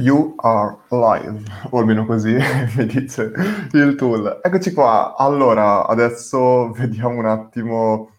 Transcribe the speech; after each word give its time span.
You 0.00 0.34
are 0.36 0.78
live, 0.90 1.42
o 1.70 1.78
almeno 1.80 2.06
così 2.06 2.32
mi 2.76 2.86
dice 2.86 3.32
il 3.72 3.96
tool. 3.96 4.38
Eccoci 4.44 4.72
qua. 4.72 5.16
Allora, 5.16 5.88
adesso 5.88 6.70
vediamo 6.70 7.18
un 7.18 7.26
attimo 7.26 8.12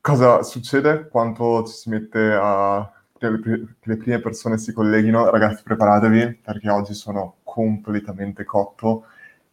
cosa 0.00 0.42
succede, 0.42 1.06
quanto 1.06 1.64
ci 1.64 1.74
si 1.74 1.90
mette 1.90 2.32
a 2.32 2.90
che 3.16 3.28
le 3.28 3.96
prime 3.98 4.18
persone 4.18 4.58
si 4.58 4.72
colleghino. 4.72 5.30
Ragazzi, 5.30 5.62
preparatevi 5.62 6.40
perché 6.42 6.68
oggi 6.68 6.94
sono 6.94 7.36
completamente 7.44 8.44
cotto 8.44 9.04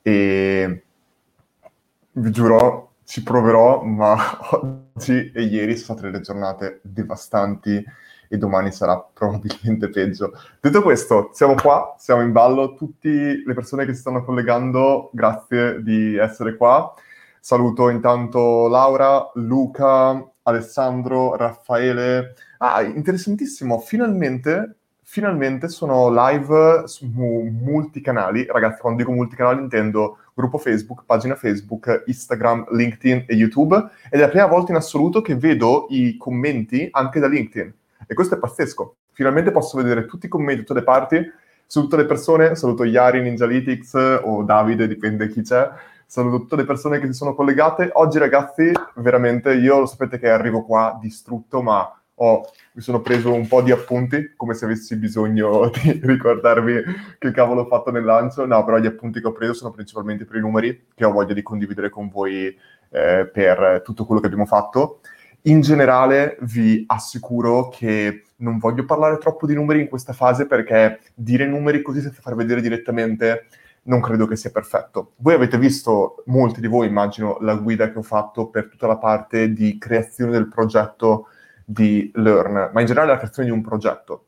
e 0.01 0.83
vi 2.13 2.31
giuro, 2.31 2.93
ci 3.03 3.21
proverò, 3.21 3.83
ma 3.83 4.17
oggi 4.95 5.31
e 5.31 5.43
ieri 5.43 5.77
sono 5.77 5.99
state 5.99 6.11
delle 6.11 6.23
giornate 6.23 6.79
devastanti 6.81 7.85
e 8.27 8.37
domani 8.37 8.71
sarà 8.71 8.97
probabilmente 9.13 9.89
peggio. 9.89 10.33
Detto 10.59 10.81
questo, 10.81 11.29
siamo 11.33 11.55
qua, 11.55 11.95
siamo 11.97 12.21
in 12.21 12.31
ballo, 12.31 12.73
tutte 12.75 13.43
le 13.45 13.53
persone 13.53 13.85
che 13.85 13.93
si 13.93 14.01
stanno 14.01 14.23
collegando, 14.23 15.09
grazie 15.13 15.81
di 15.83 16.15
essere 16.15 16.55
qua. 16.55 16.93
Saluto 17.39 17.89
intanto 17.89 18.67
Laura, 18.67 19.31
Luca, 19.35 20.21
Alessandro, 20.43 21.35
Raffaele. 21.35 22.35
Ah, 22.57 22.81
interessantissimo, 22.81 23.79
finalmente, 23.79 24.77
finalmente 25.03 25.69
sono 25.69 26.09
live 26.11 26.87
su 26.87 27.05
multicanali. 27.05 28.45
Ragazzi, 28.45 28.81
quando 28.81 28.99
dico 28.99 29.13
multicanali 29.13 29.61
intendo 29.61 30.17
gruppo 30.33 30.57
Facebook, 30.57 31.03
pagina 31.05 31.35
Facebook, 31.35 32.03
Instagram, 32.05 32.67
LinkedIn 32.71 33.25
e 33.27 33.35
YouTube. 33.35 33.75
Ed 34.09 34.19
è 34.19 34.23
la 34.23 34.29
prima 34.29 34.47
volta 34.47 34.71
in 34.71 34.77
assoluto 34.77 35.21
che 35.21 35.35
vedo 35.35 35.87
i 35.89 36.17
commenti 36.17 36.87
anche 36.91 37.19
da 37.19 37.27
LinkedIn. 37.27 37.73
E 38.07 38.13
questo 38.13 38.35
è 38.35 38.39
pazzesco. 38.39 38.95
Finalmente 39.11 39.51
posso 39.51 39.77
vedere 39.77 40.05
tutti 40.05 40.25
i 40.25 40.29
commenti, 40.29 40.61
tutte 40.61 40.79
le 40.79 40.83
parti, 40.83 41.31
su 41.65 41.81
tutte 41.81 41.97
le 41.97 42.05
persone. 42.05 42.55
Saluto 42.55 42.85
Yari, 42.85 43.21
Ninjalytics 43.21 44.19
o 44.23 44.43
Davide, 44.43 44.87
dipende 44.87 45.27
chi 45.27 45.41
c'è. 45.41 45.69
Saluto 46.05 46.39
tutte 46.39 46.55
le 46.55 46.65
persone 46.65 46.99
che 46.99 47.07
si 47.07 47.13
sono 47.13 47.35
collegate. 47.35 47.89
Oggi, 47.93 48.17
ragazzi, 48.17 48.71
veramente 48.95 49.53
io 49.53 49.79
lo 49.79 49.85
sapete 49.85 50.17
che 50.17 50.29
arrivo 50.29 50.63
qua 50.63 50.97
distrutto, 51.01 51.61
ma 51.61 51.91
ho, 52.19 52.41
mi 52.71 52.81
sono 52.81 53.01
preso 53.01 53.33
un 53.33 53.45
po' 53.47 53.61
di 53.61 53.71
appunti, 53.71 54.33
come 54.35 54.53
se 54.53 54.65
avessi 54.65 54.95
bisogno 54.95 55.69
di 55.83 55.99
ricordarvi 56.01 56.81
che 57.19 57.31
cavolo 57.31 57.61
ho 57.61 57.67
fatto 57.67 57.91
nel 57.91 58.05
lancio. 58.05 58.45
No, 58.45 58.63
però 58.63 58.77
gli 58.77 58.85
appunti 58.85 59.19
che 59.19 59.27
ho 59.27 59.33
preso 59.33 59.53
sono 59.53 59.71
principalmente 59.71 60.25
per 60.25 60.37
i 60.37 60.41
numeri 60.41 60.87
che 60.95 61.05
ho 61.05 61.11
voglia 61.11 61.33
di 61.33 61.43
condividere 61.43 61.89
con 61.89 62.09
voi 62.09 62.57
eh, 62.89 63.29
per 63.31 63.81
tutto 63.83 64.05
quello 64.05 64.21
che 64.21 64.27
abbiamo 64.27 64.45
fatto. 64.45 65.01
In 65.43 65.61
generale 65.61 66.37
vi 66.41 66.83
assicuro 66.87 67.69
che 67.69 68.23
non 68.37 68.57
voglio 68.57 68.85
parlare 68.85 69.17
troppo 69.17 69.45
di 69.45 69.53
numeri 69.53 69.81
in 69.81 69.87
questa 69.87 70.13
fase 70.13 70.45
perché 70.45 70.99
dire 71.13 71.45
numeri 71.45 71.81
così 71.81 72.01
senza 72.01 72.21
far 72.21 72.35
vedere 72.35 72.59
direttamente 72.61 73.47
non 73.83 74.01
credo 74.01 74.27
che 74.27 74.35
sia 74.35 74.51
perfetto. 74.51 75.13
Voi 75.17 75.33
avete 75.33 75.57
visto, 75.57 76.23
molti 76.25 76.59
di 76.59 76.67
voi 76.67 76.87
immagino, 76.87 77.37
la 77.41 77.55
guida 77.55 77.89
che 77.91 77.97
ho 77.97 78.03
fatto 78.03 78.47
per 78.47 78.67
tutta 78.67 78.87
la 78.87 78.97
parte 78.97 79.53
di 79.53 79.77
creazione 79.77 80.31
del 80.31 80.47
progetto 80.47 81.27
di 81.65 82.11
Learn, 82.15 82.71
ma 82.73 82.79
in 82.79 82.85
generale 82.85 83.11
la 83.11 83.17
creazione 83.17 83.49
di 83.49 83.53
un 83.53 83.61
progetto. 83.61 84.25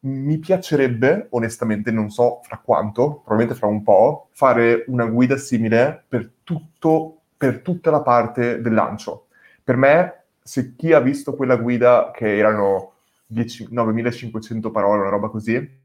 Mi 0.00 0.38
piacerebbe, 0.38 1.28
onestamente, 1.30 1.90
non 1.90 2.10
so 2.10 2.40
fra 2.42 2.60
quanto, 2.62 3.20
probabilmente 3.24 3.54
fra 3.54 3.68
un 3.68 3.82
po', 3.82 4.28
fare 4.32 4.84
una 4.88 5.06
guida 5.06 5.36
simile 5.36 6.04
per, 6.08 6.30
tutto, 6.42 7.20
per 7.36 7.60
tutta 7.60 7.90
la 7.90 8.02
parte 8.02 8.60
del 8.60 8.74
lancio. 8.74 9.26
Per 9.62 9.76
me 9.76 10.21
se 10.42 10.74
chi 10.76 10.92
ha 10.92 11.00
visto 11.00 11.34
quella 11.34 11.56
guida, 11.56 12.10
che 12.12 12.36
erano 12.36 12.92
10, 13.26 13.68
9500 13.70 14.70
parole, 14.70 15.00
una 15.00 15.10
roba 15.10 15.28
così, 15.28 15.80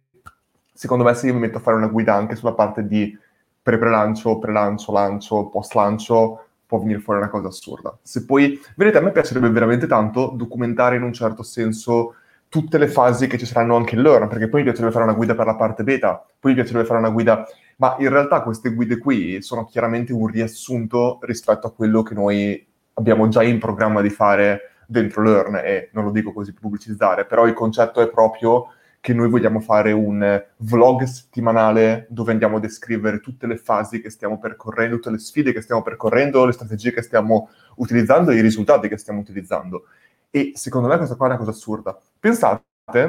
secondo 0.73 1.03
me 1.03 1.13
se 1.13 1.27
io 1.27 1.33
mi 1.33 1.39
metto 1.39 1.57
a 1.57 1.61
fare 1.61 1.77
una 1.77 1.87
guida 1.87 2.13
anche 2.13 2.35
sulla 2.35 2.53
parte 2.53 2.87
di 2.87 3.17
pre-prelancio, 3.61 4.39
pre-lancio, 4.39 4.91
lancio, 4.91 5.47
post-lancio, 5.47 6.45
può 6.65 6.79
venire 6.79 6.99
fuori 6.99 7.19
una 7.19 7.29
cosa 7.29 7.47
assurda. 7.47 7.97
Se 8.01 8.25
poi, 8.25 8.59
vedete, 8.75 8.97
a 8.97 9.01
me 9.01 9.11
piacerebbe 9.11 9.49
veramente 9.49 9.87
tanto 9.87 10.33
documentare 10.35 10.97
in 10.97 11.03
un 11.03 11.13
certo 11.13 11.43
senso 11.43 12.15
tutte 12.49 12.77
le 12.77 12.87
fasi 12.87 13.27
che 13.27 13.37
ci 13.37 13.45
saranno 13.45 13.75
anche 13.75 13.95
Learn, 13.95 14.27
perché 14.27 14.47
poi 14.47 14.59
mi 14.59 14.67
piacerebbe 14.67 14.93
fare 14.93 15.05
una 15.05 15.13
guida 15.13 15.35
per 15.35 15.45
la 15.45 15.55
parte 15.55 15.83
beta, 15.83 16.25
poi 16.39 16.51
mi 16.51 16.57
piacerebbe 16.57 16.85
fare 16.85 16.99
una 16.99 17.09
guida, 17.09 17.45
ma 17.77 17.95
in 17.99 18.09
realtà 18.09 18.41
queste 18.41 18.73
guide 18.73 18.97
qui 18.97 19.41
sono 19.41 19.65
chiaramente 19.65 20.13
un 20.13 20.27
riassunto 20.27 21.19
rispetto 21.21 21.67
a 21.67 21.71
quello 21.71 22.03
che 22.03 22.13
noi 22.13 22.66
abbiamo 22.97 23.27
già 23.27 23.43
in 23.43 23.59
programma 23.59 24.01
di 24.01 24.09
fare 24.09 24.71
dentro 24.85 25.21
Learn 25.21 25.55
e 25.57 25.89
non 25.93 26.05
lo 26.05 26.11
dico 26.11 26.33
così 26.33 26.51
per 26.51 26.61
pubblicizzare, 26.61 27.25
però 27.25 27.45
il 27.45 27.53
concetto 27.53 28.01
è 28.01 28.09
proprio 28.09 28.71
che 28.99 29.13
noi 29.13 29.29
vogliamo 29.29 29.59
fare 29.59 29.91
un 29.91 30.43
vlog 30.57 31.03
settimanale 31.03 32.07
dove 32.09 32.31
andiamo 32.31 32.57
a 32.57 32.59
descrivere 32.59 33.19
tutte 33.19 33.47
le 33.47 33.57
fasi 33.57 34.01
che 34.01 34.09
stiamo 34.09 34.39
percorrendo, 34.39 34.95
tutte 34.95 35.11
le 35.11 35.19
sfide 35.19 35.53
che 35.53 35.61
stiamo 35.61 35.81
percorrendo, 35.81 36.45
le 36.45 36.51
strategie 36.51 36.91
che 36.91 37.01
stiamo 37.01 37.49
utilizzando 37.75 38.31
e 38.31 38.37
i 38.37 38.41
risultati 38.41 38.87
che 38.87 38.97
stiamo 38.97 39.19
utilizzando. 39.19 39.85
E 40.29 40.51
secondo 40.55 40.87
me 40.87 40.97
questa 40.97 41.15
qua 41.15 41.27
è 41.27 41.29
una 41.29 41.37
cosa 41.37 41.51
assurda. 41.51 41.97
Pensate, 42.19 42.63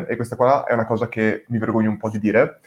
e 0.06 0.16
questa 0.16 0.36
qua 0.36 0.64
è 0.64 0.74
una 0.74 0.86
cosa 0.86 1.08
che 1.08 1.44
mi 1.48 1.58
vergogno 1.58 1.90
un 1.90 1.96
po' 1.96 2.10
di 2.10 2.18
dire, 2.18 2.60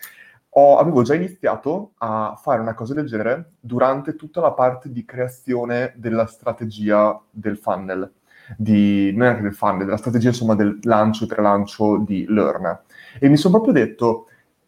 ho, 0.53 0.77
avevo 0.77 1.01
già 1.03 1.13
iniziato 1.13 1.93
a 1.99 2.37
fare 2.41 2.59
una 2.59 2.73
cosa 2.73 2.93
del 2.93 3.07
genere 3.07 3.51
durante 3.59 4.15
tutta 4.15 4.41
la 4.41 4.51
parte 4.51 4.91
di 4.91 5.05
creazione 5.05 5.93
della 5.95 6.25
strategia 6.25 7.19
del 7.29 7.57
funnel, 7.57 8.11
di, 8.57 9.13
non 9.15 9.27
anche 9.27 9.43
del 9.43 9.53
funnel, 9.53 9.85
della 9.85 9.97
strategia 9.97 10.29
insomma 10.29 10.55
del 10.55 10.79
lancio 10.83 11.23
e 11.23 11.27
prelancio 11.27 11.97
di 11.99 12.25
Learn. 12.27 12.79
E 13.19 13.29
mi 13.29 13.37
sono 13.37 13.61
proprio 13.61 13.85
detto, 13.85 14.27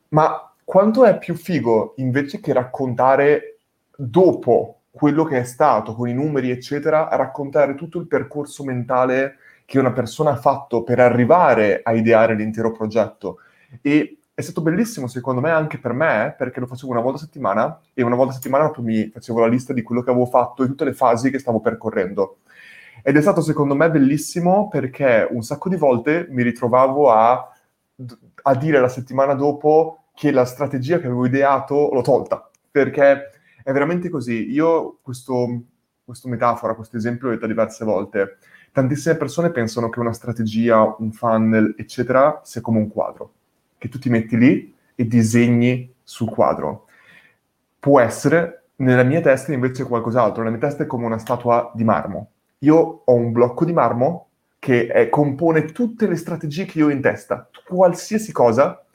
ma 0.09 0.53
quanto 0.63 1.03
è 1.03 1.17
più 1.17 1.35
figo 1.35 1.95
invece 1.97 2.39
che 2.39 2.53
raccontare 2.53 3.57
dopo 3.95 4.83
quello 4.89 5.25
che 5.25 5.39
è 5.39 5.43
stato, 5.43 5.95
con 5.95 6.07
i 6.07 6.13
numeri 6.13 6.49
eccetera, 6.49 7.09
raccontare 7.11 7.75
tutto 7.75 7.99
il 7.99 8.07
percorso 8.07 8.63
mentale 8.63 9.37
che 9.65 9.79
una 9.79 9.91
persona 9.91 10.31
ha 10.31 10.35
fatto 10.37 10.83
per 10.83 10.99
arrivare 10.99 11.81
a 11.83 11.93
ideare 11.93 12.35
l'intero 12.35 12.71
progetto. 12.71 13.39
E 13.81 14.19
è 14.35 14.41
stato 14.41 14.61
bellissimo 14.61 15.07
secondo 15.07 15.41
me 15.41 15.51
anche 15.51 15.77
per 15.77 15.93
me, 15.93 16.33
perché 16.37 16.59
lo 16.59 16.65
facevo 16.65 16.91
una 16.91 17.01
volta 17.01 17.17
a 17.17 17.21
settimana 17.21 17.79
e 17.93 18.01
una 18.03 18.15
volta 18.15 18.31
a 18.31 18.35
settimana 18.35 18.71
poi 18.71 18.83
mi 18.83 19.09
facevo 19.09 19.39
la 19.39 19.47
lista 19.47 19.73
di 19.73 19.83
quello 19.83 20.01
che 20.01 20.09
avevo 20.09 20.25
fatto 20.25 20.63
e 20.63 20.67
tutte 20.67 20.85
le 20.85 20.93
fasi 20.93 21.29
che 21.29 21.39
stavo 21.39 21.59
percorrendo. 21.59 22.39
Ed 23.03 23.15
è 23.15 23.21
stato 23.21 23.41
secondo 23.41 23.75
me 23.75 23.91
bellissimo 23.91 24.69
perché 24.69 25.27
un 25.29 25.43
sacco 25.43 25.69
di 25.69 25.75
volte 25.75 26.27
mi 26.29 26.41
ritrovavo 26.41 27.11
a, 27.11 27.47
a 28.43 28.55
dire 28.55 28.79
la 28.79 28.89
settimana 28.89 29.33
dopo 29.35 30.05
che 30.15 30.31
la 30.31 30.45
strategia 30.45 30.99
che 30.99 31.05
avevo 31.05 31.25
ideato 31.25 31.89
l'ho 31.91 32.01
tolta, 32.01 32.49
perché 32.71 33.29
è 33.63 33.71
veramente 33.71 34.09
così. 34.09 34.49
Io 34.51 34.99
questo, 35.01 35.61
questa 36.03 36.27
metafora, 36.29 36.75
questo 36.75 36.97
esempio 36.97 37.27
l'ho 37.27 37.33
detto 37.35 37.47
diverse 37.47 37.85
volte. 37.85 38.37
Tantissime 38.71 39.15
persone 39.15 39.51
pensano 39.51 39.89
che 39.89 39.99
una 39.99 40.13
strategia, 40.13 40.95
un 40.97 41.11
funnel, 41.11 41.75
eccetera, 41.77 42.41
sia 42.43 42.61
come 42.61 42.79
un 42.79 42.87
quadro 42.89 43.33
che 43.83 43.89
tu 43.89 43.99
ti 43.99 44.09
metti 44.09 44.37
lì 44.37 44.73
e 44.95 45.05
disegni 45.05 45.93
sul 46.01 46.29
quadro. 46.29 46.85
Può 47.77 47.99
essere, 47.99 48.67
nella 48.77 49.03
mia 49.03 49.19
testa 49.19 49.51
invece 49.51 49.83
qualcos'altro, 49.83 50.41
la 50.41 50.51
mia 50.51 50.59
testa 50.59 50.83
è 50.83 50.87
come 50.87 51.05
una 51.05 51.17
statua 51.17 51.69
di 51.75 51.83
marmo. 51.83 52.29
Io 52.59 53.01
ho 53.03 53.13
un 53.13 53.33
blocco 53.33 53.65
di 53.65 53.73
marmo 53.73 54.27
che 54.57 54.87
è, 54.87 55.09
compone 55.09 55.65
tutte 55.65 56.07
le 56.07 56.15
strategie 56.15 56.63
che 56.63 56.77
io 56.77 56.85
ho 56.85 56.91
in 56.91 57.01
testa, 57.01 57.49
qualsiasi 57.67 58.31
cosa, 58.31 58.85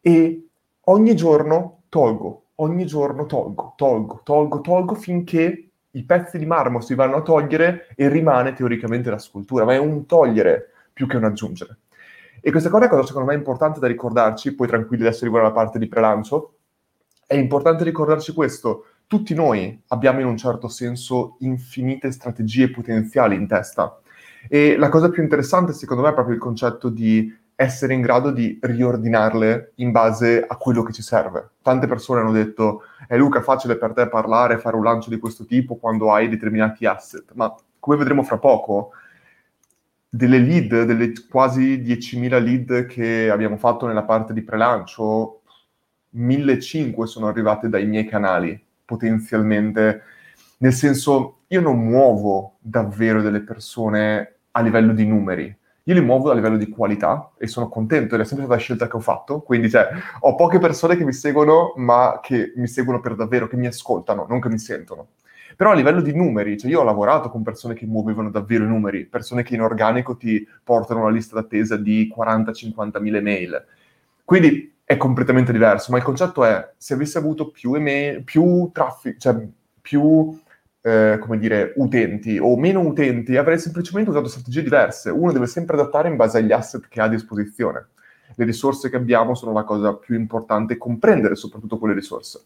e 0.00 0.48
ogni 0.80 1.14
giorno 1.14 1.82
tolgo, 1.88 2.46
ogni 2.56 2.84
giorno 2.84 3.26
tolgo, 3.26 3.74
tolgo, 3.76 4.22
tolgo, 4.24 4.60
tolgo 4.60 4.94
finché 4.96 5.68
i 5.88 6.02
pezzi 6.02 6.36
di 6.36 6.46
marmo 6.46 6.80
si 6.80 6.96
vanno 6.96 7.18
a 7.18 7.22
togliere 7.22 7.86
e 7.94 8.08
rimane 8.08 8.54
teoricamente 8.54 9.08
la 9.08 9.18
scultura, 9.18 9.64
ma 9.64 9.74
è 9.74 9.78
un 9.78 10.04
togliere 10.04 10.70
più 10.92 11.06
che 11.06 11.16
un 11.16 11.24
aggiungere. 11.24 11.78
E 12.46 12.52
questa 12.52 12.70
cosa 12.70 12.86
cosa 12.86 13.04
secondo 13.04 13.26
me 13.26 13.34
è 13.34 13.38
importante 13.38 13.80
da 13.80 13.88
ricordarci, 13.88 14.54
poi 14.54 14.68
tranquilli 14.68 15.04
adesso 15.04 15.24
riguarda 15.24 15.48
la 15.48 15.54
parte 15.54 15.80
di 15.80 15.88
prelancio, 15.88 16.58
è 17.26 17.34
importante 17.34 17.82
ricordarci 17.82 18.32
questo. 18.32 18.84
Tutti 19.08 19.34
noi 19.34 19.82
abbiamo 19.88 20.20
in 20.20 20.26
un 20.26 20.36
certo 20.36 20.68
senso 20.68 21.38
infinite 21.40 22.12
strategie 22.12 22.70
potenziali 22.70 23.34
in 23.34 23.48
testa. 23.48 23.98
E 24.48 24.76
la 24.76 24.88
cosa 24.90 25.08
più 25.08 25.24
interessante 25.24 25.72
secondo 25.72 26.04
me 26.04 26.10
è 26.10 26.14
proprio 26.14 26.36
il 26.36 26.40
concetto 26.40 26.88
di 26.88 27.36
essere 27.56 27.94
in 27.94 28.00
grado 28.00 28.30
di 28.30 28.56
riordinarle 28.62 29.72
in 29.76 29.90
base 29.90 30.44
a 30.46 30.56
quello 30.56 30.84
che 30.84 30.92
ci 30.92 31.02
serve. 31.02 31.50
Tante 31.62 31.88
persone 31.88 32.20
hanno 32.20 32.30
detto, 32.30 32.82
è 33.08 33.16
Luca, 33.16 33.42
facile 33.42 33.76
per 33.76 33.92
te 33.92 34.08
parlare, 34.08 34.58
fare 34.58 34.76
un 34.76 34.84
lancio 34.84 35.10
di 35.10 35.18
questo 35.18 35.46
tipo 35.46 35.74
quando 35.78 36.12
hai 36.12 36.28
determinati 36.28 36.86
asset, 36.86 37.24
ma 37.34 37.52
come 37.80 37.96
vedremo 37.96 38.22
fra 38.22 38.38
poco, 38.38 38.92
delle 40.16 40.38
lead, 40.38 40.84
delle 40.84 41.12
quasi 41.28 41.82
10.000 41.82 42.42
lead 42.42 42.86
che 42.86 43.28
abbiamo 43.30 43.58
fatto 43.58 43.86
nella 43.86 44.04
parte 44.04 44.32
di 44.32 44.42
prelancio, 44.42 45.42
1.500 46.16 47.04
sono 47.04 47.28
arrivate 47.28 47.68
dai 47.68 47.84
miei 47.86 48.06
canali, 48.06 48.58
potenzialmente. 48.84 50.02
Nel 50.58 50.72
senso, 50.72 51.40
io 51.48 51.60
non 51.60 51.78
muovo 51.78 52.56
davvero 52.60 53.20
delle 53.20 53.40
persone 53.40 54.36
a 54.52 54.62
livello 54.62 54.94
di 54.94 55.06
numeri. 55.06 55.54
io 55.88 55.94
li 55.94 56.00
muovo 56.00 56.30
a 56.30 56.34
livello 56.34 56.56
di 56.56 56.68
qualità 56.68 57.30
e 57.38 57.46
sono 57.46 57.68
contento 57.68 58.14
ed 58.14 58.20
è 58.20 58.24
sempre 58.24 58.46
stata 58.46 58.58
la 58.58 58.64
scelta 58.64 58.88
che 58.88 58.96
ho 58.96 59.00
fatto. 59.00 59.40
Quindi, 59.40 59.70
cioè, 59.70 59.88
ho 60.20 60.34
poche 60.34 60.58
persone 60.58 60.96
che 60.96 61.04
mi 61.04 61.12
seguono, 61.12 61.74
ma 61.76 62.18
che 62.20 62.52
mi 62.56 62.66
seguono 62.66 63.00
per 63.00 63.14
davvero, 63.14 63.46
che 63.46 63.56
mi 63.56 63.66
ascoltano, 63.66 64.26
non 64.28 64.40
che 64.40 64.48
mi 64.48 64.58
sentono. 64.58 65.08
Però 65.56 65.70
a 65.70 65.74
livello 65.74 66.02
di 66.02 66.14
numeri, 66.14 66.58
cioè 66.58 66.70
io 66.70 66.80
ho 66.80 66.84
lavorato 66.84 67.30
con 67.30 67.42
persone 67.42 67.72
che 67.72 67.86
muovevano 67.86 68.30
davvero 68.30 68.64
i 68.64 68.68
numeri, 68.68 69.06
persone 69.06 69.42
che 69.42 69.54
in 69.54 69.62
organico 69.62 70.16
ti 70.16 70.46
portano 70.62 71.00
una 71.00 71.10
lista 71.10 71.34
d'attesa 71.34 71.78
di 71.78 72.12
40-50 72.14 73.00
mila 73.00 73.16
email. 73.16 73.64
Quindi 74.22 74.74
è 74.84 74.98
completamente 74.98 75.52
diverso, 75.52 75.90
ma 75.90 75.98
il 75.98 76.04
concetto 76.04 76.44
è, 76.44 76.72
se 76.76 76.94
avessi 76.94 77.16
avuto 77.16 77.50
più 77.50 77.74
email, 77.74 78.22
più 78.22 78.70
traffico, 78.70 79.18
cioè 79.18 79.48
più 79.80 80.38
eh, 80.86 81.18
come 81.18 81.38
dire, 81.38 81.72
utenti 81.76 82.38
o 82.38 82.56
meno 82.56 82.80
utenti, 82.80 83.36
avrei 83.36 83.58
semplicemente 83.58 84.10
usato 84.10 84.28
strategie 84.28 84.62
diverse. 84.62 85.10
Uno 85.10 85.32
deve 85.32 85.46
sempre 85.46 85.76
adattare 85.76 86.08
in 86.08 86.14
base 86.14 86.38
agli 86.38 86.52
asset 86.52 86.86
che 86.86 87.00
ha 87.00 87.04
a 87.04 87.08
disposizione. 87.08 87.88
Le 88.36 88.44
risorse 88.44 88.88
che 88.88 88.96
abbiamo 88.96 89.34
sono 89.34 89.52
la 89.52 89.64
cosa 89.64 89.94
più 89.94 90.14
importante, 90.14 90.76
comprendere 90.76 91.34
soprattutto 91.34 91.78
quelle 91.78 91.94
risorse. 91.94 92.44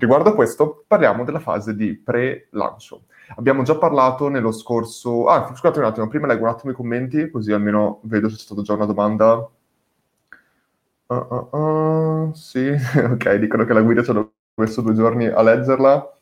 Riguardo 0.00 0.30
a 0.30 0.34
questo, 0.34 0.84
parliamo 0.86 1.24
della 1.24 1.40
fase 1.40 1.76
di 1.76 1.94
pre-lancio. 1.94 3.02
Abbiamo 3.36 3.62
già 3.64 3.76
parlato 3.76 4.28
nello 4.28 4.50
scorso... 4.50 5.26
Ah, 5.26 5.46
scusate 5.46 5.78
un 5.78 5.84
attimo, 5.84 6.08
prima 6.08 6.26
leggo 6.26 6.44
un 6.44 6.48
attimo 6.48 6.72
i 6.72 6.74
commenti, 6.74 7.28
così 7.28 7.52
almeno 7.52 8.00
vedo 8.04 8.30
se 8.30 8.36
c'è 8.36 8.40
stata 8.40 8.62
già 8.62 8.72
una 8.72 8.86
domanda. 8.86 9.46
Uh, 11.06 11.14
uh, 11.14 11.54
uh, 11.54 12.32
sì, 12.32 12.70
ok, 12.96 13.34
dicono 13.34 13.66
che 13.66 13.74
la 13.74 13.82
guida 13.82 14.02
ci 14.02 14.08
hanno 14.08 14.32
messo 14.54 14.80
due 14.80 14.94
giorni 14.94 15.26
a 15.26 15.42
leggerla. 15.42 16.16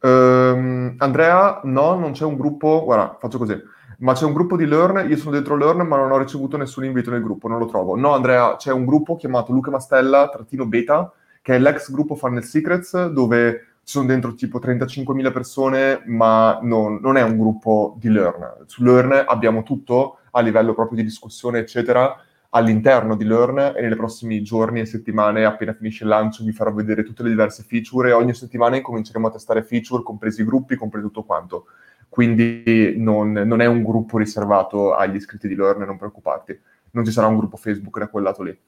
Um, 0.00 0.94
Andrea, 0.96 1.60
no, 1.64 1.98
non 1.98 2.12
c'è 2.12 2.24
un 2.24 2.38
gruppo, 2.38 2.82
guarda, 2.84 3.18
faccio 3.20 3.36
così, 3.36 3.60
ma 3.98 4.14
c'è 4.14 4.24
un 4.24 4.32
gruppo 4.32 4.56
di 4.56 4.64
Learn, 4.64 5.06
io 5.06 5.18
sono 5.18 5.32
dentro 5.32 5.54
Learn, 5.54 5.86
ma 5.86 5.98
non 5.98 6.12
ho 6.12 6.16
ricevuto 6.16 6.56
nessun 6.56 6.86
invito 6.86 7.10
nel 7.10 7.22
gruppo, 7.22 7.46
non 7.46 7.58
lo 7.58 7.66
trovo. 7.66 7.94
No, 7.94 8.14
Andrea, 8.14 8.56
c'è 8.56 8.72
un 8.72 8.86
gruppo 8.86 9.16
chiamato 9.16 9.52
Luca 9.52 9.70
Mastella, 9.70 10.30
trattino 10.30 10.64
beta, 10.64 11.12
che 11.42 11.56
è 11.56 11.58
l'ex 11.58 11.90
gruppo 11.90 12.14
Funnel 12.14 12.44
Secrets, 12.44 13.08
dove 13.08 13.66
ci 13.84 13.94
sono 13.94 14.06
dentro 14.06 14.34
tipo 14.34 14.60
35.000 14.60 15.32
persone, 15.32 16.02
ma 16.06 16.60
non, 16.62 17.00
non 17.02 17.16
è 17.16 17.22
un 17.22 17.36
gruppo 17.36 17.96
di 17.98 18.08
Learn. 18.08 18.64
Su 18.66 18.84
Learn 18.84 19.24
abbiamo 19.26 19.64
tutto 19.64 20.18
a 20.30 20.40
livello 20.40 20.72
proprio 20.72 20.98
di 20.98 21.04
discussione, 21.04 21.58
eccetera, 21.58 22.16
all'interno 22.50 23.16
di 23.16 23.24
Learn 23.24 23.74
e 23.76 23.80
nei 23.80 23.96
prossimi 23.96 24.42
giorni 24.42 24.80
e 24.80 24.86
settimane, 24.86 25.44
appena 25.44 25.72
finisce 25.72 26.04
il 26.04 26.10
lancio, 26.10 26.44
vi 26.44 26.52
farò 26.52 26.72
vedere 26.72 27.02
tutte 27.02 27.22
le 27.22 27.30
diverse 27.30 27.64
feature 27.64 28.10
e 28.10 28.12
ogni 28.12 28.34
settimana 28.34 28.76
incominceremo 28.76 29.26
a 29.26 29.30
testare 29.30 29.64
feature, 29.64 30.02
compresi 30.02 30.42
i 30.42 30.44
gruppi, 30.44 30.76
compresi 30.76 31.06
tutto 31.06 31.24
quanto. 31.24 31.66
Quindi 32.08 32.94
non, 32.98 33.32
non, 33.32 33.60
è 33.62 33.66
un 33.66 33.82
gruppo 33.82 34.18
riservato 34.18 34.94
agli 34.94 35.16
iscritti 35.16 35.48
di 35.48 35.54
Learn, 35.56 35.82
non 35.82 35.96
preoccuparti. 35.96 36.60
Non 36.90 37.06
ci 37.06 37.10
sarà 37.10 37.26
un 37.26 37.38
gruppo 37.38 37.56
Facebook 37.56 37.98
da 37.98 38.08
quel 38.08 38.22
lato 38.22 38.42
lì. 38.42 38.58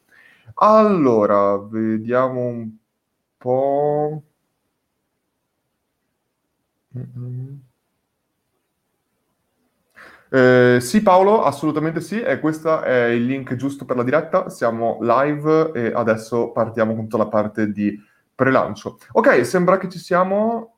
Allora, 0.54 1.58
vediamo 1.58 2.40
un 2.46 2.70
po'. 3.36 4.22
Mm-hmm. 6.96 7.54
Eh, 10.30 10.78
sì 10.80 11.02
Paolo, 11.02 11.42
assolutamente 11.44 12.00
sì, 12.00 12.20
e 12.20 12.40
questo 12.40 12.82
è 12.82 13.06
il 13.06 13.24
link 13.24 13.54
giusto 13.54 13.84
per 13.84 13.96
la 13.96 14.02
diretta, 14.02 14.48
siamo 14.48 14.98
live 15.00 15.70
e 15.72 15.92
adesso 15.94 16.50
partiamo 16.50 16.94
con 16.94 17.04
tutta 17.04 17.18
la 17.18 17.28
parte 17.28 17.70
di 17.70 17.96
pre-lancio. 18.34 18.98
Ok, 19.12 19.46
sembra 19.46 19.78
che 19.78 19.88
ci 19.88 19.98
siamo... 19.98 20.73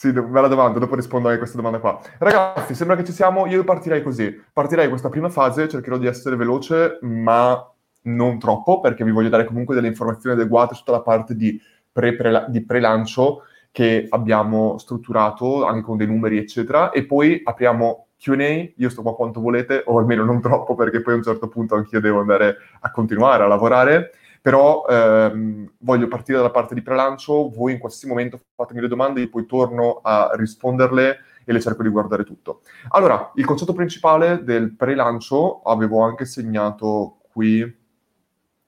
sì, 0.00 0.12
bella 0.12 0.48
domanda, 0.48 0.78
dopo 0.78 0.94
rispondo 0.94 1.26
anche 1.26 1.34
a 1.34 1.40
questa 1.40 1.58
domanda 1.58 1.78
qua. 1.78 2.00
Ragazzi, 2.16 2.74
sembra 2.74 2.96
che 2.96 3.04
ci 3.04 3.12
siamo, 3.12 3.44
io 3.44 3.62
partirei 3.64 4.02
così, 4.02 4.34
partirei 4.50 4.88
questa 4.88 5.10
prima 5.10 5.28
fase, 5.28 5.68
cercherò 5.68 5.98
di 5.98 6.06
essere 6.06 6.36
veloce, 6.36 7.00
ma 7.02 7.70
non 8.04 8.38
troppo, 8.38 8.80
perché 8.80 9.04
vi 9.04 9.10
voglio 9.10 9.28
dare 9.28 9.44
comunque 9.44 9.74
delle 9.74 9.88
informazioni 9.88 10.34
adeguate 10.34 10.72
su 10.72 10.84
tutta 10.84 10.92
la 10.92 11.02
parte 11.02 11.36
di, 11.36 11.60
pre, 11.92 12.16
pre, 12.16 12.46
di 12.48 12.64
pre-lancio 12.64 13.42
che 13.70 14.06
abbiamo 14.08 14.78
strutturato 14.78 15.66
anche 15.66 15.82
con 15.82 15.98
dei 15.98 16.06
numeri, 16.06 16.38
eccetera, 16.38 16.88
e 16.92 17.04
poi 17.04 17.42
apriamo 17.44 18.06
Q&A, 18.16 18.72
io 18.74 18.88
sto 18.88 19.02
qua 19.02 19.14
quanto 19.14 19.42
volete, 19.42 19.82
o 19.84 19.98
almeno 19.98 20.24
non 20.24 20.40
troppo, 20.40 20.74
perché 20.76 21.02
poi 21.02 21.12
a 21.12 21.16
un 21.18 21.24
certo 21.24 21.48
punto 21.48 21.74
anch'io 21.74 22.00
devo 22.00 22.20
andare 22.20 22.56
a 22.80 22.90
continuare 22.90 23.42
a 23.42 23.46
lavorare, 23.46 24.12
però 24.40 24.86
ehm, 24.88 25.72
voglio 25.78 26.08
partire 26.08 26.38
dalla 26.38 26.50
parte 26.50 26.74
di 26.74 26.82
pre-lancio, 26.82 27.50
voi 27.50 27.72
in 27.72 27.78
qualsiasi 27.78 28.08
momento 28.08 28.40
fatemi 28.54 28.80
le 28.80 28.88
domande, 28.88 29.20
io 29.20 29.28
poi 29.28 29.46
torno 29.46 30.00
a 30.02 30.30
risponderle 30.34 31.18
e 31.44 31.52
le 31.52 31.60
cerco 31.60 31.82
di 31.82 31.88
guardare 31.88 32.24
tutto. 32.24 32.62
Allora, 32.90 33.32
il 33.34 33.44
concetto 33.44 33.72
principale 33.72 34.42
del 34.44 34.74
pre-lancio 34.74 35.62
avevo 35.62 36.00
anche 36.02 36.24
segnato 36.24 37.18
qui 37.32 37.78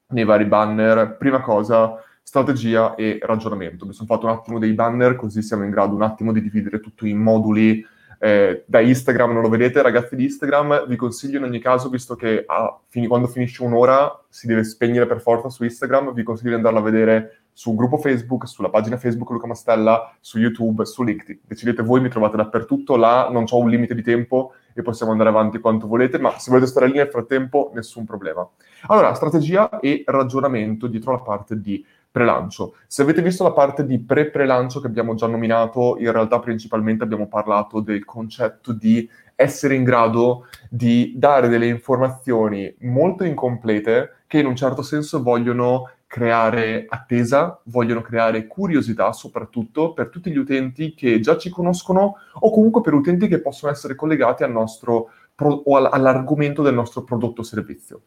nei 0.08 0.24
vari 0.24 0.44
banner. 0.44 1.16
Prima 1.16 1.40
cosa, 1.40 1.96
strategia 2.22 2.94
e 2.94 3.18
ragionamento. 3.22 3.86
Mi 3.86 3.92
sono 3.92 4.08
fatto 4.08 4.26
un 4.26 4.32
attimo 4.32 4.58
dei 4.58 4.72
banner 4.72 5.16
così 5.16 5.42
siamo 5.42 5.64
in 5.64 5.70
grado 5.70 5.94
un 5.94 6.02
attimo 6.02 6.32
di 6.32 6.40
dividere 6.40 6.80
tutto 6.80 7.06
in 7.06 7.18
moduli. 7.18 7.84
Eh, 8.24 8.62
da 8.66 8.78
Instagram 8.78 9.32
non 9.32 9.42
lo 9.42 9.48
vedete, 9.48 9.82
ragazzi 9.82 10.14
di 10.14 10.22
Instagram, 10.22 10.86
vi 10.86 10.94
consiglio 10.94 11.38
in 11.38 11.42
ogni 11.42 11.58
caso, 11.58 11.88
visto 11.88 12.14
che 12.14 12.44
ah, 12.46 12.78
fin- 12.86 13.08
quando 13.08 13.26
finisce 13.26 13.64
un'ora 13.64 14.24
si 14.28 14.46
deve 14.46 14.62
spegnere 14.62 15.06
per 15.06 15.20
forza 15.20 15.48
su 15.48 15.64
Instagram, 15.64 16.12
vi 16.12 16.22
consiglio 16.22 16.50
di 16.50 16.54
andarla 16.54 16.78
a 16.78 16.82
vedere 16.82 17.46
sul 17.52 17.74
gruppo 17.74 17.96
Facebook, 17.96 18.46
sulla 18.46 18.70
pagina 18.70 18.96
Facebook 18.96 19.28
Luca 19.30 19.48
Mastella, 19.48 20.14
su 20.20 20.38
YouTube, 20.38 20.84
su 20.84 21.02
LinkedIn. 21.02 21.40
Decidete 21.48 21.82
voi, 21.82 22.00
mi 22.00 22.10
trovate 22.10 22.36
dappertutto, 22.36 22.94
là 22.94 23.28
non 23.28 23.44
ho 23.50 23.58
un 23.58 23.68
limite 23.68 23.92
di 23.92 24.02
tempo 24.02 24.52
e 24.72 24.82
possiamo 24.82 25.10
andare 25.10 25.30
avanti 25.30 25.58
quanto 25.58 25.88
volete, 25.88 26.20
ma 26.20 26.38
se 26.38 26.50
volete 26.50 26.68
stare 26.68 26.86
lì 26.86 26.98
nel 26.98 27.08
frattempo, 27.08 27.72
nessun 27.74 28.04
problema. 28.04 28.48
Allora, 28.86 29.14
strategia 29.14 29.80
e 29.80 30.04
ragionamento 30.06 30.86
dietro 30.86 31.10
la 31.10 31.22
parte 31.22 31.60
di 31.60 31.84
pre-lancio. 32.12 32.74
Se 32.86 33.02
avete 33.02 33.22
visto 33.22 33.42
la 33.42 33.52
parte 33.52 33.86
di 33.86 33.98
pre-pre-lancio 33.98 34.80
che 34.80 34.86
abbiamo 34.86 35.14
già 35.14 35.26
nominato, 35.26 35.96
in 35.98 36.12
realtà 36.12 36.38
principalmente 36.38 37.02
abbiamo 37.02 37.26
parlato 37.26 37.80
del 37.80 38.04
concetto 38.04 38.72
di 38.72 39.08
essere 39.34 39.74
in 39.74 39.82
grado 39.82 40.46
di 40.68 41.14
dare 41.16 41.48
delle 41.48 41.66
informazioni 41.66 42.72
molto 42.80 43.24
incomplete 43.24 44.18
che 44.26 44.38
in 44.38 44.46
un 44.46 44.54
certo 44.54 44.82
senso 44.82 45.22
vogliono 45.22 45.90
creare 46.06 46.84
attesa, 46.86 47.58
vogliono 47.64 48.02
creare 48.02 48.46
curiosità 48.46 49.12
soprattutto 49.12 49.94
per 49.94 50.10
tutti 50.10 50.30
gli 50.30 50.36
utenti 50.36 50.94
che 50.94 51.18
già 51.20 51.38
ci 51.38 51.48
conoscono 51.48 52.16
o 52.34 52.50
comunque 52.50 52.82
per 52.82 52.92
utenti 52.92 53.26
che 53.26 53.40
possono 53.40 53.72
essere 53.72 53.94
collegati 53.94 54.42
al 54.42 54.52
nostro 54.52 55.08
o 55.44 55.76
all'argomento 55.76 56.62
del 56.62 56.74
nostro 56.74 57.02
prodotto 57.02 57.40
o 57.40 57.44
servizio. 57.44 58.02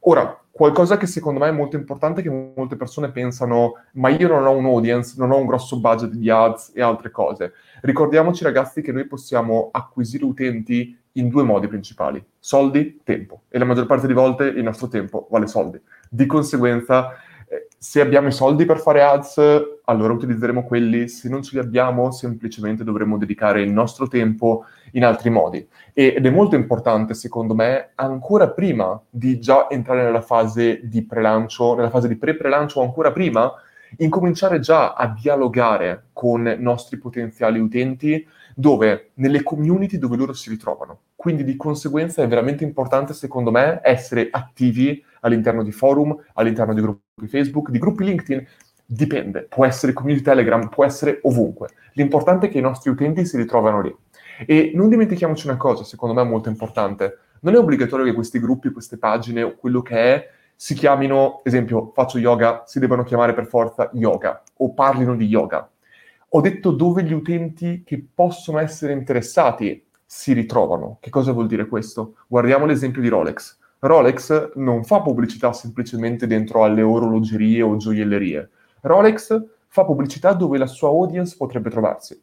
Ora, 0.00 0.38
qualcosa 0.50 0.96
che 0.96 1.06
secondo 1.06 1.40
me 1.40 1.48
è 1.48 1.52
molto 1.52 1.76
importante, 1.76 2.22
che 2.22 2.30
molte 2.30 2.76
persone 2.76 3.10
pensano, 3.10 3.74
ma 3.92 4.08
io 4.08 4.28
non 4.28 4.46
ho 4.46 4.56
un 4.56 4.64
audience, 4.66 5.14
non 5.18 5.30
ho 5.30 5.36
un 5.36 5.46
grosso 5.46 5.78
budget 5.78 6.10
di 6.10 6.30
ads 6.30 6.72
e 6.74 6.82
altre 6.82 7.10
cose. 7.10 7.52
Ricordiamoci 7.82 8.44
ragazzi 8.44 8.82
che 8.82 8.92
noi 8.92 9.06
possiamo 9.06 9.68
acquisire 9.72 10.24
utenti 10.24 10.98
in 11.14 11.28
due 11.28 11.42
modi 11.42 11.66
principali, 11.66 12.24
soldi, 12.38 13.00
tempo. 13.04 13.42
E 13.48 13.58
la 13.58 13.64
maggior 13.64 13.86
parte 13.86 14.06
di 14.06 14.12
volte 14.12 14.44
il 14.44 14.62
nostro 14.62 14.88
tempo 14.88 15.26
vale 15.30 15.46
soldi. 15.46 15.80
Di 16.08 16.26
conseguenza 16.26 17.14
se 17.78 18.00
abbiamo 18.00 18.28
i 18.28 18.32
soldi 18.32 18.64
per 18.64 18.78
fare 18.78 19.02
ads, 19.02 19.40
allora 19.84 20.12
utilizzeremo 20.12 20.64
quelli, 20.64 21.08
se 21.08 21.28
non 21.28 21.42
ce 21.42 21.58
li 21.58 21.64
abbiamo, 21.64 22.12
semplicemente 22.12 22.84
dovremo 22.84 23.18
dedicare 23.18 23.62
il 23.62 23.72
nostro 23.72 24.06
tempo 24.06 24.64
in 24.92 25.04
altri 25.04 25.30
modi. 25.30 25.66
ed 25.92 26.24
è 26.24 26.30
molto 26.30 26.54
importante, 26.54 27.14
secondo 27.14 27.54
me, 27.54 27.90
ancora 27.96 28.50
prima 28.50 29.00
di 29.08 29.40
già 29.40 29.68
entrare 29.68 30.04
nella 30.04 30.20
fase 30.20 30.80
di 30.84 31.04
pre-lancio, 31.04 31.74
nella 31.74 31.90
fase 31.90 32.06
di 32.06 32.16
pre-pre-lancio 32.16 32.82
ancora 32.82 33.10
prima, 33.12 33.52
incominciare 33.96 34.60
già 34.60 34.92
a 34.92 35.08
dialogare 35.08 36.10
con 36.12 36.46
i 36.46 36.62
nostri 36.62 36.98
potenziali 36.98 37.58
utenti 37.58 38.24
dove 38.54 39.10
nelle 39.14 39.42
community 39.42 39.98
dove 39.98 40.16
loro 40.16 40.32
si 40.32 40.50
ritrovano. 40.50 41.00
Quindi 41.16 41.44
di 41.44 41.56
conseguenza 41.56 42.22
è 42.22 42.28
veramente 42.28 42.62
importante, 42.62 43.12
secondo 43.14 43.50
me, 43.50 43.80
essere 43.82 44.28
attivi 44.30 45.02
all'interno 45.20 45.62
di 45.62 45.72
forum, 45.72 46.16
all'interno 46.34 46.74
di 46.74 46.80
gruppi 46.80 47.28
Facebook, 47.28 47.70
di 47.70 47.78
gruppi 47.78 48.04
LinkedIn, 48.04 48.46
dipende, 48.84 49.46
può 49.48 49.64
essere 49.64 49.92
community 49.92 50.24
Telegram, 50.24 50.68
può 50.68 50.84
essere 50.84 51.20
ovunque. 51.22 51.68
L'importante 51.92 52.46
è 52.46 52.50
che 52.50 52.58
i 52.58 52.62
nostri 52.62 52.90
utenti 52.90 53.24
si 53.24 53.36
ritrovano 53.36 53.80
lì. 53.80 53.96
E 54.46 54.72
non 54.74 54.88
dimentichiamoci 54.88 55.46
una 55.46 55.56
cosa, 55.56 55.84
secondo 55.84 56.14
me 56.14 56.28
molto 56.28 56.48
importante, 56.48 57.18
non 57.40 57.54
è 57.54 57.58
obbligatorio 57.58 58.04
che 58.04 58.12
questi 58.12 58.40
gruppi, 58.40 58.70
queste 58.70 58.98
pagine 58.98 59.42
o 59.42 59.54
quello 59.54 59.82
che 59.82 59.96
è 59.96 60.30
si 60.54 60.74
chiamino, 60.74 61.40
esempio, 61.42 61.90
faccio 61.94 62.18
yoga, 62.18 62.64
si 62.66 62.78
debbano 62.78 63.02
chiamare 63.02 63.32
per 63.32 63.46
forza 63.46 63.88
yoga 63.94 64.42
o 64.58 64.74
parlino 64.74 65.16
di 65.16 65.24
yoga. 65.24 65.70
Ho 66.32 66.40
detto 66.42 66.70
dove 66.70 67.02
gli 67.02 67.14
utenti 67.14 67.82
che 67.82 68.04
possono 68.14 68.58
essere 68.58 68.92
interessati 68.92 69.86
si 70.04 70.32
ritrovano. 70.32 70.98
Che 71.00 71.08
cosa 71.08 71.32
vuol 71.32 71.46
dire 71.46 71.66
questo? 71.66 72.16
Guardiamo 72.26 72.66
l'esempio 72.66 73.00
di 73.00 73.08
Rolex. 73.08 73.58
Rolex 73.80 74.52
non 74.56 74.84
fa 74.84 75.00
pubblicità 75.00 75.52
semplicemente 75.52 76.26
dentro 76.26 76.64
alle 76.64 76.82
orologerie 76.82 77.62
o 77.62 77.76
gioiellerie. 77.76 78.50
Rolex 78.82 79.42
fa 79.68 79.84
pubblicità 79.84 80.32
dove 80.34 80.58
la 80.58 80.66
sua 80.66 80.88
audience 80.88 81.34
potrebbe 81.36 81.70
trovarsi. 81.70 82.22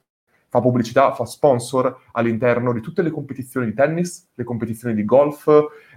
fa 0.50 0.62
pubblicità, 0.62 1.14
fa 1.14 1.26
sponsor 1.26 2.04
all'interno 2.14 2.72
di 2.72 2.80
tutte 2.80 3.02
le 3.02 3.12
competizioni 3.12 3.66
di 3.66 3.74
tennis, 3.74 4.30
le 4.34 4.44
competizioni 4.46 4.96
di 4.96 5.04
golf, 5.04 5.50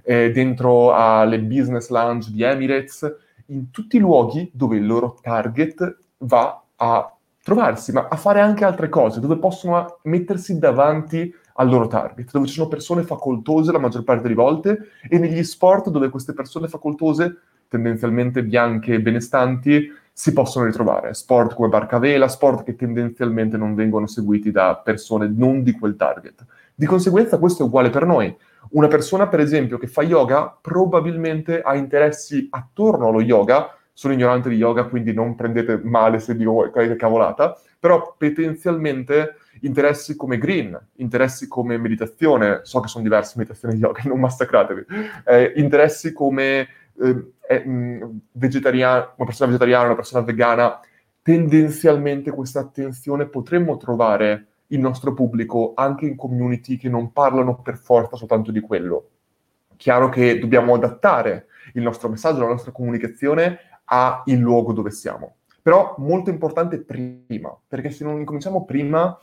eh, 0.03 0.33
dentro 0.33 0.93
alle 0.93 1.41
business 1.41 1.89
lounge 1.89 2.33
di 2.33 2.43
Emirates, 2.43 3.17
in 3.47 3.71
tutti 3.71 3.97
i 3.97 4.01
luoghi 4.01 4.51
dove 4.53 4.77
il 4.77 4.87
loro 4.87 5.17
target 5.23 5.99
va 6.19 6.65
a 6.77 7.15
trovarsi, 7.43 7.93
ma 7.93 8.09
a 8.09 8.17
fare 8.17 8.41
anche 8.41 8.65
altre 8.65 8.89
cose, 8.89 9.21
dove 9.21 9.39
possono 9.39 9.99
mettersi 10.03 10.59
davanti 10.59 11.33
al 11.55 11.69
loro 11.69 11.87
target, 11.87 12.31
dove 12.31 12.47
ci 12.47 12.55
sono 12.55 12.69
persone 12.69 13.03
facoltose 13.03 13.73
la 13.73 13.79
maggior 13.79 14.05
parte 14.05 14.23
delle 14.23 14.35
volte 14.35 14.89
e 15.09 15.19
negli 15.19 15.43
sport 15.43 15.91
dove 15.91 16.09
queste 16.09 16.33
persone 16.33 16.69
facoltose, 16.69 17.37
tendenzialmente 17.69 18.43
bianche 18.43 18.95
e 18.95 19.01
benestanti, 19.01 19.93
si 20.13 20.33
possono 20.33 20.67
ritrovare. 20.67 21.15
Sport 21.15 21.55
come 21.55 21.69
barca 21.69 21.99
vela, 21.99 22.29
sport 22.29 22.63
che 22.65 22.77
tendenzialmente 22.77 23.57
non 23.57 23.75
vengono 23.75 24.07
seguiti 24.07 24.51
da 24.51 24.77
persone 24.77 25.33
non 25.35 25.63
di 25.63 25.73
quel 25.73 25.97
target. 25.97 26.45
Di 26.75 26.87
conseguenza 26.87 27.39
questo 27.39 27.63
è 27.63 27.67
uguale 27.67 27.91
per 27.91 28.07
noi. 28.07 28.35
Una 28.71 28.89
persona, 28.89 29.29
per 29.29 29.41
esempio, 29.41 29.79
che 29.79 29.87
fa 29.87 30.03
yoga 30.03 30.57
probabilmente 30.61 31.63
ha 31.63 31.75
interessi 31.75 32.49
attorno 32.51 33.09
allo 33.09 33.21
yoga, 33.21 33.75
sono 33.93 34.13
ignorante 34.13 34.49
di 34.49 34.57
yoga, 34.57 34.85
quindi 34.85 35.13
non 35.13 35.35
prendete 35.35 35.81
male 35.83 36.21
se 36.21 36.37
dico 36.37 36.71
qualche 36.71 36.97
cavolata, 36.97 37.59
però 37.79 38.15
potenzialmente 38.17 39.37
interessi 39.61 40.17
come 40.17 40.39
green, 40.39 40.79
interessi 40.97 41.49
come 41.49 41.79
meditazione, 41.79 42.61
so 42.63 42.81
che 42.81 42.89
sono 42.89 43.03
diverse 43.03 43.35
meditazioni 43.37 43.75
di 43.75 43.81
yoga, 43.81 44.03
non 44.09 44.21
massacratevi, 44.21 44.85
eh, 45.27 45.53
interessi 45.57 46.13
come 46.13 46.69
eh, 47.01 47.33
eh, 47.49 48.09
vegetariano, 48.33 49.13
una 49.17 49.27
persona 49.27 49.51
vegetariana, 49.51 49.87
una 49.87 49.95
persona 49.95 50.25
vegana, 50.25 50.81
tendenzialmente 51.23 52.31
questa 52.31 52.61
attenzione 52.61 53.27
potremmo 53.27 53.77
trovare 53.77 54.47
il 54.69 54.81
nostro 54.81 55.15
pubblico 55.15 55.73
anche 55.75 56.07
in 56.07 56.17
community 56.17 56.77
che 56.77 56.89
non 56.89 57.13
parlano 57.13 57.61
per 57.61 57.77
forza 57.77 58.17
soltanto 58.17 58.51
di 58.51 58.61
quello. 58.61 59.09
Chiaro 59.77 60.09
che 60.09 60.39
dobbiamo 60.39 60.75
adattare 60.75 61.47
il 61.75 61.83
nostro 61.83 62.09
messaggio, 62.09 62.41
la 62.41 62.49
nostra 62.49 62.71
comunicazione 62.71 63.59
al 63.85 64.23
luogo 64.27 64.73
dove 64.73 64.91
siamo. 64.91 65.37
Però 65.63 65.95
molto 65.99 66.31
importante 66.31 66.81
prima, 66.81 67.57
perché 67.67 67.91
se 67.91 68.05
non 68.05 68.19
incominciamo 68.19 68.65
prima 68.65 69.19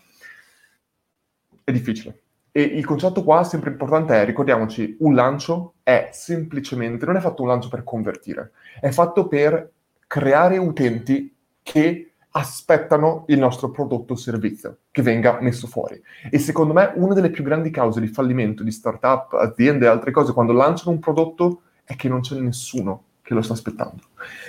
è 1.68 1.74
difficile. 1.74 2.22
E 2.50 2.62
il 2.62 2.86
concetto 2.86 3.26
qua 3.26 3.44
sempre 3.44 3.72
importante 3.72 4.16
è, 4.16 4.24
ricordiamoci, 4.24 4.96
un 5.02 5.14
lancio 5.14 5.74
è 5.84 6.10
semplicemente, 6.14 7.06
non 7.06 7.18
è 7.18 7.20
fatto 7.20 7.42
un 7.42 7.50
lancio 7.50 7.68
per 7.68 7.84
convertire, 7.84 8.52
è 8.80 8.90
fatto 8.90 9.28
per 9.28 9.70
creare 10.08 10.58
utenti 10.58 11.36
che 11.62 12.14
aspettano 12.32 13.26
il 13.28 13.38
nostro 13.38 13.70
prodotto 13.70 14.14
o 14.14 14.16
servizio 14.16 14.78
che 14.92 15.02
venga 15.02 15.40
messo 15.42 15.68
fuori. 15.68 16.02
E 16.32 16.40
secondo 16.40 16.72
me 16.72 16.94
una 16.96 17.14
delle 17.14 17.32
più 17.32 17.44
grandi 17.44 17.70
cause 17.70 18.00
di 18.00 18.08
fallimento 18.08 18.64
di 18.64 18.72
startup, 18.72 19.34
aziende 19.34 19.86
e 19.86 19.90
altre 19.90 20.12
cose 20.12 20.32
quando 20.32 20.54
lanciano 20.54 20.92
un 20.92 21.00
prodotto 21.00 21.64
è 21.84 21.98
che 21.98 22.08
non 22.08 22.22
c'è 22.22 22.40
nessuno 22.40 23.07
che 23.28 23.34
lo 23.34 23.42
sta 23.42 23.52
aspettando. 23.52 24.04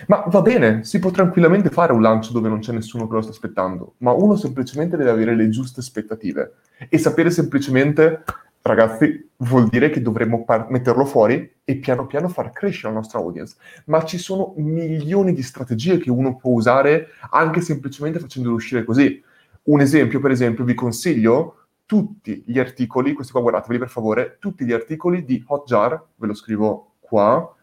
Ma 0.06 0.23
va 0.28 0.40
bene, 0.40 0.85
si 0.85 1.00
può 1.00 1.11
tranquillamente 1.11 1.68
fare 1.68 1.92
un 1.92 2.00
lancio 2.00 2.32
dove 2.32 2.49
non 2.49 2.61
c'è 2.61 2.70
nessuno 2.70 3.08
che 3.08 3.14
lo 3.14 3.23
sta 3.23 3.32
aspettando, 3.32 3.94
ma 3.99 4.12
uno 4.12 4.37
semplicemente 4.37 4.97
deve 4.97 5.11
avere 5.11 5.35
le 5.35 5.49
giuste 5.49 5.80
aspettative 5.80 6.52
e 6.88 6.97
sapere 6.97 7.32
semplicemente, 7.32 8.23
ragazzi, 8.62 9.30
vuol 9.38 9.66
dire 9.66 9.90
che 9.90 10.00
dovremmo 10.00 10.44
par- 10.44 10.70
metterlo 10.70 11.04
fuori 11.04 11.56
e 11.64 11.76
piano 11.78 12.06
piano 12.06 12.28
far 12.28 12.52
crescere 12.52 12.92
la 12.92 13.00
nostra 13.00 13.18
audience. 13.18 13.56
Ma 13.87 14.04
ci 14.04 14.16
sono 14.16 14.54
milioni 14.58 15.35
di 15.35 15.42
strategie 15.42 15.99
che 15.99 16.12
uno 16.12 16.37
può 16.37 16.52
usare 16.52 17.08
anche 17.30 17.61
semplicemente 17.61 18.20
facendolo 18.20 18.54
uscire 18.54 18.85
così. 18.85 19.20
Un 19.64 19.80
esempio, 19.80 20.20
per 20.20 20.30
esempio, 20.30 20.62
vi 20.62 20.75
consiglio 20.75 21.66
tutti 21.85 22.44
gli 22.47 22.61
articoli, 22.61 23.12
questi 23.12 23.32
qua 23.32 23.40
guardateveli 23.40 23.80
per 23.80 23.88
favore, 23.88 24.37
tutti 24.38 24.64
gli 24.64 24.73
articoli 24.73 25.25
di 25.25 25.42
Hotjar, 25.44 26.00
ve 26.14 26.26
lo 26.28 26.35
scrivo 26.35 26.92
qua, 27.00 27.56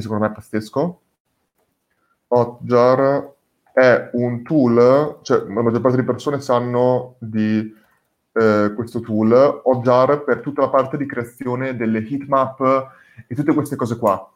che 0.00 0.02
secondo 0.02 0.24
me 0.24 0.30
è 0.30 0.34
pazzesco. 0.34 1.00
Hotjar 2.28 3.32
è 3.72 4.10
un 4.14 4.42
tool, 4.42 5.18
cioè 5.22 5.44
la 5.46 5.62
maggior 5.62 5.80
parte 5.80 5.96
delle 5.96 6.10
persone 6.10 6.40
sanno 6.40 7.16
di 7.18 7.74
eh, 8.32 8.72
questo 8.74 9.00
tool, 9.00 9.60
Hotjar 9.64 10.24
per 10.24 10.40
tutta 10.40 10.62
la 10.62 10.68
parte 10.68 10.96
di 10.96 11.06
creazione 11.06 11.76
delle 11.76 11.98
heatmap 11.98 12.90
e 13.26 13.34
tutte 13.34 13.54
queste 13.54 13.76
cose 13.76 13.96
qua. 13.96 14.32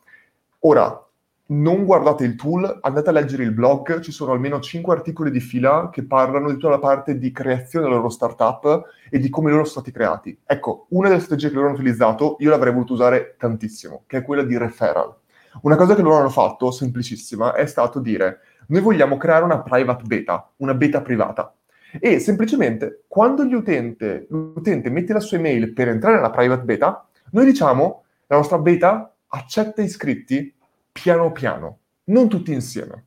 Ora, 0.60 1.04
non 1.46 1.84
guardate 1.84 2.24
il 2.24 2.36
tool, 2.36 2.78
andate 2.80 3.10
a 3.10 3.12
leggere 3.12 3.42
il 3.42 3.52
blog, 3.52 4.00
ci 4.00 4.12
sono 4.12 4.32
almeno 4.32 4.60
5 4.60 4.94
articoli 4.94 5.30
di 5.30 5.40
fila 5.40 5.90
che 5.92 6.04
parlano 6.04 6.48
di 6.48 6.54
tutta 6.54 6.70
la 6.70 6.78
parte 6.78 7.18
di 7.18 7.32
creazione 7.32 7.84
della 7.84 7.98
loro 7.98 8.08
startup 8.08 8.84
e 9.10 9.18
di 9.18 9.28
come 9.28 9.50
loro 9.50 9.64
sono 9.64 9.82
stati 9.82 9.92
creati. 9.92 10.38
Ecco, 10.46 10.86
una 10.90 11.08
delle 11.08 11.20
strategie 11.20 11.48
che 11.48 11.54
loro 11.54 11.66
hanno 11.68 11.76
utilizzato, 11.76 12.36
io 12.38 12.48
l'avrei 12.48 12.72
voluto 12.72 12.94
usare 12.94 13.36
tantissimo, 13.38 14.04
che 14.06 14.18
è 14.18 14.22
quella 14.22 14.42
di 14.42 14.56
referral. 14.56 15.14
Una 15.62 15.76
cosa 15.76 15.94
che 15.94 16.02
loro 16.02 16.16
hanno 16.16 16.30
fatto, 16.30 16.70
semplicissima, 16.70 17.54
è 17.54 17.66
stato 17.66 18.00
dire 18.00 18.40
noi 18.68 18.80
vogliamo 18.80 19.16
creare 19.16 19.44
una 19.44 19.62
private 19.62 20.02
beta, 20.04 20.50
una 20.56 20.74
beta 20.74 21.00
privata. 21.00 21.54
E 22.00 22.18
semplicemente 22.18 23.04
quando 23.06 23.44
l'utente, 23.44 24.26
l'utente 24.30 24.90
mette 24.90 25.12
la 25.12 25.20
sua 25.20 25.36
email 25.36 25.72
per 25.72 25.88
entrare 25.88 26.16
nella 26.16 26.30
private 26.30 26.64
beta, 26.64 27.06
noi 27.30 27.44
diciamo 27.44 28.04
la 28.26 28.36
nostra 28.36 28.58
beta 28.58 29.14
accetta 29.28 29.82
iscritti 29.82 30.52
piano 30.90 31.30
piano, 31.32 31.78
non 32.04 32.28
tutti 32.28 32.52
insieme. 32.52 33.06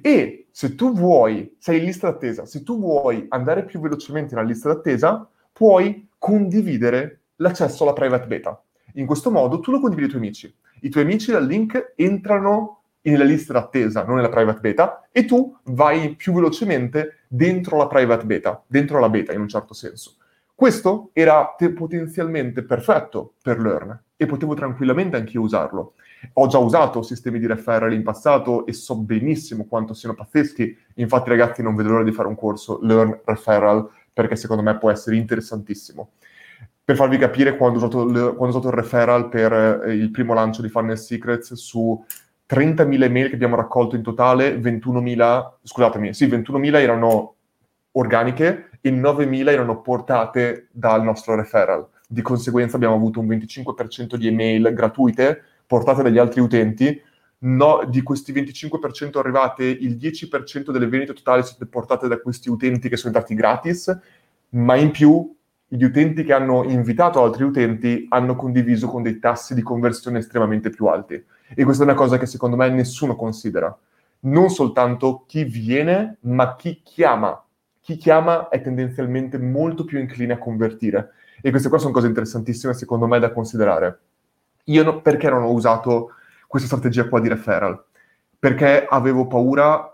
E 0.00 0.48
se 0.50 0.74
tu 0.74 0.92
vuoi, 0.92 1.56
sei 1.58 1.78
in 1.78 1.84
lista 1.84 2.10
d'attesa, 2.10 2.44
se 2.44 2.62
tu 2.64 2.78
vuoi 2.78 3.26
andare 3.28 3.64
più 3.64 3.78
velocemente 3.78 4.34
nella 4.34 4.46
lista 4.46 4.72
d'attesa, 4.72 5.28
puoi 5.52 6.08
condividere 6.18 7.20
l'accesso 7.36 7.84
alla 7.84 7.92
private 7.92 8.26
beta. 8.26 8.60
In 8.94 9.06
questo 9.06 9.30
modo 9.30 9.60
tu 9.60 9.70
lo 9.70 9.80
condividi 9.80 10.06
ai 10.06 10.10
tuoi 10.10 10.22
amici 10.22 10.54
i 10.84 10.90
tuoi 10.90 11.04
amici 11.04 11.32
dal 11.32 11.46
link 11.46 11.94
entrano 11.96 12.82
nella 13.00 13.24
lista 13.24 13.54
d'attesa, 13.54 14.04
non 14.04 14.16
nella 14.16 14.28
private 14.28 14.60
beta, 14.60 15.08
e 15.10 15.24
tu 15.24 15.56
vai 15.64 16.14
più 16.14 16.34
velocemente 16.34 17.20
dentro 17.26 17.76
la 17.78 17.86
private 17.86 18.24
beta, 18.24 18.62
dentro 18.66 18.98
la 19.00 19.08
beta 19.08 19.32
in 19.32 19.40
un 19.40 19.48
certo 19.48 19.72
senso. 19.72 20.16
Questo 20.54 21.10
era 21.14 21.54
te- 21.56 21.72
potenzialmente 21.72 22.62
perfetto 22.62 23.34
per 23.42 23.60
Learn 23.60 23.98
e 24.16 24.26
potevo 24.26 24.54
tranquillamente 24.54 25.16
anche 25.16 25.32
io 25.32 25.42
usarlo. 25.42 25.94
Ho 26.34 26.46
già 26.46 26.58
usato 26.58 27.02
sistemi 27.02 27.38
di 27.38 27.46
referral 27.46 27.92
in 27.92 28.02
passato 28.02 28.66
e 28.66 28.72
so 28.72 28.96
benissimo 28.96 29.64
quanto 29.64 29.94
siano 29.94 30.14
pazzeschi. 30.14 30.76
Infatti, 30.96 31.30
ragazzi, 31.30 31.62
non 31.62 31.74
vedo 31.74 31.90
l'ora 31.90 32.04
di 32.04 32.12
fare 32.12 32.28
un 32.28 32.36
corso 32.36 32.78
Learn 32.82 33.20
Referral 33.24 33.88
perché 34.12 34.36
secondo 34.36 34.62
me 34.62 34.78
può 34.78 34.90
essere 34.90 35.16
interessantissimo 35.16 36.12
per 36.84 36.96
farvi 36.96 37.16
capire, 37.16 37.56
quando 37.56 37.78
ho 37.78 37.82
usato, 37.82 38.04
le, 38.04 38.20
quando 38.34 38.44
ho 38.44 38.48
usato 38.48 38.68
il 38.68 38.74
referral 38.74 39.28
per 39.30 39.52
eh, 39.86 39.94
il 39.94 40.10
primo 40.10 40.34
lancio 40.34 40.60
di 40.60 40.68
Funnel 40.68 40.98
Secrets, 40.98 41.54
su 41.54 42.04
30.000 42.46 43.02
email 43.02 43.28
che 43.28 43.34
abbiamo 43.34 43.56
raccolto 43.56 43.96
in 43.96 44.02
totale, 44.02 44.56
21.000, 44.58 45.52
scusatemi, 45.62 46.12
sì, 46.12 46.26
21.000 46.26 46.74
erano 46.76 47.34
organiche 47.92 48.68
e 48.82 48.90
9.000 48.90 49.48
erano 49.48 49.80
portate 49.80 50.68
dal 50.72 51.02
nostro 51.02 51.34
referral. 51.34 51.88
Di 52.06 52.20
conseguenza 52.20 52.76
abbiamo 52.76 52.96
avuto 52.96 53.18
un 53.18 53.28
25% 53.28 54.16
di 54.16 54.26
email 54.26 54.74
gratuite 54.74 55.42
portate 55.66 56.02
dagli 56.02 56.18
altri 56.18 56.40
utenti. 56.40 57.00
No, 57.38 57.82
di 57.88 58.02
questi 58.02 58.32
25% 58.32 59.18
arrivate, 59.18 59.64
il 59.64 59.96
10% 59.96 60.70
delle 60.70 60.86
vendite 60.86 61.14
totali 61.14 61.42
sono 61.42 61.66
portate 61.68 62.08
da 62.08 62.18
questi 62.18 62.50
utenti 62.50 62.90
che 62.90 62.96
sono 62.96 63.12
entrati 63.14 63.34
gratis, 63.34 63.98
ma 64.50 64.76
in 64.76 64.90
più 64.90 65.33
gli 65.74 65.82
utenti 65.82 66.22
che 66.22 66.32
hanno 66.32 66.62
invitato 66.62 67.20
altri 67.20 67.42
utenti 67.42 68.06
hanno 68.10 68.36
condiviso 68.36 68.86
con 68.86 69.02
dei 69.02 69.18
tassi 69.18 69.54
di 69.54 69.62
conversione 69.62 70.20
estremamente 70.20 70.70
più 70.70 70.86
alti. 70.86 71.20
E 71.52 71.64
questa 71.64 71.82
è 71.82 71.86
una 71.86 71.96
cosa 71.96 72.16
che 72.16 72.26
secondo 72.26 72.54
me 72.54 72.68
nessuno 72.68 73.16
considera. 73.16 73.76
Non 74.20 74.50
soltanto 74.50 75.24
chi 75.26 75.42
viene, 75.42 76.18
ma 76.20 76.54
chi 76.54 76.80
chiama. 76.84 77.44
Chi 77.80 77.96
chiama 77.96 78.48
è 78.50 78.62
tendenzialmente 78.62 79.36
molto 79.36 79.84
più 79.84 79.98
incline 79.98 80.34
a 80.34 80.38
convertire. 80.38 81.10
E 81.42 81.50
queste 81.50 81.68
qua 81.68 81.78
sono 81.78 81.92
cose 81.92 82.06
interessantissime 82.06 82.72
secondo 82.72 83.08
me 83.08 83.18
da 83.18 83.32
considerare. 83.32 83.98
Io 84.66 84.84
no, 84.84 85.00
perché 85.02 85.28
non 85.28 85.42
ho 85.42 85.50
usato 85.50 86.12
questa 86.46 86.68
strategia 86.68 87.08
qua 87.08 87.18
di 87.18 87.28
referral? 87.28 87.84
Perché 88.38 88.86
avevo 88.88 89.26
paura, 89.26 89.92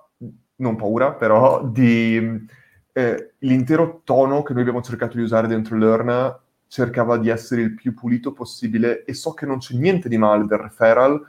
non 0.56 0.76
paura, 0.76 1.12
però 1.12 1.64
di 1.64 2.46
eh, 2.92 3.32
l'intero 3.38 4.02
tono 4.04 4.42
che 4.42 4.52
noi 4.52 4.62
abbiamo 4.62 4.82
cercato 4.82 5.16
di 5.16 5.22
usare 5.22 5.46
dentro 5.46 5.76
Learn 5.76 6.38
cercava 6.70 7.16
di 7.18 7.28
essere 7.28 7.62
il 7.62 7.74
più 7.74 7.94
pulito 7.94 8.32
possibile 8.32 9.04
e 9.04 9.12
so 9.12 9.34
che 9.34 9.44
non 9.44 9.58
c'è 9.58 9.74
niente 9.74 10.08
di 10.08 10.16
male 10.16 10.46
del 10.46 10.58
referral, 10.58 11.20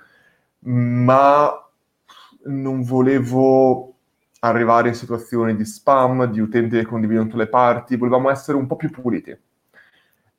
ma 0.59 1.51
non 2.43 2.83
volevo 2.83 3.95
arrivare 4.41 4.89
in 4.89 4.95
situazioni 4.95 5.55
di 5.55 5.65
spam, 5.65 6.25
di 6.25 6.39
utenti 6.39 6.77
che 6.77 6.85
condividono 6.85 7.25
tutte 7.25 7.37
le 7.37 7.49
parti, 7.49 7.97
volevamo 7.97 8.29
essere 8.29 8.57
un 8.57 8.67
po' 8.67 8.75
più 8.75 8.91
puliti. 8.91 9.35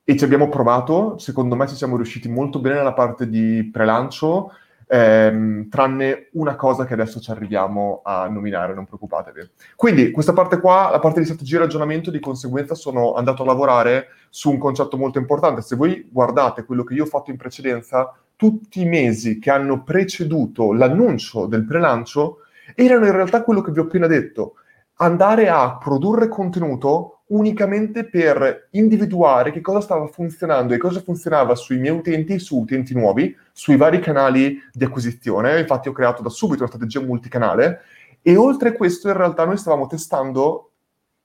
E 0.04 0.16
ci 0.16 0.24
abbiamo 0.24 0.48
provato, 0.48 1.18
secondo 1.18 1.56
me 1.56 1.66
ci 1.66 1.74
siamo 1.74 1.96
riusciti 1.96 2.28
molto 2.28 2.60
bene 2.60 2.76
nella 2.76 2.92
parte 2.92 3.28
di 3.28 3.68
pre-lancio, 3.72 4.52
ehm, 4.92 5.70
tranne 5.70 6.28
una 6.32 6.54
cosa 6.54 6.84
che 6.84 6.92
adesso 6.92 7.18
ci 7.18 7.30
arriviamo 7.30 8.02
a 8.04 8.28
nominare, 8.28 8.74
non 8.74 8.84
preoccupatevi. 8.84 9.50
Quindi 9.74 10.10
questa 10.10 10.34
parte 10.34 10.60
qua, 10.60 10.90
la 10.90 10.98
parte 10.98 11.20
di 11.20 11.24
strategia 11.24 11.56
e 11.56 11.60
ragionamento, 11.60 12.10
di 12.10 12.20
conseguenza 12.20 12.74
sono 12.74 13.14
andato 13.14 13.42
a 13.42 13.46
lavorare 13.46 14.08
su 14.28 14.50
un 14.50 14.58
concetto 14.58 14.98
molto 14.98 15.18
importante. 15.18 15.62
Se 15.62 15.76
voi 15.76 16.06
guardate 16.10 16.64
quello 16.64 16.84
che 16.84 16.92
io 16.92 17.04
ho 17.04 17.06
fatto 17.06 17.30
in 17.30 17.38
precedenza, 17.38 18.14
tutti 18.36 18.82
i 18.82 18.84
mesi 18.84 19.38
che 19.38 19.50
hanno 19.50 19.82
preceduto 19.82 20.74
l'annuncio 20.74 21.46
del 21.46 21.64
prelancio 21.64 22.40
erano 22.74 23.06
in 23.06 23.12
realtà 23.12 23.42
quello 23.42 23.62
che 23.62 23.72
vi 23.72 23.78
ho 23.78 23.84
appena 23.84 24.06
detto, 24.06 24.56
andare 24.96 25.48
a 25.48 25.78
produrre 25.78 26.28
contenuto 26.28 27.21
unicamente 27.32 28.04
per 28.04 28.68
individuare 28.70 29.52
che 29.52 29.60
cosa 29.60 29.80
stava 29.80 30.06
funzionando 30.06 30.74
e 30.74 30.78
cosa 30.78 31.00
funzionava 31.00 31.54
sui 31.54 31.78
miei 31.78 31.96
utenti, 31.96 32.38
su 32.38 32.60
utenti 32.60 32.94
nuovi, 32.94 33.34
sui 33.52 33.76
vari 33.76 34.00
canali 34.00 34.58
di 34.72 34.84
acquisizione. 34.84 35.58
Infatti 35.58 35.88
ho 35.88 35.92
creato 35.92 36.22
da 36.22 36.28
subito 36.28 36.62
una 36.62 36.70
strategia 36.70 37.00
multicanale 37.00 37.80
e 38.22 38.36
oltre 38.36 38.70
a 38.70 38.72
questo 38.72 39.08
in 39.08 39.16
realtà 39.16 39.44
noi 39.44 39.56
stavamo 39.56 39.86
testando, 39.86 40.72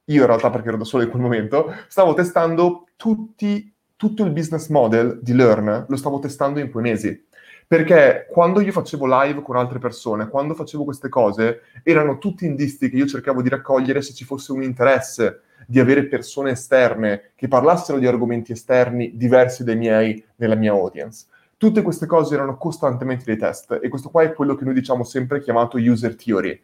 io 0.05 0.21
in 0.21 0.27
realtà 0.27 0.49
perché 0.49 0.69
ero 0.69 0.77
da 0.77 0.83
solo 0.85 1.03
in 1.03 1.09
quel 1.09 1.21
momento, 1.21 1.73
stavo 1.87 2.13
testando 2.13 2.85
tutti, 2.95 3.71
tutto 3.95 4.23
il 4.23 4.31
business 4.31 4.69
model 4.69 5.19
di 5.21 5.33
Learn, 5.33 5.85
lo 5.87 5.95
stavo 5.95 6.19
testando 6.19 6.59
in 6.59 6.71
quei 6.71 6.83
mesi. 6.83 7.25
Perché 7.69 8.27
quando 8.31 8.61
io 8.61 8.71
facevo 8.71 9.05
live 9.05 9.41
con 9.41 9.57
altre 9.57 9.77
persone, 9.77 10.29
quando 10.29 10.53
facevo 10.53 10.85
queste 10.85 11.09
cose, 11.09 11.63
erano 11.83 12.17
tutti 12.17 12.45
indizi 12.45 12.89
che 12.89 12.95
io 12.95 13.05
cercavo 13.05 13.41
di 13.41 13.49
raccogliere 13.49 14.01
se 14.01 14.13
ci 14.13 14.23
fosse 14.23 14.53
un 14.53 14.63
interesse 14.63 15.41
di 15.67 15.77
avere 15.81 16.05
persone 16.05 16.51
esterne 16.51 17.31
che 17.35 17.49
parlassero 17.49 17.99
di 17.99 18.07
argomenti 18.07 18.53
esterni 18.53 19.17
diversi 19.17 19.65
dai 19.65 19.75
miei 19.75 20.23
nella 20.37 20.55
mia 20.55 20.71
audience. 20.71 21.25
Tutte 21.57 21.81
queste 21.81 22.05
cose 22.05 22.35
erano 22.35 22.55
costantemente 22.55 23.25
dei 23.25 23.35
test 23.35 23.79
e 23.81 23.89
questo 23.89 24.11
qua 24.11 24.23
è 24.23 24.31
quello 24.31 24.55
che 24.55 24.63
noi 24.63 24.73
diciamo 24.73 25.03
sempre 25.03 25.41
chiamato 25.41 25.77
user 25.77 26.15
theory. 26.15 26.57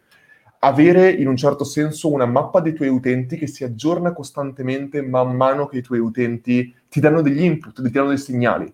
Avere 0.60 1.10
in 1.12 1.28
un 1.28 1.36
certo 1.36 1.66
senso 1.66 2.10
una 2.14 2.26
mappa 2.26 2.62
dei 2.62 2.72
tuoi 2.72 2.88
utenti 2.88 3.36
che 3.36 3.48
si 3.48 3.66
aggiorna 3.66 4.14
costantemente 4.14 5.02
man 5.02 5.36
mano 5.36 5.68
che 5.68 5.80
i 5.80 5.82
tuoi 5.82 6.00
utenti 6.00 6.74
ti 6.88 7.02
danno 7.02 7.22
degli 7.22 7.44
input, 7.44 7.82
ti 7.82 7.92
danno 7.92 8.08
dei 8.08 8.18
segnali. 8.18 8.74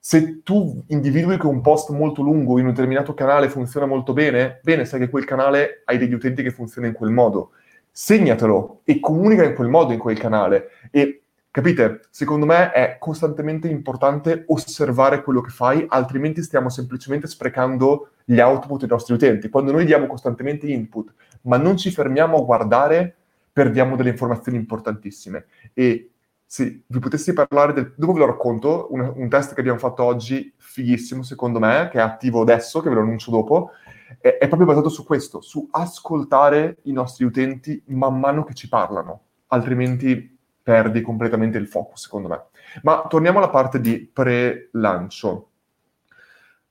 Se 0.00 0.42
tu 0.42 0.84
individui 0.88 1.38
che 1.38 1.46
un 1.46 1.60
post 1.60 1.90
molto 1.90 2.22
lungo 2.22 2.58
in 2.58 2.66
un 2.66 2.70
determinato 2.72 3.14
canale 3.14 3.48
funziona 3.48 3.86
molto 3.86 4.12
bene, 4.12 4.60
bene, 4.62 4.84
sai 4.84 5.00
che 5.00 5.10
quel 5.10 5.24
canale 5.24 5.82
hai 5.84 5.98
degli 5.98 6.14
utenti 6.14 6.42
che 6.42 6.50
funzionano 6.50 6.92
in 6.92 6.98
quel 6.98 7.10
modo 7.10 7.50
segnatelo 7.90 8.82
e 8.84 9.00
comunica 9.00 9.42
in 9.42 9.54
quel 9.54 9.68
modo 9.68 9.92
in 9.92 9.98
quel 9.98 10.16
canale. 10.18 10.68
E 10.92 11.22
capite, 11.50 12.02
secondo 12.10 12.46
me 12.46 12.70
è 12.70 12.96
costantemente 13.00 13.66
importante 13.68 14.44
osservare 14.46 15.24
quello 15.24 15.40
che 15.40 15.50
fai, 15.50 15.84
altrimenti 15.88 16.42
stiamo 16.44 16.68
semplicemente 16.68 17.26
sprecando 17.26 18.10
gli 18.24 18.38
output 18.38 18.80
dei 18.80 18.88
nostri 18.88 19.14
utenti. 19.14 19.48
Quando 19.48 19.72
noi 19.72 19.84
diamo 19.84 20.06
costantemente 20.06 20.68
input, 20.68 21.12
ma 21.42 21.56
non 21.56 21.76
ci 21.76 21.90
fermiamo 21.90 22.36
a 22.36 22.44
guardare, 22.44 23.16
perdiamo 23.52 23.96
delle 23.96 24.10
informazioni 24.10 24.58
importantissime. 24.58 25.46
E 25.74 26.10
se 26.50 26.84
vi 26.86 26.98
potessi 26.98 27.34
parlare 27.34 27.74
del... 27.74 27.92
Dopo 27.94 28.14
ve 28.14 28.20
lo 28.20 28.26
racconto, 28.26 28.86
un, 28.88 29.12
un 29.14 29.28
test 29.28 29.52
che 29.52 29.60
abbiamo 29.60 29.78
fatto 29.78 30.02
oggi, 30.02 30.50
fighissimo 30.56 31.22
secondo 31.22 31.58
me, 31.58 31.90
che 31.92 31.98
è 31.98 32.00
attivo 32.00 32.40
adesso, 32.40 32.80
che 32.80 32.88
ve 32.88 32.94
lo 32.94 33.02
annuncio 33.02 33.30
dopo, 33.30 33.72
è, 34.18 34.38
è 34.38 34.48
proprio 34.48 34.66
basato 34.66 34.88
su 34.88 35.04
questo, 35.04 35.42
su 35.42 35.68
ascoltare 35.70 36.78
i 36.84 36.92
nostri 36.92 37.26
utenti 37.26 37.82
man 37.88 38.18
mano 38.18 38.44
che 38.44 38.54
ci 38.54 38.66
parlano, 38.66 39.20
altrimenti 39.48 40.38
perdi 40.62 41.02
completamente 41.02 41.58
il 41.58 41.68
focus, 41.68 42.04
secondo 42.04 42.28
me. 42.28 42.44
Ma 42.82 43.04
torniamo 43.06 43.36
alla 43.38 43.50
parte 43.50 43.78
di 43.78 44.10
pre-lancio. 44.10 45.50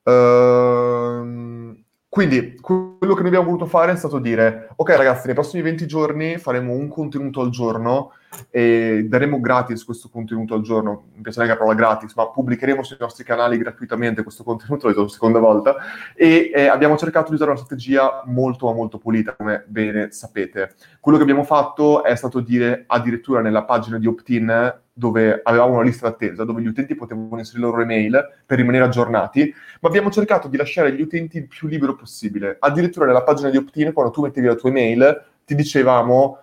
Uh, 0.02 1.78
quindi 2.10 2.56
quello 2.60 3.14
che 3.14 3.20
noi 3.20 3.28
abbiamo 3.28 3.46
voluto 3.46 3.68
fare 3.68 3.92
è 3.92 3.96
stato 3.96 4.18
dire, 4.18 4.70
ok 4.76 4.90
ragazzi, 4.96 5.28
nei 5.28 5.36
prossimi 5.36 5.62
20 5.62 5.86
giorni 5.86 6.38
faremo 6.40 6.74
un 6.74 6.88
contenuto 6.88 7.42
al 7.42 7.52
giorno 7.52 8.14
e 8.50 9.06
daremo 9.08 9.40
gratis 9.40 9.84
questo 9.84 10.10
contenuto 10.10 10.54
al 10.54 10.62
giorno, 10.62 11.06
mi 11.16 11.22
piace 11.22 11.46
la 11.46 11.56
parola 11.56 11.76
gratis, 11.76 12.14
ma 12.16 12.30
pubblicheremo 12.30 12.84
sui 12.84 12.98
nostri 13.00 13.24
canali 13.24 13.58
gratuitamente 13.58 14.24
questo 14.24 14.44
contenuto, 14.44 14.88
la 14.90 15.08
seconda 15.08 15.40
volta, 15.40 15.76
e 16.16 16.52
eh, 16.54 16.68
abbiamo 16.68 16.98
cercato 16.98 17.30
di 17.30 17.36
usare 17.36 17.52
una 17.52 17.60
strategia 17.60 18.24
molto 18.26 18.68
ma 18.68 18.74
molto 18.74 18.98
pulita, 18.98 19.36
come 19.36 19.64
bene 19.68 20.12
sapete. 20.12 20.76
Quello 21.00 21.18
che 21.18 21.24
abbiamo 21.24 21.44
fatto 21.44 22.04
è 22.04 22.16
stato 22.16 22.40
dire 22.40 22.84
addirittura 22.88 23.42
nella 23.42 23.64
pagina 23.64 23.98
di 23.98 24.08
opt-in 24.08 24.76
dove 24.98 25.42
avevamo 25.44 25.74
una 25.74 25.84
lista 25.84 26.10
d'attesa, 26.10 26.44
dove 26.44 26.62
gli 26.62 26.68
utenti 26.68 26.96
potevano 26.96 27.38
inserire 27.38 27.66
le 27.66 27.70
loro 27.70 27.82
email 27.84 28.30
per 28.46 28.58
rimanere 28.58 28.86
aggiornati, 28.86 29.54
ma 29.80 29.90
abbiamo 29.90 30.10
cercato 30.10 30.48
di 30.48 30.58
lasciare 30.58 30.90
agli 30.90 31.02
utenti 31.02 31.38
il 31.38 31.48
più 31.48 31.68
libero 31.68 31.96
possibile. 31.96 32.58
Addirittura 32.60 33.06
nella 33.06 33.22
pagina 33.22 33.50
di 33.50 33.58
opt-in, 33.58 33.94
quando 33.94 34.12
tu 34.12 34.22
mettevi 34.24 34.48
la 34.48 34.56
tua 34.56 34.70
email, 34.70 35.24
ti 35.46 35.54
dicevamo 35.54 36.40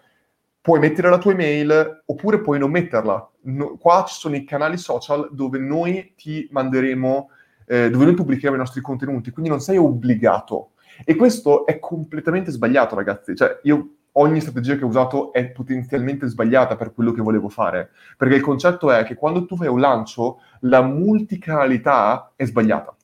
puoi 0.65 0.81
mettere 0.81 1.11
la 1.11 1.19
tua 1.19 1.33
email 1.33 2.05
oppure 2.07 2.41
puoi 2.41 2.59
non 2.59 2.71
metterla. 2.71 3.31
No, 3.43 3.77
qua 3.77 4.03
ci 4.09 4.15
sono 4.15 4.35
i 4.35 4.45
canali 4.45 4.79
social 4.79 5.29
dove 5.31 5.59
noi 5.59 6.15
ti 6.17 6.49
manderemo, 6.51 7.29
eh, 7.67 7.91
dove 7.91 8.07
noi 8.07 8.15
pubblicheremo 8.15 8.55
i 8.55 8.61
nostri 8.61 8.81
contenuti, 8.81 9.31
quindi 9.31 9.51
non 9.51 9.61
sei 9.61 9.77
obbligato. 9.77 10.71
E 11.05 11.17
questo 11.17 11.67
è 11.67 11.79
completamente 11.79 12.51
sbagliato, 12.51 12.95
ragazzi. 12.95 13.37
Cioè, 13.37 13.61
io 13.65 13.89
ogni 14.13 14.41
strategia 14.41 14.77
che 14.77 14.85
ho 14.85 14.89
usato 14.89 15.35
è 15.35 15.51
potenzialmente 15.51 16.27
sbagliata 16.29 16.77
per 16.77 16.95
quello 16.95 17.13
che 17.13 17.21
volevo 17.21 17.51
fare. 17.51 17.91
Perché 18.17 18.37
il 18.37 18.41
concetto 18.41 18.91
è 18.91 19.05
che 19.05 19.17
quando 19.17 19.45
tu 19.45 19.57
fai 19.57 19.69
un 19.69 19.81
lancio, 19.81 20.39
la 20.61 20.81
multicanalità 20.81 22.33
è 22.37 22.47
sbagliata. 22.47 22.97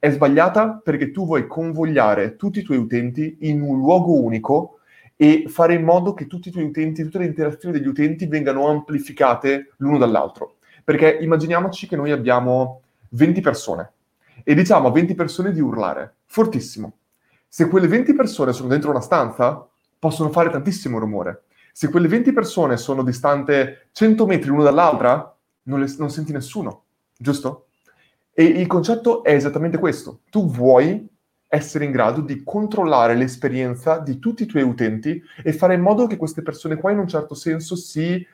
È 0.00 0.10
sbagliata 0.10 0.80
perché 0.82 1.12
tu 1.12 1.26
vuoi 1.26 1.46
convogliare 1.46 2.34
tutti 2.34 2.58
i 2.58 2.62
tuoi 2.64 2.78
utenti 2.78 3.36
in 3.42 3.62
un 3.62 3.78
luogo 3.78 4.20
unico 4.20 4.77
e 5.20 5.46
fare 5.48 5.74
in 5.74 5.82
modo 5.82 6.14
che 6.14 6.28
tutti 6.28 6.48
i 6.48 6.52
tuoi 6.52 6.66
utenti, 6.66 7.02
tutte 7.02 7.18
le 7.18 7.24
interazioni 7.24 7.76
degli 7.76 7.88
utenti 7.88 8.26
vengano 8.26 8.68
amplificate 8.68 9.72
l'uno 9.78 9.98
dall'altro. 9.98 10.58
Perché 10.84 11.18
immaginiamoci 11.20 11.88
che 11.88 11.96
noi 11.96 12.12
abbiamo 12.12 12.82
20 13.10 13.40
persone 13.40 13.92
e 14.44 14.54
diciamo 14.54 14.86
a 14.86 14.92
20 14.92 15.16
persone 15.16 15.50
di 15.50 15.60
urlare, 15.60 16.18
fortissimo. 16.26 16.98
Se 17.48 17.66
quelle 17.66 17.88
20 17.88 18.14
persone 18.14 18.52
sono 18.52 18.68
dentro 18.68 18.90
una 18.90 19.00
stanza, 19.00 19.66
possono 19.98 20.30
fare 20.30 20.50
tantissimo 20.50 21.00
rumore. 21.00 21.46
Se 21.72 21.90
quelle 21.90 22.06
20 22.06 22.32
persone 22.32 22.76
sono 22.76 23.02
distante 23.02 23.88
100 23.90 24.24
metri 24.24 24.50
l'una 24.50 24.62
dall'altra, 24.62 25.36
non, 25.64 25.80
le, 25.80 25.92
non 25.98 26.10
senti 26.10 26.30
nessuno, 26.30 26.84
giusto? 27.16 27.66
E 28.32 28.44
il 28.44 28.68
concetto 28.68 29.24
è 29.24 29.32
esattamente 29.34 29.78
questo. 29.78 30.20
Tu 30.30 30.48
vuoi 30.48 31.08
essere 31.48 31.86
in 31.86 31.90
grado 31.90 32.20
di 32.20 32.42
controllare 32.44 33.14
l'esperienza 33.14 33.98
di 33.98 34.18
tutti 34.18 34.42
i 34.42 34.46
tuoi 34.46 34.62
utenti 34.62 35.20
e 35.42 35.52
fare 35.52 35.74
in 35.74 35.80
modo 35.80 36.06
che 36.06 36.16
queste 36.16 36.42
persone 36.42 36.76
qua 36.76 36.92
in 36.92 36.98
un 36.98 37.08
certo 37.08 37.34
senso 37.34 37.74
si 37.74 38.24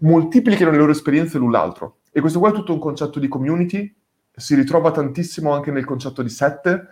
moltiplichino 0.00 0.70
le 0.70 0.76
loro 0.76 0.92
esperienze 0.92 1.38
l'un 1.38 1.50
l'altro. 1.50 1.98
E 2.12 2.20
questo 2.20 2.38
qua 2.38 2.50
è 2.50 2.52
tutto 2.52 2.72
un 2.72 2.78
concetto 2.78 3.18
di 3.18 3.28
community, 3.28 3.92
si 4.34 4.54
ritrova 4.54 4.92
tantissimo 4.92 5.52
anche 5.52 5.72
nel 5.72 5.84
concetto 5.84 6.22
di 6.22 6.28
set, 6.28 6.86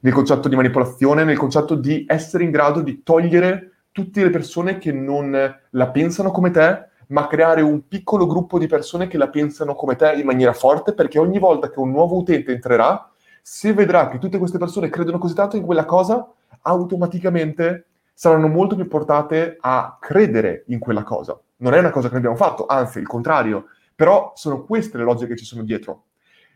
nel 0.00 0.12
concetto 0.12 0.48
di 0.48 0.56
manipolazione, 0.56 1.24
nel 1.24 1.38
concetto 1.38 1.74
di 1.74 2.04
essere 2.06 2.44
in 2.44 2.50
grado 2.50 2.82
di 2.82 3.02
togliere 3.02 3.70
tutte 3.90 4.22
le 4.22 4.30
persone 4.30 4.76
che 4.76 4.92
non 4.92 5.56
la 5.70 5.90
pensano 5.90 6.30
come 6.30 6.50
te, 6.50 6.88
ma 7.08 7.26
creare 7.26 7.62
un 7.62 7.86
piccolo 7.86 8.26
gruppo 8.26 8.58
di 8.58 8.66
persone 8.66 9.06
che 9.06 9.16
la 9.16 9.28
pensano 9.28 9.74
come 9.74 9.96
te 9.96 10.12
in 10.12 10.26
maniera 10.26 10.52
forte, 10.52 10.92
perché 10.92 11.18
ogni 11.18 11.38
volta 11.38 11.70
che 11.70 11.78
un 11.78 11.90
nuovo 11.90 12.16
utente 12.16 12.52
entrerà, 12.52 13.10
se 13.46 13.74
vedrà 13.74 14.08
che 14.08 14.16
tutte 14.16 14.38
queste 14.38 14.56
persone 14.56 14.88
credono 14.88 15.18
così 15.18 15.34
tanto 15.34 15.56
in 15.56 15.64
quella 15.64 15.84
cosa, 15.84 16.26
automaticamente 16.62 17.88
saranno 18.14 18.48
molto 18.48 18.74
più 18.74 18.88
portate 18.88 19.58
a 19.60 19.98
credere 20.00 20.64
in 20.68 20.78
quella 20.78 21.02
cosa. 21.02 21.38
Non 21.56 21.74
è 21.74 21.78
una 21.78 21.90
cosa 21.90 22.08
che 22.08 22.16
abbiamo 22.16 22.36
fatto, 22.36 22.64
anzi, 22.64 23.00
il 23.00 23.06
contrario. 23.06 23.66
Però 23.94 24.32
sono 24.34 24.64
queste 24.64 24.96
le 24.96 25.04
logiche 25.04 25.34
che 25.34 25.36
ci 25.36 25.44
sono 25.44 25.62
dietro. 25.62 26.04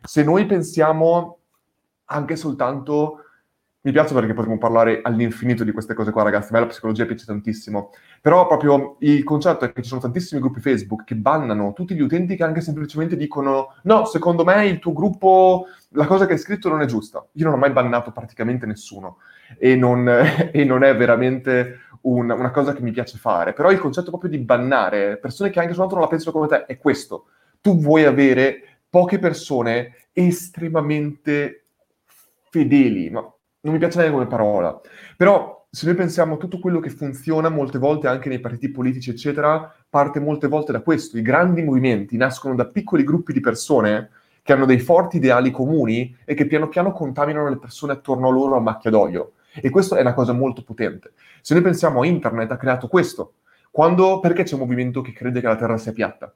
Se 0.01 0.24
noi 0.24 0.46
pensiamo 0.46 1.40
anche 2.07 2.37
soltanto 2.37 3.24
mi 3.80 3.92
piace 3.92 4.12
perché 4.12 4.34
potremmo 4.34 4.58
parlare 4.58 5.00
all'infinito 5.02 5.62
di 5.62 5.70
queste 5.70 5.94
cose 5.94 6.10
qua, 6.10 6.24
ragazzi. 6.24 6.50
A 6.50 6.54
me 6.54 6.60
la 6.60 6.66
psicologia 6.66 7.06
piace 7.06 7.24
tantissimo. 7.24 7.90
Però 8.20 8.46
proprio 8.46 8.96
il 9.00 9.22
concetto 9.22 9.64
è 9.64 9.72
che 9.72 9.82
ci 9.82 9.88
sono 9.88 10.00
tantissimi 10.00 10.40
gruppi 10.40 10.60
Facebook 10.60 11.04
che 11.04 11.14
bannano 11.14 11.72
tutti 11.72 11.94
gli 11.94 12.00
utenti 12.00 12.34
che 12.34 12.42
anche 12.42 12.60
semplicemente 12.60 13.16
dicono 13.16 13.76
no, 13.82 14.04
secondo 14.04 14.44
me 14.44 14.66
il 14.66 14.80
tuo 14.80 14.92
gruppo, 14.92 15.66
la 15.90 16.06
cosa 16.06 16.26
che 16.26 16.32
hai 16.32 16.38
scritto 16.38 16.68
non 16.68 16.82
è 16.82 16.86
giusta. 16.86 17.24
Io 17.32 17.44
non 17.44 17.54
ho 17.54 17.58
mai 17.58 17.70
bannato 17.70 18.10
praticamente 18.10 18.66
nessuno 18.66 19.18
e 19.58 19.76
non, 19.76 20.08
e 20.52 20.64
non 20.64 20.82
è 20.82 20.96
veramente 20.96 21.82
un, 22.02 22.30
una 22.30 22.50
cosa 22.50 22.72
che 22.72 22.82
mi 22.82 22.90
piace 22.90 23.16
fare. 23.16 23.52
Però 23.52 23.70
il 23.70 23.78
concetto 23.78 24.10
proprio 24.10 24.30
di 24.30 24.38
bannare 24.38 25.18
persone 25.18 25.50
che 25.50 25.60
anche 25.60 25.72
soltanto 25.72 25.94
non 25.94 26.04
la 26.04 26.10
pensano 26.10 26.32
come 26.32 26.48
te 26.48 26.66
è 26.66 26.78
questo. 26.78 27.26
Tu 27.60 27.78
vuoi 27.78 28.04
avere 28.04 28.80
poche 28.90 29.20
persone 29.20 30.08
estremamente 30.12 31.64
fedeli, 32.50 33.10
ma 33.10 33.32
non 33.60 33.72
mi 33.72 33.78
piace 33.78 33.98
neanche 33.98 34.14
come 34.14 34.28
parola, 34.28 34.80
però 35.16 35.66
se 35.70 35.86
noi 35.86 35.94
pensiamo 35.96 36.34
a 36.34 36.36
tutto 36.38 36.58
quello 36.58 36.80
che 36.80 36.88
funziona 36.88 37.50
molte 37.50 37.78
volte 37.78 38.06
anche 38.06 38.28
nei 38.28 38.40
partiti 38.40 38.70
politici, 38.70 39.10
eccetera, 39.10 39.74
parte 39.88 40.18
molte 40.18 40.48
volte 40.48 40.72
da 40.72 40.80
questo. 40.80 41.18
I 41.18 41.22
grandi 41.22 41.62
movimenti 41.62 42.16
nascono 42.16 42.54
da 42.54 42.66
piccoli 42.66 43.04
gruppi 43.04 43.32
di 43.34 43.40
persone 43.40 44.10
che 44.42 44.54
hanno 44.54 44.64
dei 44.64 44.78
forti 44.78 45.18
ideali 45.18 45.50
comuni 45.50 46.16
e 46.24 46.32
che 46.32 46.46
piano 46.46 46.68
piano 46.68 46.92
contaminano 46.92 47.50
le 47.50 47.58
persone 47.58 47.92
attorno 47.92 48.28
a 48.28 48.32
loro 48.32 48.56
a 48.56 48.60
macchia 48.60 48.90
d'olio. 48.90 49.32
E 49.52 49.68
questo 49.68 49.94
è 49.94 50.00
una 50.00 50.14
cosa 50.14 50.32
molto 50.32 50.62
potente. 50.62 51.12
Se 51.42 51.52
noi 51.52 51.62
pensiamo 51.62 52.00
a 52.00 52.06
internet, 52.06 52.50
ha 52.50 52.56
creato 52.56 52.88
questo. 52.88 53.34
Quando, 53.70 54.20
perché 54.20 54.44
c'è 54.44 54.54
un 54.54 54.60
movimento 54.60 55.02
che 55.02 55.12
crede 55.12 55.40
che 55.40 55.46
la 55.46 55.56
Terra 55.56 55.76
sia 55.76 55.92
piatta? 55.92 56.34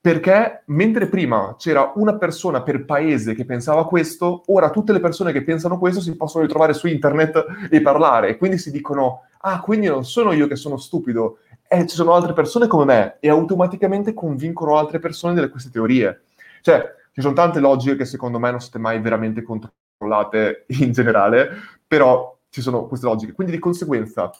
Perché 0.00 0.62
mentre 0.66 1.08
prima 1.08 1.56
c'era 1.58 1.92
una 1.96 2.16
persona 2.16 2.62
per 2.62 2.84
paese 2.84 3.34
che 3.34 3.44
pensava 3.44 3.86
questo, 3.86 4.42
ora 4.46 4.70
tutte 4.70 4.92
le 4.92 5.00
persone 5.00 5.32
che 5.32 5.42
pensano 5.42 5.76
questo 5.76 6.00
si 6.00 6.16
possono 6.16 6.44
ritrovare 6.44 6.72
su 6.72 6.86
internet 6.86 7.68
e 7.70 7.82
parlare. 7.82 8.28
E 8.28 8.36
quindi 8.36 8.58
si 8.58 8.70
dicono, 8.70 9.22
ah, 9.40 9.60
quindi 9.60 9.88
non 9.88 10.04
sono 10.04 10.32
io 10.32 10.46
che 10.46 10.56
sono 10.56 10.76
stupido, 10.76 11.38
eh, 11.66 11.86
ci 11.86 11.96
sono 11.96 12.12
altre 12.14 12.32
persone 12.32 12.68
come 12.68 12.84
me. 12.84 13.16
E 13.20 13.28
automaticamente 13.28 14.14
convincono 14.14 14.76
altre 14.76 15.00
persone 15.00 15.34
delle 15.34 15.48
queste 15.48 15.70
teorie. 15.70 16.22
Cioè, 16.62 16.94
ci 17.12 17.20
sono 17.20 17.34
tante 17.34 17.58
logiche 17.58 17.96
che 17.96 18.04
secondo 18.04 18.38
me 18.38 18.52
non 18.52 18.60
siete 18.60 18.78
mai 18.78 19.00
veramente 19.00 19.42
controllate 19.42 20.64
in 20.78 20.92
generale, 20.92 21.50
però 21.86 22.38
ci 22.50 22.60
sono 22.60 22.86
queste 22.86 23.06
logiche. 23.06 23.32
Quindi 23.32 23.52
di 23.52 23.58
conseguenza, 23.58 24.30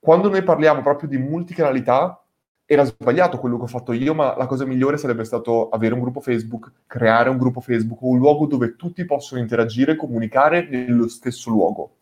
quando 0.00 0.28
noi 0.28 0.42
parliamo 0.42 0.82
proprio 0.82 1.08
di 1.08 1.18
multicanalità, 1.18 2.20
era 2.68 2.84
sbagliato 2.84 3.38
quello 3.38 3.56
che 3.56 3.62
ho 3.62 3.68
fatto 3.68 3.92
io, 3.92 4.12
ma 4.12 4.36
la 4.36 4.46
cosa 4.46 4.66
migliore 4.66 4.96
sarebbe 4.96 5.22
stato 5.22 5.68
avere 5.68 5.94
un 5.94 6.00
gruppo 6.00 6.20
Facebook, 6.20 6.72
creare 6.88 7.30
un 7.30 7.38
gruppo 7.38 7.60
Facebook, 7.60 8.02
un 8.02 8.18
luogo 8.18 8.46
dove 8.46 8.74
tutti 8.74 9.04
possono 9.04 9.40
interagire 9.40 9.92
e 9.92 9.96
comunicare 9.96 10.66
nello 10.68 11.06
stesso 11.06 11.50
luogo. 11.50 11.98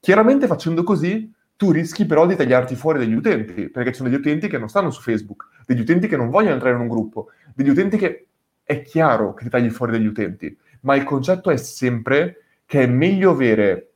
Chiaramente 0.00 0.48
facendo 0.48 0.82
così 0.82 1.32
tu 1.54 1.70
rischi 1.70 2.06
però 2.06 2.26
di 2.26 2.34
tagliarti 2.34 2.74
fuori 2.74 2.98
dagli 2.98 3.12
utenti, 3.12 3.68
perché 3.68 3.90
ci 3.90 3.98
sono 3.98 4.08
degli 4.08 4.18
utenti 4.18 4.48
che 4.48 4.58
non 4.58 4.68
stanno 4.68 4.90
su 4.90 5.00
Facebook, 5.00 5.46
degli 5.64 5.80
utenti 5.80 6.08
che 6.08 6.16
non 6.16 6.28
vogliono 6.28 6.54
entrare 6.54 6.74
in 6.74 6.80
un 6.80 6.88
gruppo, 6.88 7.28
degli 7.54 7.68
utenti 7.68 7.96
che 7.96 8.26
è 8.64 8.82
chiaro 8.82 9.34
che 9.34 9.44
ti 9.44 9.50
tagli 9.50 9.70
fuori 9.70 9.92
dagli 9.92 10.06
utenti, 10.06 10.56
ma 10.80 10.96
il 10.96 11.04
concetto 11.04 11.50
è 11.50 11.56
sempre 11.56 12.44
che 12.66 12.82
è 12.82 12.86
meglio 12.86 13.30
avere, 13.30 13.90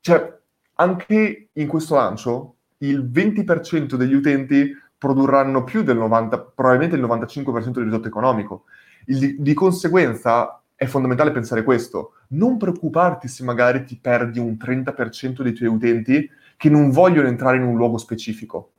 cioè 0.00 0.34
anche 0.74 1.48
in 1.52 1.66
questo 1.66 1.96
lancio 1.96 2.54
il 2.78 3.04
20% 3.04 3.94
degli 3.94 4.14
utenti 4.14 4.70
produrranno 4.98 5.64
più 5.64 5.82
del 5.82 5.96
90, 5.96 6.38
probabilmente 6.38 6.96
il 6.96 7.02
95% 7.02 7.70
del 7.70 7.84
risultato 7.84 8.08
economico. 8.08 8.64
Il, 9.06 9.36
di, 9.40 9.54
conseguenza 9.54 10.62
è 10.74 10.86
fondamentale 10.86 11.30
pensare 11.30 11.62
questo. 11.62 12.12
Non 12.28 12.56
preoccuparti 12.56 13.28
se 13.28 13.44
magari 13.44 13.84
ti 13.84 13.98
perdi 13.98 14.38
un 14.38 14.56
30% 14.60 15.42
dei 15.42 15.52
tuoi 15.52 15.68
utenti 15.68 16.28
che 16.56 16.70
non 16.70 16.90
vogliono 16.90 17.28
entrare 17.28 17.56
in 17.56 17.62
un 17.62 17.76
luogo 17.76 17.98
specifico. 17.98 18.72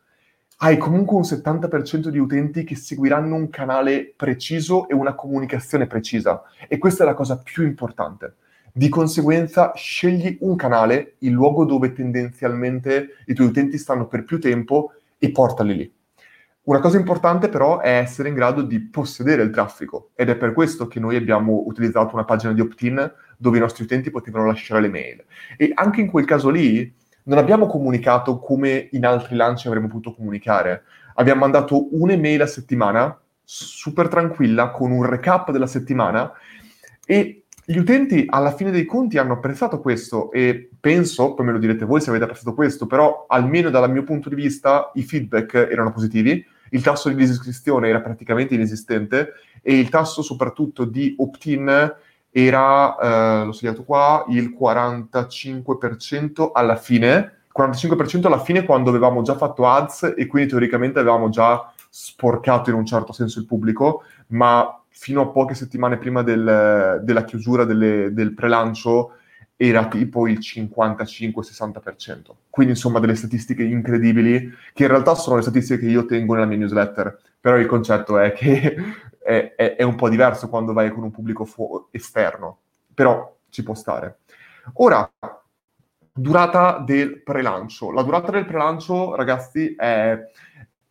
Hai 0.60 0.78
comunque 0.78 1.16
un 1.16 1.22
70% 1.22 2.08
di 2.08 2.18
utenti 2.18 2.64
che 2.64 2.76
seguiranno 2.76 3.36
un 3.36 3.50
canale 3.50 4.12
preciso 4.16 4.90
e 4.90 4.96
una 4.96 5.14
comunicazione 5.14 5.86
precisa. 5.86 6.42
E 6.68 6.80
questa 6.80 7.04
è 7.04 7.06
la 7.06 7.14
cosa 7.14 7.40
più 7.40 7.64
importante. 7.64 8.38
Di 8.74 8.90
conseguenza, 8.90 9.72
scegli 9.76 10.38
un 10.42 10.56
canale, 10.56 11.16
il 11.20 11.32
luogo 11.32 11.64
dove 11.64 11.94
tendenzialmente 11.94 13.18
i 13.28 13.34
tuoi 13.34 13.48
utenti 13.48 13.78
stanno 13.78 14.08
per 14.08 14.24
più 14.24 14.40
tempo 14.40 14.94
e 15.18 15.32
portali 15.32 15.76
lì. 15.76 15.97
Una 16.68 16.80
cosa 16.80 16.98
importante 16.98 17.48
però 17.48 17.80
è 17.80 17.98
essere 17.98 18.28
in 18.28 18.36
grado 18.36 18.62
di 18.62 18.82
possedere 18.82 19.42
il 19.42 19.52
traffico 19.52 20.10
ed 20.16 20.28
è 20.28 20.36
per 20.36 20.52
questo 20.52 20.88
che 20.88 21.00
noi 21.00 21.16
abbiamo 21.16 21.64
utilizzato 21.66 22.14
una 22.14 22.26
pagina 22.26 22.52
di 22.52 22.60
opt-in 22.60 23.10
dove 23.38 23.56
i 23.56 23.62
nostri 23.62 23.86
utenti 23.86 24.12
potevano 24.12 24.48
lasciare 24.48 24.82
le 24.82 24.90
mail. 24.90 25.24
E 25.56 25.72
anche 25.74 26.02
in 26.02 26.12
quel 26.12 26.26
caso 26.26 26.50
lì 26.50 26.94
non 27.24 27.38
abbiamo 27.38 27.68
comunicato 27.68 28.40
come 28.40 28.90
in 28.92 29.06
altri 29.06 29.38
lanci 29.38 29.68
avremmo 29.68 29.88
potuto 29.88 30.14
comunicare. 30.14 30.84
Abbiamo 31.16 31.40
mandato 31.40 31.88
un'email 31.96 32.42
a 32.42 32.48
settimana, 32.48 33.18
super 33.46 34.10
tranquilla, 34.10 34.72
con 34.72 34.92
un 34.92 35.06
recap 35.06 35.52
della 35.52 35.68
settimana 35.68 36.34
e 37.06 37.44
gli 37.64 37.78
utenti 37.78 38.26
alla 38.28 38.52
fine 38.52 38.72
dei 38.72 38.84
conti 38.84 39.18
hanno 39.18 39.34
apprezzato 39.34 39.80
questo 39.80 40.34
e 40.34 40.70
penso, 40.78 41.34
poi 41.34 41.46
me 41.46 41.54
lo 41.54 41.60
direte 41.60 41.86
voi 41.86 42.02
se 42.02 42.10
avete 42.10 42.26
apprezzato 42.26 42.54
questo, 42.54 42.88
però 42.88 43.24
almeno 43.30 43.70
dal 43.70 43.90
mio 43.90 44.04
punto 44.04 44.28
di 44.28 44.36
vista 44.36 44.92
i 44.96 45.04
feedback 45.04 45.54
erano 45.54 45.94
positivi 45.94 46.56
il 46.72 46.82
tasso 46.82 47.10
di 47.10 47.16
disiscrizione 47.16 47.90
era 47.90 48.02
praticamente 48.02 48.54
inesistente 48.54 49.34
e 49.62 49.78
il 49.78 49.90
tasso 49.90 50.22
soprattutto 50.22 50.86
di 50.86 51.16
opt-in 51.18 51.96
era, 52.30 52.98
eh, 52.98 53.46
l'ho 53.46 53.52
segnato 53.52 53.84
qua, 53.84 54.26
il 54.30 54.56
45% 54.60 56.52
alla 56.54 56.76
fine, 56.76 57.40
45% 57.58 58.28
alla 58.28 58.40
fine 58.40 58.64
quando 58.64 58.90
avevamo 58.90 59.24
già 59.24 59.36
fatto 59.36 59.68
ads 59.68 60.14
e 60.16 60.28
quindi 60.28 60.50
teoricamente 60.50 61.00
avevamo 61.00 61.30
già 61.30 61.72
sporcato 61.90 62.70
in 62.70 62.76
un 62.76 62.86
certo 62.86 63.12
senso 63.12 63.40
il 63.40 63.46
pubblico, 63.46 64.04
ma 64.28 64.82
fino 64.90 65.22
a 65.22 65.28
poche 65.28 65.56
settimane 65.56 65.98
prima 65.98 66.22
del, 66.22 67.02
della 67.04 67.24
chiusura 67.24 67.66
delle, 67.66 68.14
del 68.14 68.34
prelancio 68.34 69.17
era 69.58 69.88
tipo 69.88 70.28
il 70.28 70.38
55-60%. 70.40 72.32
Quindi 72.50 72.74
insomma 72.74 73.00
delle 73.00 73.16
statistiche 73.16 73.64
incredibili, 73.64 74.54
che 74.72 74.84
in 74.84 74.90
realtà 74.90 75.16
sono 75.16 75.38
le 75.38 75.42
statistiche 75.42 75.80
che 75.80 75.92
io 75.92 76.06
tengo 76.06 76.36
nella 76.36 76.46
mia 76.46 76.58
newsletter, 76.58 77.20
però 77.42 77.58
il 77.58 77.66
concetto 77.66 78.20
è 78.20 78.32
che 78.34 78.76
è, 79.20 79.56
è, 79.56 79.76
è 79.76 79.84
un 79.84 79.96
po' 79.96 80.10
diverso 80.10 80.48
quando 80.48 80.74
vai 80.74 80.92
con 80.92 81.04
un 81.04 81.12
pubblico 81.12 81.44
fu- 81.44 81.88
esterno, 81.92 82.60
però 82.94 83.36
ci 83.50 83.64
può 83.64 83.74
stare. 83.74 84.20
Ora, 84.74 85.10
durata 86.14 86.78
del 86.86 87.24
prelancio. 87.24 87.92
La 87.92 88.04
durata 88.04 88.32
del 88.32 88.46
prelancio, 88.46 89.16
ragazzi, 89.16 89.74
è... 89.76 90.20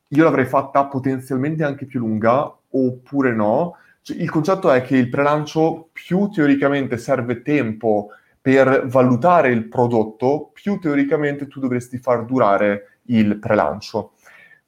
io 0.08 0.24
l'avrei 0.24 0.46
fatta 0.46 0.86
potenzialmente 0.86 1.62
anche 1.62 1.86
più 1.86 2.00
lunga, 2.00 2.52
oppure 2.70 3.32
no. 3.32 3.76
Cioè, 4.02 4.16
il 4.16 4.30
concetto 4.30 4.70
è 4.70 4.82
che 4.82 4.96
il 4.96 5.08
prelancio 5.08 5.88
più 5.92 6.28
teoricamente 6.28 6.96
serve 6.96 7.42
tempo 7.42 8.10
per 8.46 8.86
valutare 8.86 9.50
il 9.50 9.66
prodotto, 9.66 10.52
più 10.52 10.78
teoricamente 10.78 11.48
tu 11.48 11.58
dovresti 11.58 11.98
far 11.98 12.24
durare 12.24 13.00
il 13.06 13.40
prelancio. 13.40 14.12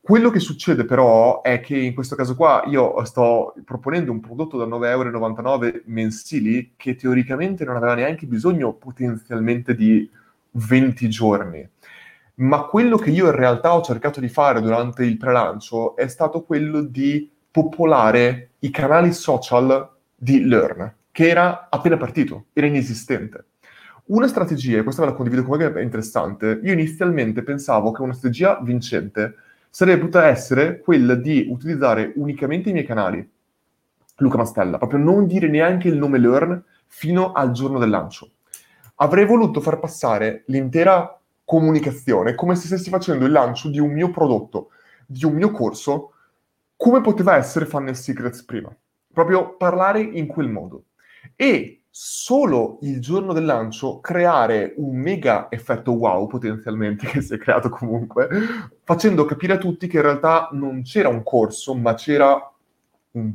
Quello 0.00 0.30
che 0.30 0.40
succede 0.40 0.84
però 0.84 1.42
è 1.42 1.60
che 1.60 1.78
in 1.78 1.94
questo 1.94 2.16
caso 2.16 2.34
qua 2.34 2.64
io 2.66 3.04
sto 3.04 3.54
proponendo 3.64 4.10
un 4.10 4.18
prodotto 4.18 4.56
da 4.56 4.64
9,99 4.64 4.84
euro 4.84 5.80
mensili 5.84 6.72
che 6.74 6.96
teoricamente 6.96 7.64
non 7.64 7.76
aveva 7.76 7.94
neanche 7.94 8.26
bisogno 8.26 8.72
potenzialmente 8.72 9.76
di 9.76 10.10
20 10.50 11.08
giorni. 11.08 11.64
Ma 12.40 12.62
quello 12.62 12.96
che 12.96 13.10
io 13.10 13.26
in 13.26 13.36
realtà 13.36 13.76
ho 13.76 13.82
cercato 13.82 14.18
di 14.18 14.28
fare 14.28 14.60
durante 14.60 15.04
il 15.04 15.18
prelancio 15.18 15.94
è 15.94 16.08
stato 16.08 16.42
quello 16.42 16.80
di 16.80 17.30
popolare 17.48 18.54
i 18.58 18.70
canali 18.70 19.12
social 19.12 19.88
di 20.16 20.42
Learn, 20.42 20.94
che 21.12 21.28
era 21.28 21.68
appena 21.70 21.96
partito, 21.96 22.46
era 22.52 22.66
inesistente. 22.66 23.44
Una 24.08 24.26
strategia, 24.26 24.78
e 24.78 24.82
questa 24.84 25.02
ve 25.02 25.08
la 25.08 25.14
condivido 25.14 25.42
con 25.44 25.58
voi 25.58 25.70
che 25.70 25.78
è 25.80 25.82
interessante, 25.82 26.60
io 26.62 26.72
inizialmente 26.72 27.42
pensavo 27.42 27.92
che 27.92 28.00
una 28.00 28.14
strategia 28.14 28.58
vincente 28.62 29.34
sarebbe 29.68 29.98
potuta 29.98 30.28
essere 30.28 30.80
quella 30.80 31.14
di 31.14 31.46
utilizzare 31.50 32.12
unicamente 32.16 32.70
i 32.70 32.72
miei 32.72 32.86
canali, 32.86 33.30
Luca 34.16 34.38
Mastella, 34.38 34.78
proprio 34.78 34.98
non 34.98 35.26
dire 35.26 35.48
neanche 35.48 35.88
il 35.88 35.98
nome 35.98 36.16
Learn 36.16 36.64
fino 36.86 37.32
al 37.32 37.52
giorno 37.52 37.78
del 37.78 37.90
lancio. 37.90 38.30
Avrei 38.96 39.26
voluto 39.26 39.60
far 39.60 39.78
passare 39.78 40.44
l'intera 40.46 41.20
comunicazione 41.44 42.34
come 42.34 42.56
se 42.56 42.66
stessi 42.66 42.88
facendo 42.88 43.26
il 43.26 43.32
lancio 43.32 43.68
di 43.68 43.78
un 43.78 43.92
mio 43.92 44.10
prodotto, 44.10 44.70
di 45.04 45.26
un 45.26 45.34
mio 45.34 45.50
corso, 45.50 46.12
come 46.76 47.02
poteva 47.02 47.36
essere 47.36 47.66
Funnel 47.66 47.94
Secrets 47.94 48.42
prima. 48.42 48.74
Proprio 49.12 49.54
parlare 49.54 50.00
in 50.00 50.26
quel 50.26 50.48
modo. 50.48 50.84
E 51.36 51.77
solo 52.00 52.78
il 52.82 53.00
giorno 53.00 53.32
del 53.32 53.44
lancio 53.44 53.98
creare 53.98 54.72
un 54.76 54.96
mega 54.98 55.48
effetto 55.50 55.90
wow 55.90 56.28
potenzialmente 56.28 57.06
che 57.10 57.20
si 57.20 57.34
è 57.34 57.38
creato 57.38 57.70
comunque, 57.70 58.28
facendo 58.84 59.24
capire 59.24 59.54
a 59.54 59.58
tutti 59.58 59.88
che 59.88 59.96
in 59.96 60.04
realtà 60.04 60.48
non 60.52 60.82
c'era 60.82 61.08
un 61.08 61.24
corso, 61.24 61.74
ma 61.74 61.94
c'era 61.94 62.40
un 63.10 63.32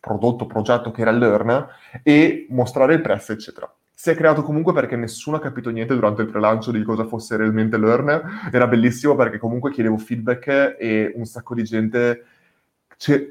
prodotto, 0.00 0.46
progetto 0.46 0.90
che 0.90 1.02
era 1.02 1.10
Learn 1.10 1.66
e 2.02 2.46
mostrare 2.48 2.94
il 2.94 3.02
prezzo, 3.02 3.32
eccetera. 3.32 3.70
Si 3.92 4.08
è 4.08 4.14
creato 4.14 4.42
comunque 4.42 4.72
perché 4.72 4.96
nessuno 4.96 5.36
ha 5.36 5.40
capito 5.40 5.68
niente 5.68 5.92
durante 5.92 6.22
il 6.22 6.30
prelancio 6.30 6.70
di 6.70 6.82
cosa 6.82 7.04
fosse 7.04 7.36
realmente 7.36 7.76
Learn. 7.76 8.48
Era 8.50 8.66
bellissimo 8.66 9.14
perché 9.14 9.36
comunque 9.36 9.72
chiedevo 9.72 9.98
feedback 9.98 10.76
e 10.78 11.12
un 11.14 11.26
sacco 11.26 11.54
di 11.54 11.64
gente 11.64 12.24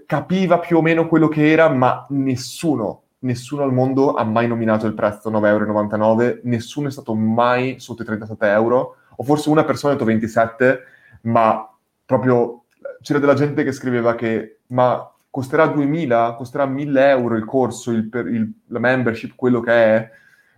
capiva 0.05 0.59
più 0.59 0.77
o 0.77 0.83
meno 0.83 1.07
quello 1.07 1.27
che 1.27 1.49
era, 1.49 1.69
ma 1.69 2.05
nessuno 2.09 3.05
nessuno 3.19 3.63
al 3.63 3.73
mondo 3.73 4.13
ha 4.13 4.23
mai 4.23 4.47
nominato 4.47 4.85
il 4.87 4.93
prezzo 4.93 5.29
9,99 5.29 5.45
euro, 5.45 6.39
nessuno 6.43 6.87
è 6.87 6.91
stato 6.91 7.13
mai 7.15 7.79
sotto 7.79 8.03
i 8.03 8.05
37 8.05 8.47
euro, 8.47 8.95
o 9.15 9.23
forse 9.23 9.49
una 9.49 9.65
persona 9.65 9.93
ha 9.93 9.95
detto 9.95 10.07
27, 10.07 10.79
ma 11.21 11.69
proprio 12.05 12.63
c'era 13.01 13.19
della 13.19 13.33
gente 13.33 13.63
che 13.63 13.71
scriveva 13.71 14.15
che 14.15 14.59
ma 14.67 15.11
costerà 15.29 15.67
2000, 15.67 16.35
costerà 16.35 16.65
1000 16.65 17.09
euro 17.09 17.35
il 17.35 17.45
corso, 17.45 17.91
il, 17.91 18.09
il, 18.13 18.51
la 18.67 18.79
membership, 18.79 19.35
quello 19.35 19.59
che 19.59 19.71
è, 19.71 20.09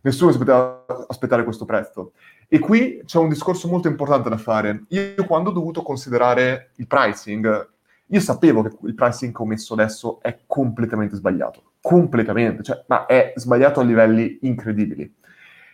nessuno 0.01 0.31
si 0.31 0.37
poteva 0.37 0.85
aspettare 1.07 1.43
questo 1.43 1.65
prezzo. 1.65 2.13
E 2.47 2.59
qui 2.59 3.01
c'è 3.05 3.17
un 3.17 3.29
discorso 3.29 3.67
molto 3.67 3.87
importante 3.87 4.29
da 4.29 4.37
fare. 4.37 4.83
Io 4.89 5.25
quando 5.25 5.49
ho 5.49 5.53
dovuto 5.53 5.81
considerare 5.81 6.71
il 6.75 6.87
pricing, 6.87 7.69
Io 8.11 8.19
sapevo 8.19 8.61
che 8.61 8.75
il 8.83 8.93
pricing 8.93 9.33
che 9.33 9.41
ho 9.41 9.45
messo 9.45 9.73
adesso 9.73 10.21
è 10.21 10.39
completamente 10.45 11.15
sbagliato, 11.15 11.71
completamente, 11.81 12.61
cioè, 12.61 12.83
ma 12.87 13.05
è 13.05 13.31
sbagliato 13.35 13.79
a 13.79 13.83
livelli 13.83 14.39
incredibili. 14.41 15.15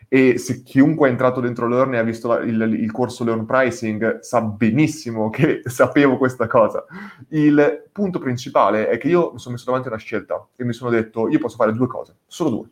E 0.09 0.37
se 0.37 0.61
chiunque 0.63 1.07
è 1.07 1.11
entrato 1.11 1.41
dentro 1.41 1.67
Learn 1.67 1.95
e 1.95 1.97
ha 1.97 2.03
visto 2.03 2.27
la, 2.29 2.39
il, 2.39 2.61
il, 2.79 2.91
corso 2.91 3.25
Learn 3.25 3.45
Pricing 3.45 4.19
sa 4.19 4.41
benissimo 4.41 5.29
che 5.29 5.61
sapevo 5.67 6.17
questa 6.17 6.47
cosa. 6.47 6.85
Il 7.29 7.89
punto 7.91 8.19
principale 8.19 8.87
è 8.87 8.97
che 8.97 9.09
io 9.09 9.31
mi 9.33 9.39
sono 9.39 9.55
messo 9.55 9.65
davanti 9.65 9.87
a 9.87 9.91
una 9.91 9.99
scelta 9.99 10.47
e 10.55 10.63
mi 10.63 10.73
sono 10.73 10.91
detto 10.91 11.27
io 11.27 11.39
posso 11.39 11.57
fare 11.57 11.73
due 11.73 11.87
cose, 11.87 12.17
solo 12.25 12.49
due. 12.49 12.69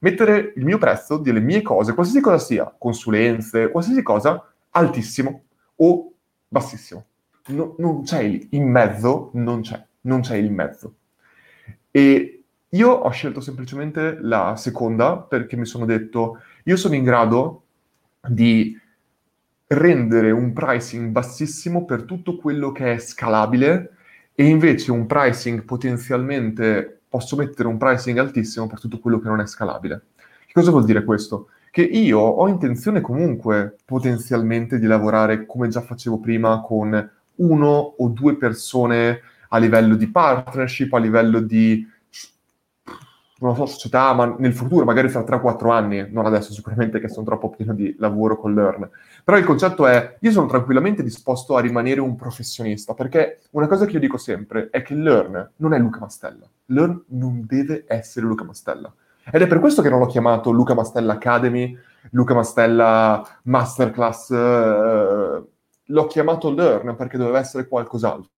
Mettere 0.00 0.52
il 0.54 0.64
mio 0.64 0.78
prezzo 0.78 1.16
delle 1.16 1.40
mie 1.40 1.62
cose, 1.62 1.94
qualsiasi 1.94 2.20
cosa 2.20 2.38
sia, 2.38 2.72
consulenze, 2.78 3.70
qualsiasi 3.70 4.02
cosa, 4.02 4.52
altissimo 4.70 5.44
o 5.76 6.12
bassissimo. 6.46 7.07
No, 7.48 7.74
non 7.78 8.02
c'è 8.02 8.22
il 8.22 8.46
in 8.50 8.68
mezzo, 8.70 9.30
non 9.34 9.62
c'è, 9.62 9.82
non 10.02 10.20
c'è 10.20 10.36
il 10.36 10.50
mezzo. 10.52 10.94
E 11.90 12.42
io 12.68 12.90
ho 12.90 13.10
scelto 13.10 13.40
semplicemente 13.40 14.18
la 14.20 14.54
seconda 14.56 15.16
perché 15.16 15.56
mi 15.56 15.64
sono 15.64 15.86
detto 15.86 16.42
io 16.64 16.76
sono 16.76 16.94
in 16.94 17.04
grado 17.04 17.62
di 18.28 18.78
rendere 19.68 20.30
un 20.30 20.52
pricing 20.52 21.10
bassissimo 21.10 21.84
per 21.84 22.02
tutto 22.02 22.36
quello 22.36 22.72
che 22.72 22.94
è 22.94 22.98
scalabile 22.98 23.92
e 24.34 24.44
invece 24.44 24.92
un 24.92 25.06
pricing 25.06 25.64
potenzialmente 25.64 27.00
posso 27.08 27.36
mettere 27.36 27.68
un 27.68 27.78
pricing 27.78 28.18
altissimo 28.18 28.66
per 28.66 28.80
tutto 28.80 28.98
quello 28.98 29.18
che 29.18 29.28
non 29.28 29.40
è 29.40 29.46
scalabile. 29.46 30.02
Che 30.46 30.52
cosa 30.52 30.70
vuol 30.70 30.84
dire 30.84 31.04
questo? 31.04 31.48
Che 31.70 31.82
io 31.82 32.18
ho 32.18 32.48
intenzione 32.48 33.00
comunque 33.00 33.76
potenzialmente 33.84 34.78
di 34.78 34.86
lavorare 34.86 35.46
come 35.46 35.68
già 35.68 35.80
facevo 35.80 36.18
prima 36.18 36.60
con 36.60 37.10
uno 37.38 37.94
o 37.96 38.08
due 38.08 38.36
persone 38.36 39.20
a 39.48 39.58
livello 39.58 39.96
di 39.96 40.08
partnership, 40.08 40.92
a 40.92 40.98
livello 40.98 41.40
di 41.40 41.86
non 43.40 43.54
so, 43.54 43.66
società, 43.66 44.12
ma 44.14 44.34
nel 44.38 44.52
futuro, 44.52 44.84
magari 44.84 45.08
fra 45.08 45.22
3-4 45.22 45.70
anni, 45.70 46.08
non 46.10 46.26
adesso 46.26 46.52
sicuramente 46.52 46.98
che 46.98 47.08
sono 47.08 47.24
troppo 47.24 47.50
pieno 47.50 47.72
di 47.72 47.94
lavoro 47.98 48.36
con 48.36 48.52
Learn. 48.52 48.88
Però 49.22 49.36
il 49.36 49.44
concetto 49.44 49.86
è, 49.86 50.16
io 50.20 50.30
sono 50.32 50.46
tranquillamente 50.46 51.04
disposto 51.04 51.56
a 51.56 51.60
rimanere 51.60 52.00
un 52.00 52.16
professionista, 52.16 52.94
perché 52.94 53.42
una 53.50 53.68
cosa 53.68 53.86
che 53.86 53.92
io 53.92 54.00
dico 54.00 54.16
sempre 54.16 54.68
è 54.70 54.82
che 54.82 54.94
Learn 54.94 55.50
non 55.56 55.72
è 55.72 55.78
Luca 55.78 56.00
Mastella. 56.00 56.48
Learn 56.66 57.04
non 57.08 57.44
deve 57.46 57.84
essere 57.86 58.26
Luca 58.26 58.42
Mastella. 58.42 58.92
Ed 59.30 59.42
è 59.42 59.46
per 59.46 59.60
questo 59.60 59.82
che 59.82 59.90
non 59.90 60.00
l'ho 60.00 60.06
chiamato 60.06 60.50
Luca 60.50 60.74
Mastella 60.74 61.12
Academy, 61.12 61.78
Luca 62.10 62.34
Mastella 62.34 63.24
Masterclass, 63.42 64.30
eh, 64.30 65.42
l'ho 65.88 66.06
chiamato 66.06 66.50
Learn 66.50 66.94
perché 66.96 67.16
doveva 67.16 67.38
essere 67.38 67.68
qualcos'altro. 67.68 68.30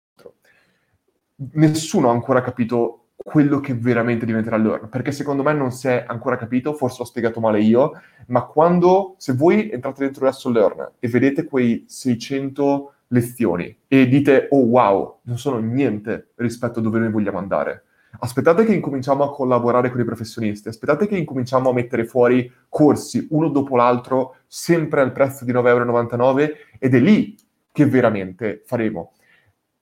Nessuno 1.53 2.09
ha 2.09 2.13
ancora 2.13 2.41
capito 2.41 3.05
quello 3.15 3.59
che 3.59 3.73
veramente 3.73 4.25
diventerà 4.25 4.57
Learn, 4.57 4.89
perché 4.89 5.11
secondo 5.11 5.43
me 5.43 5.53
non 5.53 5.71
si 5.71 5.87
è 5.87 6.05
ancora 6.07 6.37
capito, 6.37 6.73
forse 6.73 6.97
l'ho 6.99 7.05
spiegato 7.05 7.39
male 7.39 7.61
io, 7.61 8.01
ma 8.27 8.43
quando, 8.45 9.15
se 9.17 9.33
voi 9.33 9.69
entrate 9.69 10.03
dentro 10.03 10.25
adesso 10.25 10.49
Learn 10.49 10.91
e 10.99 11.07
vedete 11.07 11.43
quei 11.43 11.85
600 11.87 12.93
lezioni 13.07 13.75
e 13.87 14.07
dite, 14.07 14.47
oh 14.51 14.63
wow, 14.65 15.19
non 15.23 15.37
sono 15.37 15.59
niente 15.59 16.31
rispetto 16.35 16.79
a 16.79 16.81
dove 16.81 16.99
noi 16.99 17.11
vogliamo 17.11 17.37
andare, 17.37 17.83
aspettate 18.19 18.65
che 18.65 18.73
incominciamo 18.73 19.23
a 19.23 19.31
collaborare 19.31 19.89
con 19.89 19.99
i 19.99 20.05
professionisti, 20.05 20.67
aspettate 20.67 21.07
che 21.07 21.17
incominciamo 21.17 21.69
a 21.69 21.73
mettere 21.73 22.05
fuori 22.05 22.51
corsi 22.69 23.27
uno 23.31 23.49
dopo 23.49 23.75
l'altro, 23.75 24.37
sempre 24.47 25.01
al 25.01 25.11
prezzo 25.11 25.45
di 25.45 25.51
9,99 25.51 26.19
euro, 26.19 26.53
ed 26.77 26.95
è 26.95 26.99
lì 26.99 27.35
che 27.71 27.85
veramente 27.85 28.61
faremo. 28.65 29.13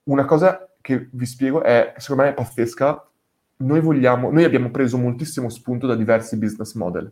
Una 0.03 0.25
cosa 0.25 0.69
che 0.81 1.09
vi 1.11 1.25
spiego 1.25 1.63
è, 1.63 1.93
secondo 1.97 2.23
me 2.23 2.29
è 2.29 2.33
pazzesca, 2.33 3.07
noi, 3.57 3.79
vogliamo, 3.81 4.31
noi 4.31 4.43
abbiamo 4.43 4.69
preso 4.69 4.97
moltissimo 4.97 5.49
spunto 5.49 5.87
da 5.87 5.95
diversi 5.95 6.37
business 6.37 6.75
model. 6.75 7.11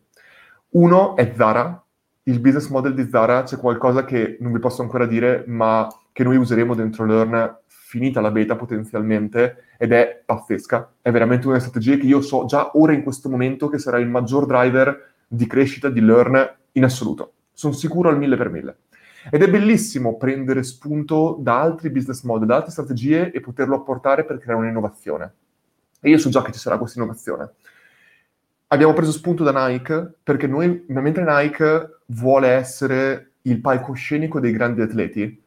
Uno 0.69 1.15
è 1.15 1.33
Zara. 1.35 1.83
Il 2.23 2.39
business 2.39 2.67
model 2.69 2.93
di 2.93 3.07
Zara 3.09 3.43
c'è 3.43 3.57
qualcosa 3.57 4.05
che 4.05 4.37
non 4.39 4.51
vi 4.51 4.59
posso 4.59 4.81
ancora 4.81 5.05
dire, 5.05 5.43
ma 5.47 5.87
che 6.11 6.23
noi 6.23 6.37
useremo 6.37 6.75
dentro 6.75 7.05
Learn 7.05 7.57
finita 7.95 8.19
la 8.19 8.29
beta 8.29 8.57
potenzialmente 8.57 9.67
ed 9.77 9.93
è 9.93 10.21
pazzesca. 10.25 10.95
È 11.01 11.11
veramente 11.11 11.47
una 11.47 11.59
strategia 11.59 11.95
che 11.95 12.05
io 12.05 12.19
so 12.19 12.43
già 12.43 12.71
ora 12.73 12.91
in 12.91 13.03
questo 13.03 13.29
momento 13.29 13.69
che 13.69 13.77
sarà 13.77 13.99
il 13.99 14.09
maggior 14.09 14.45
driver 14.45 15.13
di 15.25 15.47
crescita 15.47 15.87
di 15.87 16.01
Learn 16.01 16.55
in 16.73 16.83
assoluto. 16.83 17.31
Sono 17.53 17.71
sicuro 17.71 18.09
al 18.09 18.17
mille 18.17 18.35
per 18.35 18.49
mille. 18.49 18.77
Ed 19.31 19.41
è 19.41 19.49
bellissimo 19.49 20.17
prendere 20.17 20.63
spunto 20.63 21.37
da 21.39 21.61
altri 21.61 21.89
business 21.89 22.23
model, 22.23 22.47
da 22.47 22.57
altre 22.57 22.71
strategie 22.71 23.31
e 23.31 23.39
poterlo 23.39 23.77
apportare 23.77 24.25
per 24.25 24.39
creare 24.39 24.59
un'innovazione. 24.59 25.33
E 26.01 26.09
io 26.09 26.17
so 26.17 26.27
già 26.27 26.41
che 26.41 26.51
ci 26.51 26.59
sarà 26.59 26.77
questa 26.77 26.99
innovazione. 26.99 27.51
Abbiamo 28.67 28.91
preso 28.91 29.13
spunto 29.13 29.45
da 29.45 29.67
Nike 29.67 30.15
perché 30.21 30.47
noi, 30.47 30.83
mentre 30.87 31.23
Nike 31.25 31.99
vuole 32.07 32.49
essere 32.49 33.35
il 33.43 33.61
palcoscenico 33.61 34.41
dei 34.41 34.51
grandi 34.51 34.81
atleti, 34.81 35.43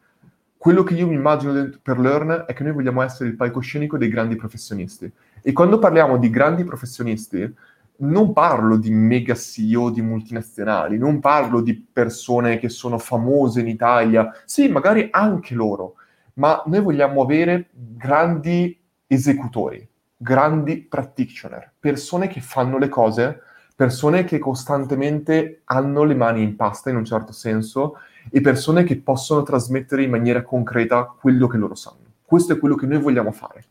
quello 0.58 0.82
che 0.82 0.94
io 0.94 1.06
mi 1.06 1.14
immagino 1.14 1.70
per 1.80 2.00
Learn 2.00 2.44
è 2.46 2.52
che 2.52 2.64
noi 2.64 2.72
vogliamo 2.72 3.00
essere 3.00 3.28
il 3.28 3.36
palcoscenico 3.36 3.96
dei 3.96 4.08
grandi 4.08 4.34
professionisti. 4.34 5.10
E 5.40 5.52
quando 5.52 5.78
parliamo 5.78 6.18
di 6.18 6.30
grandi 6.30 6.64
professionisti, 6.64 7.54
non 8.00 8.32
parlo 8.32 8.76
di 8.76 8.90
mega 8.90 9.34
CEO 9.34 9.90
di 9.90 10.02
multinazionali, 10.02 10.98
non 10.98 11.20
parlo 11.20 11.60
di 11.60 11.74
persone 11.74 12.58
che 12.58 12.68
sono 12.68 12.98
famose 12.98 13.60
in 13.60 13.68
Italia, 13.68 14.32
sì, 14.44 14.68
magari 14.68 15.08
anche 15.10 15.54
loro, 15.54 15.94
ma 16.34 16.62
noi 16.66 16.80
vogliamo 16.80 17.22
avere 17.22 17.68
grandi 17.72 18.78
esecutori, 19.06 19.88
grandi 20.16 20.78
practitioner, 20.82 21.72
persone 21.78 22.26
che 22.26 22.40
fanno 22.40 22.78
le 22.78 22.88
cose, 22.88 23.42
persone 23.74 24.24
che 24.24 24.38
costantemente 24.38 25.62
hanno 25.64 26.02
le 26.02 26.14
mani 26.14 26.42
in 26.42 26.56
pasta 26.56 26.90
in 26.90 26.96
un 26.96 27.04
certo 27.04 27.32
senso 27.32 27.94
e 28.30 28.40
persone 28.40 28.84
che 28.84 29.00
possono 29.00 29.42
trasmettere 29.42 30.02
in 30.02 30.10
maniera 30.10 30.42
concreta 30.42 31.04
quello 31.04 31.46
che 31.46 31.56
loro 31.56 31.74
sanno. 31.74 32.06
Questo 32.22 32.52
è 32.52 32.58
quello 32.58 32.74
che 32.74 32.86
noi 32.86 32.98
vogliamo 32.98 33.32
fare. 33.32 33.64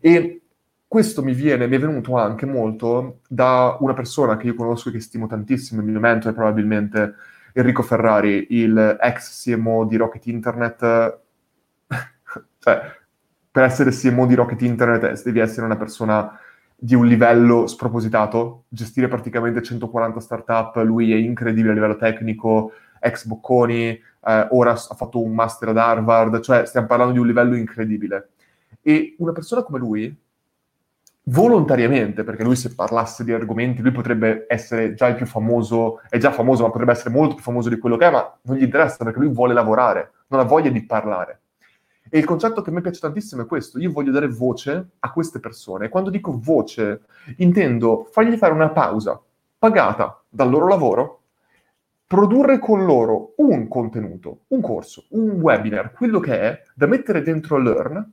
E 0.00 0.40
questo 0.86 1.22
mi, 1.22 1.34
viene, 1.34 1.66
mi 1.66 1.76
è 1.76 1.78
venuto 1.78 2.16
anche 2.16 2.46
molto 2.46 3.20
da 3.28 3.76
una 3.80 3.94
persona 3.94 4.36
che 4.36 4.46
io 4.46 4.54
conosco 4.54 4.88
e 4.88 4.92
che 4.92 5.00
stimo 5.00 5.26
tantissimo, 5.26 5.80
il 5.80 5.88
mio 5.88 5.98
mentore 5.98 6.34
probabilmente 6.34 7.14
Enrico 7.52 7.82
Ferrari, 7.82 8.46
il 8.50 8.96
ex 9.00 9.42
CMO 9.42 9.84
di 9.86 9.96
Rocket 9.96 10.26
Internet. 10.26 11.20
cioè, 12.58 12.80
per 13.50 13.64
essere 13.64 13.90
CMO 13.90 14.26
di 14.26 14.34
Rocket 14.34 14.62
Internet 14.62 15.22
devi 15.22 15.40
essere 15.40 15.66
una 15.66 15.76
persona 15.76 16.38
di 16.78 16.94
un 16.94 17.06
livello 17.06 17.66
spropositato, 17.66 18.64
gestire 18.68 19.08
praticamente 19.08 19.62
140 19.62 20.20
startup, 20.20 20.76
lui 20.84 21.12
è 21.12 21.16
incredibile 21.16 21.70
a 21.70 21.74
livello 21.74 21.96
tecnico, 21.96 22.72
ex 23.06 23.24
Bocconi, 23.26 23.88
eh, 23.88 24.46
ora 24.50 24.72
ha 24.72 24.94
fatto 24.94 25.22
un 25.22 25.32
master 25.32 25.68
ad 25.68 25.78
Harvard, 25.78 26.40
cioè 26.40 26.66
stiamo 26.66 26.86
parlando 26.86 27.12
di 27.12 27.18
un 27.18 27.26
livello 27.26 27.56
incredibile. 27.56 28.30
E 28.82 29.14
una 29.18 29.32
persona 29.32 29.62
come 29.62 29.78
lui, 29.78 30.16
volontariamente, 31.24 32.24
perché 32.24 32.44
lui 32.44 32.56
se 32.56 32.74
parlasse 32.74 33.24
di 33.24 33.32
argomenti, 33.32 33.82
lui 33.82 33.92
potrebbe 33.92 34.46
essere 34.48 34.94
già 34.94 35.06
il 35.08 35.14
più 35.16 35.26
famoso, 35.26 36.00
è 36.08 36.18
già 36.18 36.30
famoso, 36.30 36.62
ma 36.62 36.70
potrebbe 36.70 36.92
essere 36.92 37.10
molto 37.10 37.34
più 37.34 37.44
famoso 37.44 37.68
di 37.68 37.78
quello 37.78 37.96
che 37.96 38.06
è, 38.06 38.10
ma 38.10 38.38
non 38.42 38.56
gli 38.56 38.62
interessa 38.62 39.04
perché 39.04 39.18
lui 39.18 39.32
vuole 39.32 39.54
lavorare, 39.54 40.12
non 40.28 40.40
ha 40.40 40.44
voglia 40.44 40.70
di 40.70 40.84
parlare. 40.84 41.40
E 42.08 42.18
il 42.18 42.24
concetto 42.24 42.62
che 42.62 42.70
a 42.70 42.72
me 42.72 42.80
piace 42.80 43.00
tantissimo 43.00 43.42
è 43.42 43.46
questo, 43.46 43.80
io 43.80 43.90
voglio 43.90 44.12
dare 44.12 44.28
voce 44.28 44.90
a 45.00 45.12
queste 45.12 45.40
persone. 45.40 45.86
E 45.86 45.88
quando 45.88 46.10
dico 46.10 46.38
voce, 46.40 47.02
intendo 47.38 48.08
fargli 48.12 48.36
fare 48.36 48.52
una 48.52 48.70
pausa 48.70 49.20
pagata 49.58 50.22
dal 50.28 50.48
loro 50.48 50.68
lavoro, 50.68 51.22
produrre 52.06 52.58
con 52.58 52.84
loro 52.84 53.32
un 53.36 53.66
contenuto, 53.66 54.42
un 54.48 54.60
corso, 54.60 55.06
un 55.10 55.30
webinar, 55.40 55.92
quello 55.92 56.20
che 56.20 56.40
è, 56.40 56.62
da 56.74 56.86
mettere 56.86 57.22
dentro 57.22 57.58
Learn 57.58 58.12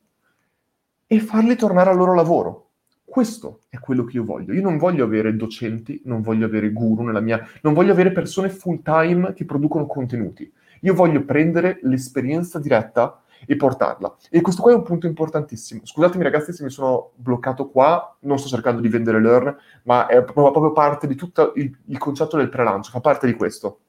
e 1.06 1.20
farli 1.20 1.54
tornare 1.54 1.90
al 1.90 1.96
loro 1.96 2.14
lavoro. 2.14 2.70
Questo 3.04 3.60
è 3.68 3.78
quello 3.78 4.02
che 4.04 4.16
io 4.16 4.24
voglio. 4.24 4.52
Io 4.52 4.62
non 4.62 4.78
voglio 4.78 5.04
avere 5.04 5.36
docenti, 5.36 6.02
non 6.06 6.22
voglio 6.22 6.46
avere 6.46 6.72
guru 6.72 7.04
nella 7.04 7.20
mia... 7.20 7.46
non 7.62 7.72
voglio 7.72 7.92
avere 7.92 8.10
persone 8.10 8.48
full 8.48 8.82
time 8.82 9.32
che 9.34 9.44
producono 9.44 9.86
contenuti. 9.86 10.52
Io 10.80 10.94
voglio 10.94 11.22
prendere 11.24 11.78
l'esperienza 11.82 12.58
diretta 12.58 13.22
e 13.46 13.54
portarla. 13.54 14.16
E 14.30 14.40
questo 14.40 14.62
qua 14.62 14.72
è 14.72 14.74
un 14.74 14.82
punto 14.82 15.06
importantissimo. 15.06 15.82
Scusatemi 15.84 16.24
ragazzi 16.24 16.52
se 16.52 16.64
mi 16.64 16.70
sono 16.70 17.12
bloccato 17.14 17.68
qua, 17.68 18.16
non 18.20 18.38
sto 18.38 18.48
cercando 18.48 18.80
di 18.80 18.88
vendere 18.88 19.20
Learn, 19.20 19.56
ma 19.84 20.06
è 20.06 20.24
proprio 20.24 20.72
parte 20.72 21.06
di 21.06 21.14
tutto 21.14 21.52
il, 21.54 21.70
il 21.86 21.98
concetto 21.98 22.36
del 22.36 22.48
pre-lancio, 22.48 22.90
fa 22.90 23.00
parte 23.00 23.26
di 23.26 23.34
questo. 23.34 23.80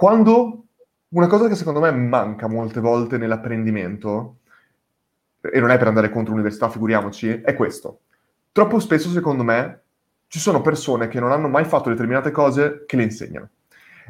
Quando 0.00 0.64
una 1.08 1.26
cosa 1.26 1.46
che 1.46 1.54
secondo 1.54 1.78
me 1.78 1.90
manca 1.90 2.48
molte 2.48 2.80
volte 2.80 3.18
nell'apprendimento, 3.18 4.36
e 5.42 5.60
non 5.60 5.70
è 5.70 5.76
per 5.76 5.88
andare 5.88 6.08
contro 6.08 6.30
l'università, 6.30 6.70
figuriamoci, 6.70 7.42
è 7.42 7.52
questo. 7.54 8.00
Troppo 8.50 8.78
spesso, 8.78 9.10
secondo 9.10 9.42
me, 9.42 9.82
ci 10.28 10.38
sono 10.38 10.62
persone 10.62 11.08
che 11.08 11.20
non 11.20 11.32
hanno 11.32 11.48
mai 11.48 11.66
fatto 11.66 11.90
determinate 11.90 12.30
cose 12.30 12.84
che 12.86 12.96
le 12.96 13.02
insegnano. 13.02 13.50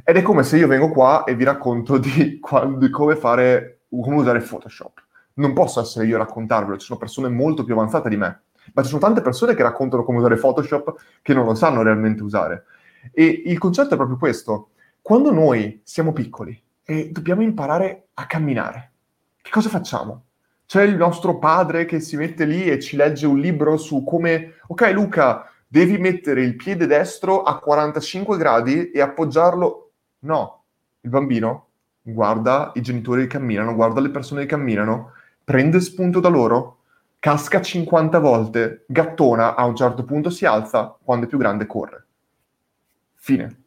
Ed 0.04 0.16
è 0.16 0.22
come 0.22 0.44
se 0.44 0.58
io 0.58 0.68
vengo 0.68 0.90
qua 0.90 1.24
e 1.24 1.34
vi 1.34 1.42
racconto 1.42 1.98
di, 1.98 2.38
quando, 2.40 2.78
di 2.78 2.88
come 2.88 3.16
fare 3.16 3.80
come 3.88 4.14
usare 4.14 4.38
Photoshop. 4.38 5.04
Non 5.34 5.54
posso 5.54 5.80
essere 5.80 6.06
io 6.06 6.14
a 6.14 6.18
raccontarvelo, 6.18 6.78
ci 6.78 6.86
sono 6.86 7.00
persone 7.00 7.28
molto 7.30 7.64
più 7.64 7.74
avanzate 7.74 8.08
di 8.08 8.16
me, 8.16 8.42
ma 8.74 8.82
ci 8.82 8.88
sono 8.90 9.00
tante 9.00 9.22
persone 9.22 9.56
che 9.56 9.64
raccontano 9.64 10.04
come 10.04 10.18
usare 10.18 10.36
Photoshop 10.36 10.94
che 11.20 11.34
non 11.34 11.46
lo 11.46 11.56
sanno 11.56 11.82
realmente 11.82 12.22
usare. 12.22 12.66
E 13.12 13.42
il 13.44 13.58
concetto 13.58 13.94
è 13.94 13.96
proprio 13.96 14.18
questo. 14.18 14.68
Quando 15.10 15.32
noi 15.32 15.80
siamo 15.82 16.12
piccoli 16.12 16.56
e 16.84 17.10
dobbiamo 17.10 17.42
imparare 17.42 18.10
a 18.14 18.26
camminare, 18.26 18.92
che 19.42 19.50
cosa 19.50 19.68
facciamo? 19.68 20.26
C'è 20.64 20.84
il 20.84 20.94
nostro 20.94 21.36
padre 21.40 21.84
che 21.84 21.98
si 21.98 22.14
mette 22.16 22.44
lì 22.44 22.70
e 22.70 22.78
ci 22.78 22.94
legge 22.94 23.26
un 23.26 23.40
libro 23.40 23.76
su 23.76 24.04
come, 24.04 24.60
ok 24.68 24.92
Luca, 24.92 25.50
devi 25.66 25.98
mettere 25.98 26.44
il 26.44 26.54
piede 26.54 26.86
destro 26.86 27.42
a 27.42 27.58
45 27.58 28.36
gradi 28.36 28.92
e 28.92 29.00
appoggiarlo. 29.00 29.90
No, 30.20 30.62
il 31.00 31.10
bambino 31.10 31.70
guarda 32.02 32.70
i 32.76 32.80
genitori 32.80 33.22
che 33.22 33.36
camminano, 33.36 33.74
guarda 33.74 34.00
le 34.00 34.10
persone 34.10 34.42
che 34.42 34.46
camminano, 34.46 35.14
prende 35.42 35.80
spunto 35.80 36.20
da 36.20 36.28
loro, 36.28 36.82
casca 37.18 37.60
50 37.60 38.20
volte, 38.20 38.84
gattona, 38.86 39.56
a 39.56 39.64
un 39.64 39.74
certo 39.74 40.04
punto 40.04 40.30
si 40.30 40.46
alza, 40.46 40.96
quando 41.02 41.26
è 41.26 41.28
più 41.28 41.36
grande 41.36 41.66
corre. 41.66 42.06
Fine. 43.16 43.59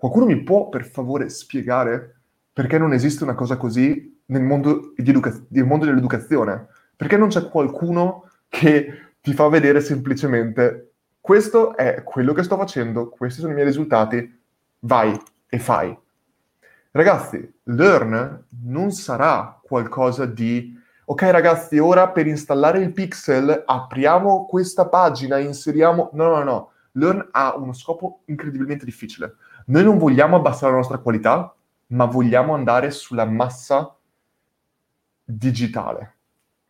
Qualcuno 0.00 0.24
mi 0.24 0.42
può 0.42 0.70
per 0.70 0.86
favore 0.86 1.28
spiegare 1.28 2.22
perché 2.54 2.78
non 2.78 2.94
esiste 2.94 3.22
una 3.22 3.34
cosa 3.34 3.58
così 3.58 4.22
nel 4.24 4.40
mondo, 4.40 4.94
educa- 4.96 5.44
nel 5.48 5.66
mondo 5.66 5.84
dell'educazione? 5.84 6.68
Perché 6.96 7.18
non 7.18 7.28
c'è 7.28 7.50
qualcuno 7.50 8.24
che 8.48 9.12
ti 9.20 9.34
fa 9.34 9.46
vedere 9.48 9.82
semplicemente 9.82 10.92
questo 11.20 11.76
è 11.76 12.02
quello 12.02 12.32
che 12.32 12.42
sto 12.42 12.56
facendo, 12.56 13.10
questi 13.10 13.40
sono 13.40 13.52
i 13.52 13.54
miei 13.56 13.66
risultati, 13.66 14.40
vai 14.78 15.14
e 15.46 15.58
fai. 15.58 15.94
Ragazzi, 16.92 17.60
learn 17.64 18.46
non 18.62 18.92
sarà 18.92 19.60
qualcosa 19.62 20.24
di 20.24 20.80
ok 21.04 21.22
ragazzi, 21.24 21.76
ora 21.76 22.08
per 22.08 22.26
installare 22.26 22.78
il 22.78 22.94
pixel 22.94 23.64
apriamo 23.66 24.46
questa 24.46 24.88
pagina, 24.88 25.36
inseriamo... 25.36 26.08
No, 26.14 26.28
no, 26.36 26.42
no. 26.42 26.70
Learn 26.92 27.28
ha 27.32 27.54
uno 27.54 27.74
scopo 27.74 28.22
incredibilmente 28.24 28.86
difficile. 28.86 29.34
Noi 29.70 29.84
non 29.84 29.98
vogliamo 29.98 30.34
abbassare 30.36 30.72
la 30.72 30.78
nostra 30.78 30.98
qualità, 30.98 31.54
ma 31.88 32.04
vogliamo 32.04 32.54
andare 32.54 32.90
sulla 32.90 33.24
massa 33.24 33.96
digitale. 35.24 36.16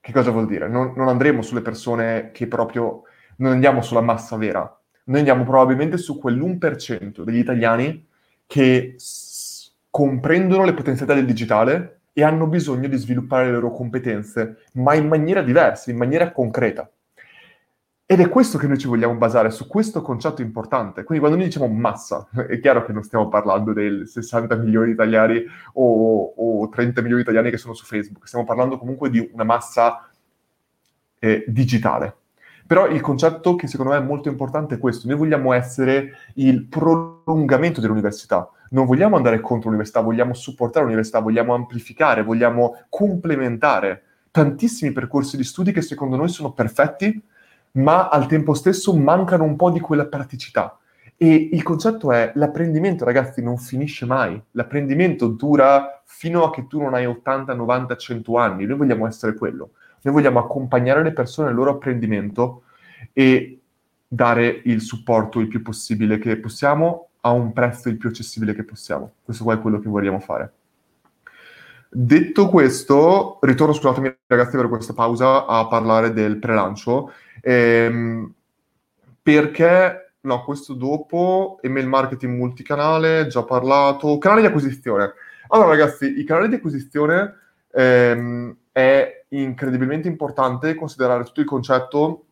Che 0.01 0.13
cosa 0.13 0.31
vuol 0.31 0.47
dire? 0.47 0.69
Non, 0.69 0.93
non 0.95 1.09
andremo 1.09 1.43
sulle 1.43 1.63
persone 1.63 2.31
che 2.33 2.47
proprio... 2.47 3.03
Non 3.37 3.53
andiamo 3.53 3.81
sulla 3.81 4.03
massa 4.03 4.37
vera. 4.37 4.61
Noi 5.05 5.19
andiamo 5.19 5.45
probabilmente 5.45 5.97
su 5.97 6.21
quell'1% 6.23 7.23
degli 7.23 7.39
italiani 7.39 8.07
che 8.47 8.97
s- 8.99 9.73
comprendono 9.89 10.65
le 10.65 10.75
potenzialità 10.75 11.15
del 11.15 11.25
digitale 11.25 12.01
e 12.13 12.23
hanno 12.23 12.47
bisogno 12.47 12.87
di 12.87 12.99
sviluppare 12.99 13.47
le 13.47 13.53
loro 13.53 13.73
competenze, 13.73 14.65
ma 14.75 14.95
in 14.95 15.09
maniera 15.09 15.41
diversa, 15.41 15.91
in 15.91 15.97
maniera 15.97 16.33
concreta. 16.33 16.91
Ed 18.11 18.19
è 18.19 18.29
questo 18.29 18.59
che 18.59 18.67
noi 18.67 18.77
ci 18.77 18.89
vogliamo 18.89 19.15
basare, 19.15 19.53
su 19.53 19.69
questo 19.69 20.03
concetto 20.03 20.43
importante. 20.43 21.05
Quindi 21.05 21.23
quando 21.25 21.39
noi 21.39 21.47
diciamo 21.47 21.73
massa, 21.73 22.29
è 22.49 22.59
chiaro 22.59 22.85
che 22.85 22.91
non 22.91 23.05
stiamo 23.05 23.29
parlando 23.29 23.73
dei 23.73 24.05
60 24.05 24.57
milioni 24.57 24.87
di 24.87 24.93
italiani 24.95 25.45
o, 25.75 26.25
o 26.37 26.69
30 26.69 27.03
milioni 27.03 27.23
di 27.23 27.29
italiani 27.29 27.53
che 27.53 27.57
sono 27.57 27.73
su 27.73 27.85
Facebook, 27.85 28.27
stiamo 28.27 28.45
parlando 28.45 28.79
comunque 28.79 29.11
di 29.11 29.31
una 29.33 29.45
massa 29.45 30.11
eh, 31.21 31.45
digitale. 31.47 32.17
Però 32.67 32.89
il 32.89 33.01
concetto 33.01 33.55
che 33.55 33.69
secondo 33.69 33.93
me 33.93 33.99
è 33.99 34.03
molto 34.03 34.29
importante 34.29 34.75
è 34.75 34.79
questo, 34.79 35.07
noi 35.07 35.17
vogliamo 35.17 35.53
essere 35.53 36.15
il 36.35 36.65
prolungamento 36.65 37.81
dell'università, 37.81 38.51
non 38.71 38.87
vogliamo 38.87 39.15
andare 39.15 39.39
contro 39.39 39.69
l'università, 39.69 40.01
vogliamo 40.01 40.35
supportare 40.35 40.83
l'università, 40.83 41.21
vogliamo 41.21 41.55
amplificare, 41.55 42.25
vogliamo 42.25 42.77
complementare 42.89 44.03
tantissimi 44.33 44.91
percorsi 44.91 45.37
di 45.37 45.45
studi 45.45 45.71
che 45.71 45.81
secondo 45.81 46.17
noi 46.17 46.29
sono 46.29 46.51
perfetti, 46.51 47.23
ma 47.73 48.09
al 48.09 48.27
tempo 48.27 48.55
stesso 48.55 48.95
mancano 48.95 49.45
un 49.45 49.57
po' 49.57 49.71
di 49.71 49.81
quella 49.81 50.07
praticità. 50.07 50.79
E 51.17 51.51
il 51.53 51.63
concetto 51.63 52.13
è 52.13 52.33
l'apprendimento, 52.37 53.05
ragazzi, 53.05 53.43
non 53.43 53.59
finisce 53.59 54.07
mai. 54.07 54.41
L'apprendimento 54.53 55.27
dura 55.29 56.03
fino 56.07 56.45
a 56.45 56.51
che 56.51 56.67
tu 56.67 56.81
non 56.81 56.95
hai 56.95 57.05
80, 57.05 57.53
90, 57.53 57.97
100 57.97 58.37
anni. 58.39 58.65
Noi 58.65 58.79
vogliamo 58.79 59.07
essere 59.07 59.35
quello. 59.35 59.73
Noi 60.03 60.15
vogliamo 60.15 60.39
accompagnare 60.39 61.03
le 61.03 61.13
persone 61.13 61.49
nel 61.49 61.57
loro 61.57 61.73
apprendimento 61.73 62.63
e 63.13 63.61
dare 64.09 64.63
il 64.65 64.81
supporto 64.81 65.41
il 65.41 65.49
più 65.49 65.63
possibile 65.63 66.19
che 66.19 66.37
possiamo 66.39 67.11
a 67.21 67.33
un 67.33 67.53
prezzo 67.53 67.89
il 67.89 67.99
più 67.99 68.09
accessibile 68.09 68.55
che 68.55 68.65
possiamo. 68.65 69.13
Questo 69.23 69.45
qua 69.45 69.55
è 69.55 69.61
quello 69.61 69.79
che 69.79 69.89
vogliamo 69.89 70.21
fare. 70.21 70.53
Detto 71.93 72.49
questo, 72.49 73.39
ritorno, 73.41 73.73
scusatemi 73.73 74.17
ragazzi 74.29 74.57
per 74.57 74.69
questa 74.69 74.93
pausa, 74.93 75.45
a 75.45 75.67
parlare 75.67 76.13
del 76.13 76.39
pre-lancio, 76.39 77.13
ehm, 77.41 78.33
perché, 79.21 80.13
no, 80.21 80.45
questo 80.45 80.75
dopo, 80.75 81.59
email 81.63 81.89
marketing 81.89 82.37
multicanale, 82.37 83.27
già 83.27 83.43
parlato, 83.43 84.19
canali 84.19 84.43
di 84.43 84.47
acquisizione. 84.47 85.15
Allora 85.49 85.71
ragazzi, 85.71 86.21
i 86.21 86.23
canali 86.23 86.49
di 86.49 86.55
acquisizione 86.55 87.35
ehm, 87.73 88.57
è 88.71 89.25
incredibilmente 89.31 90.07
importante 90.07 90.77
considerare 90.77 91.25
tutto 91.25 91.41
il 91.41 91.47
concetto 91.47 92.27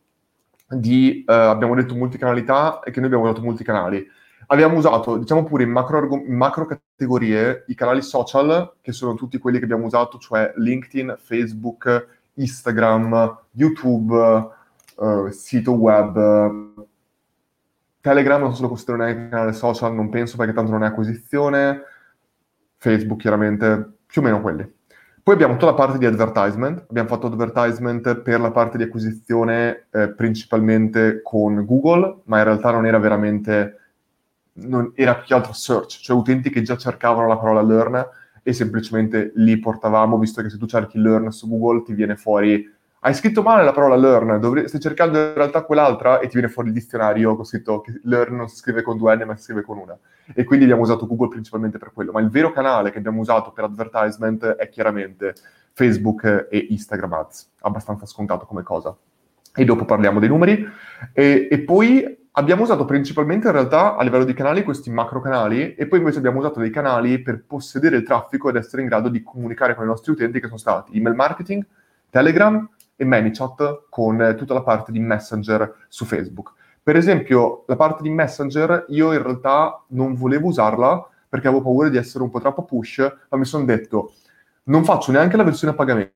di, 0.69 1.25
eh, 1.27 1.33
abbiamo 1.33 1.75
detto 1.75 1.95
multicanalità 1.95 2.79
e 2.79 2.91
che 2.91 2.99
noi 2.99 3.07
abbiamo 3.07 3.25
usato 3.25 3.41
multicanali 3.41 4.07
abbiamo 4.51 4.77
usato, 4.77 5.17
diciamo 5.17 5.43
pure 5.43 5.63
in 5.63 5.71
macro, 5.71 6.07
in 6.15 6.35
macro, 6.35 6.65
categorie, 6.65 7.65
i 7.67 7.75
canali 7.75 8.01
social, 8.01 8.73
che 8.81 8.91
sono 8.91 9.13
tutti 9.13 9.37
quelli 9.37 9.57
che 9.57 9.65
abbiamo 9.65 9.85
usato, 9.85 10.17
cioè 10.17 10.51
LinkedIn, 10.55 11.17
Facebook, 11.19 12.07
Instagram, 12.35 13.37
YouTube, 13.51 14.15
uh, 14.95 15.29
sito 15.29 15.73
web, 15.73 16.87
Telegram 18.01 18.39
non 18.39 18.51
so 18.51 18.55
se 18.57 18.61
lo 18.61 18.67
considero 18.69 18.97
neanche 18.97 19.29
canale 19.29 19.53
social, 19.53 19.93
non 19.93 20.09
penso 20.09 20.37
perché 20.37 20.53
tanto 20.53 20.71
non 20.71 20.83
è 20.83 20.87
acquisizione, 20.87 21.83
Facebook 22.77 23.19
chiaramente, 23.19 23.97
più 24.05 24.21
o 24.21 24.23
meno 24.23 24.41
quelli. 24.41 24.77
Poi 25.21 25.33
abbiamo 25.33 25.53
tutta 25.53 25.67
la 25.67 25.73
parte 25.73 25.97
di 25.97 26.05
advertisement, 26.05 26.85
abbiamo 26.89 27.09
fatto 27.09 27.27
advertisement 27.27 28.21
per 28.21 28.39
la 28.39 28.51
parte 28.51 28.77
di 28.77 28.83
acquisizione 28.83 29.87
eh, 29.91 30.09
principalmente 30.09 31.21
con 31.21 31.65
Google, 31.65 32.21
ma 32.23 32.39
in 32.39 32.45
realtà 32.45 32.71
non 32.71 32.87
era 32.87 32.97
veramente 32.97 33.88
non, 34.63 34.91
era 34.95 35.15
più 35.15 35.25
che 35.25 35.33
altro 35.33 35.53
search, 35.53 35.99
cioè 36.01 36.17
utenti 36.17 36.49
che 36.49 36.61
già 36.61 36.77
cercavano 36.77 37.27
la 37.27 37.37
parola 37.37 37.61
learn 37.61 38.07
e 38.43 38.53
semplicemente 38.53 39.31
li 39.35 39.59
portavamo, 39.59 40.17
visto 40.17 40.41
che 40.41 40.49
se 40.49 40.57
tu 40.57 40.65
cerchi 40.65 40.99
learn 40.99 41.31
su 41.31 41.47
Google 41.47 41.83
ti 41.83 41.93
viene 41.93 42.15
fuori 42.15 42.77
hai 43.01 43.13
scritto 43.13 43.41
male 43.41 43.63
la 43.63 43.71
parola 43.71 43.95
learn, 43.95 44.39
dovre- 44.41 44.67
stai 44.67 44.81
cercando 44.81 45.17
in 45.17 45.33
realtà 45.33 45.61
quell'altra 45.63 46.19
e 46.19 46.27
ti 46.27 46.33
viene 46.33 46.49
fuori 46.49 46.67
il 46.67 46.73
dizionario 46.73 47.33
con 47.35 47.45
scritto 47.45 47.79
che 47.79 48.01
learn 48.03 48.35
non 48.35 48.49
si 48.49 48.57
scrive 48.57 48.81
con 48.81 48.97
due 48.97 49.15
N 49.15 49.23
ma 49.25 49.37
si 49.37 49.43
scrive 49.43 49.61
con 49.61 49.77
una. 49.77 49.97
E 50.33 50.43
quindi 50.43 50.65
abbiamo 50.65 50.81
usato 50.81 51.07
Google 51.07 51.29
principalmente 51.29 51.77
per 51.77 51.93
quello. 51.93 52.11
Ma 52.11 52.19
il 52.19 52.29
vero 52.29 52.51
canale 52.51 52.91
che 52.91 52.97
abbiamo 52.97 53.21
usato 53.21 53.51
per 53.51 53.63
advertisement 53.63 54.45
è 54.45 54.67
chiaramente 54.67 55.33
Facebook 55.71 56.47
e 56.49 56.67
Instagram 56.71 57.13
Ads, 57.13 57.51
abbastanza 57.61 58.05
scontato 58.05 58.45
come 58.45 58.63
cosa. 58.63 58.93
E 59.55 59.63
dopo 59.63 59.85
parliamo 59.85 60.19
dei 60.19 60.27
numeri. 60.27 60.67
E, 61.13 61.47
e 61.49 61.59
poi 61.59 62.18
abbiamo 62.39 62.63
usato 62.63 62.85
principalmente 62.85 63.47
in 63.47 63.53
realtà 63.53 63.97
a 63.97 64.03
livello 64.03 64.23
di 64.23 64.33
canali 64.33 64.63
questi 64.63 64.89
macro 64.89 65.19
canali 65.19 65.75
e 65.75 65.87
poi 65.87 65.99
invece 65.99 66.19
abbiamo 66.19 66.39
usato 66.39 66.61
dei 66.61 66.69
canali 66.69 67.19
per 67.19 67.43
possedere 67.45 67.97
il 67.97 68.03
traffico 68.03 68.47
ed 68.49 68.55
essere 68.55 68.81
in 68.81 68.87
grado 68.87 69.09
di 69.09 69.21
comunicare 69.21 69.75
con 69.75 69.83
i 69.83 69.87
nostri 69.87 70.13
utenti 70.13 70.39
che 70.39 70.47
sono 70.47 70.57
stati 70.57 70.95
email 70.97 71.15
marketing, 71.15 71.65
Telegram 72.09 72.67
e 72.95 73.03
ManyChat 73.03 73.87
con 73.89 74.35
tutta 74.37 74.53
la 74.53 74.61
parte 74.61 74.93
di 74.93 74.99
Messenger 74.99 75.85
su 75.89 76.05
Facebook. 76.05 76.53
Per 76.81 76.95
esempio, 76.95 77.65
la 77.67 77.75
parte 77.75 78.03
di 78.03 78.09
Messenger 78.09 78.85
io 78.87 79.11
in 79.11 79.21
realtà 79.21 79.83
non 79.89 80.15
volevo 80.15 80.47
usarla 80.47 81.07
perché 81.27 81.47
avevo 81.47 81.61
paura 81.61 81.89
di 81.89 81.97
essere 81.97 82.23
un 82.23 82.29
po' 82.29 82.39
troppo 82.39 82.63
push, 82.63 82.99
ma 83.29 83.37
mi 83.37 83.45
sono 83.45 83.65
detto 83.65 84.13
non 84.63 84.85
faccio 84.85 85.11
neanche 85.11 85.35
la 85.35 85.43
versione 85.43 85.73
a 85.73 85.75
pagamento, 85.75 86.13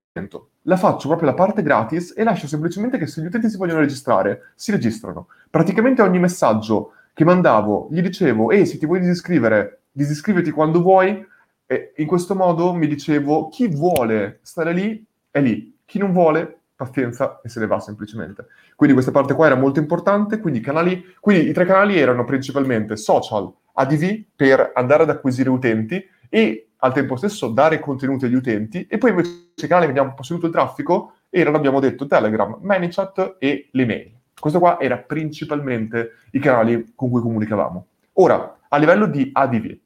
la 0.63 0.77
faccio 0.77 1.07
proprio 1.07 1.29
la 1.29 1.33
parte 1.33 1.63
gratis 1.63 2.13
e 2.15 2.23
lascio 2.23 2.45
semplicemente 2.45 2.99
che 2.99 3.07
se 3.07 3.19
gli 3.19 3.25
utenti 3.25 3.49
si 3.49 3.57
vogliono 3.57 3.79
registrare, 3.79 4.51
si 4.53 4.69
registrano. 4.69 5.27
Praticamente 5.49 6.03
ogni 6.03 6.19
messaggio 6.19 6.93
che 7.13 7.25
mandavo 7.25 7.87
gli 7.89 7.99
dicevo, 7.99 8.51
ehi, 8.51 8.67
se 8.67 8.77
ti 8.77 8.85
vuoi 8.85 8.99
disiscrivere, 8.99 9.81
disiscriviti 9.91 10.51
quando 10.51 10.83
vuoi, 10.83 11.25
e 11.65 11.93
in 11.97 12.05
questo 12.05 12.35
modo 12.35 12.73
mi 12.73 12.87
dicevo, 12.87 13.49
chi 13.49 13.67
vuole 13.67 14.39
stare 14.43 14.71
lì, 14.71 15.03
è 15.31 15.41
lì, 15.41 15.75
chi 15.83 15.97
non 15.97 16.11
vuole, 16.11 16.59
pazienza 16.75 17.39
e 17.41 17.49
se 17.49 17.59
ne 17.59 17.65
va 17.65 17.79
semplicemente. 17.79 18.45
Quindi 18.75 18.93
questa 18.93 19.11
parte 19.11 19.33
qua 19.33 19.47
era 19.47 19.55
molto 19.55 19.79
importante, 19.79 20.39
quindi, 20.39 20.59
canali, 20.59 21.03
quindi 21.19 21.49
i 21.49 21.53
tre 21.53 21.65
canali 21.65 21.97
erano 21.97 22.23
principalmente 22.23 22.97
social, 22.97 23.51
ADV 23.73 24.25
per 24.35 24.73
andare 24.75 25.03
ad 25.03 25.09
acquisire 25.09 25.49
utenti 25.49 26.03
e 26.29 26.67
al 26.83 26.93
tempo 26.93 27.15
stesso 27.15 27.47
dare 27.47 27.79
contenuti 27.79 28.25
agli 28.25 28.35
utenti 28.35 28.85
e 28.87 28.97
poi 28.97 29.11
invece 29.11 29.51
i 29.55 29.67
canali 29.67 29.85
che 29.85 29.91
abbiamo 29.91 30.13
posseduto 30.13 30.47
il 30.47 30.51
traffico 30.51 31.13
erano, 31.29 31.55
abbiamo 31.55 31.79
detto, 31.79 32.05
Telegram, 32.05 32.57
ManyChat 32.61 33.37
e 33.39 33.69
l'email. 33.71 34.11
Questo 34.37 34.59
qua 34.59 34.79
era 34.79 34.97
principalmente 34.97 36.11
i 36.31 36.39
canali 36.39 36.91
con 36.93 37.09
cui 37.09 37.21
comunicavamo. 37.21 37.87
Ora, 38.13 38.59
a 38.67 38.77
livello 38.77 39.07
di 39.07 39.29
ADV, 39.31 39.77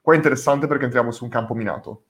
qua 0.00 0.14
è 0.14 0.16
interessante 0.16 0.66
perché 0.66 0.84
entriamo 0.84 1.10
su 1.10 1.24
un 1.24 1.30
campo 1.30 1.54
minato. 1.54 2.04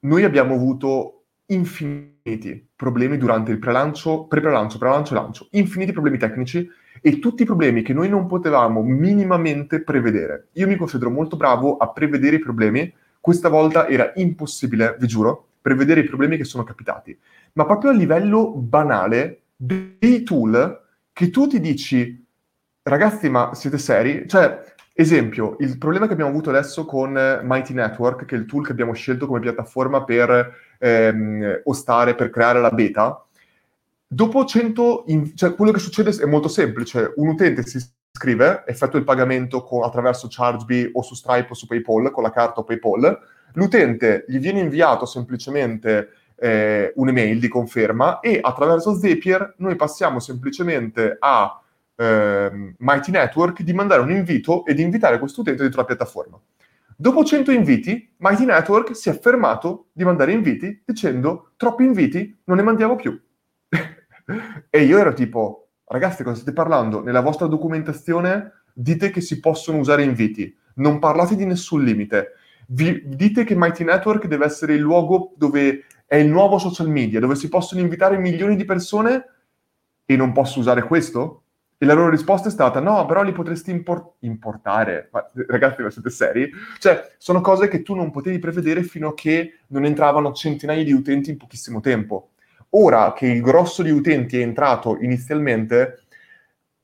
Noi 0.00 0.24
abbiamo 0.24 0.54
avuto 0.54 1.24
infiniti 1.46 2.68
problemi 2.74 3.18
durante 3.18 3.52
il 3.52 3.58
pre-lancio, 3.58 4.24
pre-prelancio, 4.24 4.78
pre-lancio 4.78 5.12
e 5.12 5.16
lancio, 5.16 5.48
infiniti 5.50 5.92
problemi 5.92 6.16
tecnici 6.16 6.66
e 7.00 7.18
tutti 7.18 7.42
i 7.42 7.46
problemi 7.46 7.82
che 7.82 7.92
noi 7.92 8.08
non 8.08 8.26
potevamo 8.26 8.82
minimamente 8.82 9.82
prevedere. 9.82 10.48
Io 10.52 10.66
mi 10.66 10.76
considero 10.76 11.10
molto 11.10 11.36
bravo 11.36 11.76
a 11.76 11.90
prevedere 11.90 12.36
i 12.36 12.40
problemi, 12.40 12.92
questa 13.20 13.48
volta 13.48 13.88
era 13.88 14.12
impossibile, 14.16 14.96
vi 14.98 15.06
giuro, 15.06 15.48
prevedere 15.60 16.00
i 16.00 16.04
problemi 16.04 16.36
che 16.36 16.44
sono 16.44 16.64
capitati, 16.64 17.18
ma 17.54 17.64
proprio 17.64 17.90
a 17.90 17.94
livello 17.94 18.52
banale 18.52 19.42
dei 19.56 20.22
tool 20.22 20.86
che 21.12 21.30
tu 21.30 21.46
ti 21.46 21.60
dici, 21.60 22.24
ragazzi, 22.82 23.28
ma 23.28 23.52
siete 23.54 23.76
seri? 23.76 24.28
Cioè, 24.28 24.62
esempio, 24.92 25.56
il 25.60 25.76
problema 25.78 26.06
che 26.06 26.12
abbiamo 26.12 26.30
avuto 26.30 26.50
adesso 26.50 26.84
con 26.84 27.12
Mighty 27.42 27.74
Network, 27.74 28.24
che 28.24 28.36
è 28.36 28.38
il 28.38 28.46
tool 28.46 28.64
che 28.64 28.72
abbiamo 28.72 28.92
scelto 28.94 29.26
come 29.26 29.40
piattaforma 29.40 30.04
per 30.04 30.54
ehm, 30.78 31.62
ostare, 31.64 32.14
per 32.14 32.30
creare 32.30 32.60
la 32.60 32.70
beta, 32.70 33.26
dopo 34.08 34.44
100, 34.44 35.04
in, 35.08 35.36
cioè 35.36 35.54
quello 35.54 35.70
che 35.70 35.78
succede 35.78 36.10
è 36.10 36.24
molto 36.24 36.48
semplice, 36.48 37.12
un 37.16 37.28
utente 37.28 37.62
si 37.62 37.76
iscrive, 38.10 38.64
effettua 38.66 38.98
il 38.98 39.04
pagamento 39.04 39.62
con, 39.62 39.84
attraverso 39.84 40.28
ChargeBee 40.28 40.90
o 40.94 41.02
su 41.02 41.14
Stripe 41.14 41.48
o 41.50 41.54
su 41.54 41.66
PayPal, 41.66 42.10
con 42.10 42.22
la 42.22 42.30
carta 42.30 42.60
o 42.60 42.64
PayPal, 42.64 43.18
l'utente 43.52 44.24
gli 44.26 44.38
viene 44.38 44.60
inviato 44.60 45.06
semplicemente 45.06 46.10
eh, 46.34 46.92
un'email 46.94 47.38
di 47.38 47.48
conferma 47.48 48.20
e 48.20 48.38
attraverso 48.40 48.94
Zapier 48.94 49.54
noi 49.58 49.76
passiamo 49.76 50.20
semplicemente 50.20 51.16
a 51.18 51.60
eh, 51.96 52.74
Mighty 52.78 53.10
Network 53.10 53.62
di 53.62 53.72
mandare 53.72 54.02
un 54.02 54.10
invito 54.10 54.64
e 54.64 54.74
di 54.74 54.82
invitare 54.82 55.18
questo 55.18 55.40
utente 55.40 55.62
dentro 55.62 55.80
la 55.80 55.86
piattaforma. 55.86 56.40
Dopo 56.96 57.24
100 57.24 57.52
inviti, 57.52 58.12
Mighty 58.18 58.44
Network 58.44 58.96
si 58.96 59.08
è 59.08 59.18
fermato 59.18 59.88
di 59.92 60.04
mandare 60.04 60.32
inviti 60.32 60.82
dicendo 60.84 61.52
troppi 61.56 61.84
inviti, 61.84 62.40
non 62.44 62.56
ne 62.56 62.62
mandiamo 62.62 62.96
più. 62.96 63.20
E 64.70 64.82
io 64.82 64.98
ero 64.98 65.12
tipo, 65.12 65.68
ragazzi, 65.86 66.22
cosa 66.22 66.36
state 66.36 66.52
parlando? 66.52 67.02
Nella 67.02 67.20
vostra 67.20 67.46
documentazione 67.46 68.52
dite 68.72 69.10
che 69.10 69.20
si 69.20 69.40
possono 69.40 69.78
usare 69.78 70.02
inviti, 70.02 70.56
non 70.74 70.98
parlate 70.98 71.34
di 71.34 71.44
nessun 71.44 71.82
limite. 71.82 72.32
Vi, 72.68 73.02
dite 73.06 73.44
che 73.44 73.54
Mighty 73.56 73.84
Network 73.84 74.26
deve 74.26 74.44
essere 74.44 74.74
il 74.74 74.80
luogo 74.80 75.32
dove 75.36 75.84
è 76.06 76.16
il 76.16 76.28
nuovo 76.28 76.58
social 76.58 76.88
media, 76.88 77.20
dove 77.20 77.34
si 77.34 77.48
possono 77.48 77.80
invitare 77.80 78.18
milioni 78.18 78.56
di 78.56 78.64
persone 78.64 79.24
e 80.04 80.16
non 80.16 80.32
posso 80.32 80.58
usare 80.58 80.82
questo? 80.82 81.42
E 81.78 81.86
la 81.86 81.94
loro 81.94 82.10
risposta 82.10 82.48
è 82.48 82.50
stata: 82.50 82.80
no, 82.80 83.06
però 83.06 83.22
li 83.22 83.32
potresti 83.32 83.70
import- 83.70 84.16
importare. 84.20 85.08
Ma 85.12 85.30
ragazzi, 85.46 85.82
ma 85.82 85.90
siete 85.90 86.10
seri? 86.10 86.50
Cioè, 86.78 87.14
sono 87.18 87.40
cose 87.40 87.68
che 87.68 87.82
tu 87.82 87.94
non 87.94 88.10
potevi 88.10 88.38
prevedere 88.38 88.82
fino 88.82 89.08
a 89.08 89.14
che 89.14 89.60
non 89.68 89.84
entravano 89.84 90.32
centinaia 90.32 90.82
di 90.82 90.92
utenti 90.92 91.30
in 91.30 91.36
pochissimo 91.36 91.80
tempo. 91.80 92.30
Ora 92.70 93.12
che 93.14 93.26
il 93.26 93.40
grosso 93.40 93.82
di 93.82 93.90
utenti 93.90 94.38
è 94.38 94.42
entrato 94.42 94.98
inizialmente, 95.00 96.02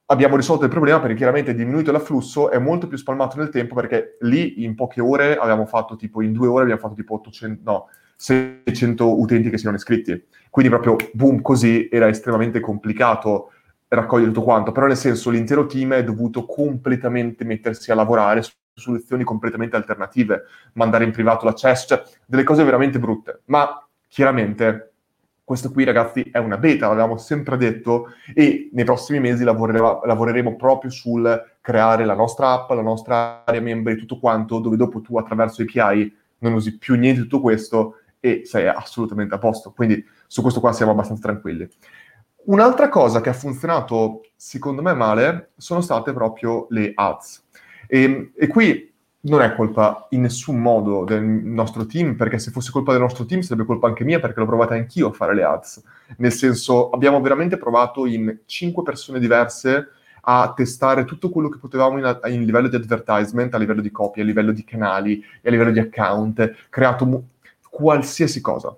abbiamo 0.07 0.37
risolto 0.37 0.65
il 0.65 0.71
problema 0.71 1.01
perché 1.01 1.15
chiaramente 1.15 1.51
è 1.51 1.55
diminuito 1.55 1.93
l'afflusso, 1.93 2.51
è 2.51 2.59
molto 2.59 2.87
più 2.87 2.97
spalmato 2.97 3.37
nel 3.39 3.51
tempo 3.51 3.75
perché 3.75 4.17
lì 4.21 4.65
in 4.65 4.75
poche 4.75 5.01
ore 5.01 5.37
abbiamo 5.37 5.67
fatto 5.67 5.97
tipo, 5.97 6.23
in 6.23 6.33
due 6.33 6.47
ore 6.47 6.63
abbiamo 6.63 6.81
fatto 6.81 6.95
tipo 6.95 7.15
800, 7.15 7.71
no, 7.71 7.89
600 8.17 9.21
utenti 9.21 9.51
che 9.51 9.57
si 9.57 9.63
erano 9.65 9.79
iscritti. 9.79 10.25
Quindi 10.51 10.71
proprio 10.71 10.97
boom, 11.13 11.43
così 11.43 11.89
era 11.91 12.09
estremamente 12.09 12.61
complicato 12.61 13.51
raccogliere 13.89 14.33
tutto 14.33 14.45
quanto, 14.45 14.73
però 14.73 14.87
nel 14.87 14.97
senso 14.97 15.31
l'intero 15.31 15.67
team 15.67 15.95
è 15.95 16.05
dovuto 16.05 16.47
completamente 16.47 17.45
mettersi 17.45 17.93
a 17.93 17.95
lavorare 17.95 18.43
su 18.43 18.53
soluzioni 18.75 19.23
completamente 19.23 19.77
alternative, 19.77 20.45
mandare 20.75 21.05
in 21.05 21.13
privato 21.13 21.45
l'accesso, 21.45 21.87
cioè 21.89 22.03
delle 22.27 22.43
cose 22.43 22.65
veramente 22.65 22.99
brutte. 22.99 23.43
Ma 23.47 23.87
chiaramente 24.09 24.94
questo 25.45 25.71
qui 25.71 25.85
ragazzi 25.85 26.23
è 26.33 26.39
una 26.39 26.57
beta, 26.57 26.89
l'avevamo 26.89 27.19
sempre 27.19 27.59
detto, 27.59 28.15
e 28.35 28.71
nei 28.73 28.85
prossimi 28.85 29.21
mesi 29.21 29.45
lavoreremo, 29.45 30.01
lavoreremo 30.05 30.57
proprio 30.57 30.91
sul 30.91 31.57
creare 31.61 32.07
la 32.07 32.15
nostra 32.15 32.53
app, 32.53 32.71
la 32.71 32.81
nostra 32.81 33.45
area 33.45 33.61
membri, 33.61 33.97
tutto 33.97 34.19
quanto, 34.19 34.59
dove 34.59 34.77
dopo 34.77 35.03
tu 35.03 35.19
attraverso 35.19 35.63
API 35.63 36.17
non 36.39 36.55
usi 36.55 36.79
più 36.79 36.95
niente 36.95 37.21
di 37.21 37.29
tutto 37.29 37.43
questo 37.43 37.99
e 38.21 38.43
sei 38.45 38.67
assolutamente 38.69 39.35
a 39.35 39.39
posto. 39.39 39.73
Quindi 39.73 40.03
su 40.27 40.41
questo 40.41 40.61
qua 40.61 40.73
siamo 40.73 40.93
abbastanza 40.93 41.23
tranquilli. 41.23 41.69
Un'altra 42.47 42.89
cosa 42.89 43.21
che 43.21 43.29
ha 43.29 43.35
funzionato 43.35 44.23
secondo 44.35 44.81
me 44.81 44.95
male 44.95 45.53
sono 45.57 45.83
state 45.83 46.13
proprio 46.15 46.67
le 46.71 46.93
ads. 46.95 47.45
E, 47.87 48.33
e, 48.35 48.47
qui 48.47 48.94
non 49.27 49.41
è 49.41 49.55
colpa 49.55 50.07
in 50.11 50.23
nessun 50.23 50.59
modo 50.59 51.05
del 51.05 51.23
nostro 51.23 51.87
team, 51.87 52.15
perché 52.15 52.39
se 52.39 52.51
fosse 52.51 52.71
colpa 52.71 52.93
del 52.93 53.01
nostro 53.01 53.25
team 53.25 53.41
sarebbe 53.41 53.67
colpa 53.67 53.87
anche 53.87 54.05
mia, 54.05 54.21
perché 54.21 54.41
l'ho 54.41 54.47
provata 54.47 54.75
anch'io 54.75 55.09
a 55.09 55.13
fare 55.13 55.35
le 55.35 55.45
ads. 55.45 55.83
Nel 56.19 56.33
senso, 56.33 56.91
abbiamo 56.91 57.21
veramente 57.21 57.57
provato 57.57 58.07
in 58.07 58.41
cinque 58.47 58.83
persone 58.83 59.19
diverse 59.19 59.89
a 60.27 60.53
testare 60.55 61.05
tutto 61.05 61.31
quello 61.31 61.49
che 61.49 61.59
potevamo 61.59 61.99
in, 61.99 62.21
in 62.33 62.45
livello 62.45 62.69
di 62.69 62.77
advertisement, 62.77 63.55
a 63.55 63.59
livello 63.59 63.81
di 63.81 63.91
copie, 63.91 64.23
a 64.23 64.27
livello 64.27 64.53
di 64.53 64.65
canali 64.65 65.23
a 65.43 65.51
livello 65.51 65.71
di 65.71 65.79
account, 65.79 66.69
creato 66.69 67.07
mu- 67.07 67.23
qualsiasi 67.69 68.41
cosa. 68.41 68.75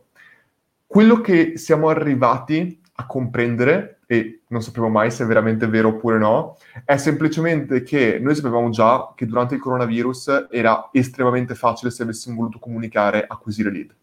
Quello 0.87 1.21
che 1.21 1.57
siamo 1.57 1.89
arrivati 1.89 2.81
a 2.95 3.07
comprendere, 3.07 3.96
e 4.07 4.43
non 4.49 4.63
sapevo 4.63 4.89
mai 4.89 5.11
se 5.11 5.25
è 5.25 5.27
veramente 5.27 5.67
vero 5.67 5.89
oppure 5.89 6.17
no, 6.17 6.57
è 6.85 6.97
semplicemente 6.97 7.83
che 7.83 8.19
noi 8.21 8.37
sapevamo 8.37 8.71
già 8.71 9.13
che 9.17 9.27
durante 9.27 9.57
il 9.57 9.61
coronavirus 9.61 10.47
era 10.51 10.89
estremamente 10.93 11.55
facile 11.57 11.91
se 11.91 12.05
avessimo 12.05 12.37
voluto 12.37 12.59
comunicare, 12.61 13.25
acquisire 13.27 13.71
lead. 13.71 13.95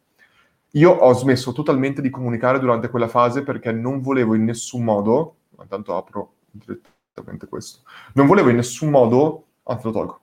Io 0.71 0.91
ho 0.91 1.13
smesso 1.13 1.53
totalmente 1.53 2.01
di 2.01 2.09
comunicare 2.09 2.59
durante 2.59 2.89
quella 2.89 3.07
fase 3.07 3.43
perché 3.43 3.71
non 3.71 4.01
volevo 4.01 4.33
in 4.33 4.43
nessun 4.43 4.83
modo, 4.83 5.35
intanto 5.61 5.95
apro 5.95 6.33
direttamente 6.51 7.47
questo, 7.47 7.81
non 8.13 8.27
volevo 8.27 8.49
in 8.49 8.57
nessun 8.57 8.89
modo, 8.89 9.45
anzi 9.63 9.85
lo 9.85 9.91
tolgo, 9.91 10.21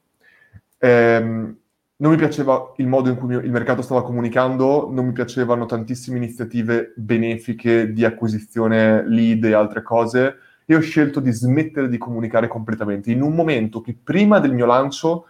ehm, 0.78 1.56
non 2.00 2.12
mi 2.12 2.16
piaceva 2.16 2.72
il 2.76 2.86
modo 2.86 3.10
in 3.10 3.16
cui 3.16 3.34
il 3.34 3.50
mercato 3.50 3.82
stava 3.82 4.02
comunicando, 4.02 4.88
non 4.90 5.06
mi 5.06 5.12
piacevano 5.12 5.66
tantissime 5.66 6.16
iniziative 6.16 6.94
benefiche 6.96 7.92
di 7.92 8.04
acquisizione 8.04 9.06
lead 9.06 9.44
e 9.44 9.52
altre 9.52 9.82
cose 9.82 10.36
e 10.64 10.74
ho 10.74 10.80
scelto 10.80 11.20
di 11.20 11.30
smettere 11.30 11.88
di 11.88 11.98
comunicare 11.98 12.48
completamente 12.48 13.10
in 13.10 13.20
un 13.20 13.34
momento 13.34 13.82
che 13.82 13.94
prima 14.02 14.38
del 14.38 14.54
mio 14.54 14.64
lancio 14.64 15.26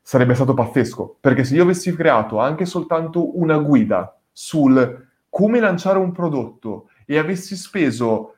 sarebbe 0.00 0.34
stato 0.34 0.54
pazzesco, 0.54 1.16
perché 1.20 1.42
se 1.42 1.56
io 1.56 1.64
avessi 1.64 1.94
creato 1.94 2.38
anche 2.38 2.66
soltanto 2.66 3.38
una 3.38 3.58
guida 3.58 4.16
sul 4.30 5.08
come 5.28 5.60
lanciare 5.60 5.98
un 5.98 6.12
prodotto 6.12 6.88
e 7.04 7.18
avessi 7.18 7.56
speso 7.56 8.36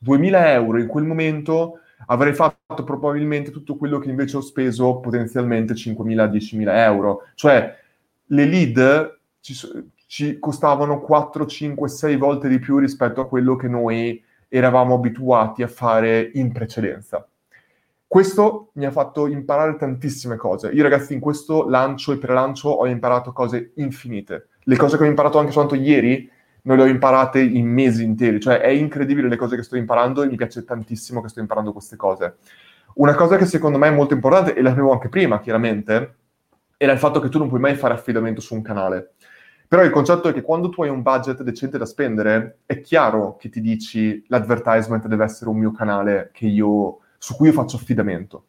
2000 0.00 0.52
euro 0.52 0.78
in 0.78 0.86
quel 0.86 1.04
momento, 1.04 1.80
avrei 2.06 2.32
fatto 2.34 2.84
probabilmente 2.84 3.50
tutto 3.50 3.76
quello 3.76 3.98
che 3.98 4.10
invece 4.10 4.36
ho 4.36 4.40
speso 4.40 5.00
potenzialmente 5.00 5.74
5.000-10.000 5.74 6.76
euro. 6.76 7.22
Cioè, 7.34 7.76
le 8.26 8.44
lead 8.46 9.18
ci, 9.40 9.54
ci, 10.06 10.38
costavano 10.38 11.00
4, 11.00 11.46
5, 11.46 11.88
6 11.88 12.16
volte 12.16 12.48
di 12.48 12.58
più 12.58 12.78
rispetto 12.78 13.20
a 13.20 13.28
quello 13.28 13.56
che 13.56 13.68
noi 13.68 14.22
eravamo 14.48 14.94
abituati 14.94 15.62
a 15.62 15.68
fare 15.68 16.30
in 16.34 16.52
precedenza. 16.52 17.26
Questo 18.06 18.70
mi 18.74 18.86
ha 18.86 18.92
fatto 18.92 19.26
imparare 19.26 19.76
tantissime 19.76 20.36
cose. 20.36 20.68
Io 20.68 20.84
ragazzi 20.84 21.14
in 21.14 21.20
questo 21.20 21.68
lancio 21.68 22.12
e 22.12 22.18
pre-lancio 22.18 22.68
ho 22.68 22.86
imparato 22.86 23.32
cose 23.32 23.72
infinite. 23.76 24.50
Le 24.60 24.76
cose 24.76 24.96
che 24.96 25.02
ho 25.02 25.06
imparato 25.06 25.38
anche 25.38 25.50
soltanto 25.50 25.74
ieri 25.74 26.30
non 26.66 26.76
le 26.76 26.82
ho 26.82 26.86
imparate 26.86 27.40
in 27.40 27.66
mesi 27.66 28.04
interi, 28.04 28.40
cioè 28.40 28.60
è 28.60 28.68
incredibile 28.68 29.28
le 29.28 29.36
cose 29.36 29.56
che 29.56 29.62
sto 29.62 29.76
imparando 29.76 30.22
e 30.22 30.26
mi 30.26 30.36
piace 30.36 30.64
tantissimo 30.64 31.20
che 31.20 31.28
sto 31.28 31.40
imparando 31.40 31.72
queste 31.72 31.96
cose. 31.96 32.36
Una 32.94 33.14
cosa 33.14 33.36
che 33.36 33.44
secondo 33.44 33.76
me 33.76 33.88
è 33.88 33.90
molto 33.90 34.14
importante, 34.14 34.54
e 34.54 34.62
la 34.62 34.70
sapevo 34.70 34.92
anche 34.92 35.08
prima 35.08 35.40
chiaramente, 35.40 36.16
era 36.76 36.92
il 36.92 36.98
fatto 36.98 37.20
che 37.20 37.28
tu 37.28 37.38
non 37.38 37.48
puoi 37.48 37.60
mai 37.60 37.74
fare 37.74 37.94
affidamento 37.94 38.40
su 38.40 38.54
un 38.54 38.62
canale. 38.62 39.14
Però 39.68 39.82
il 39.82 39.90
concetto 39.90 40.28
è 40.28 40.32
che 40.32 40.42
quando 40.42 40.68
tu 40.68 40.82
hai 40.82 40.88
un 40.88 41.02
budget 41.02 41.42
decente 41.42 41.76
da 41.76 41.86
spendere, 41.86 42.58
è 42.66 42.80
chiaro 42.80 43.36
che 43.36 43.48
ti 43.48 43.60
dici 43.60 44.24
l'advertisement 44.28 45.06
deve 45.06 45.24
essere 45.24 45.50
un 45.50 45.58
mio 45.58 45.72
canale 45.72 46.30
io, 46.38 46.98
su 47.18 47.34
cui 47.34 47.48
io 47.48 47.52
faccio 47.52 47.76
affidamento. 47.76 48.46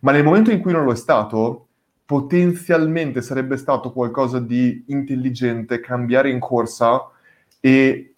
Ma 0.00 0.12
nel 0.12 0.24
momento 0.24 0.50
in 0.50 0.60
cui 0.60 0.72
non 0.72 0.84
lo 0.84 0.92
è 0.92 0.96
stato, 0.96 1.68
potenzialmente 2.04 3.22
sarebbe 3.22 3.56
stato 3.56 3.92
qualcosa 3.92 4.38
di 4.38 4.84
intelligente 4.88 5.80
cambiare 5.80 6.28
in 6.28 6.40
corsa 6.40 7.08
e 7.64 8.14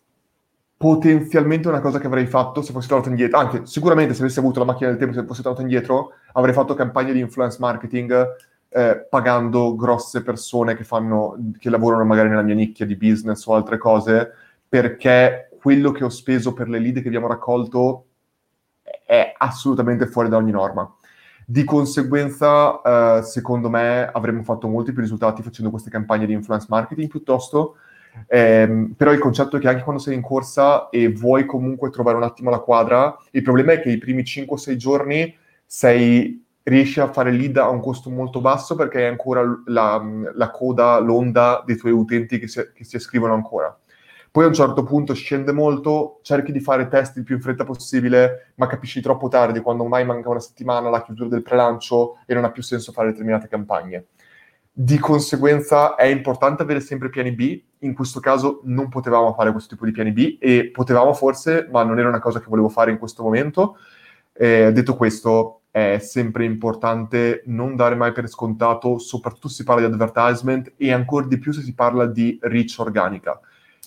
potenzialmente 0.77 1.69
una 1.69 1.79
cosa 1.79 2.01
che 2.01 2.09
avrei 2.09 2.27
fatto 2.27 2.63
se 2.63 2.73
fossi 2.73 2.89
tornato 2.89 3.11
indietro, 3.11 3.39
anche 3.39 3.65
sicuramente 3.65 4.13
se 4.13 4.23
avessi 4.23 4.41
avuto 4.41 4.59
la 4.59 4.65
macchina 4.65 4.91
del 4.91 4.99
tempo, 4.99 5.15
se 5.15 5.25
fossi 5.25 5.41
tornato 5.41 5.63
indietro, 5.63 6.15
avrei 6.33 6.53
fatto 6.53 6.75
campagne 6.75 7.13
di 7.13 7.21
influence 7.21 7.59
marketing 7.61 8.27
eh, 8.69 9.07
pagando 9.09 9.77
grosse 9.77 10.25
persone 10.25 10.75
che, 10.75 10.83
fanno, 10.83 11.37
che 11.61 11.71
lavorano 11.71 12.05
magari 12.05 12.29
nella 12.29 12.43
mia 12.43 12.57
nicchia 12.57 12.85
di 12.85 12.97
business 12.97 13.47
o 13.47 13.55
altre 13.55 13.79
cose, 13.79 14.33
perché 14.69 15.51
quello 15.61 15.93
che 15.93 16.03
ho 16.03 16.09
speso 16.09 16.53
per 16.53 16.69
le 16.69 16.81
lead 16.81 17.01
che 17.01 17.07
abbiamo 17.07 17.29
raccolto 17.29 18.07
è 19.07 19.33
assolutamente 19.37 20.09
fuori 20.09 20.29
da 20.29 20.39
ogni 20.39 20.51
norma. 20.51 20.93
Di 21.47 21.63
conseguenza, 21.63 22.81
eh, 22.83 23.23
secondo 23.23 23.71
me, 23.71 24.11
avremmo 24.13 24.43
fatto 24.43 24.67
molti 24.67 24.91
più 24.91 25.03
risultati 25.03 25.45
facendo 25.45 25.71
queste 25.71 25.89
campagne 25.89 26.27
di 26.27 26.33
influence 26.33 26.67
marketing 26.69 27.09
piuttosto 27.09 27.77
Eh, 28.29 28.89
però 28.97 29.13
il 29.13 29.19
concetto 29.19 29.57
è 29.57 29.61
che 29.61 29.69
anche 29.69 29.83
quando 29.83 30.01
sei 30.03 30.15
in 30.15 30.23
corsa 30.23 30.89
e 30.89 31.13
vuoi 31.13 31.45
comunque 31.45 31.91
trovare 31.91 32.17
un 32.17 32.23
attimo 32.23 32.51
la 32.51 32.59
quadra, 32.59 33.17
il 33.33 33.43
problema 33.43 33.73
è 33.73 33.81
che 33.81 33.91
i 33.91 33.99
primi 33.99 34.23
5-6 34.23 34.77
giorni 34.77 35.37
sei, 35.65 36.45
riesci 36.63 37.01
a 37.01 37.13
fare 37.13 37.31
lead 37.31 37.57
a 37.57 37.69
un 37.69 37.81
costo 37.81 38.11
molto 38.11 38.41
basso 38.41 38.75
perché 38.75 38.99
hai 38.99 39.09
ancora 39.09 39.43
la, 39.67 40.03
la 40.35 40.51
coda, 40.51 40.99
l'onda 40.99 41.63
dei 41.65 41.77
tuoi 41.77 41.93
utenti 41.93 42.39
che 42.39 42.49
si, 42.49 42.61
che 42.75 42.85
si 42.85 42.97
iscrivono 42.97 43.35
ancora. 43.35 43.77
Poi 44.37 44.45
a 44.45 44.49
un 44.49 44.55
certo 44.55 44.83
punto 44.83 45.15
scende 45.15 45.51
molto, 45.51 46.19
cerchi 46.21 46.53
di 46.53 46.61
fare 46.61 46.89
test 46.89 47.17
il 47.17 47.23
più 47.23 47.37
in 47.37 47.41
fretta 47.41 47.65
possibile, 47.65 48.53
ma 48.57 48.67
capisci 48.67 49.01
troppo 49.01 49.29
tardi, 49.29 49.61
quando 49.61 49.85
ormai 49.85 50.05
manca 50.05 50.29
una 50.29 50.41
settimana 50.41 50.89
alla 50.89 51.03
chiusura 51.03 51.31
del 51.31 51.41
prelancio 51.41 52.19
e 52.27 52.35
non 52.35 52.45
ha 52.45 52.51
più 52.51 52.63
senso 52.63 52.93
fare 52.93 53.13
determinate 53.13 53.49
campagne. 53.49 54.09
Di 54.79 54.99
conseguenza 54.99 55.95
è 55.95 56.05
importante 56.05 56.63
avere 56.63 56.81
sempre 56.81 57.09
piani 57.09 57.33
B, 57.33 57.63
in 57.79 57.95
questo 57.95 58.21
caso 58.21 58.61
non 58.65 58.91
potevamo 58.91 59.33
fare 59.33 59.51
questo 59.51 59.71
tipo 59.71 59.87
di 59.87 59.91
piani 59.91 60.13
B 60.13 60.37
e 60.39 60.69
potevamo 60.71 61.15
forse, 61.15 61.67
ma 61.73 61.83
non 61.83 61.99
era 61.99 62.09
una 62.09 62.19
cosa 62.19 62.41
che 62.41 62.47
volevo 62.47 62.69
fare 62.69 62.91
in 62.91 62.99
questo 62.99 63.23
momento. 63.23 63.79
Eh, 64.35 64.73
detto 64.73 64.95
questo, 64.95 65.63
è 65.71 65.97
sempre 65.99 66.45
importante 66.45 67.43
non 67.47 67.75
dare 67.75 67.95
mai 67.95 68.13
per 68.13 68.29
scontato, 68.29 68.99
soprattutto 68.99 69.49
se 69.49 69.55
si 69.55 69.65
parla 69.65 69.89
di 69.89 69.95
advertisement 69.95 70.75
e 70.77 70.93
ancora 70.93 71.25
di 71.25 71.39
più 71.39 71.53
se 71.53 71.63
si 71.63 71.73
parla 71.73 72.05
di 72.05 72.39
reach 72.43 72.75
organica. 72.77 73.41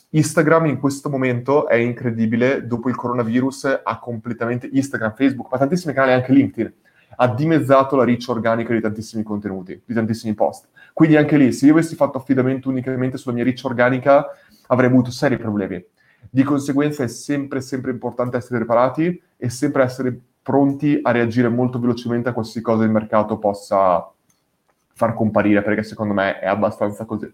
Instagram 0.09 0.65
in 0.65 0.79
questo 0.79 1.07
momento 1.07 1.67
è 1.67 1.75
incredibile, 1.75 2.65
dopo 2.65 2.89
il 2.89 2.95
coronavirus 2.95 3.81
ha 3.83 3.99
completamente 3.99 4.67
Instagram, 4.73 5.13
Facebook, 5.13 5.51
ma 5.51 5.59
tantissimi 5.59 5.93
canali, 5.93 6.13
anche 6.13 6.33
LinkedIn, 6.33 6.73
ha 7.17 7.27
dimezzato 7.27 7.95
la 7.95 8.05
reach 8.05 8.25
organica 8.29 8.73
di 8.73 8.81
tantissimi 8.81 9.21
contenuti, 9.21 9.79
di 9.85 9.93
tantissimi 9.93 10.33
post. 10.33 10.67
Quindi 10.99 11.15
anche 11.15 11.37
lì, 11.37 11.53
se 11.53 11.65
io 11.65 11.71
avessi 11.71 11.95
fatto 11.95 12.17
affidamento 12.17 12.67
unicamente 12.67 13.17
sulla 13.17 13.33
mia 13.33 13.45
reach 13.45 13.61
organica, 13.63 14.35
avrei 14.67 14.89
avuto 14.89 15.11
seri 15.11 15.37
problemi. 15.37 15.81
Di 16.29 16.43
conseguenza 16.43 17.03
è 17.03 17.07
sempre, 17.07 17.61
sempre 17.61 17.91
importante 17.91 18.35
essere 18.35 18.57
preparati 18.57 19.21
e 19.37 19.49
sempre 19.49 19.83
essere 19.83 20.19
pronti 20.43 20.99
a 21.01 21.11
reagire 21.11 21.47
molto 21.47 21.79
velocemente 21.79 22.27
a 22.27 22.33
qualsiasi 22.33 22.61
cosa 22.61 22.83
il 22.83 22.89
mercato 22.89 23.37
possa 23.37 24.11
far 24.93 25.13
comparire, 25.13 25.61
perché 25.61 25.83
secondo 25.83 26.13
me 26.13 26.37
è 26.37 26.47
abbastanza 26.47 27.05
così. 27.05 27.33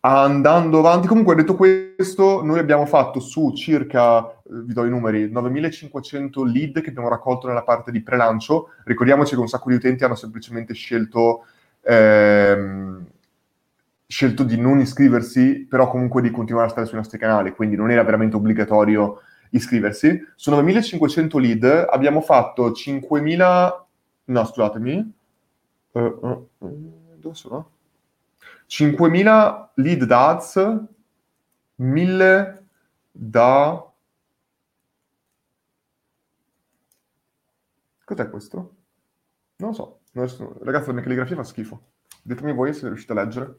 Andando 0.00 0.80
avanti, 0.80 1.06
comunque 1.06 1.36
detto 1.36 1.54
questo, 1.54 2.42
noi 2.42 2.58
abbiamo 2.58 2.84
fatto 2.84 3.20
su 3.20 3.52
circa, 3.52 4.28
eh, 4.28 4.32
vi 4.64 4.72
do 4.72 4.84
i 4.84 4.90
numeri, 4.90 5.30
9500 5.30 6.42
lead 6.42 6.80
che 6.80 6.90
abbiamo 6.90 7.08
raccolto 7.08 7.46
nella 7.46 7.62
parte 7.62 7.92
di 7.92 8.02
prelancio. 8.02 8.70
Ricordiamoci 8.82 9.36
che 9.36 9.40
un 9.40 9.46
sacco 9.46 9.68
di 9.68 9.76
utenti 9.76 10.02
hanno 10.02 10.16
semplicemente 10.16 10.74
scelto, 10.74 11.44
ehm, 11.84 13.06
scelto 14.06 14.42
di 14.44 14.58
non 14.58 14.80
iscriversi, 14.80 15.66
però 15.68 15.88
comunque 15.88 16.22
di 16.22 16.30
continuare 16.30 16.68
a 16.68 16.70
stare 16.70 16.86
sui 16.86 16.96
nostri 16.96 17.18
canali, 17.18 17.52
quindi 17.52 17.76
non 17.76 17.90
era 17.90 18.02
veramente 18.02 18.36
obbligatorio 18.36 19.20
iscriversi. 19.50 20.20
Su 20.34 20.50
9500 20.50 21.38
lead 21.38 21.86
abbiamo 21.90 22.20
fatto 22.20 22.72
5000... 22.72 23.86
No, 24.26 24.44
scusatemi. 24.44 25.12
Uh, 25.92 26.00
uh, 26.00 26.48
dove 27.16 27.34
sono? 27.34 27.70
5.000 28.68 29.68
lead 29.74 30.04
da 30.04 30.28
ads, 30.28 30.56
1.000 31.78 32.62
da... 33.10 33.92
Cos'è 38.04 38.30
questo? 38.30 38.74
Non 39.56 39.70
lo 39.70 39.74
so. 39.74 39.98
Ragazzi, 40.14 40.86
la 40.86 40.92
mia 40.92 41.02
calligrafia 41.02 41.34
fa 41.34 41.42
schifo. 41.42 41.80
Ditemi 42.22 42.52
voi 42.52 42.72
se 42.72 42.86
riuscite 42.86 43.12
a 43.12 43.16
leggere. 43.16 43.58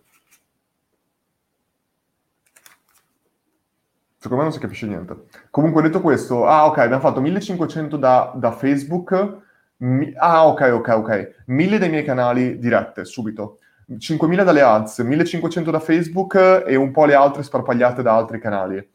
Secondo 4.18 4.38
me 4.38 4.49
non 4.49 4.53
si 4.53 4.60
capisce 4.60 4.88
niente. 4.88 5.26
Comunque, 5.51 5.82
detto 5.82 6.01
questo, 6.01 6.47
ah, 6.47 6.66
ok, 6.66 6.78
abbiamo 6.78 7.01
fatto 7.01 7.20
1500 7.20 7.97
da, 7.97 8.34
da 8.36 8.51
Facebook. 8.51 9.41
Mi, 9.78 10.14
ah, 10.16 10.47
ok, 10.47 10.72
ok, 10.74 10.88
ok. 10.88 11.43
1000 11.47 11.78
dei 11.78 11.89
miei 11.89 12.06
canali 12.06 12.58
dirette, 12.58 13.03
subito. 13.03 13.60
5.000 13.91 14.43
dalle 14.43 14.62
ads, 14.62 14.99
1.500 14.99 15.70
da 15.70 15.80
Facebook 15.80 16.64
e 16.66 16.76
un 16.76 16.91
po' 16.91 17.06
le 17.06 17.14
altre 17.14 17.43
sparpagliate 17.43 18.01
da 18.01 18.16
altri 18.16 18.39
canali. 18.39 18.93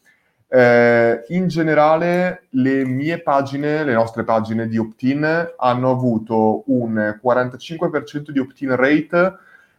Eh, 0.53 1.25
in 1.29 1.47
generale, 1.47 2.47
le 2.51 2.85
mie 2.85 3.23
pagine, 3.23 3.85
le 3.85 3.93
nostre 3.93 4.25
pagine 4.25 4.67
di 4.67 4.79
opt-in, 4.79 5.55
hanno 5.57 5.91
avuto 5.91 6.65
un 6.73 7.19
45% 7.23 8.31
di 8.31 8.41
opt-in 8.41 8.75
rate 8.75 9.37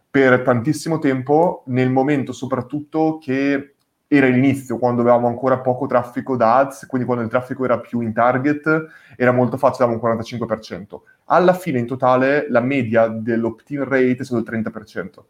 per 0.10 0.42
tantissimo 0.42 0.98
tempo, 0.98 1.64
nel 1.68 1.90
momento 1.90 2.32
soprattutto 2.32 3.18
che 3.22 3.74
era 4.08 4.28
l'inizio, 4.28 4.78
quando 4.78 5.02
avevamo 5.02 5.28
ancora 5.28 5.60
poco 5.60 5.88
traffico 5.88 6.38
da 6.38 6.58
ads, 6.58 6.86
quindi 6.86 7.06
quando 7.06 7.24
il 7.26 7.30
traffico 7.30 7.66
era 7.66 7.80
più 7.80 8.00
in 8.00 8.14
target, 8.14 8.88
era 9.18 9.32
molto 9.32 9.58
facile, 9.58 9.86
avevamo 9.86 10.06
un 10.06 10.18
45%. 10.18 11.02
Alla 11.26 11.54
fine, 11.54 11.80
in 11.80 11.86
totale, 11.86 12.46
la 12.50 12.62
media 12.62 13.08
dell'opt-in 13.08 13.84
rate 13.84 14.18
è 14.20 14.24
stato 14.24 14.42
il 14.42 14.62
30%. 14.64 15.26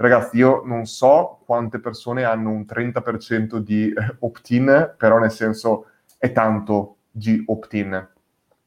Ragazzi, 0.00 0.36
io 0.36 0.62
non 0.64 0.86
so 0.86 1.40
quante 1.44 1.80
persone 1.80 2.22
hanno 2.22 2.50
un 2.50 2.64
30% 2.68 3.56
di 3.56 3.88
eh, 3.88 4.16
opt-in, 4.20 4.94
però 4.96 5.18
nel 5.18 5.32
senso 5.32 5.86
è 6.18 6.30
tanto 6.30 6.98
di 7.10 7.42
opt-in. 7.46 8.08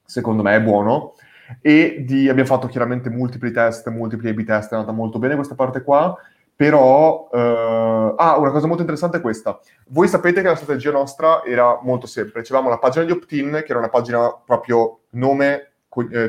Secondo 0.03 0.43
me 0.43 0.55
è 0.55 0.61
buono. 0.61 1.13
E 1.61 2.03
di, 2.05 2.27
abbiamo 2.27 2.49
fatto 2.49 2.67
chiaramente 2.67 3.09
multipli 3.09 3.51
test, 3.51 3.87
multipli 3.89 4.29
A-B 4.29 4.43
test, 4.43 4.71
è 4.71 4.75
andata 4.75 4.91
molto 4.91 5.19
bene 5.19 5.35
questa 5.35 5.55
parte 5.55 5.83
qua 5.83 6.17
però, 6.61 7.27
eh, 7.33 8.13
ah, 8.17 8.37
una 8.37 8.51
cosa 8.51 8.67
molto 8.67 8.83
interessante 8.83 9.17
è 9.17 9.21
questa. 9.21 9.59
Voi 9.87 10.07
sapete 10.07 10.43
che 10.43 10.47
la 10.47 10.55
strategia 10.55 10.91
nostra 10.91 11.43
era 11.43 11.79
molto 11.81 12.05
semplice. 12.05 12.53
Avevamo 12.53 12.69
la 12.69 12.77
pagina 12.77 13.03
di 13.03 13.11
opt-in, 13.11 13.63
che 13.65 13.71
era 13.71 13.79
una 13.79 13.89
pagina 13.89 14.31
proprio 14.45 14.99
nome, 15.13 15.70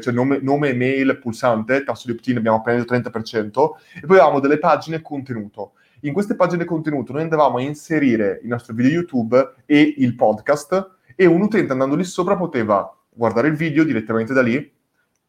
cioè 0.00 0.12
nome, 0.12 0.40
nome 0.42 0.70
e 0.70 0.74
mail 0.74 1.18
pulsante, 1.18 1.84
tasso 1.84 2.06
di 2.06 2.12
opt-in 2.12 2.38
abbiamo 2.38 2.58
appena 2.58 2.78
il 2.78 2.86
30%, 2.88 3.70
e 3.96 4.06
poi 4.06 4.16
avevamo 4.16 4.40
delle 4.40 4.58
pagine 4.58 5.00
contenuto. 5.00 5.72
In 6.00 6.12
queste 6.12 6.34
pagine 6.34 6.64
contenuto 6.64 7.12
noi 7.12 7.22
andavamo 7.22 7.58
a 7.58 7.62
inserire 7.62 8.40
il 8.42 8.48
nostro 8.48 8.74
video 8.74 8.90
YouTube 8.90 9.54
e 9.66 9.94
il 9.98 10.16
podcast, 10.16 10.96
e 11.14 11.26
un 11.26 11.42
utente 11.42 11.72
andando 11.72 11.94
lì 11.94 12.04
sopra 12.04 12.36
poteva 12.36 12.92
guardare 13.08 13.48
il 13.48 13.54
video 13.54 13.84
direttamente 13.84 14.32
da 14.32 14.42
lì, 14.42 14.72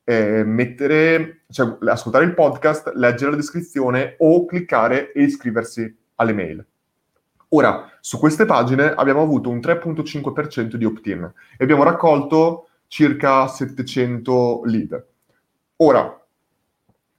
eh, 0.06 0.44
mettere, 0.44 1.44
cioè, 1.50 1.78
ascoltare 1.82 2.26
il 2.26 2.34
podcast, 2.34 2.92
leggere 2.96 3.32
la 3.32 3.38
descrizione 3.38 4.16
o 4.20 4.46
cliccare 4.46 5.12
e 5.12 5.24
iscriversi 5.24 5.96
alle 6.16 6.34
mail. 6.34 6.66
Ora, 7.50 7.88
su 8.00 8.18
queste 8.18 8.46
pagine 8.46 8.94
abbiamo 8.94 9.22
avuto 9.22 9.50
un 9.50 9.60
3.5% 9.60 10.76
di 10.76 10.86
opt-in 10.86 11.32
e 11.56 11.64
abbiamo 11.64 11.84
raccolto 11.84 12.70
circa 12.94 13.48
700 13.48 14.62
lead. 14.66 15.06
Ora, 15.78 16.24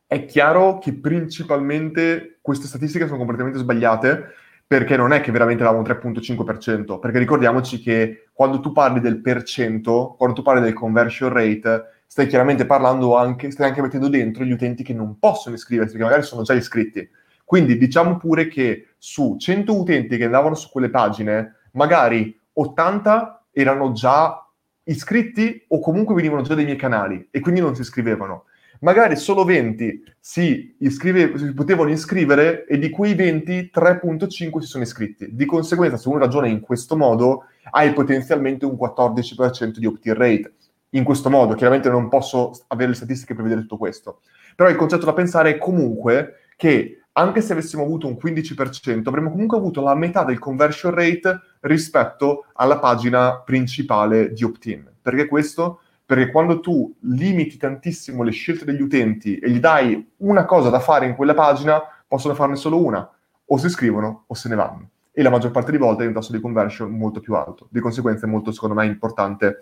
è 0.06 0.24
chiaro 0.24 0.78
che 0.78 0.92
principalmente 0.92 2.38
queste 2.40 2.68
statistiche 2.68 3.06
sono 3.06 3.16
completamente 3.16 3.58
sbagliate 3.58 4.24
perché 4.64 4.96
non 4.96 5.12
è 5.12 5.20
che 5.20 5.32
veramente 5.32 5.64
avevamo 5.64 5.84
un 5.84 5.92
3.5%, 5.92 7.00
perché 7.00 7.18
ricordiamoci 7.18 7.80
che 7.80 8.28
quando 8.32 8.60
tu 8.60 8.70
parli 8.70 9.00
del 9.00 9.20
percento, 9.20 10.14
quando 10.16 10.36
tu 10.36 10.42
parli 10.42 10.60
del 10.62 10.74
conversion 10.74 11.32
rate, 11.32 12.02
stai 12.06 12.28
chiaramente 12.28 12.66
parlando 12.66 13.16
anche, 13.16 13.50
stai 13.50 13.66
anche 13.66 13.82
mettendo 13.82 14.06
dentro 14.06 14.44
gli 14.44 14.52
utenti 14.52 14.84
che 14.84 14.94
non 14.94 15.18
possono 15.18 15.56
iscriversi, 15.56 15.94
perché 15.94 16.08
magari 16.08 16.24
sono 16.24 16.42
già 16.42 16.54
iscritti. 16.54 17.10
Quindi 17.44 17.76
diciamo 17.76 18.16
pure 18.16 18.46
che 18.46 18.90
su 18.96 19.34
100 19.40 19.76
utenti 19.76 20.18
che 20.18 20.24
andavano 20.26 20.54
su 20.54 20.70
quelle 20.70 20.90
pagine, 20.90 21.56
magari 21.72 22.40
80 22.52 23.46
erano 23.50 23.90
già 23.90 24.43
iscritti 24.84 25.64
o 25.68 25.80
comunque 25.80 26.14
venivano 26.14 26.42
già 26.42 26.54
dai 26.54 26.64
miei 26.64 26.76
canali 26.76 27.28
e 27.30 27.40
quindi 27.40 27.60
non 27.60 27.74
si 27.74 27.82
iscrivevano. 27.82 28.44
Magari 28.80 29.16
solo 29.16 29.44
20 29.44 30.02
si, 30.18 30.76
iscrive, 30.80 31.38
si 31.38 31.54
potevano 31.54 31.90
iscrivere 31.90 32.66
e 32.66 32.78
di 32.78 32.90
quei 32.90 33.14
20 33.14 33.70
3.5 33.74 34.58
si 34.58 34.66
sono 34.66 34.82
iscritti. 34.82 35.28
Di 35.30 35.44
conseguenza, 35.46 35.96
se 35.96 36.08
uno 36.08 36.18
ragiona 36.18 36.48
in 36.48 36.60
questo 36.60 36.96
modo, 36.96 37.44
hai 37.70 37.92
potenzialmente 37.92 38.66
un 38.66 38.76
14% 38.78 39.78
di 39.78 39.86
opt-in 39.86 40.14
rate 40.14 40.54
in 40.90 41.04
questo 41.04 41.30
modo. 41.30 41.54
Chiaramente 41.54 41.88
non 41.88 42.08
posso 42.08 42.50
avere 42.68 42.90
le 42.90 42.96
statistiche 42.96 43.34
per 43.34 43.44
vedere 43.44 43.62
tutto 43.62 43.78
questo. 43.78 44.20
Però 44.54 44.68
il 44.68 44.76
concetto 44.76 45.06
da 45.06 45.12
pensare 45.12 45.50
è 45.50 45.58
comunque 45.58 46.50
che 46.56 47.03
anche 47.16 47.40
se 47.40 47.52
avessimo 47.52 47.82
avuto 47.82 48.06
un 48.06 48.16
15%, 48.20 49.06
avremmo 49.06 49.30
comunque 49.30 49.56
avuto 49.56 49.80
la 49.80 49.94
metà 49.94 50.24
del 50.24 50.38
conversion 50.38 50.92
rate 50.92 51.40
rispetto 51.60 52.46
alla 52.54 52.78
pagina 52.78 53.40
principale 53.40 54.32
di 54.32 54.42
opt-in. 54.42 54.84
Perché 55.00 55.26
questo? 55.26 55.80
Perché 56.04 56.30
quando 56.30 56.60
tu 56.60 56.92
limiti 57.00 57.56
tantissimo 57.56 58.22
le 58.22 58.32
scelte 58.32 58.64
degli 58.64 58.82
utenti 58.82 59.38
e 59.38 59.48
gli 59.50 59.60
dai 59.60 60.12
una 60.18 60.44
cosa 60.44 60.70
da 60.70 60.80
fare 60.80 61.06
in 61.06 61.14
quella 61.14 61.34
pagina, 61.34 61.80
possono 62.06 62.34
farne 62.34 62.56
solo 62.56 62.82
una. 62.82 63.08
O 63.46 63.58
si 63.58 63.66
iscrivono 63.66 64.24
o 64.26 64.34
se 64.34 64.48
ne 64.48 64.56
vanno. 64.56 64.88
E 65.12 65.22
la 65.22 65.30
maggior 65.30 65.52
parte 65.52 65.70
delle 65.70 65.84
volte 65.84 66.02
hai 66.02 66.08
un 66.08 66.14
tasso 66.14 66.32
di 66.32 66.40
conversion 66.40 66.90
molto 66.90 67.20
più 67.20 67.34
alto. 67.34 67.68
Di 67.70 67.78
conseguenza 67.78 68.26
è 68.26 68.28
molto, 68.28 68.50
secondo 68.50 68.74
me, 68.74 68.86
importante 68.86 69.60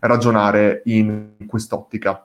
ragionare 0.00 0.80
in 0.86 1.34
quest'ottica. 1.46 2.24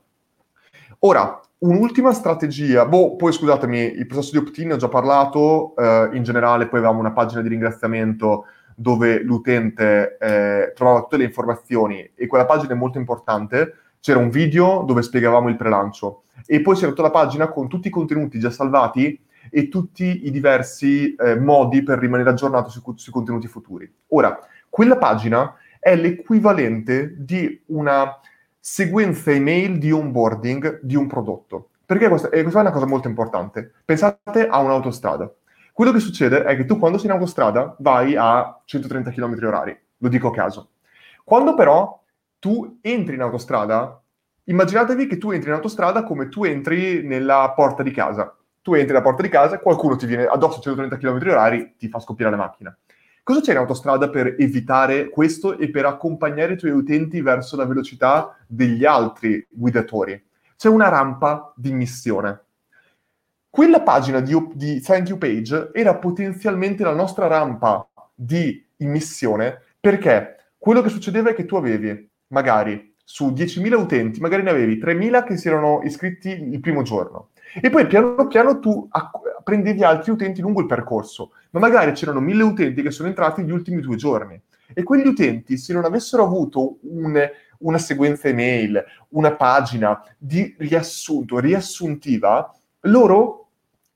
Ora, 0.99 1.39
un'ultima 1.59 2.13
strategia, 2.13 2.85
boh, 2.85 3.15
poi 3.15 3.33
scusatemi, 3.33 3.95
il 3.95 4.05
processo 4.05 4.31
di 4.31 4.37
opt-in 4.37 4.73
ho 4.73 4.77
già 4.77 4.87
parlato, 4.87 5.75
eh, 5.75 6.09
in 6.13 6.23
generale 6.23 6.67
poi 6.67 6.79
avevamo 6.79 6.99
una 6.99 7.11
pagina 7.11 7.41
di 7.41 7.49
ringraziamento 7.49 8.45
dove 8.75 9.21
l'utente 9.21 10.17
eh, 10.19 10.71
trovava 10.73 11.01
tutte 11.01 11.17
le 11.17 11.25
informazioni 11.25 12.11
e 12.15 12.27
quella 12.27 12.45
pagina 12.45 12.73
è 12.73 12.77
molto 12.77 12.97
importante, 12.97 13.75
c'era 13.99 14.19
un 14.19 14.29
video 14.29 14.83
dove 14.87 15.01
spiegavamo 15.01 15.49
il 15.49 15.57
prelancio 15.57 16.23
e 16.45 16.61
poi 16.61 16.75
c'era 16.75 16.87
tutta 16.87 17.01
la 17.01 17.11
pagina 17.11 17.49
con 17.49 17.67
tutti 17.67 17.89
i 17.89 17.91
contenuti 17.91 18.39
già 18.39 18.49
salvati 18.49 19.19
e 19.51 19.67
tutti 19.67 20.25
i 20.25 20.31
diversi 20.31 21.13
eh, 21.15 21.35
modi 21.35 21.83
per 21.83 21.99
rimanere 21.99 22.29
aggiornato 22.29 22.69
su, 22.69 22.81
sui 22.95 23.11
contenuti 23.11 23.47
futuri. 23.47 23.91
Ora, 24.09 24.39
quella 24.69 24.97
pagina 24.97 25.55
è 25.77 25.95
l'equivalente 25.95 27.15
di 27.17 27.61
una 27.67 28.17
sequenza 28.59 29.31
email 29.31 29.77
di 29.77 29.91
onboarding 29.91 30.79
di 30.81 30.95
un 30.95 31.07
prodotto. 31.07 31.69
Perché 31.85 32.07
questa, 32.07 32.29
e 32.29 32.41
questa 32.41 32.59
è 32.59 32.61
una 32.61 32.71
cosa 32.71 32.85
molto 32.85 33.07
importante. 33.07 33.71
Pensate 33.83 34.47
a 34.47 34.59
un'autostrada. 34.59 35.33
Quello 35.73 35.91
che 35.91 35.99
succede 35.99 36.43
è 36.43 36.55
che 36.55 36.65
tu 36.65 36.77
quando 36.77 36.97
sei 36.97 37.07
in 37.07 37.13
autostrada 37.13 37.75
vai 37.79 38.15
a 38.15 38.61
130 38.65 39.11
km 39.11 39.33
h 39.39 39.77
lo 39.97 40.09
dico 40.09 40.27
a 40.27 40.31
caso. 40.31 40.71
Quando 41.23 41.55
però 41.55 41.99
tu 42.37 42.79
entri 42.81 43.15
in 43.15 43.21
autostrada, 43.21 44.01
immaginatevi 44.43 45.07
che 45.07 45.17
tu 45.17 45.31
entri 45.31 45.49
in 45.49 45.55
autostrada 45.55 46.03
come 46.03 46.27
tu 46.27 46.43
entri 46.43 47.01
nella 47.03 47.51
porta 47.55 47.81
di 47.81 47.91
casa. 47.91 48.35
Tu 48.61 48.73
entri 48.73 48.91
nella 48.91 49.01
porta 49.01 49.21
di 49.21 49.29
casa 49.29 49.59
qualcuno 49.59 49.95
ti 49.95 50.05
viene 50.05 50.25
addosso 50.25 50.59
a 50.59 50.61
130 50.61 50.97
km 50.97 51.17
h 51.17 51.75
ti 51.77 51.87
fa 51.87 51.99
scoppiare 51.99 52.31
la 52.31 52.37
macchina. 52.37 52.77
Cosa 53.29 53.41
c'è 53.41 53.51
in 53.51 53.57
autostrada 53.57 54.09
per 54.09 54.37
evitare 54.39 55.11
questo 55.11 55.59
e 55.59 55.69
per 55.69 55.85
accompagnare 55.85 56.53
i 56.53 56.57
tuoi 56.57 56.71
utenti 56.71 57.21
verso 57.21 57.55
la 57.55 57.65
velocità 57.67 58.35
degli 58.47 58.85
altri 58.85 59.45
guidatori? 59.47 60.19
C'è 60.57 60.67
una 60.67 60.89
rampa 60.89 61.53
di 61.55 61.71
missione. 61.71 62.41
Quella 63.47 63.81
pagina 63.81 64.19
di, 64.19 64.35
di 64.55 64.81
Thank 64.81 65.09
You 65.09 65.19
Page 65.19 65.69
era 65.73 65.95
potenzialmente 65.97 66.83
la 66.83 66.95
nostra 66.95 67.27
rampa 67.27 67.87
di 68.15 68.65
immissione 68.77 69.61
perché 69.79 70.37
quello 70.57 70.81
che 70.81 70.89
succedeva 70.89 71.29
è 71.29 71.35
che 71.35 71.45
tu 71.45 71.55
avevi 71.55 72.09
magari 72.29 72.95
su 73.03 73.27
10.000 73.27 73.73
utenti, 73.75 74.19
magari 74.21 74.41
ne 74.41 74.49
avevi 74.49 74.79
3.000 74.79 75.23
che 75.23 75.37
si 75.37 75.47
erano 75.47 75.81
iscritti 75.83 76.29
il 76.29 76.59
primo 76.61 76.81
giorno. 76.81 77.28
E 77.61 77.69
poi 77.69 77.87
piano 77.87 78.27
piano 78.27 78.59
tu 78.59 78.87
acc- 78.89 79.43
prendevi 79.43 79.83
altri 79.83 80.11
utenti 80.11 80.41
lungo 80.41 80.61
il 80.61 80.67
percorso, 80.67 81.31
ma 81.51 81.59
magari 81.59 81.91
c'erano 81.93 82.21
1.000 82.21 82.41
utenti 82.41 82.81
che 82.81 82.91
sono 82.91 83.07
entrati 83.07 83.43
gli 83.43 83.51
ultimi 83.51 83.81
due 83.81 83.95
giorni. 83.95 84.39
E 84.73 84.83
quegli 84.83 85.07
utenti, 85.07 85.57
se 85.57 85.73
non 85.73 85.85
avessero 85.85 86.23
avuto 86.23 86.77
un, 86.81 87.19
una 87.59 87.77
sequenza 87.77 88.27
email, 88.27 88.83
una 89.09 89.35
pagina 89.35 89.99
di 90.17 90.55
riassunto, 90.59 91.39
riassuntiva, 91.39 92.53
loro 92.81 93.47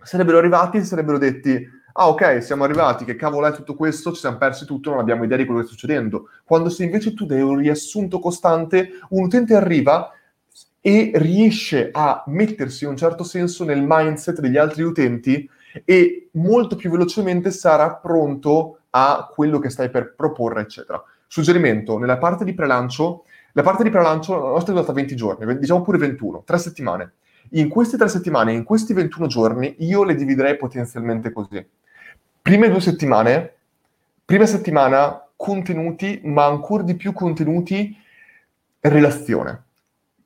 sarebbero 0.02 0.40
arrivati 0.40 0.78
e 0.78 0.84
sarebbero 0.84 1.18
detti 1.18 1.82
ah 1.96 2.10
ok, 2.10 2.42
siamo 2.42 2.64
arrivati, 2.64 3.06
che 3.06 3.16
cavolo 3.16 3.46
è 3.46 3.54
tutto 3.54 3.76
questo, 3.76 4.12
ci 4.14 4.20
siamo 4.20 4.38
persi 4.38 4.66
tutto, 4.66 4.90
non 4.90 5.00
abbiamo 5.00 5.24
idea 5.24 5.38
di 5.38 5.46
quello 5.46 5.60
che 5.60 5.68
sta 5.68 5.76
succedendo. 5.76 6.30
Quando 6.44 6.70
se 6.70 6.84
invece 6.84 7.14
tu 7.14 7.26
dai 7.26 7.42
un 7.42 7.58
riassunto 7.58 8.20
costante, 8.20 9.00
un 9.10 9.26
utente 9.26 9.56
arriva 9.56 10.12
e 10.86 11.12
riesce 11.16 11.90
a 11.94 12.24
mettersi 12.28 12.84
in 12.84 12.90
un 12.90 12.98
certo 12.98 13.24
senso 13.24 13.64
nel 13.64 13.82
mindset 13.88 14.42
degli 14.42 14.58
altri 14.58 14.84
utenti 14.84 15.50
e 15.86 16.28
molto 16.34 16.76
più 16.76 16.90
velocemente 16.90 17.52
sarà 17.52 17.96
pronto 17.96 18.80
a 18.90 19.30
quello 19.34 19.60
che 19.60 19.70
stai 19.70 19.90
per 19.90 20.14
proporre, 20.14 20.62
eccetera. 20.62 21.02
Suggerimento, 21.26 21.98
nella 21.98 22.18
parte 22.18 22.44
di 22.44 22.54
prelancio, 22.54 23.24
la 23.54 23.64
parte 23.64 23.84
di 23.84 23.90
prelancio 23.90 24.36
la 24.36 24.50
nostra 24.50 24.74
è 24.74 24.76
durata 24.76 24.92
20 24.92 25.16
giorni, 25.16 25.58
diciamo 25.58 25.82
pure 25.84 25.98
21, 25.98 26.44
3 26.46 26.58
settimane. 26.58 27.14
In 27.52 27.70
queste 27.70 27.96
3 27.96 28.10
settimane, 28.10 28.52
in 28.52 28.66
questi 28.66 28.94
21 28.94 29.28
giorni, 29.28 29.76
io 29.80 30.04
le 30.04 30.16
dividerei 30.16 30.58
potenzialmente 30.58 31.32
così 31.32 31.66
prime 32.44 32.70
due 32.70 32.82
settimane, 32.82 33.54
prima 34.26 34.46
settimana 34.46 35.30
contenuti, 35.38 36.20
ma 36.26 36.46
ancora 36.46 36.84
di 36.84 36.96
più 36.96 37.14
contenuti 37.14 37.98
relazione. 38.82 39.64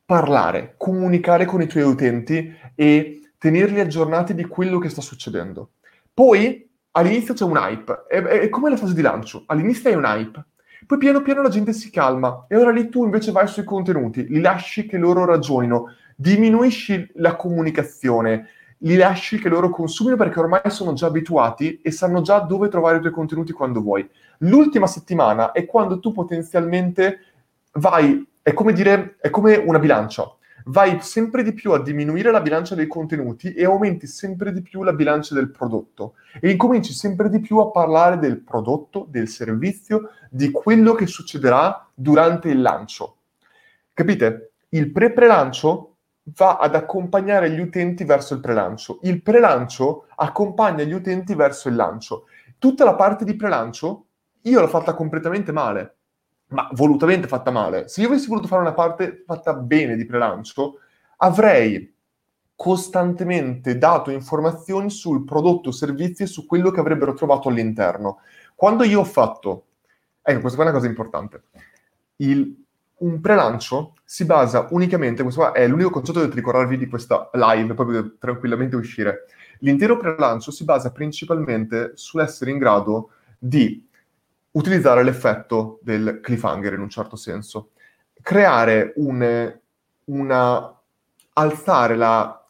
Parlare, 0.07 0.75
comunicare 0.77 1.43
con 1.43 1.61
i 1.61 1.67
tuoi 1.67 1.83
utenti 1.83 2.55
e 2.75 3.31
tenerli 3.37 3.81
aggiornati 3.81 4.33
di 4.33 4.45
quello 4.45 4.79
che 4.79 4.87
sta 4.87 5.01
succedendo. 5.01 5.71
Poi 6.13 6.65
all'inizio 6.91 7.33
c'è 7.33 7.43
un 7.43 7.57
hype, 7.57 8.05
è, 8.07 8.21
è 8.21 8.47
come 8.47 8.69
la 8.69 8.77
fase 8.77 8.93
di 8.93 9.01
lancio, 9.01 9.43
all'inizio 9.47 9.89
è 9.89 9.95
un 9.95 10.05
hype, 10.05 10.45
poi 10.85 10.97
piano 10.97 11.21
piano 11.21 11.41
la 11.41 11.49
gente 11.49 11.73
si 11.73 11.89
calma 11.89 12.45
e 12.47 12.55
ora 12.55 12.71
lì 12.71 12.87
tu 12.87 13.03
invece 13.03 13.33
vai 13.33 13.47
sui 13.47 13.65
contenuti, 13.65 14.25
li 14.29 14.39
lasci 14.39 14.85
che 14.85 14.97
loro 14.97 15.25
ragionino, 15.25 15.93
diminuisci 16.15 17.11
la 17.15 17.35
comunicazione, 17.35 18.47
li 18.77 18.95
lasci 18.95 19.37
che 19.39 19.49
loro 19.49 19.69
consumino 19.69 20.15
perché 20.15 20.39
ormai 20.39 20.61
sono 20.67 20.93
già 20.93 21.07
abituati 21.07 21.81
e 21.81 21.91
sanno 21.91 22.21
già 22.21 22.39
dove 22.39 22.69
trovare 22.69 22.95
i 22.95 23.01
tuoi 23.01 23.11
contenuti 23.11 23.51
quando 23.51 23.81
vuoi. 23.81 24.09
L'ultima 24.37 24.87
settimana 24.87 25.51
è 25.51 25.65
quando 25.65 25.99
tu 25.99 26.13
potenzialmente 26.13 27.19
vai, 27.73 28.25
è 28.47 28.53
come 28.53 28.71
dire, 28.71 29.17
è 29.19 29.29
come 29.29 29.57
una 29.57 29.77
bilancia. 29.77 30.23
Vai 30.67 31.01
sempre 31.01 31.43
di 31.43 31.51
più 31.51 31.73
a 31.73 31.83
diminuire 31.83 32.31
la 32.31 32.39
bilancia 32.39 32.75
dei 32.75 32.87
contenuti 32.87 33.51
e 33.51 33.65
aumenti 33.65 34.07
sempre 34.07 34.53
di 34.53 34.61
più 34.61 34.83
la 34.83 34.93
bilancia 34.93 35.35
del 35.35 35.51
prodotto. 35.51 36.13
E 36.39 36.49
incominci 36.49 36.93
sempre 36.93 37.27
di 37.27 37.41
più 37.41 37.57
a 37.57 37.71
parlare 37.71 38.19
del 38.19 38.39
prodotto, 38.39 39.05
del 39.09 39.27
servizio, 39.27 40.11
di 40.29 40.49
quello 40.49 40.93
che 40.93 41.07
succederà 41.07 41.89
durante 41.93 42.47
il 42.47 42.61
lancio. 42.61 43.17
Capite? 43.91 44.53
Il 44.69 44.93
pre-prelancio 44.93 45.97
va 46.37 46.55
ad 46.55 46.73
accompagnare 46.73 47.49
gli 47.51 47.59
utenti 47.59 48.05
verso 48.05 48.33
il 48.33 48.39
prelancio. 48.39 48.99
Il 49.01 49.21
prelancio 49.21 50.05
accompagna 50.15 50.85
gli 50.85 50.93
utenti 50.93 51.35
verso 51.35 51.67
il 51.67 51.75
lancio. 51.75 52.27
Tutta 52.57 52.85
la 52.85 52.95
parte 52.95 53.25
di 53.25 53.35
prelancio 53.35 54.05
io 54.43 54.61
l'ho 54.61 54.69
fatta 54.69 54.93
completamente 54.93 55.51
male, 55.51 55.96
ma 56.49 56.69
volutamente 56.73 57.27
fatta 57.27 57.51
male. 57.51 57.87
Se 57.87 58.01
io 58.01 58.07
avessi 58.07 58.27
voluto 58.27 58.47
fare 58.47 58.61
una 58.61 58.73
parte 58.73 59.23
fatta 59.25 59.53
bene 59.53 59.95
di 59.95 60.05
prelancio, 60.05 60.79
avrei 61.17 61.93
costantemente 62.55 63.77
dato 63.77 64.09
informazioni 64.09 64.89
sul 64.89 65.23
prodotto 65.23 65.69
o 65.69 65.71
servizi 65.71 66.23
e 66.23 66.27
su 66.27 66.45
quello 66.45 66.71
che 66.71 66.79
avrebbero 66.79 67.13
trovato 67.13 67.49
all'interno. 67.49 68.19
Quando 68.55 68.83
io 68.83 69.01
ho 69.01 69.05
fatto, 69.05 69.65
ecco, 70.21 70.41
questa 70.41 70.59
è 70.59 70.63
una 70.63 70.71
cosa 70.71 70.87
importante, 70.87 71.43
il 72.17 72.65
un 72.97 73.19
prelancio 73.19 73.93
si 74.03 74.25
basa 74.25 74.67
unicamente, 74.71 75.21
questo 75.21 75.53
è 75.53 75.67
l'unico 75.67 75.89
concetto 75.89 76.19
che 76.19 76.25
dovete 76.25 76.39
ricordarvi 76.39 76.77
di 76.77 76.87
questa 76.87 77.29
live, 77.33 77.73
poi 77.73 78.15
tranquillamente 78.17 78.75
uscire. 78.75 79.25
L'intero 79.59 79.97
prelancio 79.97 80.51
si 80.51 80.63
basa 80.63 80.91
principalmente 80.91 81.91
sull'essere 81.95 82.49
in 82.51 82.57
grado 82.57 83.11
di 83.37 83.86
utilizzare 84.57 85.03
l'effetto 85.03 85.79
del 85.81 86.19
cliffhanger 86.21 86.73
in 86.73 86.81
un 86.81 86.89
certo 86.89 87.15
senso. 87.15 87.71
Creare 88.21 88.93
un, 88.97 89.59
una... 90.05 90.81
alzare 91.33 91.95
la 91.95 92.41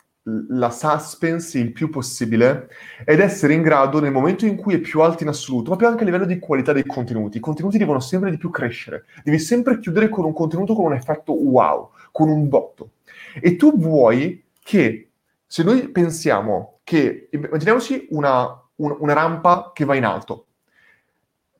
la 0.49 0.69
suspense 0.69 1.57
il 1.57 1.71
più 1.71 1.89
possibile 1.89 2.69
ed 3.05 3.19
essere 3.21 3.53
in 3.53 3.61
grado, 3.61 4.01
nel 4.01 4.11
momento 4.11 4.45
in 4.45 4.57
cui 4.57 4.73
è 4.73 4.79
più 4.79 4.99
alto 5.01 5.23
in 5.23 5.29
assoluto, 5.29 5.75
più 5.75 5.87
anche 5.87 6.01
a 6.01 6.05
livello 6.05 6.25
di 6.25 6.37
qualità 6.37 6.73
dei 6.73 6.85
contenuti, 6.85 7.37
i 7.37 7.39
contenuti 7.39 7.77
devono 7.77 8.01
sempre 8.01 8.29
di 8.29 8.37
più 8.37 8.49
crescere, 8.49 9.05
devi 9.23 9.39
sempre 9.39 9.79
chiudere 9.79 10.09
con 10.09 10.25
un 10.25 10.33
contenuto 10.33 10.75
con 10.75 10.85
un 10.85 10.93
effetto 10.93 11.31
wow, 11.31 11.91
con 12.11 12.27
un 12.27 12.49
botto. 12.49 12.91
E 13.39 13.55
tu 13.55 13.77
vuoi 13.77 14.43
che, 14.61 15.11
se 15.45 15.63
noi 15.63 15.87
pensiamo 15.89 16.79
che, 16.83 17.29
immaginiamoci 17.31 18.07
una, 18.09 18.61
un, 18.75 18.97
una 18.99 19.13
rampa 19.13 19.71
che 19.73 19.85
va 19.85 19.95
in 19.95 20.03
alto, 20.03 20.46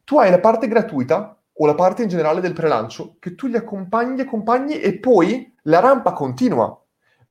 tu 0.07 0.19
hai 0.19 0.31
la 0.31 0.39
parte 0.39 0.69
gratuita 0.69 1.37
o 1.51 1.65
la 1.65 1.75
parte 1.75 2.03
in 2.03 2.07
generale 2.07 2.39
del 2.39 2.53
prelancio 2.53 3.17
che 3.19 3.35
tu 3.35 3.47
gli 3.47 3.57
accompagni, 3.57 4.21
accompagni 4.21 4.79
e 4.79 4.99
poi 4.99 5.53
la 5.63 5.81
rampa 5.81 6.13
continua 6.13 6.81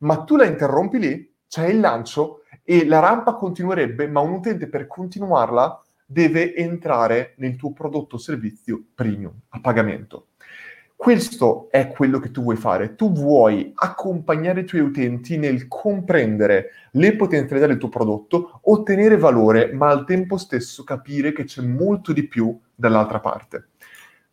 ma 0.01 0.25
tu 0.25 0.37
la 0.37 0.45
interrompi 0.45 0.99
lì, 0.99 1.35
c'è 1.49 1.69
il 1.69 1.81
lancio 1.81 2.43
e 2.63 2.85
la 2.85 2.99
rampa 2.99 3.35
continuerebbe, 3.35 4.09
ma 4.09 4.21
un 4.21 4.33
utente 4.33 4.69
per 4.69 4.87
continuarla 4.87 5.83
deve 6.05 6.55
entrare 6.55 7.35
nel 7.39 7.57
tuo 7.57 7.73
prodotto 7.73 8.17
o 8.17 8.19
servizio 8.19 8.85
premium 8.95 9.33
a 9.49 9.61
pagamento. 9.61 10.29
Questo 10.97 11.69
è 11.71 11.89
quello 11.89 12.19
che 12.19 12.31
tu 12.31 12.43
vuoi 12.43 12.57
fare. 12.57 12.95
Tu 12.95 13.13
vuoi 13.13 13.71
accompagnare 13.75 14.61
i 14.61 14.65
tuoi 14.65 14.81
utenti 14.81 15.37
nel 15.37 15.69
comprendere 15.69 16.71
le 16.93 17.15
potenzialità 17.15 17.67
del 17.67 17.77
tuo 17.77 17.91
prodotto, 17.91 18.61
ottenere 18.65 19.19
valore, 19.19 19.73
ma 19.73 19.91
al 19.91 20.07
tempo 20.07 20.39
stesso 20.39 20.85
capire 20.85 21.33
che 21.33 21.45
c'è 21.45 21.61
molto 21.61 22.15
di 22.15 22.27
più 22.27 22.59
dall'altra 22.75 23.21
parte. 23.21 23.69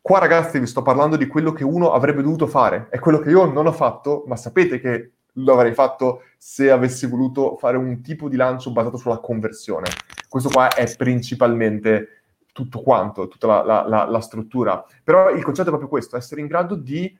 Qua 0.01 0.19
ragazzi 0.19 0.57
vi 0.59 0.65
sto 0.65 0.81
parlando 0.81 1.17
di 1.17 1.27
quello 1.27 1.51
che 1.51 1.65
uno 1.65 1.91
avrebbe 1.91 2.21
dovuto 2.21 2.47
fare, 2.47 2.87
è 2.89 2.97
quello 2.97 3.19
che 3.19 3.29
io 3.29 3.45
non 3.45 3.67
ho 3.67 3.71
fatto, 3.73 4.23
ma 4.27 4.35
sapete 4.37 4.79
che 4.79 5.11
lo 5.33 5.53
avrei 5.53 5.73
fatto 5.73 6.21
se 6.37 6.71
avessi 6.71 7.07
voluto 7.07 7.57
fare 7.57 7.77
un 7.77 8.01
tipo 8.01 8.29
di 8.29 8.35
lancio 8.35 8.71
basato 8.71 8.97
sulla 8.97 9.19
conversione. 9.19 9.87
Questo 10.29 10.49
qua 10.49 10.73
è 10.73 10.93
principalmente 10.95 12.22
tutto 12.53 12.81
quanto, 12.81 13.27
tutta 13.27 13.47
la, 13.47 13.63
la, 13.63 13.85
la, 13.87 14.05
la 14.05 14.21
struttura. 14.21 14.85
Però 15.03 15.29
il 15.29 15.43
concetto 15.43 15.67
è 15.67 15.71
proprio 15.71 15.89
questo, 15.89 16.15
essere 16.15 16.39
in 16.39 16.47
grado 16.47 16.75
di 16.75 17.13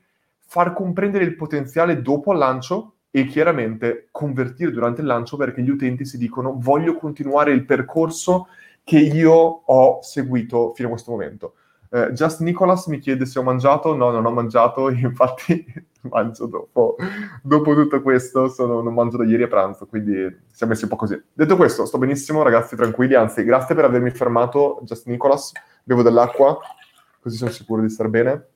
far 0.45 0.73
comprendere 0.73 1.25
il 1.25 1.35
potenziale 1.35 2.01
dopo 2.01 2.31
il 2.31 2.37
lancio 2.37 2.93
e 3.11 3.25
chiaramente 3.25 4.07
convertire 4.11 4.71
durante 4.71 5.01
il 5.01 5.07
lancio 5.07 5.35
perché 5.35 5.61
gli 5.61 5.69
utenti 5.69 6.05
si 6.05 6.17
dicono 6.17 6.55
voglio 6.57 6.95
continuare 6.95 7.51
il 7.51 7.65
percorso 7.65 8.47
che 8.83 8.97
io 8.97 9.31
ho 9.31 10.01
seguito 10.01 10.73
fino 10.73 10.87
a 10.87 10.91
questo 10.91 11.11
momento. 11.11 11.55
Uh, 11.89 12.09
Just 12.11 12.41
Nicholas 12.41 12.87
mi 12.87 12.99
chiede 12.99 13.25
se 13.25 13.37
ho 13.39 13.43
mangiato, 13.43 13.95
no, 13.95 14.09
non 14.09 14.25
ho 14.25 14.31
mangiato, 14.31 14.89
infatti 14.93 15.63
mangio 16.09 16.45
dopo, 16.45 16.95
dopo 17.41 17.73
tutto 17.73 18.01
questo, 18.01 18.49
sono, 18.49 18.81
non 18.81 18.93
mangio 18.93 19.17
da 19.17 19.25
ieri 19.25 19.43
a 19.43 19.47
pranzo, 19.47 19.85
quindi 19.85 20.13
siamo 20.51 20.73
messi 20.73 20.83
un 20.83 20.89
po' 20.89 20.95
così. 20.95 21.21
Detto 21.31 21.55
questo, 21.55 21.85
sto 21.85 21.97
benissimo, 21.97 22.43
ragazzi, 22.43 22.75
tranquilli, 22.75 23.13
anzi, 23.13 23.43
grazie 23.43 23.75
per 23.75 23.85
avermi 23.85 24.11
fermato, 24.11 24.79
Just 24.83 25.07
Nicholas, 25.07 25.51
bevo 25.83 26.01
dell'acqua, 26.01 26.57
così 27.19 27.37
sono 27.37 27.51
sicuro 27.51 27.81
di 27.81 27.89
star 27.89 28.09
bene. 28.09 28.47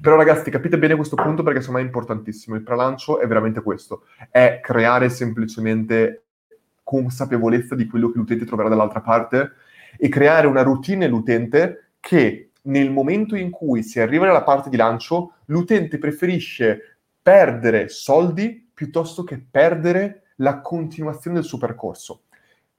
Però 0.00 0.16
ragazzi, 0.16 0.50
capite 0.50 0.78
bene 0.78 0.96
questo 0.96 1.16
punto 1.16 1.42
perché 1.42 1.60
secondo 1.60 1.80
me 1.80 1.84
è 1.84 1.88
importantissimo. 1.88 2.56
Il 2.56 2.62
prelancio 2.62 3.20
è 3.20 3.26
veramente 3.26 3.62
questo, 3.62 4.04
è 4.30 4.60
creare 4.62 5.10
semplicemente 5.10 6.24
consapevolezza 6.82 7.74
di 7.74 7.86
quello 7.86 8.10
che 8.10 8.18
l'utente 8.18 8.46
troverà 8.46 8.70
dall'altra 8.70 9.00
parte 9.00 9.52
e 9.98 10.08
creare 10.08 10.46
una 10.46 10.62
routine 10.62 11.04
nell'utente 11.04 11.90
che 12.00 12.49
nel 12.62 12.90
momento 12.90 13.36
in 13.36 13.50
cui 13.50 13.82
si 13.82 14.00
arriva 14.00 14.26
nella 14.26 14.42
parte 14.42 14.70
di 14.70 14.76
lancio, 14.76 15.34
l'utente 15.46 15.98
preferisce 15.98 16.98
perdere 17.22 17.88
soldi 17.88 18.70
piuttosto 18.72 19.24
che 19.24 19.42
perdere 19.50 20.22
la 20.36 20.60
continuazione 20.60 21.36
del 21.36 21.44
suo 21.44 21.58
percorso. 21.58 22.22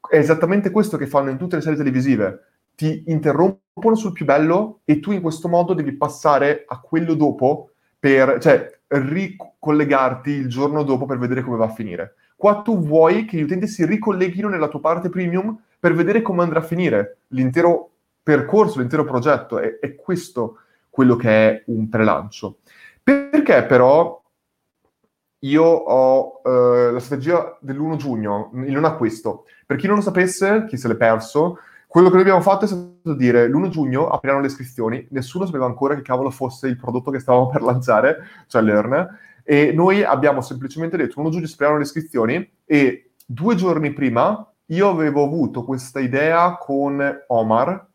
È 0.10 0.18
esattamente 0.18 0.72
questo 0.72 0.98
che 0.98 1.08
fanno 1.08 1.30
in 1.30 1.38
tutte 1.38 1.56
le 1.56 1.62
serie 1.62 1.78
televisive 1.78 2.46
ti 2.76 3.04
interrompono 3.08 3.96
sul 3.96 4.12
più 4.12 4.26
bello 4.26 4.82
e 4.86 5.00
tu 5.00 5.12
in 5.12 5.22
questo 5.22 5.48
modo 5.48 5.74
devi 5.74 5.92
passare 5.94 6.64
a 6.68 6.80
quello 6.80 7.14
dopo 7.14 7.74
per, 8.00 8.40
cioè, 8.40 8.80
ricollegarti 8.88 10.32
il 10.32 10.48
giorno 10.48 10.82
dopo 10.82 11.06
per 11.06 11.20
vedere 11.20 11.44
come 11.44 11.58
va 11.58 11.66
a 11.66 11.74
finire. 11.74 12.16
Qua 12.36 12.64
tu 12.64 12.80
vuoi 12.80 13.26
che 13.26 13.38
gli 13.38 13.44
utenti 13.44 13.68
si 13.68 13.86
ricolleghino 13.86 14.50
nella 14.50 14.68
tua 14.68 14.80
parte 14.80 15.10
premium 15.10 15.56
per 15.80 15.94
vedere 15.94 16.24
come 16.24 16.42
andrà 16.42 16.60
a 16.60 16.64
finire 16.64 17.20
l'intero 17.28 17.91
percorso, 18.22 18.80
l'intero 18.80 19.04
progetto. 19.04 19.60
È, 19.60 19.80
è 19.80 19.96
questo 19.96 20.58
quello 20.90 21.16
che 21.16 21.30
è 21.30 21.64
un 21.68 21.90
prelancio. 21.90 22.60
Perché 23.04 23.64
però 23.64 24.22
io 25.44 25.64
ho 25.64 26.42
eh, 26.44 26.92
la 26.92 27.00
strategia 27.00 27.58
dell'1 27.60 27.96
giugno, 27.96 28.52
il 28.54 28.72
non 28.72 28.86
acquisto. 28.86 29.46
Per 29.66 29.78
chi 29.78 29.88
non 29.88 29.96
lo 29.96 30.02
sapesse, 30.02 30.66
chi 30.68 30.78
se 30.78 30.88
l'è 30.88 30.96
perso, 30.96 31.58
quello 31.88 32.08
che 32.08 32.14
noi 32.14 32.24
abbiamo 32.24 32.42
fatto 32.42 32.66
è 32.66 32.68
stato 32.68 33.14
dire 33.16 33.48
l'1 33.48 33.70
giugno 33.70 34.08
apriranno 34.10 34.42
le 34.42 34.48
iscrizioni, 34.48 35.06
nessuno 35.12 35.46
sapeva 35.46 35.66
ancora 35.66 35.96
che 35.96 36.02
cavolo 36.02 36.30
fosse 36.30 36.68
il 36.68 36.78
prodotto 36.78 37.12
che 37.12 37.20
stavamo 37.20 37.50
per 37.52 37.62
lanciare, 37.64 38.18
cioè 38.48 38.62
Learn, 38.62 39.18
e 39.44 39.72
noi 39.74 40.04
abbiamo 40.04 40.42
semplicemente 40.42 40.96
detto 40.96 41.22
l'1 41.22 41.30
giugno 41.32 41.46
si 41.48 41.54
apriranno 41.54 41.80
le 41.80 41.84
iscrizioni 41.84 42.52
e 42.64 43.12
due 43.26 43.56
giorni 43.56 43.92
prima 43.92 44.46
io 44.68 44.90
avevo 44.90 45.24
avuto 45.24 45.66
questa 45.66 46.00
idea 46.00 46.56
con 46.58 47.04
Omar, 47.28 47.90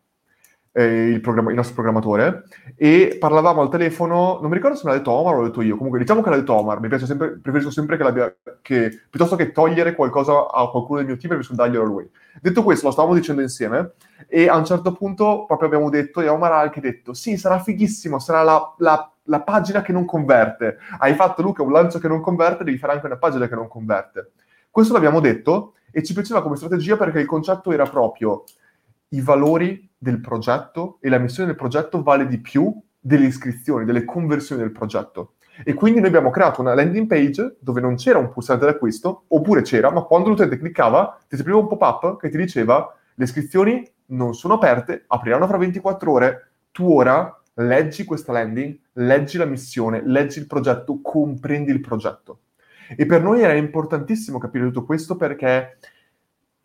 eh, 0.77 1.07
il, 1.07 1.23
il, 1.25 1.55
nostro 1.55 1.73
programmatore, 1.73 2.45
e 2.77 3.17
parlavamo 3.19 3.63
al 3.63 3.71
telefono, 3.71 4.39
non 4.43 4.51
mi 4.51 4.57
ricordo 4.57 4.77
se 4.77 4.87
l'ha 4.87 4.93
detto 4.93 5.11
Omar 5.11 5.33
o 5.33 5.39
l'ho 5.39 5.47
detto 5.47 5.63
io, 5.63 5.75
comunque 5.75 5.99
diciamo 5.99 6.21
che 6.21 6.29
l'ha 6.29 6.37
detto 6.37 6.53
Omar, 6.53 6.81
mi 6.81 6.89
piace 6.89 7.07
sempre, 7.07 7.39
preferisco 7.41 7.71
sempre 7.71 7.97
che 7.97 8.03
l'abbia, 8.03 8.37
che 8.61 8.91
piuttosto 9.09 9.37
che 9.37 9.53
togliere 9.53 9.95
qualcosa 9.95 10.51
a 10.51 10.69
qualcuno 10.69 10.99
del 10.99 11.07
mio 11.07 11.17
team, 11.17 11.35
preferisco 11.35 11.55
darglielo 11.55 11.83
a 11.83 11.87
lui. 11.87 12.11
Detto 12.43 12.63
questo, 12.63 12.87
lo 12.87 12.93
stavamo 12.93 13.15
dicendo 13.15 13.41
insieme, 13.41 13.93
e 14.29 14.49
a 14.49 14.57
un 14.57 14.67
certo 14.67 14.93
punto 14.93 15.47
proprio 15.47 15.67
abbiamo 15.67 15.89
detto, 15.89 16.21
e 16.21 16.29
Omar 16.29 16.53
ha 16.53 16.61
anche 16.61 16.83
detto, 16.83 17.15
sì, 17.15 17.39
sarà 17.39 17.59
fighissimo, 17.59 18.19
sarà 18.19 18.43
la, 18.43 18.75
la, 18.77 19.11
la 19.23 19.41
pagina 19.41 19.81
che 19.81 19.93
non 19.93 20.05
converte. 20.05 20.77
Hai 20.99 21.15
fatto, 21.15 21.41
Luca, 21.41 21.63
un 21.63 21.73
lancio 21.73 21.99
che 21.99 22.09
non 22.09 22.21
converte, 22.21 22.65
devi 22.65 22.77
fare 22.77 22.93
anche 22.93 23.07
una 23.07 23.17
pagina 23.17 23.49
che 23.49 23.55
non 23.55 23.67
converte. 23.67 24.33
Questo 24.71 24.93
l'abbiamo 24.93 25.21
detto, 25.21 25.73
e 25.91 26.03
ci 26.03 26.13
piaceva 26.13 26.43
come 26.43 26.57
strategia 26.57 26.99
perché 26.99 27.21
il 27.21 27.27
concetto 27.27 27.73
era 27.73 27.87
proprio 27.87 28.45
i 29.11 29.21
valori 29.21 29.89
del 29.97 30.21
progetto 30.21 30.99
e 31.01 31.09
la 31.09 31.19
missione 31.19 31.49
del 31.49 31.59
progetto 31.59 32.03
vale 32.03 32.27
di 32.27 32.39
più 32.39 32.75
delle 32.99 33.27
iscrizioni, 33.27 33.85
delle 33.85 34.05
conversioni 34.05 34.63
del 34.63 34.73
progetto. 34.73 35.35
E 35.65 35.75
quindi 35.75 36.01
noi 36.01 36.09
abbiamo 36.09 36.31
creato 36.31 36.61
una 36.61 36.75
landing 36.75 37.07
page 37.07 37.57
dove 37.61 37.81
non 37.81 37.97
c'era 37.97 38.19
un 38.19 38.31
pulsante 38.31 38.67
d'acquisto, 38.67 39.25
oppure 39.29 39.63
c'era, 39.63 39.91
ma 39.91 40.03
quando 40.03 40.29
l'utente 40.29 40.59
cliccava 40.59 41.19
ti 41.29 41.37
apriva 41.37 41.59
un 41.59 41.69
pop-up 41.69 42.19
che 42.19 42.29
ti 42.29 42.37
diceva 42.37 42.95
le 43.15 43.25
iscrizioni 43.25 43.89
non 44.07 44.35
sono 44.35 44.55
aperte, 44.55 45.05
apriranno 45.07 45.47
fra 45.47 45.57
24 45.57 46.13
ore, 46.13 46.51
tu 46.73 46.91
ora 46.91 47.41
leggi 47.55 48.05
questa 48.05 48.33
landing, 48.33 48.79
leggi 48.95 49.39
la 49.39 49.47
missione, 49.47 50.03
leggi 50.05 50.39
il 50.39 50.47
progetto, 50.47 51.01
comprendi 51.01 51.73
il 51.73 51.81
progetto. 51.81 52.41
E 52.95 53.07
per 53.07 53.23
noi 53.23 53.41
era 53.41 53.55
importantissimo 53.55 54.39
capire 54.39 54.67
tutto 54.67 54.85
questo 54.85 55.17
perché 55.17 55.79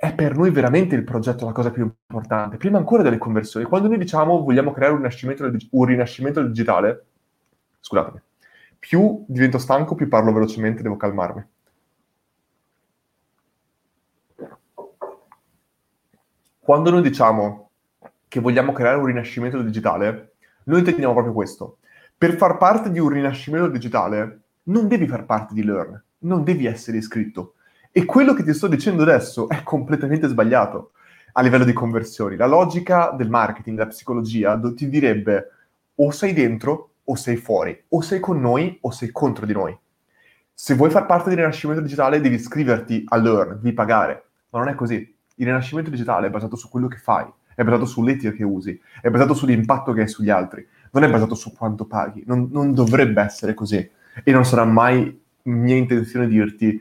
è 0.01 0.15
per 0.15 0.35
noi 0.35 0.49
veramente 0.49 0.95
il 0.95 1.03
progetto 1.03 1.45
la 1.45 1.51
cosa 1.51 1.69
più 1.69 1.83
importante, 1.83 2.57
prima 2.57 2.79
ancora 2.79 3.03
delle 3.03 3.19
conversioni. 3.19 3.67
Quando 3.67 3.87
noi 3.87 3.99
diciamo 3.99 4.43
vogliamo 4.43 4.71
creare 4.71 4.93
un 4.93 4.97
rinascimento 4.97 5.43
un 5.69 5.85
rinascimento 5.85 6.41
digitale, 6.41 7.05
scusatemi, 7.79 8.19
più 8.79 9.23
divento 9.27 9.59
stanco, 9.59 9.93
più 9.93 10.07
parlo 10.07 10.33
velocemente, 10.33 10.81
devo 10.81 10.97
calmarmi. 10.97 11.45
Quando 16.61 16.89
noi 16.89 17.03
diciamo 17.03 17.69
che 18.27 18.39
vogliamo 18.39 18.71
creare 18.71 18.97
un 18.97 19.05
rinascimento 19.05 19.61
digitale, 19.61 20.33
noi 20.63 20.79
intendiamo 20.79 21.13
proprio 21.13 21.35
questo. 21.35 21.77
Per 22.17 22.37
far 22.37 22.57
parte 22.57 22.89
di 22.89 22.97
un 22.97 23.09
rinascimento 23.09 23.67
digitale, 23.67 24.39
non 24.63 24.87
devi 24.87 25.05
far 25.07 25.25
parte 25.25 25.53
di 25.53 25.63
Learn, 25.63 26.03
non 26.21 26.43
devi 26.43 26.65
essere 26.65 26.97
iscritto 26.97 27.53
e 27.91 28.05
quello 28.05 28.33
che 28.33 28.43
ti 28.43 28.53
sto 28.53 28.67
dicendo 28.67 29.03
adesso 29.03 29.49
è 29.49 29.63
completamente 29.63 30.27
sbagliato 30.27 30.91
a 31.33 31.41
livello 31.41 31.65
di 31.65 31.73
conversioni. 31.73 32.35
La 32.35 32.45
logica 32.45 33.13
del 33.15 33.29
marketing, 33.29 33.77
della 33.77 33.89
psicologia, 33.89 34.59
ti 34.75 34.87
direbbe 34.87 35.51
o 35.95 36.11
sei 36.11 36.33
dentro 36.33 36.91
o 37.03 37.15
sei 37.15 37.35
fuori, 37.35 37.77
o 37.89 38.01
sei 38.01 38.19
con 38.19 38.39
noi 38.39 38.77
o 38.81 38.91
sei 38.91 39.11
contro 39.11 39.45
di 39.45 39.53
noi. 39.53 39.77
Se 40.53 40.75
vuoi 40.75 40.89
far 40.89 41.05
parte 41.05 41.29
del 41.29 41.39
rinascimento 41.39 41.81
digitale 41.81 42.21
devi 42.21 42.35
iscriverti 42.35 43.03
a 43.07 43.17
Learn, 43.17 43.59
devi 43.61 43.73
pagare, 43.73 44.25
ma 44.49 44.59
non 44.59 44.69
è 44.69 44.75
così. 44.75 44.95
Il 45.35 45.45
rinascimento 45.45 45.89
digitale 45.89 46.27
è 46.27 46.29
basato 46.29 46.55
su 46.55 46.69
quello 46.69 46.87
che 46.87 46.97
fai, 46.97 47.25
è 47.55 47.63
basato 47.63 47.85
sull'etica 47.85 48.31
che 48.31 48.43
usi, 48.43 48.79
è 49.01 49.09
basato 49.09 49.33
sull'impatto 49.33 49.91
che 49.91 50.01
hai 50.01 50.07
sugli 50.07 50.29
altri, 50.29 50.65
non 50.91 51.03
è 51.03 51.09
basato 51.09 51.35
su 51.35 51.53
quanto 51.53 51.85
paghi, 51.85 52.23
non, 52.25 52.47
non 52.51 52.73
dovrebbe 52.73 53.21
essere 53.21 53.53
così 53.53 53.89
e 54.23 54.31
non 54.31 54.45
sarà 54.45 54.63
mai 54.65 55.19
mia 55.43 55.75
intenzione 55.75 56.27
dirti 56.27 56.79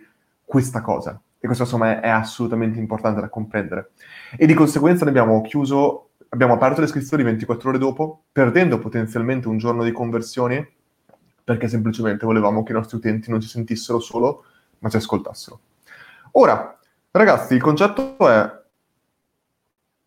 questa 0.51 0.81
cosa. 0.81 1.21
E 1.39 1.47
questo 1.47 1.63
insomma 1.63 1.93
è, 1.93 2.01
è 2.01 2.09
assolutamente 2.09 2.81
importante 2.81 3.21
da 3.21 3.29
comprendere. 3.29 3.93
E 4.37 4.47
di 4.47 4.55
conseguenza 4.55 5.05
noi 5.05 5.17
abbiamo 5.17 5.41
chiuso, 5.43 6.11
abbiamo 6.31 6.55
aperto 6.55 6.81
le 6.81 6.87
iscrizioni 6.87 7.23
24 7.23 7.69
ore 7.69 7.79
dopo, 7.79 8.25
perdendo 8.33 8.81
potenzialmente 8.81 9.47
un 9.47 9.59
giorno 9.59 9.85
di 9.85 9.93
conversioni, 9.93 10.69
perché 11.45 11.69
semplicemente 11.69 12.27
volevamo 12.27 12.65
che 12.65 12.73
i 12.73 12.75
nostri 12.75 12.97
utenti 12.97 13.31
non 13.31 13.41
ci 13.41 13.47
sentissero 13.47 14.01
solo, 14.01 14.45
ma 14.81 14.89
ci 14.89 14.97
ascoltassero. 14.97 15.61
Ora, 16.33 16.77
ragazzi, 17.13 17.55
il 17.55 17.63
concetto 17.63 18.17
è, 18.29 18.59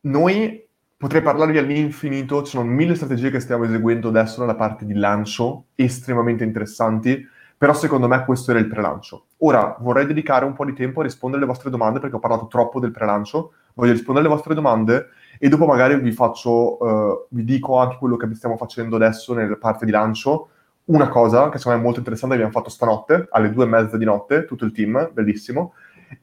noi 0.01 0.67
potrei 0.97 1.21
parlarvi 1.21 1.57
all'infinito, 1.57 2.43
ci 2.43 2.51
sono 2.51 2.69
mille 2.69 2.95
strategie 2.95 3.31
che 3.31 3.39
stiamo 3.39 3.63
eseguendo 3.63 4.09
adesso 4.09 4.41
nella 4.41 4.55
parte 4.55 4.85
di 4.85 4.93
lancio, 4.93 5.67
estremamente 5.75 6.43
interessanti, 6.43 7.25
però 7.63 7.73
secondo 7.73 8.09
me 8.09 8.25
questo 8.25 8.51
era 8.51 8.59
il 8.59 8.67
prelancio. 8.67 9.27
Ora 9.37 9.77
vorrei 9.79 10.05
dedicare 10.05 10.43
un 10.43 10.51
po' 10.51 10.65
di 10.65 10.73
tempo 10.73 10.99
a 10.99 11.03
rispondere 11.03 11.41
alle 11.41 11.49
vostre 11.49 11.69
domande 11.69 12.01
perché 12.01 12.17
ho 12.17 12.19
parlato 12.19 12.47
troppo 12.47 12.81
del 12.81 12.91
prelancio. 12.91 13.53
Voglio 13.75 13.93
rispondere 13.93 14.25
alle 14.25 14.35
vostre 14.35 14.53
domande 14.53 15.07
e 15.39 15.47
dopo 15.47 15.65
magari 15.65 15.97
vi 15.97 16.11
faccio, 16.11 16.83
uh, 16.83 17.25
vi 17.29 17.45
dico 17.45 17.77
anche 17.77 17.95
quello 17.95 18.17
che 18.17 18.27
stiamo 18.35 18.57
facendo 18.57 18.97
adesso 18.97 19.33
nella 19.33 19.55
parte 19.55 19.85
di 19.85 19.91
lancio. 19.91 20.49
Una 20.87 21.07
cosa 21.07 21.47
che 21.47 21.57
secondo 21.57 21.77
me 21.77 21.83
è 21.83 21.85
molto 21.85 21.99
interessante 21.99 22.35
abbiamo 22.35 22.51
fatto 22.51 22.69
stanotte, 22.69 23.29
alle 23.31 23.49
due 23.49 23.63
e 23.63 23.67
mezza 23.67 23.95
di 23.95 24.03
notte, 24.03 24.43
tutto 24.43 24.65
il 24.65 24.73
team, 24.73 25.11
bellissimo. 25.13 25.73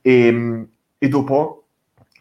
E, 0.03 0.68
e 0.99 1.09
dopo 1.09 1.64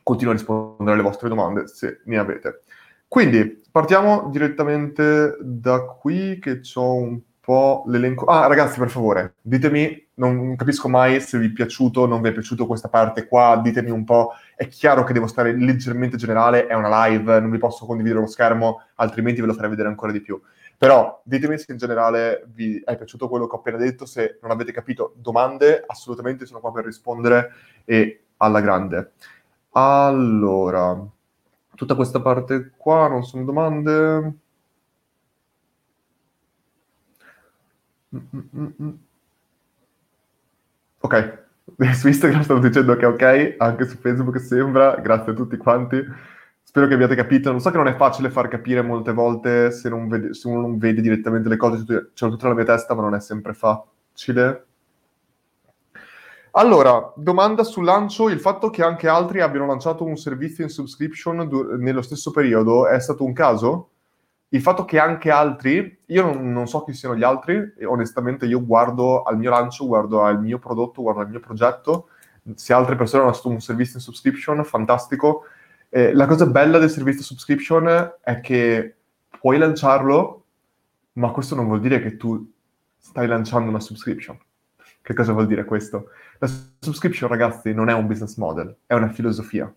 continuo 0.01 0.31
a 0.31 0.37
rispondere 0.37 0.93
alle 0.93 1.03
vostre 1.03 1.27
domande 1.27 1.67
se 1.67 1.99
ne 2.05 2.17
avete. 2.17 2.61
Quindi 3.05 3.63
partiamo 3.69 4.29
direttamente 4.31 5.35
da 5.41 5.81
qui 5.81 6.39
che 6.39 6.61
ho 6.75 6.93
un 6.93 7.19
po' 7.49 7.81
l'elenco. 7.87 8.25
Ah, 8.25 8.45
ragazzi, 8.45 8.77
per 8.77 8.91
favore, 8.91 9.33
ditemi, 9.41 10.07
non 10.15 10.55
capisco 10.55 10.87
mai 10.87 11.19
se 11.19 11.39
vi 11.39 11.47
è 11.47 11.51
piaciuto 11.51 12.01
o 12.01 12.05
non 12.05 12.21
vi 12.21 12.29
è 12.29 12.31
piaciuto 12.31 12.67
questa 12.67 12.89
parte 12.89 13.25
qua, 13.25 13.59
ditemi 13.63 13.89
un 13.89 14.03
po'. 14.03 14.33
È 14.55 14.67
chiaro 14.67 15.03
che 15.03 15.13
devo 15.13 15.25
stare 15.25 15.57
leggermente 15.57 16.15
generale, 16.15 16.67
è 16.67 16.75
una 16.75 17.07
live, 17.07 17.39
non 17.39 17.49
vi 17.49 17.57
posso 17.57 17.87
condividere 17.87 18.21
lo 18.21 18.27
schermo, 18.27 18.83
altrimenti 18.97 19.41
ve 19.41 19.47
lo 19.47 19.53
farei 19.55 19.71
vedere 19.71 19.87
ancora 19.87 20.11
di 20.11 20.21
più. 20.21 20.39
Però 20.77 21.19
ditemi 21.23 21.57
se 21.57 21.71
in 21.71 21.79
generale 21.79 22.45
vi 22.53 22.79
è 22.85 22.95
piaciuto 22.95 23.27
quello 23.27 23.47
che 23.47 23.55
ho 23.55 23.59
appena 23.59 23.77
detto, 23.77 24.05
se 24.05 24.37
non 24.43 24.51
avete 24.51 24.71
capito 24.71 25.15
domande, 25.17 25.83
assolutamente 25.87 26.45
sono 26.45 26.59
qua 26.59 26.71
per 26.71 26.85
rispondere 26.85 27.51
e 27.83 28.25
alla 28.37 28.61
grande. 28.61 29.13
Allora, 29.71 31.03
tutta 31.73 31.95
questa 31.95 32.21
parte 32.21 32.73
qua 32.77 33.07
non 33.07 33.23
sono 33.23 33.43
domande. 33.43 34.33
Ok, 41.01 41.43
su 41.93 42.07
Instagram 42.07 42.41
stanno 42.41 42.59
dicendo 42.59 42.95
che 42.95 43.05
è 43.05 43.07
ok, 43.07 43.55
anche 43.57 43.85
su 43.85 43.97
Facebook 43.97 44.39
sembra, 44.39 44.95
grazie 44.95 45.31
a 45.31 45.35
tutti 45.35 45.57
quanti. 45.57 46.03
Spero 46.63 46.87
che 46.87 46.93
abbiate 46.93 47.15
capito. 47.15 47.49
Non 47.51 47.61
so 47.61 47.71
che 47.71 47.77
non 47.77 47.87
è 47.87 47.95
facile 47.95 48.29
far 48.29 48.47
capire 48.47 48.81
molte 48.81 49.11
volte 49.11 49.71
se, 49.71 49.89
vede, 49.89 50.33
se 50.33 50.47
uno 50.47 50.61
non 50.61 50.77
vede 50.77 51.01
direttamente 51.01 51.49
le 51.49 51.57
cose, 51.57 51.83
c'è 52.13 52.27
tutta 52.29 52.47
la 52.47 52.53
mia 52.53 52.65
testa, 52.65 52.93
ma 52.93 53.01
non 53.01 53.15
è 53.15 53.19
sempre 53.19 53.53
facile. 53.53 54.65
Allora, 56.51 57.13
domanda 57.15 57.63
sul 57.63 57.85
lancio, 57.85 58.29
il 58.29 58.39
fatto 58.39 58.69
che 58.69 58.83
anche 58.83 59.07
altri 59.07 59.41
abbiano 59.41 59.67
lanciato 59.67 60.03
un 60.03 60.17
servizio 60.17 60.63
in 60.63 60.69
subscription 60.69 61.47
du- 61.47 61.75
nello 61.77 62.01
stesso 62.01 62.31
periodo 62.31 62.87
è 62.87 62.99
stato 62.99 63.23
un 63.23 63.33
caso? 63.33 63.89
Il 64.51 64.61
fatto 64.61 64.83
che 64.83 64.97
anche 64.97 65.29
altri, 65.29 65.99
io 66.07 66.23
non, 66.23 66.51
non, 66.51 66.67
so 66.67 66.83
chi 66.83 66.91
siano 66.91 67.15
gli 67.15 67.21
altri, 67.21 67.71
onestamente 67.83 68.47
io 68.47 68.65
guardo 68.65 69.21
al 69.21 69.37
mio 69.37 69.51
lancio, 69.51 69.85
guardo 69.85 70.23
al 70.23 70.41
mio 70.41 70.57
prodotto, 70.57 71.03
guardo 71.03 71.21
al 71.21 71.29
mio 71.29 71.39
progetto, 71.39 72.07
se 72.55 72.73
altre 72.73 72.95
persone 72.95 73.23
hanno 73.23 73.37
un 73.43 73.61
servizio 73.61 73.97
in 73.97 74.01
subscription, 74.01 74.63
fantastico. 74.63 75.43
Eh, 75.89 76.13
la 76.13 76.25
cosa 76.25 76.47
bella 76.47 76.79
del 76.79 76.89
servizio 76.89 77.21
subscription 77.21 78.15
è 78.21 78.39
che 78.39 78.95
puoi 79.39 79.59
lanciarlo, 79.59 80.45
ma 81.13 81.29
questo 81.29 81.53
non 81.53 81.67
vuol 81.67 81.79
dire 81.79 82.01
che 82.01 82.17
tu 82.17 82.51
stai 82.97 83.27
lanciando 83.27 83.69
una 83.69 83.79
subscription. 83.79 84.35
Che 84.99 85.13
cosa 85.13 85.31
vuol 85.31 85.45
dire 85.45 85.63
questo? 85.63 86.09
La 86.39 86.49
subscription, 86.79 87.29
ragazzi, 87.29 87.71
non 87.71 87.89
è 87.89 87.93
un 87.93 88.07
business 88.07 88.35
model, 88.37 88.75
è 88.87 88.95
una 88.95 89.09
filosofia. 89.09 89.71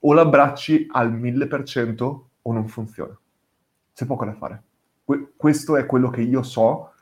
O 0.00 0.12
l'abbracci 0.12 0.88
al 0.90 1.12
1000% 1.12 2.20
o 2.42 2.52
non 2.52 2.66
funziona 2.66 3.16
c'è 3.96 4.04
poco 4.04 4.26
da 4.26 4.34
fare. 4.34 4.62
Que- 5.04 5.32
questo 5.34 5.78
è 5.78 5.86
quello 5.86 6.10
che 6.10 6.20
io 6.20 6.42
so, 6.42 6.92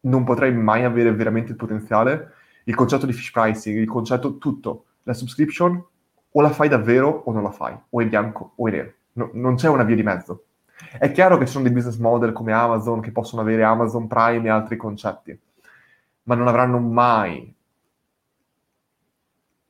non 0.00 0.24
potrei 0.24 0.52
mai 0.52 0.82
avere 0.82 1.14
veramente 1.14 1.52
il 1.52 1.56
potenziale. 1.56 2.32
Il 2.64 2.74
concetto 2.74 3.06
di 3.06 3.12
fish 3.12 3.30
pricing, 3.30 3.78
il 3.78 3.88
concetto 3.88 4.38
tutto, 4.38 4.86
la 5.04 5.14
subscription 5.14 5.80
o 6.34 6.40
la 6.40 6.50
fai 6.50 6.68
davvero 6.68 7.22
o 7.26 7.32
non 7.32 7.44
la 7.44 7.52
fai, 7.52 7.78
o 7.90 8.00
è 8.00 8.06
bianco 8.06 8.54
o 8.56 8.66
è 8.66 8.70
nero. 8.72 8.92
No, 9.12 9.30
non 9.34 9.54
c'è 9.54 9.68
una 9.68 9.84
via 9.84 9.94
di 9.94 10.02
mezzo. 10.02 10.46
È 10.98 11.12
chiaro 11.12 11.38
che 11.38 11.46
ci 11.46 11.52
sono 11.52 11.64
dei 11.64 11.72
business 11.72 11.98
model 11.98 12.32
come 12.32 12.52
Amazon 12.52 13.00
che 13.00 13.12
possono 13.12 13.42
avere 13.42 13.62
Amazon 13.62 14.08
Prime 14.08 14.44
e 14.44 14.50
altri 14.50 14.76
concetti, 14.76 15.38
ma 16.24 16.34
non 16.34 16.48
avranno 16.48 16.80
mai, 16.80 17.54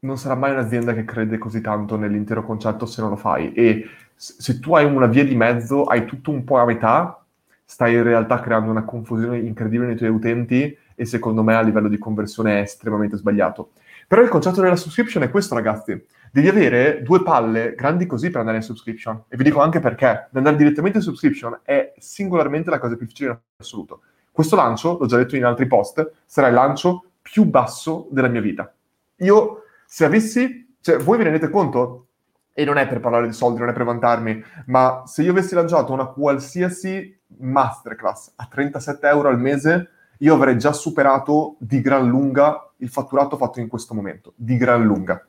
non 0.00 0.16
sarà 0.16 0.36
mai 0.36 0.52
un'azienda 0.52 0.94
che 0.94 1.04
crede 1.04 1.36
così 1.36 1.60
tanto 1.60 1.96
nell'intero 1.96 2.42
concetto 2.44 2.86
se 2.86 3.02
non 3.02 3.10
lo 3.10 3.16
fai. 3.16 3.52
E 3.52 3.84
se 4.22 4.60
tu 4.60 4.76
hai 4.76 4.84
una 4.84 5.06
via 5.06 5.24
di 5.24 5.34
mezzo, 5.34 5.82
hai 5.82 6.04
tutto 6.04 6.30
un 6.30 6.44
po' 6.44 6.58
a 6.58 6.64
metà, 6.64 7.24
stai 7.64 7.94
in 7.94 8.04
realtà 8.04 8.38
creando 8.38 8.70
una 8.70 8.84
confusione 8.84 9.38
incredibile 9.38 9.86
nei 9.86 9.96
tuoi 9.96 10.10
utenti 10.10 10.78
e 10.94 11.04
secondo 11.04 11.42
me 11.42 11.56
a 11.56 11.60
livello 11.60 11.88
di 11.88 11.98
conversione 11.98 12.58
è 12.58 12.62
estremamente 12.62 13.16
sbagliato. 13.16 13.72
Però 14.06 14.22
il 14.22 14.28
concetto 14.28 14.60
della 14.60 14.76
subscription 14.76 15.24
è 15.24 15.30
questo, 15.30 15.56
ragazzi. 15.56 16.06
Devi 16.30 16.46
avere 16.46 17.02
due 17.02 17.24
palle 17.24 17.74
grandi 17.74 18.06
così 18.06 18.30
per 18.30 18.40
andare 18.40 18.58
in 18.58 18.62
subscription. 18.62 19.24
E 19.26 19.36
vi 19.36 19.42
dico 19.42 19.60
anche 19.60 19.80
perché. 19.80 20.28
Andare 20.32 20.54
direttamente 20.54 20.98
in 20.98 21.02
subscription 21.02 21.58
è 21.64 21.92
singolarmente 21.98 22.70
la 22.70 22.78
cosa 22.78 22.94
più 22.94 23.06
difficile 23.06 23.30
in 23.30 23.38
assoluto. 23.56 24.02
Questo 24.30 24.54
lancio, 24.54 24.98
l'ho 25.00 25.06
già 25.06 25.16
detto 25.16 25.34
in 25.34 25.44
altri 25.44 25.66
post, 25.66 26.12
sarà 26.26 26.46
il 26.46 26.54
lancio 26.54 27.06
più 27.20 27.44
basso 27.44 28.06
della 28.12 28.28
mia 28.28 28.40
vita. 28.40 28.72
Io, 29.16 29.64
se 29.84 30.04
avessi... 30.04 30.76
Cioè, 30.80 30.98
voi 30.98 31.16
vi 31.18 31.24
rendete 31.24 31.50
conto? 31.50 32.06
E 32.52 32.64
non 32.64 32.76
è 32.76 32.86
per 32.86 33.00
parlare 33.00 33.26
di 33.26 33.32
soldi, 33.32 33.60
non 33.60 33.68
è 33.68 33.72
per 33.72 33.84
vantarmi, 33.84 34.42
ma 34.66 35.02
se 35.06 35.22
io 35.22 35.30
avessi 35.30 35.54
lanciato 35.54 35.92
una 35.92 36.06
qualsiasi 36.06 37.18
masterclass 37.38 38.32
a 38.36 38.46
37 38.46 39.08
euro 39.08 39.28
al 39.28 39.40
mese, 39.40 39.88
io 40.18 40.34
avrei 40.34 40.58
già 40.58 40.72
superato 40.72 41.56
di 41.58 41.80
gran 41.80 42.06
lunga 42.06 42.70
il 42.76 42.88
fatturato 42.88 43.36
fatto 43.36 43.60
in 43.60 43.68
questo 43.68 43.94
momento, 43.94 44.32
di 44.36 44.56
gran 44.56 44.84
lunga. 44.84 45.24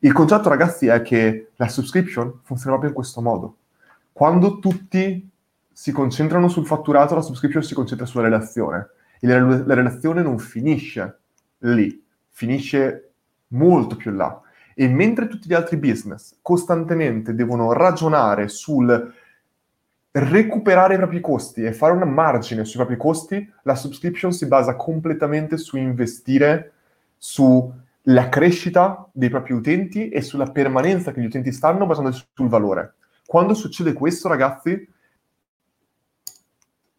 Il 0.00 0.12
concetto, 0.12 0.48
ragazzi, 0.48 0.86
è 0.86 1.02
che 1.02 1.50
la 1.56 1.68
subscription 1.68 2.40
funziona 2.42 2.72
proprio 2.72 2.90
in 2.90 2.96
questo 2.96 3.20
modo. 3.20 3.56
Quando 4.12 4.58
tutti 4.58 5.30
si 5.72 5.92
concentrano 5.92 6.48
sul 6.48 6.66
fatturato, 6.66 7.14
la 7.14 7.22
subscription 7.22 7.62
si 7.62 7.74
concentra 7.74 8.06
sulla 8.06 8.24
relazione. 8.24 8.90
E 9.20 9.26
la, 9.26 9.38
la 9.38 9.74
relazione 9.74 10.22
non 10.22 10.38
finisce 10.38 11.18
lì, 11.58 12.04
finisce 12.30 13.12
molto 13.48 13.96
più 13.96 14.10
là. 14.12 14.40
E 14.74 14.88
mentre 14.88 15.28
tutti 15.28 15.48
gli 15.48 15.54
altri 15.54 15.76
business 15.76 16.36
costantemente 16.42 17.34
devono 17.34 17.72
ragionare 17.72 18.48
sul 18.48 19.12
recuperare 20.12 20.94
i 20.94 20.98
propri 20.98 21.20
costi 21.20 21.64
e 21.64 21.72
fare 21.72 21.92
un 21.92 22.08
margine 22.08 22.64
sui 22.64 22.76
propri 22.76 22.96
costi, 22.96 23.50
la 23.62 23.74
subscription 23.74 24.32
si 24.32 24.46
basa 24.46 24.76
completamente 24.76 25.56
su 25.56 25.76
investire 25.76 26.72
sulla 27.16 28.28
crescita 28.28 29.08
dei 29.12 29.30
propri 29.30 29.54
utenti 29.54 30.10
e 30.10 30.20
sulla 30.20 30.50
permanenza 30.50 31.12
che 31.12 31.20
gli 31.20 31.26
utenti 31.26 31.52
stanno 31.52 31.86
basandosi 31.86 32.26
sul 32.34 32.48
valore. 32.48 32.94
Quando 33.24 33.54
succede 33.54 33.94
questo, 33.94 34.28
ragazzi, 34.28 34.88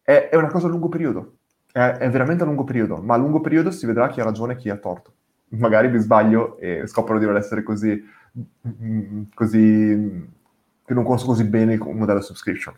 è, 0.02 0.28
è 0.30 0.36
una 0.36 0.48
cosa 0.48 0.66
a 0.66 0.70
lungo 0.70 0.88
periodo. 0.88 1.36
È, 1.70 1.78
è 1.78 2.10
veramente 2.10 2.42
a 2.42 2.46
lungo 2.46 2.64
periodo, 2.64 2.96
ma 2.96 3.14
a 3.14 3.18
lungo 3.18 3.40
periodo 3.40 3.70
si 3.70 3.86
vedrà 3.86 4.08
chi 4.08 4.20
ha 4.20 4.24
ragione 4.24 4.54
e 4.54 4.56
chi 4.56 4.70
ha 4.70 4.76
torto 4.76 5.12
magari 5.58 5.88
mi 5.88 5.98
sbaglio 5.98 6.58
e 6.58 6.86
scopro 6.86 7.18
di 7.18 7.26
non 7.26 7.36
essere 7.36 7.62
così, 7.62 8.02
così 9.34 10.32
che 10.84 10.94
non 10.94 11.04
conosco 11.04 11.26
così 11.26 11.44
bene 11.44 11.74
il 11.74 11.80
modello 11.80 12.20
subscription. 12.20 12.74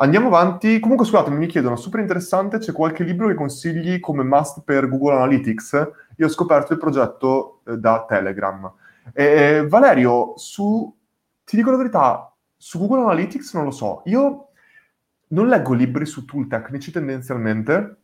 Andiamo 0.00 0.28
avanti. 0.28 0.78
Comunque, 0.78 1.04
scusate, 1.04 1.30
mi 1.30 1.46
chiedono, 1.46 1.74
super 1.74 2.00
interessante, 2.00 2.58
c'è 2.58 2.72
qualche 2.72 3.02
libro 3.02 3.26
che 3.26 3.34
consigli 3.34 3.98
come 3.98 4.22
must 4.22 4.62
per 4.64 4.88
Google 4.88 5.16
Analytics? 5.16 5.90
Io 6.16 6.26
ho 6.26 6.30
scoperto 6.30 6.72
il 6.72 6.78
progetto 6.78 7.62
eh, 7.66 7.76
da 7.78 8.04
Telegram. 8.06 8.72
Eh, 9.12 9.66
Valerio, 9.68 10.34
su, 10.36 10.94
ti 11.44 11.56
dico 11.56 11.72
la 11.72 11.78
verità, 11.78 12.32
su 12.56 12.78
Google 12.78 13.02
Analytics 13.02 13.54
non 13.54 13.64
lo 13.64 13.70
so. 13.72 14.02
Io 14.04 14.50
non 15.28 15.48
leggo 15.48 15.72
libri 15.72 16.06
su 16.06 16.24
tool 16.24 16.46
tecnici 16.46 16.92
tendenzialmente, 16.92 17.96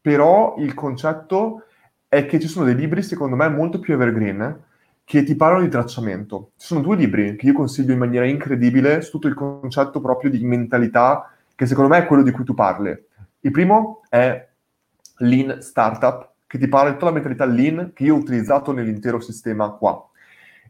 però 0.00 0.54
il 0.58 0.72
concetto 0.72 1.64
è 2.14 2.26
che 2.26 2.38
ci 2.38 2.46
sono 2.46 2.64
dei 2.64 2.76
libri, 2.76 3.02
secondo 3.02 3.34
me, 3.34 3.48
molto 3.48 3.80
più 3.80 3.94
evergreen 3.94 4.62
che 5.04 5.24
ti 5.24 5.34
parlano 5.34 5.64
di 5.64 5.68
tracciamento. 5.68 6.52
Ci 6.56 6.68
sono 6.68 6.80
due 6.80 6.94
libri 6.96 7.34
che 7.36 7.46
io 7.46 7.52
consiglio 7.52 7.92
in 7.92 7.98
maniera 7.98 8.24
incredibile 8.24 9.02
su 9.02 9.10
tutto 9.10 9.26
il 9.26 9.34
concetto 9.34 10.00
proprio 10.00 10.30
di 10.30 10.42
mentalità, 10.44 11.34
che 11.54 11.66
secondo 11.66 11.90
me 11.90 11.98
è 11.98 12.06
quello 12.06 12.22
di 12.22 12.30
cui 12.30 12.44
tu 12.44 12.54
parli. 12.54 12.96
Il 13.40 13.50
primo 13.50 14.02
è 14.08 14.48
Lean 15.18 15.60
Startup, 15.60 16.30
che 16.46 16.56
ti 16.56 16.68
parla 16.68 16.90
di 16.90 16.94
tutta 16.94 17.06
la 17.06 17.12
mentalità 17.12 17.44
Lean 17.44 17.90
che 17.92 18.04
io 18.04 18.14
ho 18.14 18.18
utilizzato 18.18 18.72
nell'intero 18.72 19.18
sistema 19.18 19.70
qua. 19.70 20.08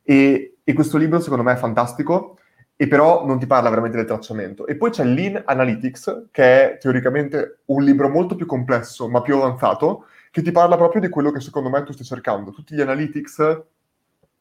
E, 0.03 0.57
e 0.65 0.73
questo 0.73 0.97
libro 0.97 1.21
secondo 1.21 1.45
me 1.45 1.53
è 1.53 1.57
fantastico, 1.57 2.39
e 2.77 2.89
però 2.89 3.25
non 3.27 3.39
ti 3.39 3.47
parla 3.47 3.69
veramente 3.69 3.99
del 3.99 4.07
tracciamento. 4.07 4.67
E 4.67 4.77
poi 4.77 4.91
c'è 4.91 5.05
Lean 5.05 5.43
Analytics, 5.45 6.29
che 6.31 6.73
è 6.73 6.79
teoricamente 6.79 7.59
un 7.67 7.85
libro 7.85 8.09
molto 8.09 8.35
più 8.35 8.47
complesso, 8.47 9.09
ma 9.09 9.21
più 9.21 9.37
avanzato, 9.37 10.07
che 10.35 10.43
ti 10.43 10.51
parla 10.51 10.77
proprio 10.77 11.01
di 11.01 11.09
quello 11.09 11.31
che 11.31 11.39
secondo 11.39 11.71
me 11.71 11.85
tu 11.85 11.93
stai 11.93 12.05
cercando. 12.05 12.51
Tutti 12.51 12.75
gli 12.75 12.81
analytics 12.81 13.63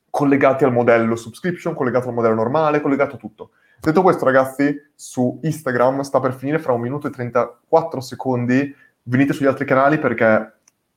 collegati 0.10 0.64
al 0.64 0.74
modello 0.74 1.16
subscription, 1.16 1.76
collegato 1.76 2.08
al 2.08 2.16
modello 2.16 2.34
normale, 2.34 2.82
collegato 2.82 3.14
a 3.14 3.20
tutto. 3.20 3.52
Detto 3.80 4.02
questo, 4.02 4.26
ragazzi, 4.26 4.76
su 4.96 5.40
Instagram 5.44 6.02
sta 6.02 6.20
per 6.20 6.34
finire 6.34 6.58
fra 6.58 6.74
un 6.74 6.82
minuto 6.82 7.06
e 7.06 7.12
34 7.12 8.02
secondi. 8.02 8.76
Venite 9.04 9.34
sugli 9.34 9.46
altri 9.46 9.66
canali 9.66 10.00
perché 10.00 10.54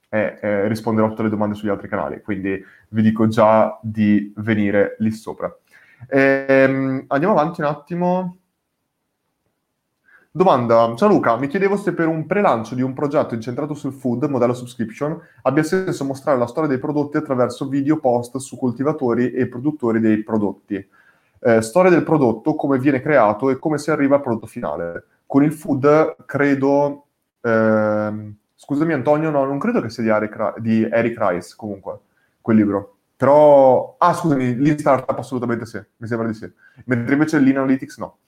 eh, 0.08 0.38
eh, 0.40 0.66
risponderò 0.66 1.08
a 1.08 1.10
tutte 1.10 1.24
le 1.24 1.28
domande 1.28 1.56
sugli 1.56 1.68
altri 1.68 1.88
canali, 1.88 2.22
quindi 2.22 2.58
vi 2.88 3.02
dico 3.02 3.28
già 3.28 3.78
di 3.82 4.32
venire 4.36 4.96
lì 5.00 5.10
sopra. 5.10 5.54
Ehm, 6.08 7.04
andiamo 7.08 7.38
avanti 7.38 7.60
un 7.60 7.66
attimo. 7.66 8.38
Domanda, 10.36 10.94
ciao 10.96 11.08
Luca, 11.08 11.38
mi 11.38 11.46
chiedevo 11.46 11.78
se 11.78 11.94
per 11.94 12.08
un 12.08 12.26
pre-lancio 12.26 12.74
di 12.74 12.82
un 12.82 12.92
progetto 12.92 13.32
incentrato 13.32 13.72
sul 13.72 13.94
food, 13.94 14.24
modello 14.24 14.52
subscription, 14.52 15.18
abbia 15.40 15.62
senso 15.62 16.04
mostrare 16.04 16.36
la 16.36 16.46
storia 16.46 16.68
dei 16.68 16.78
prodotti 16.78 17.16
attraverso 17.16 17.66
video 17.68 17.96
post 17.96 18.36
su 18.36 18.58
coltivatori 18.58 19.30
e 19.30 19.48
produttori 19.48 19.98
dei 19.98 20.22
prodotti. 20.22 20.86
Eh, 21.38 21.62
storia 21.62 21.90
del 21.90 22.02
prodotto, 22.02 22.54
come 22.54 22.78
viene 22.78 23.00
creato 23.00 23.48
e 23.48 23.58
come 23.58 23.78
si 23.78 23.90
arriva 23.90 24.16
al 24.16 24.20
prodotto 24.20 24.46
finale. 24.46 25.04
Con 25.24 25.42
il 25.42 25.54
food 25.54 26.16
credo... 26.26 27.06
Eh, 27.40 28.32
scusami 28.54 28.92
Antonio, 28.92 29.30
no, 29.30 29.46
non 29.46 29.58
credo 29.58 29.80
che 29.80 29.88
sia 29.88 30.02
di 30.02 30.10
Eric, 30.10 30.58
di 30.58 30.82
Eric 30.82 31.16
Rice 31.18 31.54
comunque, 31.56 31.98
quel 32.42 32.58
libro. 32.58 32.96
Però... 33.16 33.94
Ah, 33.96 34.12
scusami, 34.12 34.54
Lean 34.56 34.76
Startup 34.76 35.18
assolutamente 35.18 35.64
sì, 35.64 35.82
mi 35.96 36.06
sembra 36.06 36.26
di 36.26 36.34
sì. 36.34 36.52
Mentre 36.84 37.14
invece 37.14 37.38
Lean 37.38 37.56
Analytics 37.56 37.96
no 37.96 38.18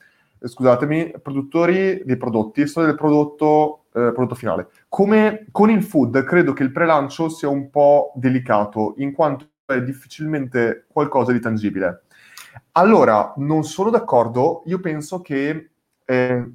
scusatemi, 0.42 1.14
produttori 1.22 2.02
dei 2.04 2.16
prodotti, 2.16 2.66
storia 2.66 2.90
del 2.90 2.98
prodotto, 2.98 3.84
eh, 3.92 4.12
prodotto 4.12 4.34
finale. 4.34 4.68
Come 4.88 5.46
con 5.50 5.70
il 5.70 5.82
food, 5.82 6.22
credo 6.24 6.52
che 6.52 6.62
il 6.62 6.72
pre-lancio 6.72 7.28
sia 7.28 7.48
un 7.48 7.70
po' 7.70 8.12
delicato, 8.14 8.94
in 8.98 9.12
quanto 9.12 9.46
è 9.66 9.82
difficilmente 9.82 10.86
qualcosa 10.88 11.32
di 11.32 11.40
tangibile. 11.40 12.02
Allora, 12.72 13.34
non 13.36 13.64
sono 13.64 13.90
d'accordo, 13.90 14.62
io 14.66 14.80
penso 14.80 15.20
che 15.20 15.70
eh, 16.04 16.52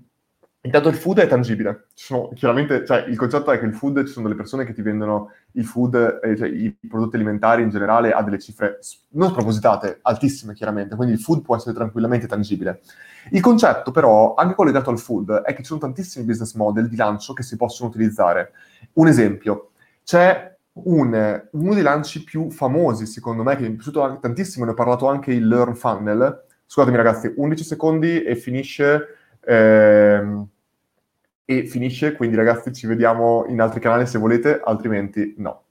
Intanto 0.66 0.88
il 0.88 0.96
food 0.96 1.20
è 1.20 1.28
tangibile. 1.28 1.88
Sono, 1.94 2.30
chiaramente, 2.34 2.86
cioè, 2.86 3.04
il 3.10 3.18
concetto 3.18 3.52
è 3.52 3.60
che 3.60 3.66
il 3.66 3.74
food, 3.74 4.06
ci 4.06 4.14
sono 4.14 4.28
delle 4.28 4.38
persone 4.38 4.64
che 4.64 4.72
ti 4.72 4.82
vendono 4.82 5.32
il 5.54 5.66
food, 5.66 6.22
eh, 6.24 6.38
cioè 6.38 6.48
i 6.48 6.74
prodotti 6.88 7.18
alimentari 7.18 7.64
in 7.64 7.70
generale, 7.70 8.14
a 8.14 8.24
delle 8.24 8.40
cifre 8.40 8.80
non 9.10 9.30
spropositate, 9.32 10.00
altissime 10.04 10.54
chiaramente, 10.54 10.96
quindi 10.96 11.16
il 11.16 11.20
food 11.20 11.42
può 11.42 11.58
essere 11.58 11.76
tranquillamente 11.76 12.28
tangibile. 12.28 12.80
Il 13.32 13.42
concetto 13.42 13.92
però, 13.92 14.36
anche 14.36 14.56
collegato 14.56 14.90
al 14.90 15.00
food, 15.00 15.42
è 15.42 15.54
che 15.54 15.64
ci 15.64 15.66
sono 15.66 15.82
tantissimi 15.82 16.24
business 16.24 16.54
model 16.54 16.88
di 16.88 16.96
lancio 16.96 17.34
che 17.34 17.44
si 17.44 17.58
possono 17.58 17.90
utilizzare. 17.90 18.54
Un 18.94 19.10
esempio, 19.10 19.72
c'è 20.06 20.56
un, 20.76 21.44
uno 21.52 21.74
dei 21.74 21.84
lanci 21.84 22.24
più 22.24 22.50
famosi, 22.50 23.06
secondo 23.06 23.44
me, 23.44 23.58
che 23.58 23.64
mi 23.64 23.68
è 23.68 23.72
piaciuto 23.74 24.18
tantissimo, 24.22 24.64
ne 24.64 24.72
ho 24.72 24.76
parlato 24.76 25.10
anche 25.10 25.34
il 25.34 25.46
Learn 25.46 25.76
Funnel. 25.76 26.46
Scusatemi 26.66 26.96
ragazzi, 26.96 27.34
11 27.36 27.64
secondi 27.66 28.24
e 28.24 28.38
finisce... 28.38 29.18
Ehm, 29.46 30.52
e 31.46 31.66
finisce, 31.66 32.14
quindi 32.14 32.36
ragazzi 32.36 32.74
ci 32.74 32.88
vediamo 32.88 33.46
in 33.48 33.60
altri 33.62 33.80
canali 33.80 34.06
se 34.06 34.18
volete, 34.18 34.62
altrimenti 34.64 35.36
no. 35.38 35.64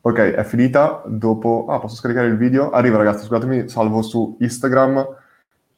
Ok, 0.00 0.18
è 0.18 0.44
finita, 0.44 1.02
dopo... 1.06 1.66
Ah, 1.68 1.80
posso 1.80 1.96
scaricare 1.96 2.28
il 2.28 2.36
video? 2.36 2.70
Arriva 2.70 2.96
ragazzi, 2.96 3.24
scusatemi, 3.24 3.68
salvo 3.68 4.02
su 4.02 4.36
Instagram, 4.40 5.04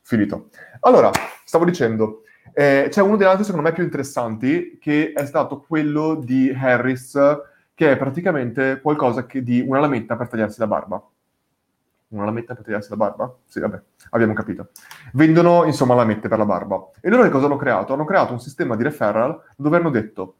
finito. 0.02 0.48
Allora, 0.80 1.10
stavo 1.44 1.64
dicendo, 1.64 2.24
eh, 2.52 2.88
c'è 2.90 3.00
uno 3.00 3.16
dei 3.16 3.26
altri 3.26 3.44
secondo 3.44 3.66
me 3.66 3.74
più 3.74 3.82
interessanti, 3.82 4.78
che 4.80 5.12
è 5.14 5.24
stato 5.24 5.60
quello 5.60 6.14
di 6.14 6.50
Harris, 6.50 7.18
che 7.74 7.92
è 7.92 7.96
praticamente 7.96 8.80
qualcosa 8.82 9.24
che 9.24 9.42
di 9.42 9.64
una 9.66 9.80
lametta 9.80 10.16
per 10.16 10.28
tagliarsi 10.28 10.58
la 10.60 10.66
barba 10.66 11.02
una 12.08 12.24
lametta 12.24 12.54
per 12.54 12.64
tagliarsi 12.64 12.90
la 12.90 12.96
barba? 12.96 13.34
Sì, 13.46 13.60
vabbè, 13.60 13.80
abbiamo 14.10 14.32
capito. 14.32 14.70
Vendono, 15.12 15.64
insomma, 15.64 15.94
lamette 15.94 16.28
per 16.28 16.38
la 16.38 16.46
barba. 16.46 16.90
E 17.00 17.08
loro 17.08 17.22
che 17.22 17.30
cosa 17.30 17.46
hanno 17.46 17.56
creato? 17.56 17.92
Hanno 17.92 18.04
creato 18.04 18.32
un 18.32 18.40
sistema 18.40 18.76
di 18.76 18.82
referral 18.82 19.40
dove 19.56 19.76
hanno 19.76 19.90
detto 19.90 20.36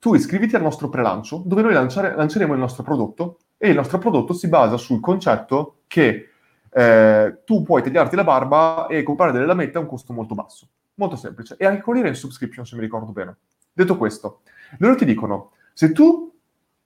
tu 0.00 0.14
iscriviti 0.14 0.56
al 0.56 0.62
nostro 0.62 0.88
prelancio 0.88 1.42
dove 1.44 1.60
noi 1.60 1.74
lanciare, 1.74 2.16
lanceremo 2.16 2.54
il 2.54 2.58
nostro 2.58 2.82
prodotto 2.82 3.38
e 3.58 3.68
il 3.68 3.76
nostro 3.76 3.98
prodotto 3.98 4.32
si 4.32 4.48
basa 4.48 4.78
sul 4.78 4.98
concetto 4.98 5.82
che 5.86 6.30
eh, 6.70 7.42
tu 7.44 7.62
puoi 7.62 7.82
tagliarti 7.82 8.16
la 8.16 8.24
barba 8.24 8.86
e 8.86 9.02
comprare 9.02 9.32
delle 9.32 9.44
lamette 9.44 9.76
a 9.76 9.82
un 9.82 9.86
costo 9.86 10.14
molto 10.14 10.34
basso. 10.34 10.68
Molto 10.94 11.16
semplice. 11.16 11.56
E 11.58 11.66
anche 11.66 11.90
era 11.98 12.08
in 12.08 12.14
subscription, 12.14 12.64
se 12.64 12.76
mi 12.76 12.80
ricordo 12.80 13.12
bene. 13.12 13.36
Detto 13.72 13.98
questo, 13.98 14.40
loro 14.78 14.94
ti 14.94 15.04
dicono, 15.04 15.52
se 15.74 15.92
tu 15.92 16.29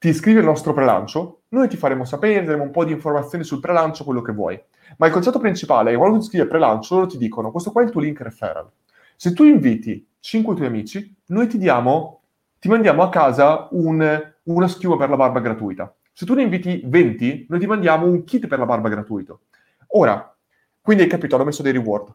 ti 0.04 0.10
iscrivi 0.10 0.40
al 0.40 0.44
nostro 0.44 0.74
prelancio, 0.74 1.44
noi 1.48 1.66
ti 1.66 1.78
faremo 1.78 2.04
sapere, 2.04 2.44
daremo 2.44 2.64
un 2.64 2.70
po' 2.70 2.84
di 2.84 2.92
informazioni 2.92 3.42
sul 3.42 3.58
prelancio, 3.58 4.04
quello 4.04 4.20
che 4.20 4.32
vuoi. 4.32 4.62
Ma 4.98 5.06
il 5.06 5.12
concetto 5.14 5.38
principale 5.38 5.88
è 5.88 5.92
che 5.92 5.98
quando 5.98 6.18
ti 6.18 6.24
iscrivi 6.24 6.44
al 6.44 6.50
prelancio, 6.50 6.96
loro 6.96 7.06
ti 7.06 7.16
dicono, 7.16 7.50
questo 7.50 7.72
qua 7.72 7.80
è 7.80 7.86
il 7.86 7.90
tuo 7.90 8.02
link 8.02 8.20
referral. 8.20 8.70
Se 9.16 9.32
tu 9.32 9.44
inviti 9.44 10.06
5 10.20 10.54
tuoi 10.56 10.66
amici, 10.66 11.16
noi 11.28 11.46
ti 11.46 11.56
diamo, 11.56 12.20
ti 12.58 12.68
mandiamo 12.68 13.02
a 13.02 13.08
casa 13.08 13.66
un, 13.70 14.32
una 14.42 14.68
schiuma 14.68 14.98
per 14.98 15.08
la 15.08 15.16
barba 15.16 15.40
gratuita. 15.40 15.94
Se 16.12 16.26
tu 16.26 16.34
ne 16.34 16.42
inviti 16.42 16.82
20, 16.84 17.46
noi 17.48 17.58
ti 17.58 17.66
mandiamo 17.66 18.04
un 18.04 18.24
kit 18.24 18.46
per 18.46 18.58
la 18.58 18.66
barba 18.66 18.90
gratuito. 18.90 19.44
Ora, 19.92 20.36
quindi 20.82 21.04
hai 21.04 21.08
capito, 21.08 21.36
hanno 21.36 21.46
messo 21.46 21.62
dei 21.62 21.72
reward. 21.72 22.14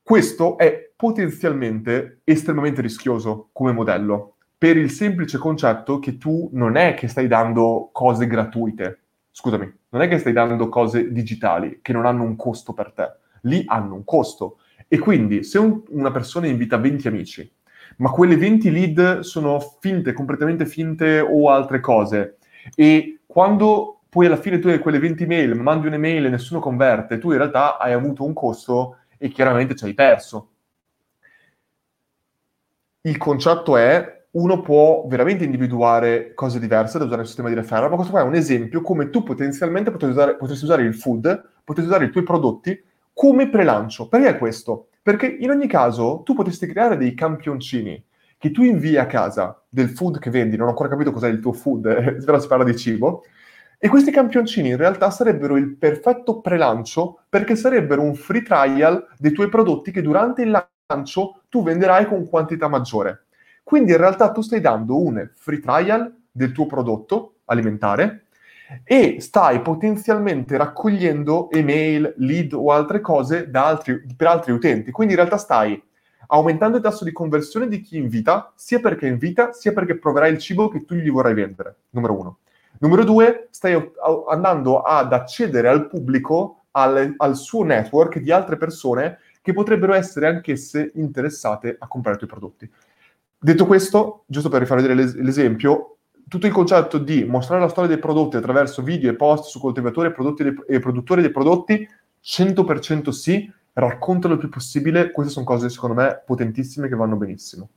Questo 0.00 0.56
è 0.56 0.92
potenzialmente 0.94 2.20
estremamente 2.22 2.80
rischioso 2.80 3.48
come 3.50 3.72
modello, 3.72 4.36
per 4.60 4.76
il 4.76 4.90
semplice 4.90 5.38
concetto 5.38 6.00
che 6.00 6.18
tu 6.18 6.50
non 6.52 6.76
è 6.76 6.92
che 6.92 7.08
stai 7.08 7.26
dando 7.26 7.88
cose 7.92 8.26
gratuite, 8.26 9.04
scusami, 9.30 9.72
non 9.88 10.02
è 10.02 10.08
che 10.08 10.18
stai 10.18 10.34
dando 10.34 10.68
cose 10.68 11.12
digitali 11.12 11.78
che 11.80 11.94
non 11.94 12.04
hanno 12.04 12.24
un 12.24 12.36
costo 12.36 12.74
per 12.74 12.92
te, 12.92 13.10
lì 13.44 13.62
hanno 13.66 13.94
un 13.94 14.04
costo. 14.04 14.58
E 14.86 14.98
quindi 14.98 15.44
se 15.44 15.58
un, 15.58 15.80
una 15.88 16.10
persona 16.10 16.46
invita 16.46 16.76
20 16.76 17.08
amici, 17.08 17.50
ma 17.96 18.10
quelle 18.10 18.36
20 18.36 18.70
lead 18.70 19.20
sono 19.20 19.58
finte, 19.80 20.12
completamente 20.12 20.66
finte 20.66 21.20
o 21.20 21.48
altre 21.48 21.80
cose, 21.80 22.36
e 22.74 23.20
quando 23.24 24.02
poi 24.10 24.26
alla 24.26 24.36
fine 24.36 24.58
tu 24.58 24.68
hai 24.68 24.78
quelle 24.78 24.98
20 24.98 25.24
mail, 25.24 25.54
mandi 25.58 25.86
un'email 25.86 26.26
e 26.26 26.28
nessuno 26.28 26.60
converte, 26.60 27.16
tu 27.16 27.30
in 27.30 27.38
realtà 27.38 27.78
hai 27.78 27.94
avuto 27.94 28.24
un 28.24 28.34
costo 28.34 28.98
e 29.16 29.28
chiaramente 29.28 29.74
ci 29.74 29.86
hai 29.86 29.94
perso. 29.94 30.50
Il 33.00 33.16
concetto 33.16 33.78
è 33.78 34.19
uno 34.32 34.60
può 34.60 35.06
veramente 35.08 35.44
individuare 35.44 36.34
cose 36.34 36.60
diverse 36.60 36.98
da 36.98 37.04
usare 37.04 37.22
il 37.22 37.26
sistema 37.26 37.48
di 37.48 37.54
referral, 37.54 37.90
ma 37.90 37.96
questo 37.96 38.12
qua 38.12 38.22
è 38.22 38.26
un 38.26 38.34
esempio 38.34 38.80
come 38.80 39.10
tu 39.10 39.22
potenzialmente 39.22 39.90
potresti 39.90 40.16
usare, 40.16 40.36
potresti 40.36 40.64
usare 40.64 40.82
il 40.82 40.94
food, 40.94 41.50
potresti 41.64 41.90
usare 41.90 42.06
i 42.06 42.10
tuoi 42.10 42.24
prodotti 42.24 42.80
come 43.12 43.48
prelancio. 43.48 44.08
Perché 44.08 44.28
è 44.28 44.38
questo? 44.38 44.88
Perché 45.02 45.26
in 45.26 45.50
ogni 45.50 45.66
caso 45.66 46.22
tu 46.24 46.34
potresti 46.34 46.66
creare 46.66 46.96
dei 46.96 47.14
campioncini 47.14 48.02
che 48.38 48.50
tu 48.50 48.62
invii 48.62 48.96
a 48.96 49.06
casa 49.06 49.60
del 49.68 49.90
food 49.90 50.18
che 50.18 50.30
vendi, 50.30 50.56
non 50.56 50.66
ho 50.66 50.70
ancora 50.70 50.88
capito 50.88 51.10
cos'è 51.10 51.28
il 51.28 51.40
tuo 51.40 51.52
food, 51.52 52.22
però 52.24 52.38
si 52.38 52.46
parla 52.46 52.64
di 52.64 52.76
cibo, 52.76 53.24
e 53.78 53.88
questi 53.88 54.10
campioncini 54.10 54.68
in 54.68 54.76
realtà 54.76 55.10
sarebbero 55.10 55.56
il 55.56 55.76
perfetto 55.76 56.40
prelancio 56.40 57.22
perché 57.28 57.56
sarebbero 57.56 58.02
un 58.02 58.14
free 58.14 58.42
trial 58.42 59.06
dei 59.18 59.32
tuoi 59.32 59.48
prodotti 59.48 59.90
che 59.90 60.02
durante 60.02 60.42
il 60.42 60.50
lancio 60.86 61.42
tu 61.48 61.62
venderai 61.62 62.06
con 62.06 62.28
quantità 62.28 62.68
maggiore. 62.68 63.24
Quindi 63.70 63.92
in 63.92 63.98
realtà 63.98 64.32
tu 64.32 64.40
stai 64.40 64.60
dando 64.60 65.00
un 65.00 65.30
free 65.36 65.60
trial 65.60 66.12
del 66.28 66.50
tuo 66.50 66.66
prodotto 66.66 67.36
alimentare 67.44 68.24
e 68.82 69.20
stai 69.20 69.62
potenzialmente 69.62 70.56
raccogliendo 70.56 71.48
email, 71.52 72.14
lead 72.16 72.52
o 72.52 72.72
altre 72.72 73.00
cose 73.00 73.48
altri, 73.52 74.04
per 74.16 74.26
altri 74.26 74.50
utenti. 74.50 74.90
Quindi 74.90 75.12
in 75.12 75.20
realtà 75.20 75.38
stai 75.38 75.80
aumentando 76.26 76.78
il 76.78 76.82
tasso 76.82 77.04
di 77.04 77.12
conversione 77.12 77.68
di 77.68 77.80
chi 77.80 77.96
invita, 77.96 78.52
sia 78.56 78.80
perché 78.80 79.06
invita, 79.06 79.52
sia 79.52 79.72
perché 79.72 79.96
proverai 79.96 80.32
il 80.32 80.38
cibo 80.38 80.66
che 80.66 80.84
tu 80.84 80.96
gli 80.96 81.08
vorrai 81.08 81.34
vendere. 81.34 81.76
Numero 81.90 82.18
uno. 82.18 82.38
Numero 82.80 83.04
due, 83.04 83.46
stai 83.52 83.92
andando 84.28 84.80
ad 84.80 85.12
accedere 85.12 85.68
al 85.68 85.86
pubblico, 85.86 86.64
al, 86.72 87.14
al 87.18 87.36
suo 87.36 87.62
network 87.62 88.18
di 88.18 88.32
altre 88.32 88.56
persone 88.56 89.18
che 89.40 89.52
potrebbero 89.52 89.94
essere 89.94 90.26
anch'esse 90.26 90.90
interessate 90.96 91.76
a 91.78 91.86
comprare 91.86 92.16
i 92.16 92.18
tuoi 92.18 92.30
prodotti. 92.30 92.70
Detto 93.42 93.64
questo, 93.64 94.24
giusto 94.26 94.50
per 94.50 94.60
rifare 94.60 94.94
l'es- 94.94 95.14
l'esempio, 95.14 95.96
tutto 96.28 96.46
il 96.46 96.52
concetto 96.52 96.98
di 96.98 97.24
mostrare 97.24 97.62
la 97.62 97.70
storia 97.70 97.88
dei 97.88 97.98
prodotti 97.98 98.36
attraverso 98.36 98.82
video 98.82 99.10
e 99.10 99.16
post 99.16 99.44
su 99.44 99.58
coltivatori 99.58 100.12
e 100.68 100.78
produttori 100.78 101.22
dei 101.22 101.30
prodotti, 101.30 101.88
100% 102.22 103.08
sì, 103.08 103.50
raccontalo 103.72 104.34
il 104.34 104.40
più 104.40 104.50
possibile, 104.50 105.10
queste 105.10 105.32
sono 105.32 105.46
cose 105.46 105.70
secondo 105.70 105.94
me 105.94 106.22
potentissime 106.24 106.88
che 106.88 106.94
vanno 106.94 107.16
benissimo. 107.16 107.68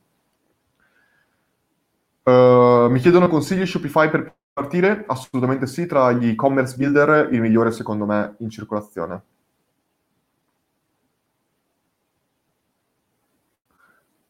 Uh, 2.24 2.90
mi 2.90 3.00
chiedono 3.00 3.28
consigli 3.28 3.64
Shopify 3.64 4.10
per 4.10 4.34
partire? 4.52 5.04
Assolutamente 5.06 5.66
sì, 5.66 5.86
tra 5.86 6.12
gli 6.12 6.28
e-commerce 6.28 6.76
builder 6.76 7.32
il 7.32 7.40
migliore 7.40 7.72
secondo 7.72 8.04
me 8.04 8.34
in 8.40 8.50
circolazione. 8.50 9.22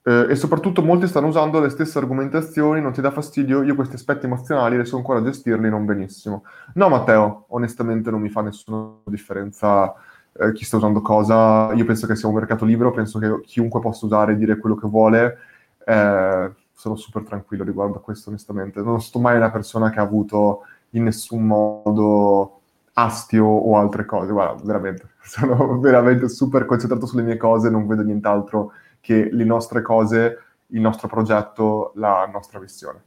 Eh, 0.06 0.26
e 0.28 0.36
soprattutto 0.36 0.82
molti 0.82 1.06
stanno 1.06 1.28
usando 1.28 1.60
le 1.60 1.70
stesse 1.70 1.96
argomentazioni, 1.96 2.80
non 2.82 2.92
ti 2.92 3.00
dà 3.00 3.10
fastidio, 3.10 3.62
io 3.62 3.74
questi 3.74 3.94
aspetti 3.94 4.26
emozionali 4.26 4.76
riesco 4.76 4.98
ancora 4.98 5.20
a 5.20 5.22
gestirli 5.22 5.70
non 5.70 5.86
benissimo. 5.86 6.44
No 6.74 6.90
Matteo, 6.90 7.46
onestamente 7.48 8.10
non 8.10 8.20
mi 8.20 8.28
fa 8.28 8.42
nessuna 8.42 8.96
differenza 9.04 9.94
eh, 10.34 10.52
chi 10.52 10.64
sta 10.66 10.76
usando 10.76 11.00
cosa, 11.00 11.72
io 11.72 11.84
penso 11.86 12.06
che 12.06 12.16
sia 12.16 12.28
un 12.28 12.34
mercato 12.34 12.66
libero, 12.66 12.90
penso 12.90 13.18
che 13.18 13.40
chiunque 13.46 13.80
possa 13.80 14.04
usare 14.04 14.32
e 14.32 14.36
dire 14.36 14.58
quello 14.58 14.76
che 14.76 14.86
vuole, 14.88 15.38
eh, 15.86 16.52
sono 16.72 16.96
super 16.96 17.22
tranquillo 17.22 17.64
riguardo 17.64 17.96
a 17.96 18.00
questo 18.00 18.28
onestamente, 18.28 18.82
non 18.82 19.00
sto 19.00 19.18
mai 19.18 19.36
una 19.36 19.50
persona 19.50 19.88
che 19.88 20.00
ha 20.00 20.02
avuto 20.02 20.62
in 20.90 21.04
nessun 21.04 21.46
modo 21.46 22.60
astio 22.94 23.46
o 23.46 23.78
altre 23.78 24.04
cose, 24.04 24.32
guarda, 24.32 24.62
veramente, 24.64 25.08
sono 25.22 25.78
veramente 25.80 26.28
super 26.28 26.66
concentrato 26.66 27.06
sulle 27.06 27.22
mie 27.22 27.38
cose, 27.38 27.70
non 27.70 27.86
vedo 27.86 28.02
nient'altro 28.02 28.72
che 29.04 29.28
le 29.30 29.44
nostre 29.44 29.82
cose, 29.82 30.38
il 30.68 30.80
nostro 30.80 31.08
progetto, 31.08 31.92
la 31.96 32.26
nostra 32.32 32.58
missione. 32.58 33.02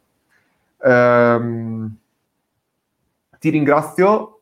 Um, 0.77 1.97
ti 3.39 3.49
ringrazio, 3.49 4.41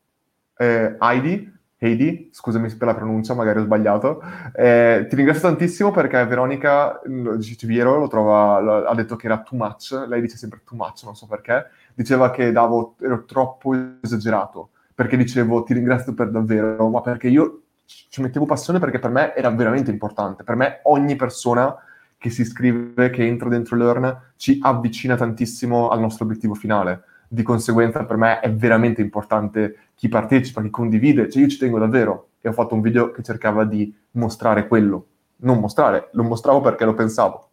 eh, 0.58 0.98
Heidi, 1.00 1.50
Heidi, 1.78 2.30
scusami 2.34 2.74
per 2.76 2.88
la 2.88 2.96
pronuncia, 2.96 3.34
magari 3.34 3.60
ho 3.60 3.64
sbagliato. 3.64 4.22
Eh, 4.54 5.06
ti 5.08 5.16
ringrazio 5.16 5.48
tantissimo 5.48 5.92
perché 5.92 6.26
Veronica 6.26 7.00
Civiero 7.40 8.00
lo 8.00 8.08
trova, 8.08 8.60
lo, 8.60 8.86
ha 8.86 8.94
detto 8.94 9.16
che 9.16 9.28
era 9.28 9.42
too 9.42 9.58
much, 9.58 9.92
lei 10.10 10.20
dice 10.20 10.36
sempre 10.36 10.60
too 10.66 10.76
much, 10.76 11.04
non 11.06 11.16
so 11.16 11.26
perché, 11.26 11.70
diceva 11.94 12.32
che 12.32 12.52
davo, 12.52 12.96
ero 13.00 13.24
troppo 13.24 13.74
esagerato, 14.02 14.72
perché 14.94 15.16
dicevo 15.16 15.64
ti 15.64 15.74
ringrazio 15.74 16.14
per 16.14 16.32
davvero, 16.32 16.90
ma 16.90 17.00
perché 17.00 17.30
io 17.30 17.62
ci 17.86 18.22
mettevo 18.22 18.46
passione 18.46 18.80
perché 18.80 19.00
per 19.00 19.12
me 19.12 19.36
era 19.36 19.50
veramente 19.50 19.92
importante. 19.92 20.44
Per 20.44 20.56
me 20.56 20.80
ogni 20.84 21.16
persona 21.16 21.76
che 22.18 22.30
si 22.30 22.42
iscrive, 22.42 23.10
che 23.10 23.26
entra 23.26 23.50
dentro 23.50 23.76
Learn, 23.76 24.34
ci 24.36 24.60
avvicina 24.62 25.16
tantissimo 25.16 25.90
al 25.90 26.00
nostro 26.00 26.26
obiettivo 26.26 26.54
finale. 26.56 27.04
Di 27.28 27.44
conseguenza 27.44 28.04
per 28.06 28.18
me 28.18 28.40
è 28.40 28.52
veramente 28.52 29.02
importante 29.02 29.90
chi 29.96 30.10
partecipa, 30.10 30.62
chi 30.62 30.70
condivide, 30.70 31.30
cioè 31.30 31.44
io 31.44 31.50
ci 31.50 31.58
tengo 31.58 31.80
davvero 31.80 32.30
e 32.42 32.50
ho 32.50 32.54
fatto 32.54 32.76
un 32.76 32.82
video 32.82 33.12
che 33.12 33.24
cercava 33.24 33.66
di 33.66 33.94
mostrare 34.12 34.68
quello, 34.68 35.08
non 35.38 35.60
mostrare, 35.60 36.10
lo 36.14 36.24
mostravo 36.24 36.62
perché 36.62 36.86
lo 36.86 36.94
pensavo. 36.94 37.50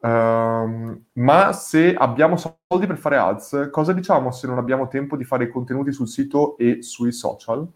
Um, 0.00 1.02
ma 1.14 1.52
se 1.54 1.94
abbiamo 1.94 2.36
soldi 2.36 2.86
per 2.86 2.98
fare 2.98 3.16
ads, 3.16 3.68
cosa 3.70 3.94
diciamo 3.94 4.30
se 4.30 4.46
non 4.46 4.58
abbiamo 4.58 4.88
tempo 4.88 5.16
di 5.16 5.24
fare 5.24 5.44
i 5.44 5.50
contenuti 5.50 5.92
sul 5.92 6.08
sito 6.08 6.58
e 6.58 6.82
sui 6.82 7.12
social? 7.12 7.66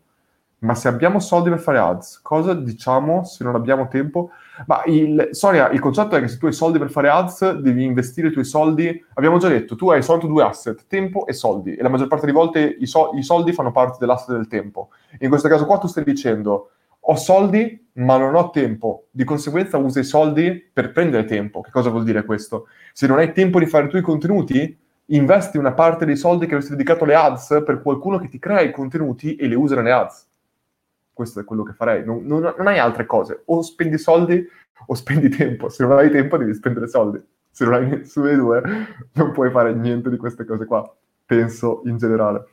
Ma 0.60 0.74
se 0.74 0.88
abbiamo 0.88 1.20
soldi 1.20 1.50
per 1.50 1.60
fare 1.60 1.78
ads, 1.78 2.20
cosa 2.20 2.52
diciamo 2.52 3.22
se 3.22 3.44
non 3.44 3.54
abbiamo 3.54 3.86
tempo? 3.86 4.30
Ma 4.66 4.82
il, 4.86 5.28
Sonia, 5.30 5.70
il 5.70 5.78
concetto 5.78 6.16
è 6.16 6.20
che 6.20 6.26
se 6.26 6.36
tu 6.36 6.46
hai 6.46 6.52
soldi 6.52 6.80
per 6.80 6.90
fare 6.90 7.08
ads, 7.08 7.52
devi 7.58 7.84
investire 7.84 8.28
i 8.28 8.32
tuoi 8.32 8.44
soldi. 8.44 9.04
Abbiamo 9.14 9.38
già 9.38 9.46
detto, 9.46 9.76
tu 9.76 9.88
hai 9.90 10.02
soltanto 10.02 10.26
due 10.26 10.42
asset, 10.42 10.86
tempo 10.88 11.26
e 11.26 11.32
soldi. 11.32 11.76
E 11.76 11.82
la 11.82 11.88
maggior 11.88 12.08
parte 12.08 12.26
delle 12.26 12.36
volte 12.36 12.60
i, 12.60 12.86
so- 12.86 13.12
i 13.14 13.22
soldi 13.22 13.52
fanno 13.52 13.70
parte 13.70 13.98
dell'asset 14.00 14.34
del 14.34 14.48
tempo. 14.48 14.88
In 15.20 15.28
questo 15.28 15.48
caso 15.48 15.64
qua 15.64 15.78
tu 15.78 15.86
stai 15.86 16.02
dicendo, 16.02 16.70
ho 16.98 17.14
soldi 17.14 17.86
ma 17.94 18.16
non 18.16 18.34
ho 18.34 18.50
tempo, 18.50 19.06
di 19.10 19.22
conseguenza 19.22 19.78
usa 19.78 20.00
i 20.00 20.04
soldi 20.04 20.70
per 20.72 20.90
prendere 20.90 21.24
tempo. 21.24 21.60
Che 21.60 21.70
cosa 21.70 21.90
vuol 21.90 22.02
dire 22.02 22.24
questo? 22.24 22.66
Se 22.92 23.06
non 23.06 23.18
hai 23.18 23.32
tempo 23.32 23.60
di 23.60 23.66
fare 23.66 23.86
i 23.86 23.88
tuoi 23.88 24.02
contenuti, 24.02 24.76
investi 25.06 25.56
una 25.56 25.72
parte 25.72 26.04
dei 26.04 26.16
soldi 26.16 26.46
che 26.46 26.54
avresti 26.54 26.72
dedicato 26.74 27.04
alle 27.04 27.14
ads 27.14 27.62
per 27.64 27.80
qualcuno 27.80 28.18
che 28.18 28.28
ti 28.28 28.40
crea 28.40 28.60
i 28.60 28.72
contenuti 28.72 29.36
e 29.36 29.46
le 29.46 29.54
usa 29.54 29.76
nelle 29.76 29.92
ads 29.92 30.27
questo 31.18 31.40
è 31.40 31.44
quello 31.44 31.64
che 31.64 31.72
farei. 31.72 32.04
Non, 32.04 32.24
non, 32.24 32.54
non, 32.56 32.68
hai 32.68 32.78
altre 32.78 33.04
cose. 33.04 33.42
O 33.46 33.60
spendi 33.62 33.98
soldi 33.98 34.46
o 34.86 34.94
spendi 34.94 35.28
tempo. 35.36 35.68
Se 35.68 35.84
non 35.84 35.98
hai 35.98 36.10
tempo 36.10 36.36
devi 36.36 36.54
spendere 36.54 36.86
soldi. 36.86 37.20
Se 37.50 37.64
non 37.64 37.74
hai 37.74 37.88
nessuna 37.88 38.26
dei 38.26 38.36
due 38.36 38.62
non 39.14 39.32
puoi 39.32 39.50
fare 39.50 39.74
niente 39.74 40.10
di 40.10 40.16
queste 40.16 40.44
cose 40.44 40.64
qua. 40.64 40.88
Penso 41.26 41.82
in 41.86 41.96
generale. 41.96 42.46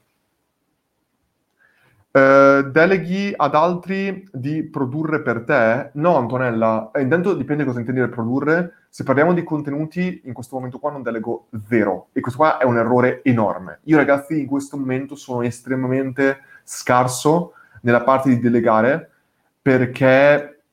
Uh, 2.09 2.71
deleghi 2.71 3.33
ad 3.35 3.53
altri 3.53 4.27
di 4.31 4.63
produrre 4.63 5.21
per 5.21 5.43
te? 5.43 5.91
No, 5.93 6.15
Antonella. 6.15 6.89
Eh, 6.91 7.01
intanto 7.01 7.35
dipende 7.35 7.65
cosa 7.65 7.79
intendi 7.79 7.99
per 8.01 8.09
produrre. 8.09 8.73
Se 8.89 9.03
parliamo 9.03 9.33
di 9.33 9.43
contenuti, 9.43 10.21
in 10.23 10.33
questo 10.33 10.55
momento 10.55 10.79
qua 10.79 10.89
non 10.89 11.03
delego 11.03 11.49
zero. 11.67 12.07
E 12.13 12.19
questo 12.21 12.39
qua 12.39 12.57
è 12.57 12.63
un 12.63 12.77
errore 12.77 13.21
enorme. 13.21 13.81
Io, 13.83 13.97
ragazzi, 13.97 14.39
in 14.39 14.47
questo 14.47 14.75
momento 14.75 15.15
sono 15.15 15.43
estremamente 15.43 16.39
scarso 16.63 17.54
nella 17.85 18.01
parte 18.01 18.29
di 18.29 18.39
delegare 18.39 19.11
perché 19.61 20.63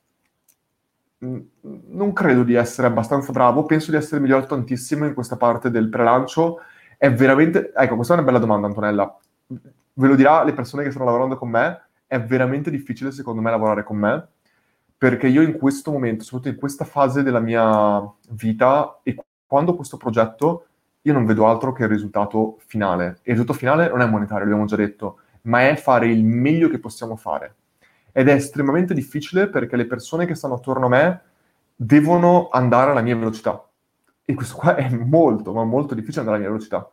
non 1.18 2.12
credo 2.12 2.42
di 2.42 2.54
essere 2.54 2.88
abbastanza 2.88 3.30
bravo, 3.32 3.64
penso 3.64 3.90
di 3.90 3.96
essere 3.96 4.20
migliorato 4.20 4.54
tantissimo 4.54 5.06
in 5.06 5.14
questa 5.14 5.36
parte 5.36 5.70
del 5.70 5.88
prelancio. 5.88 6.60
È 6.96 7.12
veramente... 7.12 7.72
Ecco, 7.74 7.94
questa 7.94 8.14
è 8.14 8.16
una 8.16 8.26
bella 8.26 8.38
domanda, 8.38 8.66
Antonella. 8.66 9.16
Ve 9.46 10.06
lo 10.08 10.14
dirà 10.16 10.42
le 10.42 10.52
persone 10.52 10.82
che 10.82 10.90
stanno 10.90 11.04
lavorando 11.04 11.36
con 11.36 11.50
me, 11.50 11.82
è 12.06 12.20
veramente 12.20 12.70
difficile 12.70 13.12
secondo 13.12 13.40
me 13.40 13.50
lavorare 13.50 13.84
con 13.84 13.98
me, 13.98 14.26
perché 14.96 15.28
io 15.28 15.42
in 15.42 15.56
questo 15.58 15.92
momento, 15.92 16.24
soprattutto 16.24 16.52
in 16.52 16.58
questa 16.58 16.84
fase 16.84 17.22
della 17.22 17.40
mia 17.40 18.02
vita 18.30 19.00
e 19.02 19.16
quando 19.46 19.76
questo 19.76 19.96
progetto, 19.96 20.66
io 21.02 21.12
non 21.12 21.26
vedo 21.26 21.46
altro 21.46 21.72
che 21.72 21.82
il 21.82 21.88
risultato 21.88 22.58
finale. 22.66 23.18
E 23.22 23.32
il 23.32 23.38
risultato 23.38 23.58
finale 23.58 23.88
non 23.88 24.00
è 24.00 24.06
monetario, 24.06 24.44
l'abbiamo 24.44 24.66
già 24.66 24.76
detto 24.76 25.18
ma 25.43 25.68
è 25.68 25.76
fare 25.76 26.09
il 26.09 26.24
meglio 26.24 26.68
che 26.68 26.78
possiamo 26.78 27.16
fare. 27.16 27.57
Ed 28.12 28.28
è 28.28 28.34
estremamente 28.34 28.95
difficile 28.95 29.49
perché 29.49 29.76
le 29.76 29.86
persone 29.86 30.26
che 30.26 30.34
stanno 30.34 30.55
attorno 30.55 30.86
a 30.86 30.90
me 30.90 31.22
devono 31.74 32.49
andare 32.51 32.90
alla 32.90 33.01
mia 33.01 33.16
velocità. 33.16 33.66
E 34.24 34.34
questo 34.34 34.57
qua 34.57 34.76
è 34.76 34.88
molto, 34.90 35.53
ma 35.53 35.64
molto 35.64 35.95
difficile 35.95 36.20
andare 36.20 36.38
alla 36.38 36.49
mia 36.49 36.57
velocità. 36.57 36.90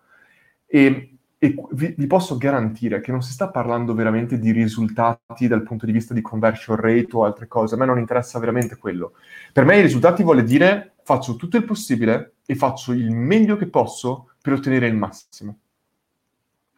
E, 0.66 1.18
e 1.38 1.56
vi, 1.72 1.94
vi, 1.98 2.08
posso 2.08 2.38
garantire 2.38 3.02
che 3.02 3.12
non 3.12 3.22
si 3.22 3.32
sta 3.32 3.50
parlando 3.50 3.94
veramente 3.94 4.40
di 4.40 4.52
risultati 4.52 5.48
dal 5.48 5.64
punto 5.64 5.86
di 5.86 5.92
vista 5.92 6.14
di 6.14 6.22
conversion 6.22 6.78
rate 6.78 7.10
o 7.12 7.26
altre 7.26 7.48
cose. 7.48 7.76
A 7.76 7.78
me 7.78 7.86
non 7.86 8.00
interessa 8.00 8.40
veramente 8.40 8.78
quello. 8.78 9.14
Per 9.54 9.66
me 9.66 9.78
i 9.78 9.82
risultati 9.82 10.24
vuole 10.24 10.44
dire 10.44 10.94
faccio 11.04 11.36
tutto 11.36 11.58
il 11.58 11.66
possibile 11.66 12.36
e 12.46 12.56
faccio 12.56 12.94
il 12.94 13.12
meglio 13.12 13.58
che 13.58 13.68
posso 13.68 14.32
per 14.42 14.54
ottenere 14.54 14.88
il 14.88 14.96
massimo 14.96 15.60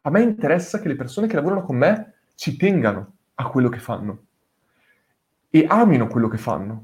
a 0.01 0.09
me 0.09 0.21
interessa 0.21 0.79
che 0.79 0.87
le 0.87 0.95
persone 0.95 1.27
che 1.27 1.35
lavorano 1.35 1.63
con 1.63 1.77
me 1.77 2.13
ci 2.35 2.57
tengano 2.57 3.13
a 3.35 3.47
quello 3.47 3.69
che 3.69 3.79
fanno 3.79 4.23
e 5.49 5.65
amino 5.67 6.07
quello 6.07 6.27
che 6.27 6.37
fanno. 6.37 6.81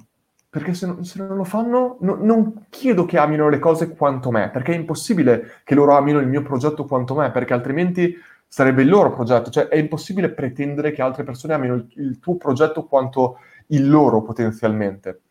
Perché 0.50 0.74
se 0.74 0.88
non, 0.88 1.04
se 1.04 1.24
non 1.24 1.36
lo 1.36 1.44
fanno, 1.44 1.98
no, 2.02 2.16
non 2.16 2.66
chiedo 2.70 3.06
che 3.06 3.18
amino 3.18 3.50
le 3.50 3.60
cose 3.60 3.96
quanto 3.96 4.32
me, 4.32 4.50
perché 4.50 4.74
è 4.74 4.76
impossibile 4.76 5.62
che 5.64 5.76
loro 5.76 5.96
amino 5.96 6.20
il 6.20 6.28
mio 6.28 6.42
progetto 6.42 6.86
quanto 6.86 7.16
me, 7.16 7.32
perché 7.32 7.54
altrimenti 7.54 8.16
sarebbe 8.48 8.82
il 8.82 8.90
loro 8.90 9.12
progetto. 9.14 9.50
Cioè, 9.50 9.68
è 9.68 9.76
impossibile 9.78 10.30
pretendere 10.30 10.92
che 10.92 11.02
altre 11.02 11.24
persone 11.24 11.54
amino 11.54 11.76
il, 11.76 11.88
il 11.96 12.20
tuo 12.20 12.38
progetto 12.38 12.86
quanto 12.86 13.40
il 13.68 13.90
loro 13.90 14.22
potenzialmente. 14.22 15.22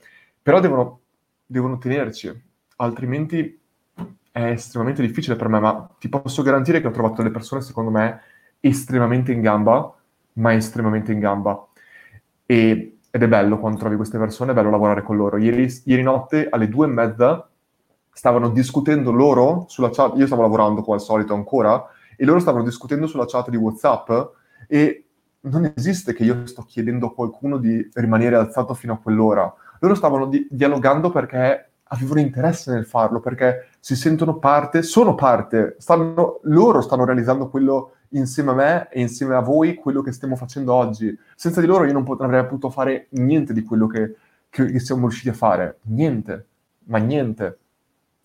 Però 0.40 0.60
devono, 0.60 1.00
devono 1.44 1.78
tenerci, 1.78 2.30
altrimenti 2.76 3.58
è 4.36 4.50
estremamente 4.50 5.00
difficile 5.00 5.34
per 5.34 5.48
me, 5.48 5.58
ma 5.60 5.88
ti 5.98 6.10
posso 6.10 6.42
garantire 6.42 6.82
che 6.82 6.86
ho 6.86 6.90
trovato 6.90 7.22
delle 7.22 7.30
persone, 7.30 7.62
secondo 7.62 7.90
me, 7.90 8.20
estremamente 8.60 9.32
in 9.32 9.40
gamba, 9.40 9.94
ma 10.34 10.52
estremamente 10.52 11.10
in 11.10 11.20
gamba. 11.20 11.66
E, 12.44 12.98
ed 13.10 13.22
è 13.22 13.28
bello 13.28 13.58
quando 13.58 13.78
trovi 13.78 13.96
queste 13.96 14.18
persone, 14.18 14.50
è 14.50 14.54
bello 14.54 14.68
lavorare 14.68 15.02
con 15.02 15.16
loro. 15.16 15.38
Ieri, 15.38 15.72
ieri 15.84 16.02
notte 16.02 16.50
alle 16.50 16.68
due 16.68 16.84
e 16.84 16.90
mezza 16.90 17.48
stavano 18.12 18.50
discutendo 18.50 19.10
loro 19.10 19.64
sulla 19.68 19.88
chat, 19.88 20.18
io 20.18 20.26
stavo 20.26 20.42
lavorando 20.42 20.82
come 20.82 20.96
al 20.96 21.02
solito 21.02 21.32
ancora, 21.32 21.86
e 22.14 22.24
loro 22.26 22.38
stavano 22.38 22.62
discutendo 22.62 23.06
sulla 23.06 23.24
chat 23.24 23.48
di 23.48 23.56
WhatsApp 23.56 24.10
e 24.68 25.06
non 25.40 25.72
esiste 25.74 26.12
che 26.12 26.24
io 26.24 26.46
sto 26.46 26.62
chiedendo 26.62 27.06
a 27.06 27.14
qualcuno 27.14 27.56
di 27.56 27.88
rimanere 27.94 28.36
alzato 28.36 28.74
fino 28.74 28.92
a 28.92 28.98
quell'ora. 28.98 29.50
Loro 29.80 29.94
stavano 29.94 30.26
di- 30.26 30.46
dialogando 30.50 31.10
perché 31.10 31.65
avevano 31.88 32.20
interesse 32.20 32.72
nel 32.72 32.86
farlo 32.86 33.20
perché 33.20 33.68
si 33.80 33.94
sentono 33.94 34.38
parte, 34.38 34.82
sono 34.82 35.14
parte, 35.14 35.76
stanno, 35.78 36.40
loro 36.44 36.80
stanno 36.80 37.04
realizzando 37.04 37.48
quello 37.48 37.92
insieme 38.10 38.50
a 38.50 38.54
me 38.54 38.88
e 38.90 39.00
insieme 39.00 39.34
a 39.34 39.40
voi, 39.40 39.74
quello 39.74 40.02
che 40.02 40.12
stiamo 40.12 40.36
facendo 40.36 40.72
oggi. 40.72 41.16
Senza 41.34 41.60
di 41.60 41.66
loro 41.66 41.84
io 41.84 41.92
non 41.92 42.04
avrei 42.20 42.42
potuto 42.42 42.70
fare 42.70 43.06
niente 43.10 43.52
di 43.52 43.62
quello 43.62 43.86
che, 43.86 44.16
che, 44.48 44.66
che, 44.66 44.80
siamo 44.80 45.02
riusciti 45.02 45.28
a 45.28 45.34
fare, 45.34 45.78
niente, 45.82 46.46
ma 46.84 46.98
niente. 46.98 47.58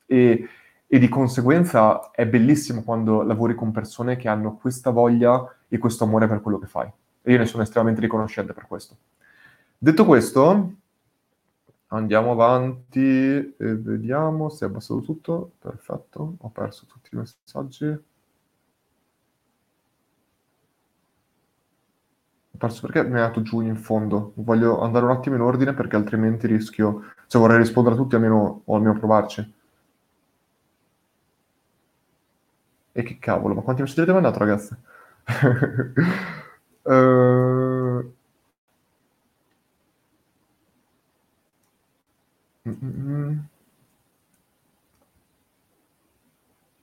E, 0.06 0.48
e 0.88 1.00
di 1.00 1.08
conseguenza 1.08 2.12
è 2.12 2.26
bellissimo 2.26 2.84
quando 2.84 3.22
lavori 3.22 3.56
con 3.56 3.72
persone 3.72 4.18
che 4.18 4.28
hanno 4.28 4.56
questa 4.56 4.90
voglia 4.90 5.56
e 5.68 5.78
questo 5.78 6.04
amore 6.04 6.28
per 6.28 6.42
quello 6.42 6.60
che 6.60 6.68
fai. 6.68 6.92
E 7.22 7.32
io 7.32 7.38
ne 7.38 7.46
sono 7.46 7.64
estremamente 7.64 8.02
riconoscente 8.02 8.54
per 8.54 8.66
questo. 8.68 8.96
Detto 9.78 10.06
questo, 10.06 10.74
Andiamo 11.94 12.32
avanti 12.32 13.00
e 13.00 13.54
vediamo 13.58 14.50
se 14.50 14.66
è 14.66 14.70
abbassato 14.70 15.02
tutto. 15.02 15.52
Perfetto, 15.60 16.36
ho 16.40 16.50
perso 16.50 16.86
tutti 16.86 17.10
i 17.14 17.18
messaggi. 17.18 17.86
Ho 17.86 18.02
perso 22.58 22.82
perché 22.82 23.04
mi 23.04 23.16
è 23.16 23.22
dato 23.22 23.42
giù 23.42 23.60
in 23.62 23.76
fondo. 23.76 24.32
Voglio 24.36 24.80
andare 24.82 25.04
un 25.04 25.12
attimo 25.12 25.36
in 25.36 25.42
ordine 25.42 25.74
perché 25.74 25.98
altrimenti 25.98 26.48
rischio... 26.48 27.14
Cioè 27.28 27.42
vorrei 27.42 27.58
rispondere 27.58 27.96
a 27.96 27.98
tutti 27.98 28.16
almeno, 28.16 28.62
o 28.66 28.76
almeno 28.76 28.98
provarci. 28.98 29.54
E 32.94 33.04
che 33.04 33.20
cavolo, 33.20 33.54
ma 33.54 33.62
quanti 33.62 33.82
messaggi 33.82 34.02
avete 34.02 34.14
mandato 34.14 34.40
ragazzi? 34.40 34.76
uh... 36.84 37.70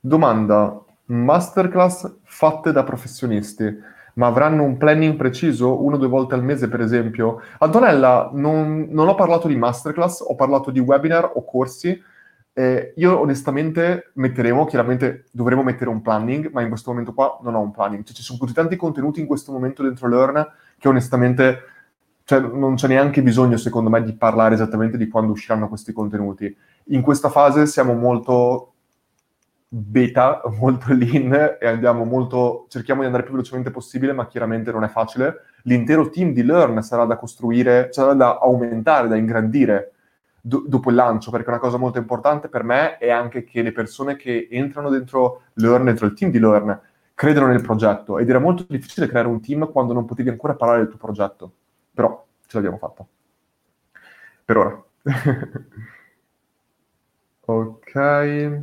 Domanda: 0.00 0.84
masterclass 1.06 2.18
fatte 2.22 2.72
da 2.72 2.84
professionisti, 2.84 3.76
ma 4.14 4.26
avranno 4.26 4.62
un 4.62 4.76
planning 4.76 5.16
preciso, 5.16 5.82
uno 5.84 5.96
o 5.96 5.98
due 5.98 6.08
volte 6.08 6.34
al 6.34 6.44
mese 6.44 6.68
per 6.68 6.80
esempio? 6.80 7.40
Antonella, 7.58 8.30
non, 8.32 8.88
non 8.90 9.08
ho 9.08 9.14
parlato 9.14 9.48
di 9.48 9.56
masterclass, 9.56 10.20
ho 10.20 10.34
parlato 10.34 10.70
di 10.70 10.80
webinar 10.80 11.32
o 11.34 11.44
corsi. 11.44 12.00
Eh, 12.52 12.92
io 12.96 13.20
onestamente 13.20 14.10
metteremo, 14.14 14.64
chiaramente 14.64 15.26
dovremo 15.30 15.62
mettere 15.62 15.90
un 15.90 16.02
planning, 16.02 16.50
ma 16.50 16.60
in 16.62 16.68
questo 16.68 16.90
momento 16.90 17.14
qua 17.14 17.38
non 17.42 17.54
ho 17.54 17.60
un 17.60 17.70
planning. 17.70 18.02
Cioè, 18.02 18.16
ci 18.16 18.22
sono 18.22 18.38
così 18.38 18.52
tanti 18.52 18.74
contenuti 18.74 19.20
in 19.20 19.26
questo 19.26 19.52
momento 19.52 19.84
dentro 19.84 20.08
Learn 20.08 20.44
che 20.76 20.88
onestamente 20.88 21.60
cioè, 22.28 22.40
non 22.40 22.74
c'è 22.74 22.88
neanche 22.88 23.22
bisogno, 23.22 23.56
secondo 23.56 23.88
me, 23.88 24.02
di 24.02 24.12
parlare 24.12 24.52
esattamente 24.52 24.98
di 24.98 25.08
quando 25.08 25.32
usciranno 25.32 25.66
questi 25.66 25.94
contenuti. 25.94 26.54
In 26.88 27.00
questa 27.00 27.30
fase 27.30 27.64
siamo 27.64 27.94
molto 27.94 28.74
beta, 29.66 30.42
molto 30.60 30.92
lean 30.92 31.32
e 31.58 31.66
andiamo 31.66 32.04
molto, 32.04 32.66
cerchiamo 32.68 33.00
di 33.00 33.06
andare 33.06 33.24
più 33.24 33.32
velocemente 33.32 33.70
possibile, 33.70 34.12
ma 34.12 34.26
chiaramente 34.26 34.70
non 34.70 34.84
è 34.84 34.88
facile. 34.88 35.36
L'intero 35.62 36.10
team 36.10 36.34
di 36.34 36.42
Learn 36.44 36.82
sarà 36.82 37.06
da 37.06 37.16
costruire, 37.16 37.88
sarà 37.92 38.12
da 38.12 38.38
aumentare, 38.40 39.08
da 39.08 39.16
ingrandire 39.16 39.92
do- 40.38 40.64
dopo 40.66 40.90
il 40.90 40.96
lancio, 40.96 41.30
perché 41.30 41.48
una 41.48 41.58
cosa 41.58 41.78
molto 41.78 41.96
importante 41.96 42.48
per 42.50 42.62
me 42.62 42.98
è 42.98 43.10
anche 43.10 43.42
che 43.42 43.62
le 43.62 43.72
persone 43.72 44.16
che 44.16 44.48
entrano 44.50 44.90
dentro 44.90 45.44
Learn, 45.54 45.86
dentro 45.86 46.04
il 46.04 46.12
team 46.12 46.30
di 46.30 46.38
Learn, 46.38 46.78
credano 47.14 47.46
nel 47.46 47.62
progetto 47.62 48.18
ed 48.18 48.28
era 48.28 48.38
molto 48.38 48.66
difficile 48.68 49.06
creare 49.06 49.28
un 49.28 49.40
team 49.40 49.72
quando 49.72 49.94
non 49.94 50.04
potevi 50.04 50.28
ancora 50.28 50.54
parlare 50.54 50.80
del 50.80 50.90
tuo 50.90 50.98
progetto 50.98 51.52
però 51.98 52.24
ce 52.46 52.56
l'abbiamo 52.56 52.78
fatta. 52.78 53.04
per 54.44 54.56
ora. 54.56 54.80
ok. 57.44 58.62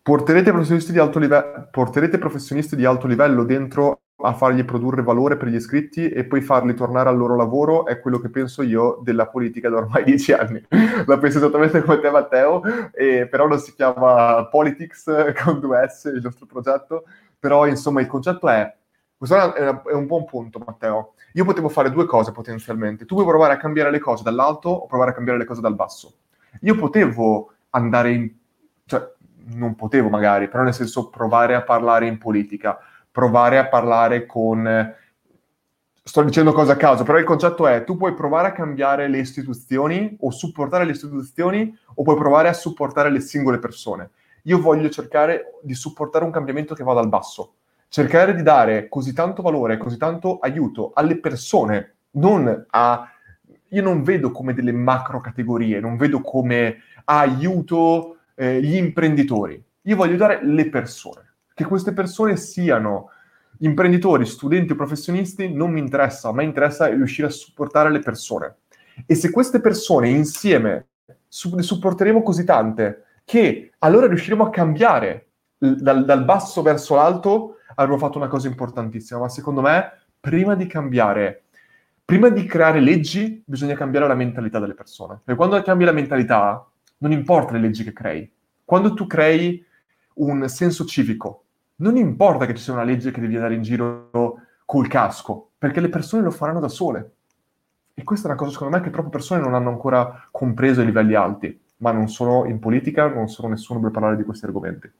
Porterete 0.00 0.50
professionisti, 0.50 0.92
di 0.92 0.98
alto 0.98 1.18
live- 1.18 1.68
porterete 1.70 2.16
professionisti 2.16 2.76
di 2.76 2.86
alto 2.86 3.06
livello 3.06 3.44
dentro 3.44 4.00
a 4.22 4.32
fargli 4.32 4.64
produrre 4.64 5.02
valore 5.02 5.36
per 5.36 5.48
gli 5.48 5.56
iscritti 5.56 6.08
e 6.08 6.24
poi 6.24 6.40
farli 6.40 6.72
tornare 6.72 7.10
al 7.10 7.18
loro 7.18 7.36
lavoro 7.36 7.84
è 7.84 8.00
quello 8.00 8.18
che 8.20 8.30
penso 8.30 8.62
io 8.62 9.00
della 9.02 9.26
politica 9.26 9.68
da 9.68 9.76
ormai 9.76 10.02
dieci 10.04 10.32
anni. 10.32 10.64
La 11.04 11.18
penso 11.18 11.36
esattamente 11.36 11.82
come 11.82 12.00
te 12.00 12.08
Matteo, 12.08 12.62
e, 12.94 13.28
però 13.28 13.46
non 13.46 13.58
si 13.58 13.74
chiama 13.74 14.46
Politics 14.46 15.34
con 15.44 15.60
due 15.60 15.86
S 15.90 16.04
il 16.04 16.22
nostro 16.22 16.46
progetto, 16.46 17.04
però 17.38 17.66
insomma 17.66 18.00
il 18.00 18.06
concetto 18.06 18.48
è, 18.48 18.74
questo 19.16 19.54
è 19.54 19.92
un 19.92 20.06
buon 20.06 20.24
punto 20.24 20.60
Matteo, 20.64 21.14
io 21.32 21.44
potevo 21.44 21.68
fare 21.68 21.90
due 21.90 22.04
cose 22.04 22.32
potenzialmente, 22.32 23.04
tu 23.04 23.14
vuoi 23.14 23.26
provare 23.26 23.54
a 23.54 23.56
cambiare 23.56 23.90
le 23.90 23.98
cose 23.98 24.22
dall'alto 24.22 24.68
o 24.68 24.86
provare 24.86 25.10
a 25.10 25.14
cambiare 25.14 25.38
le 25.38 25.44
cose 25.44 25.60
dal 25.60 25.74
basso. 25.74 26.14
Io 26.60 26.76
potevo 26.76 27.52
andare 27.70 28.12
in... 28.12 28.30
cioè 28.84 29.12
non 29.46 29.74
potevo 29.74 30.08
magari, 30.08 30.48
però 30.48 30.62
nel 30.62 30.74
senso 30.74 31.10
provare 31.10 31.54
a 31.54 31.62
parlare 31.62 32.06
in 32.06 32.18
politica, 32.18 32.78
provare 33.10 33.58
a 33.58 33.66
parlare 33.66 34.26
con... 34.26 34.94
Sto 36.06 36.22
dicendo 36.22 36.52
cose 36.52 36.72
a 36.72 36.76
caso, 36.76 37.02
però 37.02 37.16
il 37.16 37.24
concetto 37.24 37.66
è 37.66 37.82
tu 37.82 37.96
puoi 37.96 38.12
provare 38.12 38.48
a 38.48 38.52
cambiare 38.52 39.08
le 39.08 39.18
istituzioni 39.18 40.14
o 40.20 40.30
supportare 40.30 40.84
le 40.84 40.92
istituzioni 40.92 41.74
o 41.94 42.02
puoi 42.02 42.16
provare 42.16 42.48
a 42.48 42.52
supportare 42.52 43.10
le 43.10 43.20
singole 43.20 43.58
persone. 43.58 44.10
Io 44.42 44.60
voglio 44.60 44.90
cercare 44.90 45.58
di 45.62 45.74
supportare 45.74 46.26
un 46.26 46.30
cambiamento 46.30 46.74
che 46.74 46.84
va 46.84 46.92
dal 46.92 47.08
basso, 47.08 47.54
cercare 47.94 48.34
di 48.34 48.42
dare 48.42 48.88
così 48.88 49.12
tanto 49.12 49.40
valore, 49.40 49.76
così 49.76 49.96
tanto 49.96 50.40
aiuto 50.40 50.90
alle 50.94 51.20
persone, 51.20 51.94
non 52.14 52.66
a... 52.70 53.08
Io 53.68 53.82
non 53.82 54.02
vedo 54.02 54.32
come 54.32 54.52
delle 54.52 54.72
macro 54.72 55.20
categorie, 55.20 55.78
non 55.78 55.96
vedo 55.96 56.20
come 56.20 56.78
aiuto 57.04 58.16
eh, 58.34 58.60
gli 58.60 58.74
imprenditori. 58.74 59.62
Io 59.82 59.94
voglio 59.94 60.10
aiutare 60.10 60.44
le 60.44 60.68
persone 60.70 61.34
che 61.54 61.64
queste 61.64 61.92
persone 61.92 62.36
siano 62.36 63.10
imprenditori, 63.58 64.26
studenti 64.26 64.72
o 64.72 64.76
professionisti 64.76 65.52
non 65.52 65.70
mi 65.70 65.78
interessa, 65.78 66.30
a 66.30 66.32
me 66.32 66.42
interessa 66.42 66.86
riuscire 66.86 67.28
a 67.28 67.30
supportare 67.30 67.92
le 67.92 68.00
persone. 68.00 68.56
E 69.06 69.14
se 69.14 69.30
queste 69.30 69.60
persone 69.60 70.08
insieme 70.08 70.86
ne 71.08 71.62
supporteremo 71.62 72.24
così 72.24 72.42
tante 72.42 73.04
che 73.24 73.70
allora 73.78 74.08
riusciremo 74.08 74.42
a 74.42 74.50
cambiare 74.50 75.28
dal-, 75.56 76.04
dal 76.04 76.24
basso 76.24 76.60
verso 76.60 76.96
l'alto, 76.96 77.58
avremo 77.74 77.98
fatto 77.98 78.18
una 78.18 78.28
cosa 78.28 78.48
importantissima. 78.48 79.20
Ma 79.20 79.28
secondo 79.28 79.60
me, 79.60 79.92
prima 80.20 80.54
di 80.54 80.66
cambiare, 80.66 81.44
prima 82.04 82.28
di 82.28 82.44
creare 82.44 82.80
leggi, 82.80 83.42
bisogna 83.44 83.74
cambiare 83.74 84.06
la 84.06 84.14
mentalità 84.14 84.58
delle 84.58 84.74
persone. 84.74 85.20
Perché 85.22 85.36
quando 85.36 85.62
cambi 85.62 85.84
la 85.84 85.92
mentalità, 85.92 86.66
non 86.98 87.12
importa 87.12 87.52
le 87.52 87.60
leggi 87.60 87.84
che 87.84 87.92
crei. 87.92 88.30
Quando 88.64 88.94
tu 88.94 89.06
crei 89.06 89.64
un 90.14 90.48
senso 90.48 90.84
civico, 90.84 91.44
non 91.76 91.96
importa 91.96 92.46
che 92.46 92.54
ci 92.54 92.62
sia 92.62 92.72
una 92.72 92.84
legge 92.84 93.10
che 93.10 93.20
devi 93.20 93.34
andare 93.34 93.54
in 93.54 93.62
giro 93.62 94.10
col 94.64 94.88
casco, 94.88 95.50
perché 95.58 95.80
le 95.80 95.88
persone 95.88 96.22
lo 96.22 96.30
faranno 96.30 96.60
da 96.60 96.68
sole. 96.68 97.12
E 97.94 98.02
questa 98.02 98.26
è 98.26 98.30
una 98.30 98.38
cosa, 98.38 98.52
secondo 98.52 98.76
me, 98.76 98.82
che 98.82 98.90
troppe 98.90 99.10
persone 99.10 99.40
non 99.40 99.54
hanno 99.54 99.70
ancora 99.70 100.28
compreso 100.30 100.80
ai 100.80 100.86
livelli 100.86 101.14
alti, 101.14 101.60
ma 101.78 101.92
non 101.92 102.08
sono 102.08 102.44
in 102.46 102.58
politica, 102.58 103.08
non 103.08 103.28
sono 103.28 103.48
nessuno 103.48 103.80
per 103.80 103.90
parlare 103.90 104.16
di 104.16 104.24
questi 104.24 104.46
argomenti. 104.46 104.90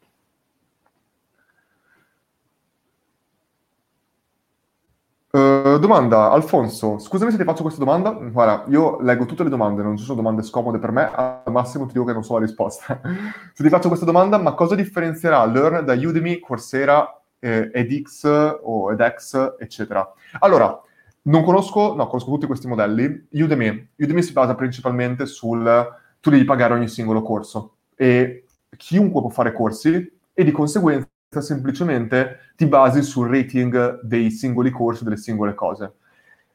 Uh, 5.34 5.80
domanda, 5.80 6.30
Alfonso, 6.30 7.00
scusami 7.00 7.32
se 7.32 7.36
ti 7.36 7.42
faccio 7.42 7.62
questa 7.62 7.80
domanda. 7.80 8.12
Guarda, 8.12 8.70
io 8.70 9.00
leggo 9.00 9.26
tutte 9.26 9.42
le 9.42 9.50
domande, 9.50 9.82
non 9.82 9.96
ci 9.96 10.04
sono 10.04 10.14
domande 10.14 10.44
scomode 10.44 10.78
per 10.78 10.92
me, 10.92 11.10
al 11.12 11.42
massimo 11.50 11.86
ti 11.86 11.94
dico 11.94 12.04
che 12.04 12.12
non 12.12 12.22
so 12.22 12.34
la 12.34 12.44
risposta. 12.44 13.00
se 13.52 13.64
ti 13.64 13.68
faccio 13.68 13.88
questa 13.88 14.06
domanda, 14.06 14.38
ma 14.38 14.52
cosa 14.52 14.76
differenzierà 14.76 15.44
Learn 15.44 15.84
da 15.84 15.94
Udemy, 15.94 16.38
Coursera, 16.38 17.20
eh, 17.40 17.68
edX 17.72 18.58
o 18.62 18.92
edX, 18.92 19.56
eccetera? 19.58 20.08
Allora, 20.38 20.80
non 21.22 21.42
conosco, 21.42 21.96
no, 21.96 22.06
conosco 22.06 22.30
tutti 22.30 22.46
questi 22.46 22.68
modelli. 22.68 23.26
Udemy, 23.32 23.88
Udemy 23.96 24.22
si 24.22 24.32
basa 24.32 24.54
principalmente 24.54 25.26
sul 25.26 25.98
tu 26.20 26.30
devi 26.30 26.44
pagare 26.44 26.74
ogni 26.74 26.86
singolo 26.86 27.22
corso 27.22 27.78
e 27.96 28.44
chiunque 28.76 29.20
può 29.20 29.30
fare 29.30 29.52
corsi 29.52 30.12
e 30.32 30.44
di 30.44 30.52
conseguenza 30.52 31.08
semplicemente 31.40 32.52
ti 32.56 32.66
basi 32.66 33.02
sul 33.02 33.28
rating 33.28 34.00
dei 34.02 34.30
singoli 34.30 34.70
corsi, 34.70 35.04
delle 35.04 35.16
singole 35.16 35.54
cose. 35.54 35.92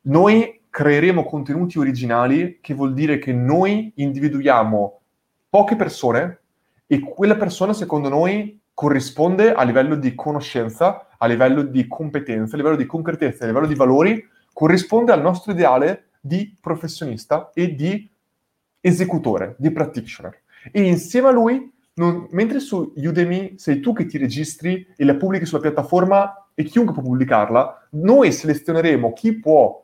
Noi 0.01 0.61
creeremo 0.69 1.23
contenuti 1.23 1.79
originali, 1.79 2.59
che 2.61 2.73
vuol 2.73 2.93
dire 2.93 3.19
che 3.19 3.33
noi 3.33 3.91
individuiamo 3.95 5.01
poche 5.49 5.75
persone 5.75 6.39
e 6.87 6.99
quella 6.99 7.35
persona, 7.35 7.73
secondo 7.73 8.09
noi, 8.09 8.59
corrisponde 8.73 9.51
a 9.51 9.63
livello 9.63 9.95
di 9.95 10.15
conoscenza, 10.15 11.07
a 11.17 11.27
livello 11.27 11.63
di 11.63 11.87
competenza, 11.87 12.53
a 12.53 12.57
livello 12.57 12.77
di 12.77 12.85
concretezza, 12.85 13.43
a 13.43 13.47
livello 13.47 13.67
di 13.67 13.75
valori, 13.75 14.25
corrisponde 14.53 15.11
al 15.11 15.21
nostro 15.21 15.51
ideale 15.51 16.11
di 16.21 16.55
professionista 16.59 17.51
e 17.53 17.75
di 17.75 18.09
esecutore, 18.79 19.55
di 19.57 19.71
practitioner. 19.71 20.41
E 20.71 20.81
insieme 20.81 21.27
a 21.27 21.31
lui 21.31 21.71
non, 21.99 22.27
mentre 22.31 22.61
su 22.61 22.93
Udemy 22.95 23.57
sei 23.57 23.81
tu 23.81 23.91
che 23.91 24.05
ti 24.05 24.17
registri 24.17 24.87
e 24.95 25.03
la 25.03 25.15
pubblichi 25.15 25.45
sulla 25.45 25.61
piattaforma 25.61 26.47
e 26.53 26.63
chiunque 26.63 26.93
può 26.93 27.03
pubblicarla, 27.03 27.87
noi 27.91 28.31
selezioneremo 28.31 29.11
chi 29.11 29.37
può, 29.37 29.83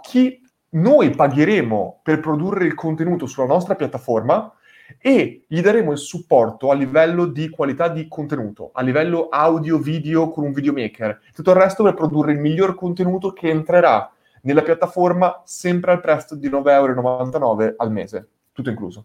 chi 0.00 0.40
noi 0.70 1.10
pagheremo 1.10 2.00
per 2.02 2.20
produrre 2.20 2.64
il 2.64 2.74
contenuto 2.74 3.26
sulla 3.26 3.46
nostra 3.46 3.74
piattaforma 3.74 4.50
e 4.98 5.44
gli 5.46 5.60
daremo 5.60 5.92
il 5.92 5.98
supporto 5.98 6.70
a 6.70 6.74
livello 6.74 7.26
di 7.26 7.50
qualità 7.50 7.88
di 7.88 8.08
contenuto, 8.08 8.70
a 8.72 8.80
livello 8.80 9.28
audio, 9.28 9.78
video 9.78 10.30
con 10.30 10.44
un 10.44 10.52
videomaker, 10.52 11.20
tutto 11.34 11.50
il 11.50 11.56
resto 11.56 11.82
per 11.82 11.94
produrre 11.94 12.32
il 12.32 12.38
miglior 12.38 12.74
contenuto 12.74 13.32
che 13.32 13.50
entrerà 13.50 14.10
nella 14.42 14.62
piattaforma 14.62 15.42
sempre 15.44 15.92
al 15.92 16.00
prezzo 16.00 16.34
di 16.34 16.48
9,99 16.48 16.70
euro 16.70 17.74
al 17.76 17.92
mese, 17.92 18.28
tutto 18.52 18.70
incluso. 18.70 19.04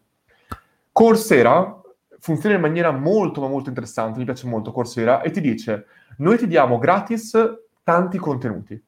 Coursera 0.94 1.82
funziona 2.19 2.56
in 2.56 2.61
maniera 2.61 2.91
molto 2.91 3.41
ma 3.41 3.48
molto 3.48 3.69
interessante, 3.69 4.19
mi 4.19 4.26
piace 4.26 4.48
molto 4.48 4.72
Coursera, 4.72 5.22
e 5.22 5.31
ti 5.31 5.41
dice, 5.41 5.85
noi 6.18 6.38
ti 6.38 6.48
diamo 6.48 6.77
gratis 6.77 7.38
tanti 7.84 8.18
contenuti. 8.18 8.81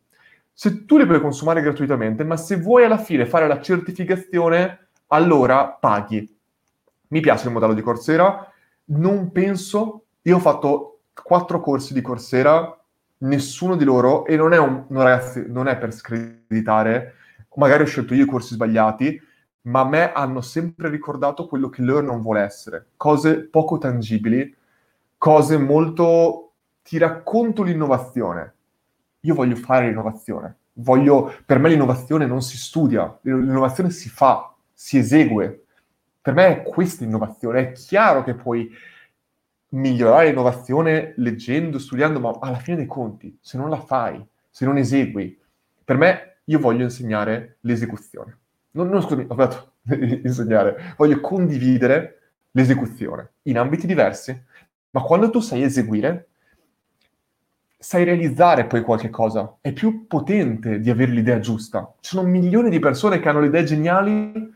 Se 0.52 0.86
tu 0.86 0.98
li 0.98 1.06
puoi 1.06 1.22
consumare 1.22 1.62
gratuitamente, 1.62 2.24
ma 2.24 2.36
se 2.36 2.58
vuoi 2.58 2.84
alla 2.84 2.98
fine 2.98 3.26
fare 3.26 3.48
la 3.48 3.62
certificazione, 3.62 4.88
allora 5.08 5.68
paghi. 5.68 6.38
Mi 7.08 7.20
piace 7.22 7.48
il 7.48 7.54
modello 7.54 7.74
di 7.74 7.82
Coursera, 7.82 8.52
non 8.86 9.32
penso, 9.32 10.06
io 10.24 10.36
ho 10.36 10.40
fatto 10.40 11.02
quattro 11.14 11.62
corsi 11.62 11.94
di 11.94 12.02
Coursera, 12.02 12.78
nessuno 13.20 13.76
di 13.76 13.86
loro, 13.86 14.26
e 14.26 14.36
non 14.36 14.54
è, 14.54 14.58
un, 14.58 14.86
no, 14.90 15.02
ragazzi, 15.02 15.46
non 15.48 15.68
è 15.68 15.78
per 15.78 15.94
screditare, 15.94 17.16
magari 17.56 17.84
ho 17.84 17.86
scelto 17.86 18.14
io 18.14 18.24
i 18.24 18.28
corsi 18.28 18.54
sbagliati, 18.54 19.22
ma 19.64 19.82
a 19.82 19.88
me 19.88 20.12
hanno 20.14 20.42
sempre 20.42 20.90
ricordato 20.90 21.48
quello 21.48 21.70
che 21.70 21.82
Learn 21.82 22.06
non 22.06 22.22
vuole 22.22 22.42
essere. 22.42 22.88
Cose 22.96 23.44
poco 23.44 23.78
tangibili, 23.78 24.56
cose 25.18 25.58
molto... 25.58 26.54
ti 26.84 26.98
racconto 26.98 27.64
l'innovazione. 27.64 28.54
Io 29.22 29.34
voglio 29.36 29.56
fare 29.56 29.88
l'innovazione. 29.88 30.58
Voglio... 30.74 31.34
Per 31.46 31.60
me 31.60 31.70
l'innovazione 31.70 32.26
non 32.26 32.42
si 32.42 32.58
studia, 32.58 33.18
l'innovazione 33.22 33.90
si 33.90 34.10
fa, 34.10 34.54
si 34.74 34.98
esegue. 34.98 35.66
Per 36.22 36.34
me 36.34 36.48
è 36.48 36.64
questa 36.64 37.04
innovazione. 37.04 37.60
È 37.60 37.72
chiaro 37.74 38.24
che 38.24 38.36
puoi 38.36 38.70
migliorare 39.72 40.28
l'innovazione 40.28 41.14
leggendo, 41.18 41.80
studiando, 41.80 42.20
ma 42.20 42.38
alla 42.40 42.58
fine 42.58 42.78
dei 42.78 42.88
conti, 42.88 43.38
se 43.42 43.58
non 43.58 43.70
la 43.70 43.80
fai, 43.80 44.26
se 44.50 44.66
non 44.66 44.78
esegui, 44.78 45.38
per 45.84 45.98
me 45.98 46.38
io 46.46 46.60
voglio 46.60 46.84
insegnare 46.84 47.58
l'esecuzione 47.62 48.40
non, 48.72 48.90
non 48.90 49.02
scusami, 49.02 49.26
ho 49.28 49.34
sbagliato 49.34 49.72
insegnare, 50.24 50.94
voglio 50.98 51.20
condividere 51.20 52.20
l'esecuzione 52.52 53.32
in 53.44 53.58
ambiti 53.58 53.88
diversi, 53.88 54.38
ma 54.92 55.02
quando 55.02 55.30
tu 55.30 55.40
sai 55.40 55.64
eseguire, 55.64 56.28
sai 57.78 58.04
realizzare 58.04 58.66
poi 58.66 58.82
qualche 58.82 59.10
cosa, 59.10 59.58
è 59.62 59.72
più 59.72 60.06
potente 60.08 60.80
di 60.80 60.90
avere 60.90 61.12
l'idea 61.12 61.40
giusta. 61.40 61.94
Ci 62.00 62.16
sono 62.16 62.28
milioni 62.28 62.70
di 62.70 62.80
persone 62.80 63.20
che 63.20 63.30
hanno 63.30 63.40
le 63.40 63.48
idee 63.48 63.64
geniali, 63.64 64.54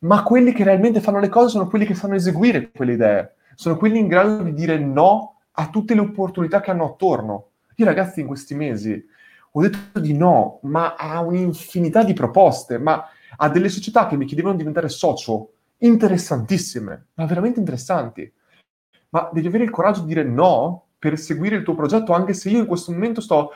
ma 0.00 0.22
quelli 0.22 0.52
che 0.52 0.64
realmente 0.64 1.00
fanno 1.00 1.20
le 1.20 1.28
cose 1.28 1.48
sono 1.48 1.68
quelli 1.68 1.86
che 1.86 1.94
sanno 1.94 2.14
eseguire 2.14 2.70
quelle 2.70 2.92
idee, 2.92 3.34
sono 3.54 3.76
quelli 3.76 3.98
in 3.98 4.08
grado 4.08 4.42
di 4.42 4.52
dire 4.52 4.78
no 4.78 5.40
a 5.52 5.68
tutte 5.68 5.94
le 5.94 6.00
opportunità 6.00 6.60
che 6.60 6.70
hanno 6.70 6.84
attorno. 6.84 7.48
Io 7.76 7.84
ragazzi 7.84 8.20
in 8.20 8.26
questi 8.26 8.54
mesi 8.54 9.08
ho 9.52 9.60
detto 9.62 9.98
di 10.00 10.12
no, 10.12 10.58
ma 10.62 10.96
a 10.96 11.20
un'infinità 11.20 12.02
di 12.02 12.12
proposte, 12.12 12.76
ma 12.76 13.08
a 13.36 13.48
delle 13.48 13.68
società 13.68 14.06
che 14.06 14.16
mi 14.16 14.24
chiedevano 14.24 14.54
di 14.54 14.60
diventare 14.60 14.88
socio, 14.88 15.52
interessantissime, 15.78 17.06
ma 17.14 17.26
veramente 17.26 17.58
interessanti. 17.58 18.32
Ma 19.10 19.28
devi 19.32 19.46
avere 19.46 19.64
il 19.64 19.70
coraggio 19.70 20.00
di 20.00 20.08
dire 20.08 20.24
no 20.24 20.86
per 20.98 21.18
seguire 21.18 21.56
il 21.56 21.62
tuo 21.62 21.74
progetto, 21.74 22.12
anche 22.12 22.34
se 22.34 22.50
io 22.50 22.60
in 22.60 22.66
questo 22.66 22.92
momento 22.92 23.20
sto 23.20 23.52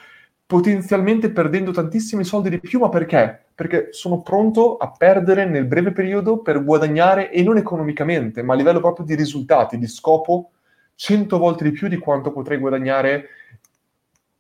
potenzialmente 0.47 1.31
perdendo 1.31 1.71
tantissimi 1.71 2.25
soldi 2.25 2.51
di 2.51 2.59
più, 2.59 2.81
ma 2.81 2.89
perché? 2.89 3.47
Perché 3.55 3.89
sono 3.93 4.21
pronto 4.21 4.79
a 4.79 4.91
perdere 4.91 5.45
nel 5.45 5.65
breve 5.65 5.93
periodo 5.93 6.39
per 6.39 6.65
guadagnare, 6.65 7.31
e 7.31 7.43
non 7.43 7.57
economicamente, 7.57 8.43
ma 8.43 8.55
a 8.55 8.57
livello 8.57 8.81
proprio 8.81 9.07
di 9.07 9.15
risultati, 9.15 9.79
di 9.79 9.87
scopo, 9.87 10.51
100 10.97 11.39
volte 11.39 11.65
di 11.65 11.71
più 11.71 11.89
di 11.89 11.99
quanto 11.99 12.33
potrei 12.33 12.59
guadagnare 12.59 13.29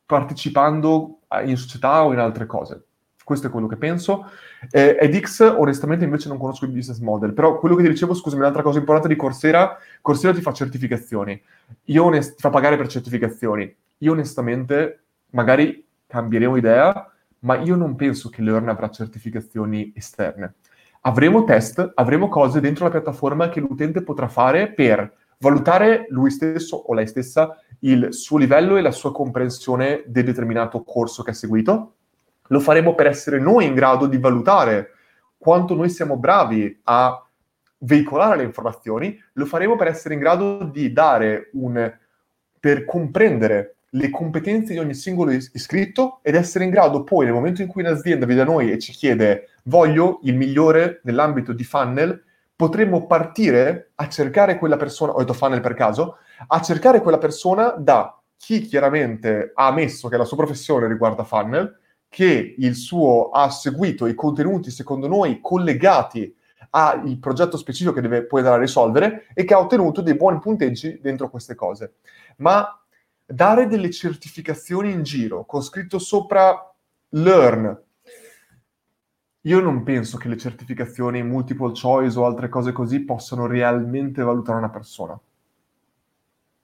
partecipando 0.04 1.20
in 1.44 1.56
società 1.56 2.04
o 2.04 2.12
in 2.12 2.18
altre 2.18 2.46
cose. 2.46 2.86
Questo 3.30 3.46
è 3.46 3.50
quello 3.50 3.68
che 3.68 3.76
penso. 3.76 4.28
Eh, 4.72 4.96
edX, 5.00 5.54
onestamente, 5.56 6.04
invece 6.04 6.28
non 6.28 6.36
conosco 6.36 6.64
il 6.64 6.72
business 6.72 6.98
model, 6.98 7.32
però 7.32 7.60
quello 7.60 7.76
che 7.76 7.84
ti 7.84 7.88
dicevo, 7.88 8.12
scusami, 8.12 8.42
un'altra 8.42 8.62
cosa 8.62 8.80
importante 8.80 9.06
di 9.06 9.14
Coursera, 9.14 9.78
Coursera 10.00 10.34
ti 10.34 10.40
fa 10.40 10.52
certificazioni, 10.52 11.40
Io 11.84 12.04
onest- 12.06 12.34
ti 12.34 12.40
fa 12.40 12.50
pagare 12.50 12.76
per 12.76 12.88
certificazioni. 12.88 13.72
Io 13.98 14.10
onestamente, 14.10 15.02
magari 15.30 15.86
cambieremo 16.08 16.56
idea, 16.56 17.08
ma 17.40 17.54
io 17.58 17.76
non 17.76 17.94
penso 17.94 18.30
che 18.30 18.42
Learn 18.42 18.68
avrà 18.68 18.90
certificazioni 18.90 19.92
esterne. 19.94 20.54
Avremo 21.02 21.44
test, 21.44 21.92
avremo 21.94 22.28
cose 22.28 22.58
dentro 22.58 22.82
la 22.86 22.90
piattaforma 22.90 23.48
che 23.48 23.60
l'utente 23.60 24.02
potrà 24.02 24.26
fare 24.26 24.72
per 24.72 25.08
valutare 25.38 26.06
lui 26.08 26.32
stesso 26.32 26.74
o 26.74 26.92
lei 26.94 27.06
stessa 27.06 27.56
il 27.82 28.12
suo 28.12 28.38
livello 28.38 28.76
e 28.76 28.80
la 28.80 28.90
sua 28.90 29.12
comprensione 29.12 30.02
del 30.04 30.24
determinato 30.24 30.82
corso 30.82 31.22
che 31.22 31.30
ha 31.30 31.34
seguito. 31.34 31.94
Lo 32.50 32.60
faremo 32.60 32.94
per 32.94 33.06
essere 33.06 33.38
noi 33.38 33.66
in 33.66 33.74
grado 33.74 34.06
di 34.06 34.18
valutare 34.18 34.90
quanto 35.36 35.74
noi 35.74 35.88
siamo 35.88 36.16
bravi 36.16 36.80
a 36.84 37.24
veicolare 37.78 38.36
le 38.36 38.42
informazioni, 38.44 39.18
lo 39.34 39.46
faremo 39.46 39.76
per 39.76 39.86
essere 39.86 40.14
in 40.14 40.20
grado 40.20 40.64
di 40.64 40.92
dare 40.92 41.50
un 41.54 41.92
per 42.60 42.84
comprendere 42.84 43.76
le 43.94 44.10
competenze 44.10 44.74
di 44.74 44.78
ogni 44.78 44.94
singolo 44.94 45.30
is- 45.30 45.50
iscritto 45.54 46.20
ed 46.22 46.34
essere 46.34 46.64
in 46.64 46.70
grado 46.70 47.02
poi 47.02 47.24
nel 47.24 47.34
momento 47.34 47.62
in 47.62 47.68
cui 47.68 47.82
un'azienda 47.82 48.26
viene 48.26 48.44
da 48.44 48.50
noi 48.50 48.70
e 48.70 48.78
ci 48.78 48.92
chiede 48.92 49.48
voglio 49.64 50.20
il 50.24 50.36
migliore 50.36 51.00
nell'ambito 51.04 51.52
di 51.52 51.64
funnel, 51.64 52.22
potremmo 52.54 53.06
partire 53.06 53.92
a 53.94 54.08
cercare 54.08 54.58
quella 54.58 54.76
persona, 54.76 55.12
ho 55.12 55.18
detto 55.18 55.32
funnel 55.32 55.60
per 55.60 55.74
caso, 55.74 56.18
a 56.46 56.60
cercare 56.60 57.00
quella 57.00 57.18
persona 57.18 57.70
da 57.70 58.14
chi 58.36 58.60
chiaramente 58.60 59.52
ha 59.54 59.68
ammesso 59.68 60.08
che 60.08 60.16
la 60.16 60.24
sua 60.24 60.36
professione 60.36 60.86
riguarda 60.86 61.24
funnel, 61.24 61.78
che 62.10 62.54
il 62.58 62.74
suo 62.74 63.30
ha 63.30 63.48
seguito 63.48 64.06
i 64.06 64.14
contenuti 64.14 64.70
secondo 64.70 65.06
noi 65.06 65.40
collegati 65.40 66.36
al 66.70 67.16
progetto 67.18 67.56
specifico 67.56 67.94
che 67.94 68.02
deve 68.02 68.26
poi 68.26 68.40
andare 68.40 68.58
a 68.58 68.60
risolvere 68.60 69.26
e 69.32 69.44
che 69.44 69.54
ha 69.54 69.58
ottenuto 69.58 70.02
dei 70.02 70.14
buoni 70.14 70.38
punteggi 70.38 70.98
dentro 71.00 71.30
queste 71.30 71.54
cose. 71.54 71.94
Ma 72.36 72.78
dare 73.24 73.66
delle 73.66 73.90
certificazioni 73.90 74.90
in 74.90 75.02
giro 75.02 75.46
con 75.46 75.62
scritto 75.62 75.98
sopra 75.98 76.74
learn 77.10 77.88
io 79.44 79.60
non 79.60 79.82
penso 79.84 80.18
che 80.18 80.28
le 80.28 80.36
certificazioni 80.36 81.22
multiple 81.22 81.72
choice 81.72 82.18
o 82.18 82.26
altre 82.26 82.50
cose 82.50 82.72
così 82.72 83.00
possano 83.00 83.46
realmente 83.46 84.22
valutare 84.22 84.58
una 84.58 84.68
persona. 84.68 85.18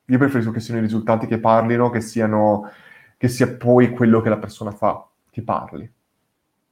Io 0.09 0.19
preferisco 0.19 0.51
che 0.51 0.61
siano 0.61 0.81
i 0.81 0.83
risultati 0.83 1.27
che 1.27 1.39
parlino, 1.39 1.89
che, 1.89 2.03
siano, 2.03 2.71
che 3.17 3.29
sia 3.29 3.49
poi 3.57 3.93
quello 3.93 4.21
che 4.21 4.29
la 4.29 4.37
persona 4.37 4.73
fa, 4.73 5.09
che 5.37 5.43
parli. 5.43 5.93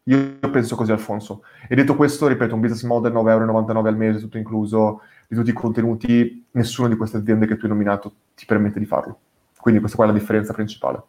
Io 0.05 0.39
penso 0.51 0.75
così, 0.75 0.91
Alfonso. 0.91 1.43
E 1.69 1.75
detto 1.75 1.97
questo, 1.97 2.27
ripeto, 2.27 2.55
un 2.55 2.61
business 2.63 2.83
model 2.85 3.13
9,99 3.13 3.69
euro 3.69 3.89
al 3.89 3.97
mese, 3.97 4.21
tutto 4.21 4.39
incluso, 4.39 5.03
di 5.29 5.37
tutti 5.37 5.51
i 5.51 5.53
contenuti, 5.53 6.47
nessuna 6.53 6.89
di 6.89 6.97
queste 6.97 7.19
aziende 7.19 7.47
che 7.47 7.57
tu 7.57 7.65
hai 7.65 7.71
nominato 7.71 8.15
ti 8.35 8.47
permette 8.47 8.79
di 8.79 8.87
farlo. 8.87 9.19
Quindi 9.59 9.81
questa 9.81 9.99
qua 9.99 10.07
è 10.07 10.13
la 10.13 10.19
differenza 10.19 10.55
principale. 10.55 11.03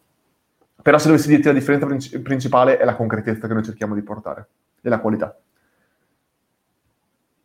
Però 0.82 0.98
se 0.98 1.08
dovessi 1.08 1.28
dirti 1.28 1.46
la 1.46 1.54
differenza 1.54 1.86
princi- 1.86 2.20
principale 2.20 2.76
è 2.76 2.84
la 2.84 2.94
concretezza 2.94 3.46
che 3.46 3.54
noi 3.54 3.64
cerchiamo 3.64 3.94
di 3.94 4.02
portare 4.02 4.48
e 4.82 4.88
la 4.90 5.00
qualità. 5.00 5.38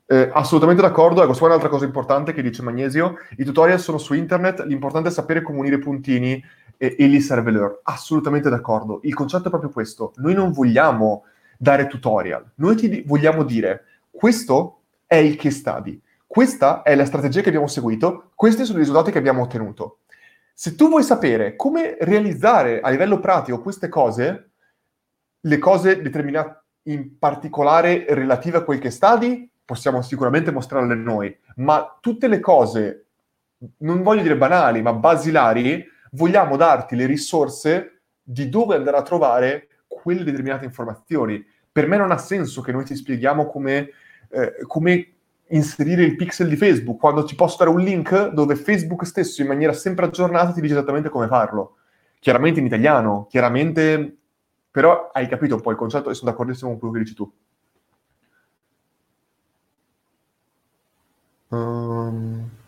Eh, 0.05 0.29
assolutamente 0.33 0.81
d'accordo, 0.81 1.23
ecco, 1.23 1.33
è 1.33 1.43
un'altra 1.43 1.69
cosa 1.69 1.85
importante 1.85 2.33
che 2.33 2.41
dice 2.41 2.61
Magnesio, 2.63 3.15
i 3.37 3.45
tutorial 3.45 3.79
sono 3.79 3.97
su 3.97 4.13
internet, 4.13 4.65
l'importante 4.65 5.07
è 5.07 5.11
sapere 5.11 5.41
come 5.41 5.59
unire 5.59 5.79
puntini 5.79 6.43
e, 6.81 6.95
e 6.97 7.05
lì 7.05 7.21
serve 7.21 7.51
l'EAR. 7.51 7.81
Assolutamente 7.83 8.49
d'accordo, 8.49 9.01
il 9.03 9.13
concetto 9.13 9.45
è 9.45 9.49
proprio 9.49 9.69
questo, 9.69 10.13
noi 10.15 10.33
non 10.33 10.51
vogliamo 10.51 11.25
dare 11.59 11.85
tutorial, 11.85 12.43
noi 12.55 12.75
ti 12.75 13.03
vogliamo 13.05 13.43
dire, 13.43 13.83
questo 14.09 14.79
è 15.05 15.15
il 15.15 15.35
case 15.35 15.57
study, 15.57 16.01
questa 16.25 16.81
è 16.81 16.95
la 16.95 17.05
strategia 17.05 17.41
che 17.41 17.49
abbiamo 17.49 17.67
seguito, 17.67 18.31
questi 18.33 18.65
sono 18.65 18.79
i 18.79 18.81
risultati 18.81 19.11
che 19.11 19.19
abbiamo 19.19 19.43
ottenuto. 19.43 19.99
Se 20.55 20.73
tu 20.73 20.89
vuoi 20.89 21.03
sapere 21.03 21.55
come 21.55 21.97
realizzare 21.99 22.81
a 22.81 22.89
livello 22.89 23.19
pratico 23.19 23.61
queste 23.61 23.87
cose, 23.87 24.49
le 25.39 25.57
cose 25.59 26.01
determinate 26.01 26.63
in 26.83 27.19
particolare 27.19 28.05
relative 28.09 28.57
a 28.57 28.63
quel 28.63 28.79
che 28.79 28.89
stadi, 28.89 29.47
possiamo 29.63 30.01
sicuramente 30.01 30.51
mostrarle 30.51 30.95
noi, 30.95 31.35
ma 31.57 31.97
tutte 32.01 32.27
le 32.27 32.39
cose, 32.39 33.05
non 33.77 34.01
voglio 34.01 34.23
dire 34.23 34.35
banali, 34.35 34.81
ma 34.81 34.93
basilari, 34.93 35.85
vogliamo 36.11 36.57
darti 36.57 36.95
le 36.95 37.05
risorse 37.05 38.01
di 38.23 38.49
dove 38.49 38.75
andare 38.75 38.97
a 38.97 39.01
trovare 39.01 39.67
quelle 39.87 40.23
determinate 40.23 40.65
informazioni. 40.65 41.45
Per 41.71 41.87
me 41.87 41.97
non 41.97 42.11
ha 42.11 42.17
senso 42.17 42.61
che 42.61 42.71
noi 42.71 42.85
ti 42.85 42.95
spieghiamo 42.95 43.47
come, 43.47 43.89
eh, 44.29 44.55
come 44.67 45.13
inserire 45.47 46.03
il 46.03 46.15
pixel 46.15 46.47
di 46.47 46.55
Facebook, 46.55 46.99
quando 46.99 47.23
ti 47.23 47.35
posso 47.35 47.57
dare 47.57 47.69
un 47.69 47.81
link 47.81 48.29
dove 48.29 48.55
Facebook 48.55 49.05
stesso 49.05 49.41
in 49.41 49.47
maniera 49.47 49.73
sempre 49.73 50.05
aggiornata 50.05 50.51
ti 50.51 50.61
dice 50.61 50.73
esattamente 50.73 51.09
come 51.09 51.27
farlo. 51.27 51.77
Chiaramente 52.19 52.59
in 52.59 52.65
italiano, 52.65 53.27
chiaramente 53.29 54.17
però 54.71 55.09
hai 55.11 55.27
capito 55.27 55.55
un 55.55 55.61
po' 55.61 55.71
il 55.71 55.77
concetto 55.77 56.09
e 56.09 56.13
sono 56.13 56.31
d'accordissimo 56.31 56.69
con 56.69 56.79
quello 56.79 56.93
che 56.93 56.99
dici 57.01 57.15
tu. 57.15 57.33
Um... 61.49 62.59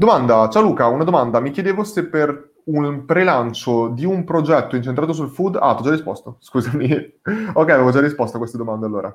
Domanda, 0.00 0.48
ciao 0.48 0.62
Luca, 0.62 0.86
una 0.86 1.04
domanda. 1.04 1.40
Mi 1.40 1.50
chiedevo 1.50 1.84
se 1.84 2.06
per 2.06 2.52
un 2.64 3.04
prelancio 3.04 3.88
di 3.88 4.06
un 4.06 4.24
progetto 4.24 4.74
incentrato 4.74 5.12
sul 5.12 5.28
food... 5.28 5.58
Ah, 5.60 5.74
ti 5.74 5.82
ho 5.82 5.84
già 5.84 5.90
risposto, 5.90 6.36
scusami. 6.40 7.20
ok, 7.52 7.68
avevo 7.68 7.90
già 7.90 8.00
risposto 8.00 8.36
a 8.36 8.38
queste 8.38 8.56
domande 8.56 8.86
allora. 8.86 9.14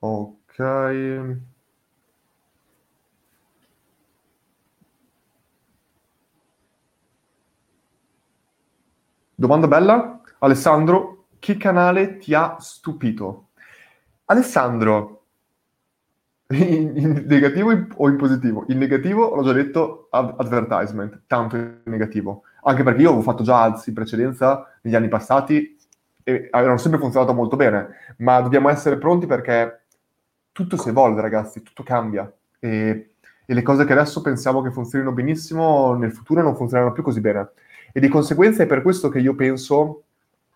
Ok. 0.00 0.58
Domanda 9.34 9.66
bella. 9.68 10.20
Alessandro, 10.38 11.26
che 11.38 11.58
canale 11.58 12.16
ti 12.16 12.32
ha 12.32 12.56
stupito? 12.58 13.48
Alessandro, 14.26 15.21
in, 16.54 16.92
in 16.96 17.24
negativo 17.26 17.70
o 17.96 18.08
in 18.08 18.16
positivo? 18.16 18.64
In 18.68 18.78
negativo, 18.78 19.34
l'ho 19.34 19.42
già 19.42 19.52
detto, 19.52 20.08
ad- 20.10 20.34
advertisement, 20.38 21.22
tanto 21.26 21.56
in 21.56 21.80
negativo. 21.84 22.42
Anche 22.64 22.82
perché 22.82 23.02
io 23.02 23.08
avevo 23.08 23.22
fatto 23.22 23.42
già 23.42 23.62
ads 23.62 23.86
in 23.86 23.94
precedenza, 23.94 24.66
negli 24.82 24.94
anni 24.94 25.08
passati, 25.08 25.76
e 26.24 26.48
avevano 26.50 26.78
sempre 26.78 27.00
funzionato 27.00 27.34
molto 27.34 27.56
bene, 27.56 27.88
ma 28.18 28.40
dobbiamo 28.40 28.68
essere 28.68 28.96
pronti 28.96 29.26
perché 29.26 29.80
tutto 30.52 30.76
si 30.76 30.88
evolve, 30.88 31.20
ragazzi, 31.20 31.62
tutto 31.62 31.82
cambia. 31.82 32.32
E, 32.58 33.14
e 33.44 33.54
le 33.54 33.62
cose 33.62 33.84
che 33.84 33.92
adesso 33.92 34.20
pensiamo 34.20 34.62
che 34.62 34.70
funzionino 34.70 35.12
benissimo, 35.12 35.94
nel 35.94 36.12
futuro 36.12 36.42
non 36.42 36.54
funzioneranno 36.54 36.94
più 36.94 37.02
così 37.02 37.20
bene. 37.20 37.50
E 37.92 38.00
di 38.00 38.08
conseguenza 38.08 38.62
è 38.62 38.66
per 38.66 38.82
questo 38.82 39.08
che 39.08 39.18
io 39.18 39.34
penso 39.34 40.04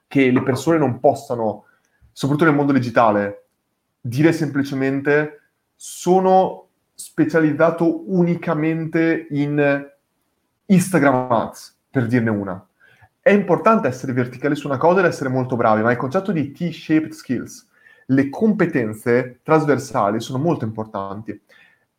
che 0.06 0.31
le 0.31 0.43
persone 0.43 0.78
non 0.78 1.01
possano, 1.01 1.64
soprattutto 2.12 2.48
nel 2.48 2.56
mondo 2.56 2.73
digitale, 2.73 3.47
dire 4.01 4.32
semplicemente 4.32 5.45
sono 5.77 6.69
specializzato 6.94 8.11
unicamente 8.11 9.27
in 9.31 9.86
Instagram 10.66 11.31
Ads, 11.31 11.78
per 11.90 12.07
dirne 12.07 12.31
una. 12.31 12.66
È 13.20 13.31
importante 13.31 13.86
essere 13.86 14.12
verticali 14.12 14.57
su 14.57 14.66
una 14.66 14.78
cosa 14.78 15.01
ed 15.01 15.07
essere 15.07 15.28
molto 15.28 15.57
bravi, 15.57 15.82
ma 15.82 15.90
il 15.90 15.97
concetto 15.97 16.32
di 16.32 16.51
T-shaped 16.51 17.12
skills, 17.12 17.69
le 18.07 18.28
competenze 18.28 19.40
trasversali 19.43 20.20
sono 20.20 20.39
molto 20.39 20.65
importanti 20.65 21.40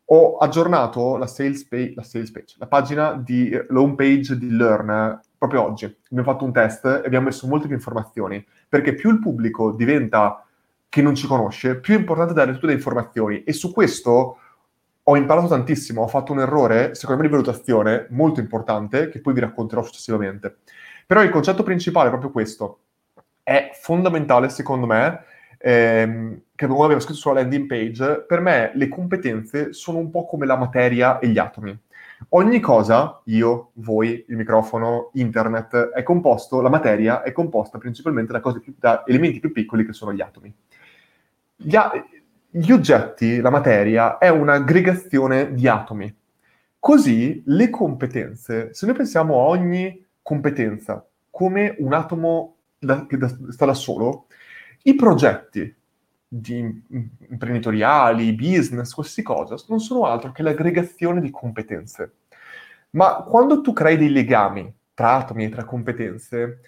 ho 0.10 0.38
aggiornato 0.38 1.18
la 1.18 1.28
sales, 1.28 1.66
page, 1.66 1.94
la 1.95 2.04
sales 2.04 2.32
page, 2.32 2.56
la 2.60 2.68
pagina 2.68 3.14
di 3.14 3.52
home 3.70 3.95
page 3.95 4.38
di 4.38 4.52
Learn 4.52 5.20
proprio 5.38 5.64
oggi. 5.64 5.86
Abbiamo 5.86 6.32
fatto 6.32 6.45
un 6.45 6.54
test 6.54 6.86
e 6.86 7.06
abbiamo 7.06 7.26
messo 7.26 7.48
molte 7.48 7.68
più 7.68 7.76
informazioni, 7.76 8.45
perché 8.70 8.94
più 8.94 9.10
il 9.12 9.20
pubblico 9.20 9.72
diventa 9.72 10.45
che 10.89 11.01
non 11.01 11.15
ci 11.15 11.27
conosce, 11.27 11.80
più 11.80 11.95
è 11.95 11.97
importante 11.97 12.34
dare 12.34 12.53
tutte 12.53 12.68
le 12.68 12.73
informazioni. 12.73 13.43
E 13.43 13.53
su 13.53 13.72
questo 13.72 14.38
ho 15.03 15.15
imparato 15.15 15.47
tantissimo, 15.47 16.01
ho 16.01 16.07
fatto 16.07 16.34
un 16.34 16.39
errore, 16.39 16.93
secondo 16.95 17.22
me 17.22 17.27
di 17.27 17.34
valutazione, 17.34 18.07
molto 18.09 18.39
importante, 18.39 19.09
che 19.09 19.22
poi 19.22 19.34
vi 19.34 19.39
racconterò 19.39 19.81
successivamente. 19.81 20.57
Però 21.05 21.23
il 21.23 21.30
concetto 21.30 21.64
principale 21.64 22.07
è 22.07 22.09
proprio 22.09 22.31
questo. 22.31 22.80
È 23.41 23.72
fondamentale, 23.73 24.49
secondo 24.49 24.85
me, 24.85 25.23
ehm, 25.59 26.41
che 26.53 26.65
abbiamo 26.65 26.99
scritto 26.99 27.19
sulla 27.19 27.35
landing 27.35 27.68
page, 27.68 28.26
per 28.27 28.41
me 28.41 28.72
le 28.73 28.89
competenze 28.89 29.72
sono 29.72 29.99
un 29.99 30.09
po' 30.09 30.26
come 30.26 30.45
la 30.45 30.57
materia 30.57 31.19
e 31.19 31.27
gli 31.27 31.38
atomi. 31.38 31.77
Ogni 32.30 32.59
cosa, 32.59 33.22
io, 33.26 33.69
voi, 33.76 34.26
il 34.27 34.35
microfono, 34.35 35.11
internet, 35.14 35.91
è 35.91 36.03
composto, 36.03 36.61
la 36.61 36.69
materia 36.69 37.22
è 37.22 37.31
composta 37.31 37.77
principalmente 37.77 38.34
da, 38.34 38.39
più, 38.39 38.73
da 38.77 39.03
elementi 39.05 39.39
più 39.39 39.51
piccoli 39.51 39.85
che 39.85 39.93
sono 39.93 40.11
gli 40.11 40.22
atomi. 40.22 40.53
Gli, 41.59 41.75
gli 42.49 42.71
oggetti, 42.71 43.41
la 43.41 43.49
materia, 43.49 44.19
è 44.19 44.29
un'aggregazione 44.29 45.53
di 45.53 45.67
atomi. 45.67 46.15
Così 46.79 47.41
le 47.47 47.69
competenze, 47.69 48.73
se 48.73 48.85
noi 48.85 48.95
pensiamo 48.95 49.39
a 49.39 49.47
ogni 49.47 50.05
competenza 50.21 51.05
come 51.31 51.75
un 51.79 51.93
atomo 51.93 52.57
da, 52.77 53.05
che 53.07 53.17
da, 53.17 53.27
sta 53.49 53.65
da 53.65 53.73
solo, 53.73 54.27
i 54.84 54.95
progetti 54.95 55.75
di, 56.27 56.84
imprenditoriali, 57.29 58.34
business, 58.34 58.93
qualsiasi 58.93 59.23
cosa, 59.23 59.55
non 59.67 59.79
sono 59.79 60.05
altro 60.05 60.31
che 60.31 60.43
l'aggregazione 60.43 61.21
di 61.21 61.31
competenze. 61.31 62.13
Ma 62.91 63.23
quando 63.27 63.61
tu 63.61 63.73
crei 63.73 63.97
dei 63.97 64.11
legami 64.11 64.71
tra 64.93 65.15
atomi 65.15 65.45
e 65.45 65.49
tra 65.49 65.65
competenze, 65.65 66.59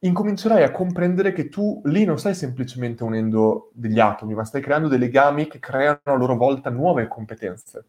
incomincerai 0.00 0.62
a 0.62 0.70
comprendere 0.70 1.32
che 1.32 1.48
tu 1.48 1.80
lì 1.86 2.04
non 2.04 2.18
stai 2.18 2.34
semplicemente 2.34 3.02
unendo 3.02 3.70
degli 3.72 3.98
atomi, 3.98 4.34
ma 4.34 4.44
stai 4.44 4.60
creando 4.60 4.88
dei 4.88 4.98
legami 4.98 5.48
che 5.48 5.58
creano 5.58 5.98
a 6.04 6.14
loro 6.14 6.36
volta 6.36 6.70
nuove 6.70 7.08
competenze. 7.08 7.86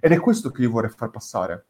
Ed 0.00 0.12
è 0.12 0.18
questo 0.18 0.50
che 0.50 0.62
io 0.62 0.70
vorrei 0.70 0.90
far 0.90 1.10
passare. 1.10 1.64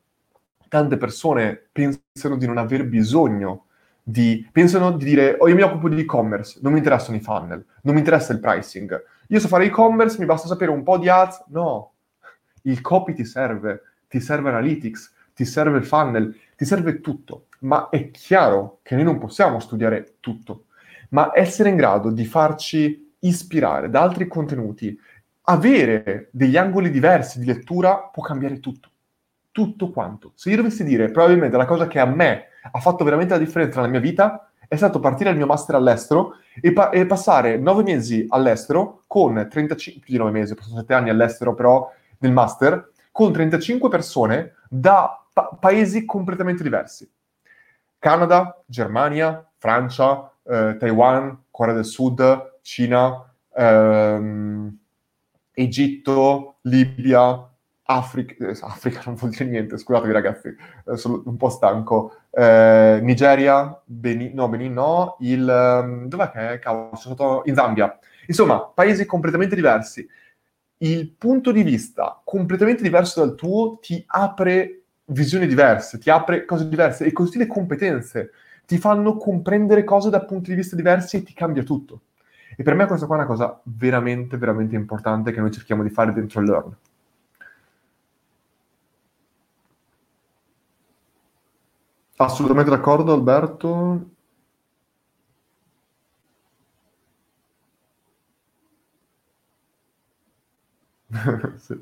Tante 0.68 0.96
persone 0.96 1.68
pensano 1.70 2.36
di 2.36 2.46
non 2.46 2.58
aver 2.58 2.86
bisogno 2.86 3.66
di... 4.02 4.48
pensano 4.50 4.92
di 4.92 5.04
dire, 5.04 5.36
oh 5.38 5.48
io 5.48 5.54
mi 5.54 5.62
occupo 5.62 5.88
di 5.88 6.00
e-commerce, 6.00 6.58
non 6.62 6.72
mi 6.72 6.78
interessano 6.78 7.16
i 7.16 7.20
funnel, 7.20 7.64
non 7.82 7.94
mi 7.94 8.00
interessa 8.00 8.32
il 8.32 8.40
pricing. 8.40 9.02
Io 9.28 9.40
so 9.40 9.48
fare 9.48 9.66
e-commerce, 9.66 10.18
mi 10.18 10.26
basta 10.26 10.48
sapere 10.48 10.70
un 10.70 10.82
po' 10.82 10.98
di 10.98 11.08
ads. 11.08 11.44
No, 11.48 11.92
il 12.62 12.80
copy 12.80 13.12
ti 13.12 13.24
serve, 13.24 13.82
ti 14.08 14.20
serve 14.20 14.48
analytics, 14.48 15.12
ti 15.34 15.44
serve 15.44 15.78
il 15.78 15.84
funnel, 15.84 16.34
ti 16.56 16.64
serve 16.64 17.00
tutto. 17.00 17.46
Ma 17.64 17.88
è 17.88 18.10
chiaro 18.10 18.80
che 18.82 18.94
noi 18.94 19.04
non 19.04 19.18
possiamo 19.18 19.58
studiare 19.58 20.16
tutto, 20.20 20.66
ma 21.10 21.30
essere 21.34 21.70
in 21.70 21.76
grado 21.76 22.10
di 22.10 22.24
farci 22.24 23.14
ispirare 23.20 23.88
da 23.88 24.02
altri 24.02 24.26
contenuti, 24.26 24.98
avere 25.42 26.28
degli 26.30 26.56
angoli 26.56 26.90
diversi 26.90 27.38
di 27.38 27.46
lettura 27.46 28.10
può 28.12 28.22
cambiare 28.22 28.60
tutto. 28.60 28.90
Tutto 29.50 29.90
quanto. 29.90 30.32
Se 30.34 30.50
io 30.50 30.56
dovessi 30.56 30.84
dire 30.84 31.10
probabilmente 31.10 31.56
la 31.56 31.64
cosa 31.64 31.86
che 31.86 31.98
a 31.98 32.06
me 32.06 32.46
ha 32.70 32.80
fatto 32.80 33.04
veramente 33.04 33.34
la 33.34 33.38
differenza 33.38 33.80
nella 33.80 33.92
mia 33.92 34.00
vita 34.00 34.50
è 34.66 34.76
stato 34.76 34.98
partire 35.00 35.30
il 35.30 35.36
mio 35.36 35.46
master 35.46 35.76
all'estero 35.76 36.36
e, 36.60 36.72
pa- 36.72 36.90
e 36.90 37.06
passare 37.06 37.56
nove 37.56 37.82
mesi 37.82 38.26
all'estero 38.28 39.04
con 39.06 39.46
35, 39.48 40.02
più 40.02 40.12
di 40.12 40.18
nove 40.18 40.32
mesi, 40.32 40.52
ho 40.52 40.56
passato 40.56 40.76
sette 40.76 40.94
anni 40.94 41.10
all'estero 41.10 41.54
però 41.54 41.90
nel 42.18 42.32
master, 42.32 42.90
con 43.12 43.32
35 43.32 43.88
persone 43.88 44.54
da 44.68 45.24
pa- 45.32 45.56
paesi 45.60 46.04
completamente 46.04 46.62
diversi. 46.62 47.08
Canada, 48.04 48.62
Germania, 48.66 49.50
Francia, 49.56 50.30
eh, 50.42 50.76
Taiwan, 50.78 51.44
Corea 51.50 51.72
del 51.72 51.86
Sud, 51.86 52.58
Cina, 52.60 53.34
ehm, 53.56 54.78
Egitto, 55.54 56.56
Libia, 56.64 57.50
Africa, 57.84 58.46
eh, 58.46 58.58
Africa 58.60 59.00
non 59.06 59.14
vuol 59.14 59.30
dire 59.30 59.46
niente, 59.46 59.78
scusatemi 59.78 60.12
ragazzi, 60.12 60.48
eh, 60.48 60.96
sono 60.98 61.22
un 61.24 61.38
po' 61.38 61.48
stanco. 61.48 62.16
Eh, 62.30 62.98
Nigeria, 63.00 63.80
Benin, 63.86 64.34
no, 64.34 64.50
Benin 64.50 64.74
no, 64.74 65.16
il... 65.20 65.80
Um, 65.82 66.06
dov'è 66.06 66.30
che 66.30 66.50
è? 66.50 66.58
Cavolo, 66.58 66.96
sono 66.96 67.14
stato 67.14 67.42
in 67.46 67.54
Zambia. 67.54 67.98
Insomma, 68.26 68.60
paesi 68.66 69.06
completamente 69.06 69.54
diversi. 69.54 70.06
Il 70.76 71.08
punto 71.08 71.52
di 71.52 71.62
vista 71.62 72.20
completamente 72.22 72.82
diverso 72.82 73.24
dal 73.24 73.34
tuo 73.34 73.78
ti 73.78 74.04
apre 74.06 74.83
visioni 75.06 75.46
diverse, 75.46 75.98
ti 75.98 76.10
apre 76.10 76.44
cose 76.44 76.68
diverse 76.68 77.04
e 77.04 77.12
così 77.12 77.38
le 77.38 77.46
competenze 77.46 78.30
ti 78.66 78.78
fanno 78.78 79.16
comprendere 79.16 79.84
cose 79.84 80.10
da 80.10 80.24
punti 80.24 80.50
di 80.50 80.56
vista 80.56 80.76
diversi 80.76 81.16
e 81.18 81.22
ti 81.22 81.34
cambia 81.34 81.62
tutto. 81.62 82.00
E 82.56 82.62
per 82.62 82.74
me 82.74 82.86
questa 82.86 83.06
qua 83.06 83.16
è 83.16 83.18
una 83.18 83.28
cosa 83.28 83.60
veramente, 83.64 84.36
veramente 84.38 84.76
importante 84.76 85.32
che 85.32 85.40
noi 85.40 85.50
cerchiamo 85.50 85.82
di 85.82 85.90
fare 85.90 86.12
dentro 86.12 86.40
Learn. 86.40 86.76
Assolutamente 92.16 92.70
d'accordo, 92.70 93.12
Alberto. 93.12 94.10
sì. 101.58 101.74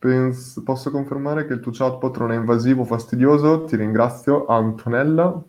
Penso, 0.00 0.62
posso 0.62 0.90
confermare 0.90 1.44
che 1.44 1.52
il 1.52 1.60
tuo 1.60 1.72
chatbot 1.72 2.16
non 2.20 2.32
è 2.32 2.34
invasivo, 2.34 2.84
fastidioso. 2.84 3.64
Ti 3.64 3.76
ringrazio, 3.76 4.46
Antonella. 4.46 5.42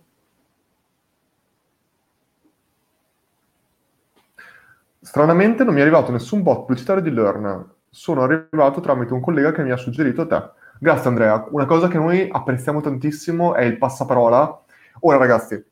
Stranamente 4.99 5.63
non 5.63 5.73
mi 5.73 5.79
è 5.79 5.83
arrivato 5.83 6.11
nessun 6.11 6.43
bot 6.43 6.65
pubblicitario 6.65 7.01
di 7.01 7.11
Learn. 7.11 7.65
Sono 7.89 8.23
arrivato 8.23 8.81
tramite 8.81 9.13
un 9.13 9.21
collega 9.21 9.53
che 9.53 9.63
mi 9.63 9.71
ha 9.71 9.77
suggerito 9.77 10.27
te. 10.27 10.51
Grazie 10.79 11.07
Andrea. 11.07 11.47
Una 11.51 11.65
cosa 11.65 11.87
che 11.87 11.97
noi 11.97 12.27
apprezziamo 12.29 12.81
tantissimo 12.81 13.55
è 13.55 13.63
il 13.63 13.77
passaparola. 13.77 14.63
Ora 14.99 15.17
ragazzi, 15.17 15.63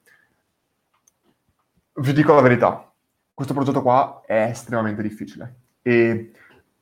vi 1.95 2.13
dico 2.13 2.33
la 2.33 2.41
verità. 2.41 2.89
Questo 3.33 3.53
progetto 3.53 3.81
qua 3.81 4.21
è 4.25 4.43
estremamente 4.43 5.01
difficile 5.01 5.55
e 5.81 6.31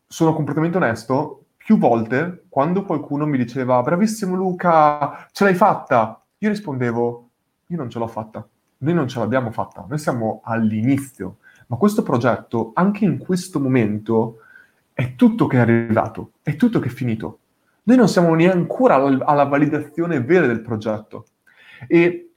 sono 0.06 0.36
completamente 0.36 0.78
onesto. 0.78 1.47
Più 1.68 1.78
volte, 1.78 2.46
quando 2.48 2.86
qualcuno 2.86 3.26
mi 3.26 3.38
diceva 3.38 3.82
bravissimo 3.82 4.36
Luca, 4.36 5.28
ce 5.34 5.44
l'hai 5.44 5.56
fatta, 5.56 6.24
io 6.38 6.48
rispondevo 6.48 7.30
io 7.68 7.78
non 7.78 7.90
ce 7.90 8.00
l'ho 8.00 8.08
fatta. 8.08 8.48
Noi 8.78 8.94
non 8.94 9.10
ce 9.10 9.20
l'abbiamo 9.20 9.52
fatta, 9.52 9.86
noi 9.86 9.98
siamo 9.98 10.40
all'inizio. 10.46 11.40
Ma 11.68 11.76
questo 11.76 12.04
progetto, 12.04 12.72
anche 12.74 13.04
in 13.04 13.18
questo 13.18 13.60
momento, 13.60 14.38
è 14.94 15.16
tutto 15.16 15.48
che 15.48 15.58
è 15.58 15.60
arrivato, 15.60 16.32
è 16.42 16.56
tutto 16.56 16.80
che 16.80 16.88
è 16.88 16.92
finito 16.92 17.40
noi 17.88 17.96
non 17.96 18.10
siamo 18.10 18.36
neanche 18.36 18.58
ancora 18.58 18.96
alla 18.96 19.46
validazione 19.46 20.22
vera 20.22 20.46
del 20.46 20.62
progetto. 20.62 21.28
E 21.88 22.32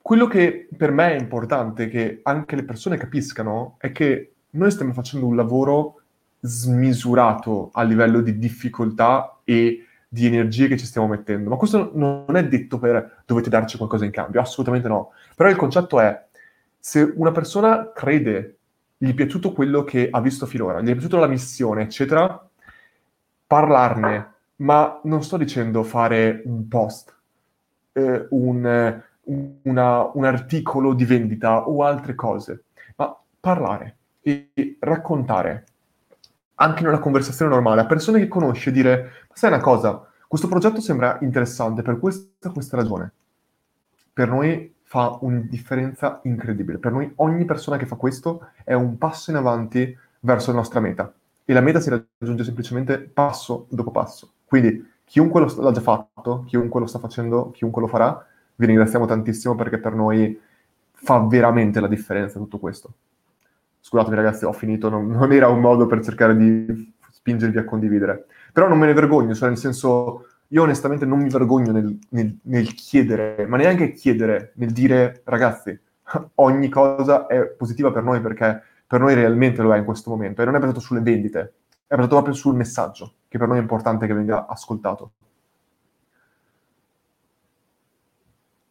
quello 0.00 0.28
che 0.28 0.68
per 0.76 0.92
me 0.92 1.12
è 1.12 1.18
importante 1.18 1.88
che 1.88 2.20
anche 2.22 2.54
le 2.54 2.64
persone 2.64 2.96
capiscano 2.96 3.74
è 3.78 3.90
che 3.90 4.34
noi 4.50 4.70
stiamo 4.70 4.92
facendo 4.92 5.26
un 5.26 5.34
lavoro 5.34 5.99
smisurato 6.40 7.70
a 7.72 7.82
livello 7.82 8.20
di 8.20 8.38
difficoltà 8.38 9.38
e 9.44 9.84
di 10.08 10.26
energie 10.26 10.66
che 10.66 10.76
ci 10.76 10.86
stiamo 10.86 11.06
mettendo. 11.06 11.50
Ma 11.50 11.56
questo 11.56 11.92
non 11.94 12.34
è 12.34 12.46
detto 12.48 12.78
per 12.78 13.22
dovete 13.24 13.48
darci 13.48 13.76
qualcosa 13.76 14.04
in 14.04 14.10
cambio, 14.10 14.40
assolutamente 14.40 14.88
no. 14.88 15.12
Però 15.36 15.48
il 15.48 15.56
concetto 15.56 16.00
è, 16.00 16.26
se 16.78 17.12
una 17.14 17.30
persona 17.30 17.92
crede, 17.92 18.56
gli 18.96 19.10
è 19.10 19.14
piaciuto 19.14 19.52
quello 19.52 19.84
che 19.84 20.08
ha 20.10 20.20
visto 20.20 20.46
finora, 20.46 20.80
gli 20.80 20.88
è 20.88 20.92
piaciuta 20.92 21.18
la 21.18 21.26
missione, 21.26 21.82
eccetera, 21.82 22.48
parlarne, 23.46 24.32
ma 24.56 25.00
non 25.04 25.22
sto 25.22 25.36
dicendo 25.36 25.82
fare 25.84 26.42
un 26.44 26.66
post, 26.68 27.14
eh, 27.92 28.26
un, 28.30 29.02
una, 29.62 30.10
un 30.12 30.24
articolo 30.24 30.92
di 30.92 31.04
vendita 31.04 31.68
o 31.68 31.84
altre 31.84 32.14
cose, 32.14 32.64
ma 32.96 33.16
parlare 33.38 33.96
e 34.22 34.50
raccontare 34.80 35.66
anche 36.60 36.82
in 36.82 36.88
una 36.88 36.98
conversazione 36.98 37.52
normale 37.52 37.80
a 37.80 37.86
persone 37.86 38.18
che 38.18 38.28
conosci 38.28 38.70
dire, 38.70 39.26
sai 39.32 39.50
una 39.50 39.60
cosa, 39.60 40.06
questo 40.28 40.46
progetto 40.46 40.80
sembra 40.80 41.18
interessante 41.22 41.82
per 41.82 41.98
questa 41.98 42.50
questa 42.50 42.76
ragione. 42.76 43.12
Per 44.12 44.28
noi 44.28 44.74
fa 44.82 45.18
una 45.22 45.40
differenza 45.40 46.20
incredibile. 46.24 46.78
Per 46.78 46.92
noi 46.92 47.10
ogni 47.16 47.44
persona 47.44 47.76
che 47.76 47.86
fa 47.86 47.96
questo 47.96 48.48
è 48.64 48.74
un 48.74 48.98
passo 48.98 49.30
in 49.30 49.36
avanti 49.36 49.96
verso 50.20 50.50
la 50.50 50.58
nostra 50.58 50.80
meta. 50.80 51.12
E 51.44 51.52
la 51.52 51.60
meta 51.60 51.80
si 51.80 51.90
raggiunge 51.90 52.44
semplicemente 52.44 52.98
passo 52.98 53.66
dopo 53.70 53.90
passo. 53.90 54.32
Quindi 54.44 54.86
chiunque 55.04 55.40
lo, 55.40 55.62
l'ha 55.62 55.72
già 55.72 55.80
fatto, 55.80 56.44
chiunque 56.46 56.80
lo 56.80 56.86
sta 56.86 56.98
facendo, 56.98 57.50
chiunque 57.50 57.80
lo 57.80 57.88
farà, 57.88 58.24
vi 58.56 58.66
ringraziamo 58.66 59.06
tantissimo 59.06 59.54
perché 59.54 59.78
per 59.78 59.94
noi 59.94 60.38
fa 60.92 61.18
veramente 61.26 61.80
la 61.80 61.88
differenza 61.88 62.38
tutto 62.38 62.58
questo. 62.58 62.92
Scusatemi 63.80 64.16
ragazzi, 64.16 64.44
ho 64.44 64.52
finito, 64.52 64.88
non, 64.88 65.08
non 65.08 65.32
era 65.32 65.48
un 65.48 65.60
modo 65.60 65.86
per 65.86 66.02
cercare 66.02 66.36
di 66.36 66.94
spingervi 67.10 67.58
a 67.58 67.64
condividere. 67.64 68.26
Però 68.52 68.68
non 68.68 68.78
me 68.78 68.86
ne 68.86 68.92
vergogno, 68.92 69.34
cioè 69.34 69.48
nel 69.48 69.58
senso, 69.58 70.26
io 70.48 70.62
onestamente 70.62 71.06
non 71.06 71.20
mi 71.20 71.30
vergogno 71.30 71.72
nel, 71.72 71.98
nel, 72.10 72.36
nel 72.42 72.74
chiedere, 72.74 73.46
ma 73.46 73.56
neanche 73.56 73.92
chiedere, 73.92 74.52
nel 74.56 74.72
dire 74.72 75.22
ragazzi, 75.24 75.78
ogni 76.36 76.68
cosa 76.68 77.26
è 77.26 77.46
positiva 77.46 77.92
per 77.92 78.02
noi 78.02 78.20
perché 78.20 78.62
per 78.86 79.00
noi 79.00 79.14
realmente 79.14 79.62
lo 79.62 79.72
è 79.72 79.78
in 79.78 79.84
questo 79.84 80.10
momento 80.10 80.42
e 80.42 80.44
non 80.44 80.56
è 80.56 80.58
basato 80.58 80.80
sulle 80.80 81.00
vendite, 81.00 81.52
è 81.86 81.94
basato 81.94 82.16
proprio 82.16 82.34
sul 82.34 82.56
messaggio, 82.56 83.14
che 83.28 83.38
per 83.38 83.46
noi 83.46 83.58
è 83.58 83.60
importante 83.60 84.06
che 84.06 84.14
venga 84.14 84.46
ascoltato. 84.46 85.12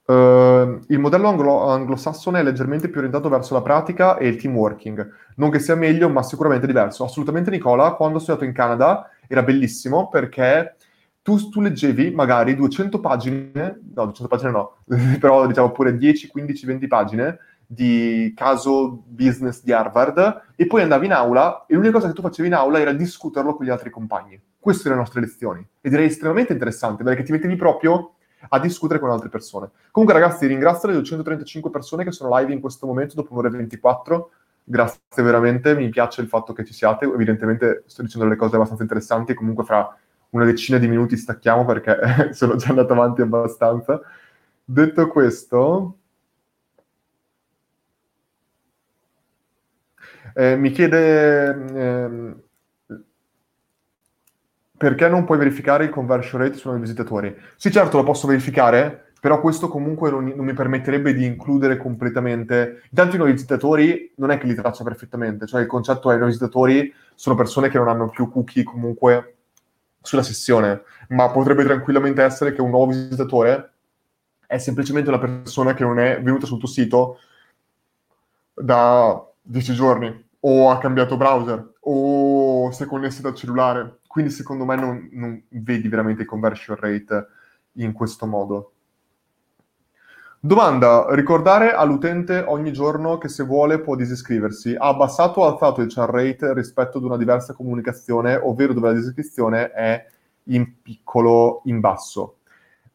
Uh, 0.10 0.80
il 0.88 0.98
modello 0.98 1.28
anglo- 1.28 1.68
anglosassone 1.68 2.40
è 2.40 2.44
leggermente 2.44 2.88
più 2.88 2.98
orientato 2.98 3.30
verso 3.30 3.54
la 3.54 3.62
pratica 3.62 4.18
e 4.18 4.28
il 4.28 4.38
team 4.38 4.56
working. 4.56 5.08
Non 5.36 5.52
che 5.52 5.60
sia 5.60 5.76
meglio, 5.76 6.10
ma 6.10 6.24
sicuramente 6.24 6.66
diverso. 6.66 7.04
Assolutamente, 7.04 7.52
Nicola, 7.52 7.94
quando 7.94 8.18
ho 8.18 8.20
studiato 8.20 8.44
in 8.44 8.52
Canada 8.52 9.08
era 9.28 9.44
bellissimo 9.44 10.10
perché 10.10 10.78
tu, 11.22 11.50
tu, 11.50 11.62
leggevi 11.62 12.10
magari 12.10 12.56
200 12.56 13.00
pagine, 13.00 13.80
no, 13.94 14.06
200 14.06 14.28
pagine 14.28 14.50
no, 14.50 14.78
però 15.22 15.46
diciamo 15.46 15.72
pure 15.72 15.96
10, 15.96 16.28
15, 16.28 16.66
20 16.66 16.88
pagine 16.88 17.38
di 17.68 18.34
caso 18.36 19.04
business 19.06 19.62
di 19.62 19.72
Harvard 19.72 20.54
e 20.56 20.66
poi 20.66 20.82
andavi 20.82 21.06
in 21.06 21.14
aula 21.14 21.66
e 21.68 21.76
l'unica 21.76 21.94
cosa 21.94 22.08
che 22.08 22.14
tu 22.14 22.24
facevi 22.24 22.48
in 22.48 22.56
aula 22.56 22.80
era 22.80 22.94
discuterlo 22.94 23.54
con 23.54 23.64
gli 23.64 23.70
altri 23.70 23.92
compagni. 23.92 24.42
Queste 24.58 24.88
erano 24.88 25.02
le 25.02 25.06
nostre 25.06 25.22
lezioni 25.22 25.64
e 25.80 25.88
direi 25.88 26.08
estremamente 26.08 26.54
interessante 26.54 27.04
perché 27.04 27.22
ti 27.22 27.32
mettevi 27.32 27.56
proprio 27.56 28.16
a 28.48 28.60
discutere 28.60 29.00
con 29.00 29.10
altre 29.10 29.30
persone. 29.30 29.70
Comunque 29.92 30.18
ragazzi 30.18 30.48
ringrazio 30.48 30.88
le 30.88 30.96
235 30.96 31.70
persone 31.70 32.04
che 32.04 32.12
sono 32.12 32.36
live 32.38 32.54
in 32.54 32.62
questo 32.62 32.88
momento 32.88 33.16
dopo 33.16 33.34
un'ora 33.34 33.50
e 33.50 33.52
24 33.52 34.32
grazie 34.70 35.24
veramente, 35.24 35.74
mi 35.74 35.90
piace 35.90 36.22
il 36.22 36.28
fatto 36.28 36.54
che 36.54 36.64
ci 36.64 36.74
siate, 36.74 37.06
evidentemente 37.06 37.84
sto 37.88 38.04
dicendo 38.04 38.28
delle 38.28 38.40
cose 38.40 38.56
abbastanza 38.56 38.84
interessanti, 38.84 39.34
comunque 39.34 39.64
fra 39.64 39.98
una 40.30 40.46
decina 40.46 40.78
di 40.78 40.88
minuti 40.88 41.18
stacchiamo 41.18 41.66
perché 41.66 41.98
sono 42.34 42.56
già 42.56 42.70
andato 42.70 42.94
avanti 42.94 43.22
abbastanza. 43.22 44.00
Detto 44.64 45.08
questo, 45.08 45.98
eh, 50.36 50.56
mi 50.56 50.70
chiede 50.70 51.66
eh, 51.74 52.36
perché 54.80 55.10
non 55.10 55.26
puoi 55.26 55.38
verificare 55.38 55.84
il 55.84 55.90
conversion 55.90 56.42
rate 56.42 56.56
sui 56.56 56.70
nuovi 56.70 56.86
visitatori. 56.86 57.36
Sì, 57.58 57.70
certo, 57.70 57.98
lo 57.98 58.04
posso 58.04 58.28
verificare, 58.28 59.12
però 59.20 59.42
questo 59.42 59.68
comunque 59.68 60.10
non, 60.10 60.32
non, 60.34 60.46
mi 60.46 60.54
permetterebbe 60.54 61.14
di 61.14 61.26
includere 61.26 61.76
completamente... 61.76 62.84
Intanto 62.90 63.16
i 63.16 63.18
nuovi 63.18 63.34
visitatori 63.34 64.14
non 64.16 64.32
è 64.32 64.38
che 64.38 64.48
li 64.48 64.56
traccia 64.56 64.86
perfettamente, 64.86 65.48
cioè 65.48 65.60
il 65.60 65.68
concetto 65.68 66.08
è 66.08 66.12
che 66.12 66.16
i 66.16 66.20
nuovi 66.20 66.32
visitatori 66.32 66.94
sono 67.14 67.36
persone 67.36 67.68
che 67.68 67.78
non 67.78 67.90
hanno 67.90 68.08
più 68.08 68.30
cookie 68.30 68.64
comunque 68.64 69.36
sulla 70.02 70.24
sessione, 70.24 70.84
ma 71.10 71.30
potrebbe 71.30 71.66
tranquillamente 71.66 72.24
essere 72.24 72.54
che 72.54 72.62
un 72.62 72.70
nuovo 72.70 72.94
visitatore 72.94 73.72
è 74.48 74.58
semplicemente 74.60 75.10
una 75.10 75.20
persona 75.20 75.74
che 75.74 75.84
non 75.84 76.00
è 76.00 76.22
venuta 76.22 76.46
sul 76.46 76.58
tuo 76.58 76.70
sito 76.70 77.20
da 78.54 79.30
10 79.42 79.74
giorni, 79.74 80.29
o 80.42 80.70
ha 80.70 80.78
cambiato 80.78 81.18
browser, 81.18 81.74
o 81.82 82.72
si 82.72 82.84
è 82.84 82.86
connesso 82.86 83.22
dal 83.22 83.36
cellulare. 83.36 84.00
Quindi 84.08 84.32
secondo 84.32 84.66
me 84.66 84.76
non, 84.76 85.10
non 85.12 85.42
vedi 85.50 85.88
veramente 85.88 86.22
il 86.22 86.28
conversion 86.28 86.78
rate 86.78 87.28
in 87.74 87.94
questo 87.94 88.26
modo. 88.26 88.74
Domanda, 90.42 91.08
ricordare 91.10 91.74
all'utente 91.74 92.40
ogni 92.48 92.72
giorno 92.72 93.18
che 93.18 93.28
se 93.28 93.44
vuole 93.44 93.82
può 93.82 93.96
disiscriversi. 93.96 94.74
Ha 94.74 94.88
abbassato 94.88 95.42
o 95.42 95.52
alzato 95.52 95.82
il 95.82 95.94
churn 95.94 96.12
rate 96.12 96.54
rispetto 96.54 96.98
ad 96.98 97.04
una 97.04 97.18
diversa 97.18 97.54
comunicazione, 97.54 98.36
ovvero 98.36 98.72
dove 98.72 98.88
la 98.88 98.94
disiscrizione 98.94 99.72
è 99.72 100.06
in 100.44 100.82
piccolo, 100.82 101.62
in 101.66 101.82
basso. 101.82 102.38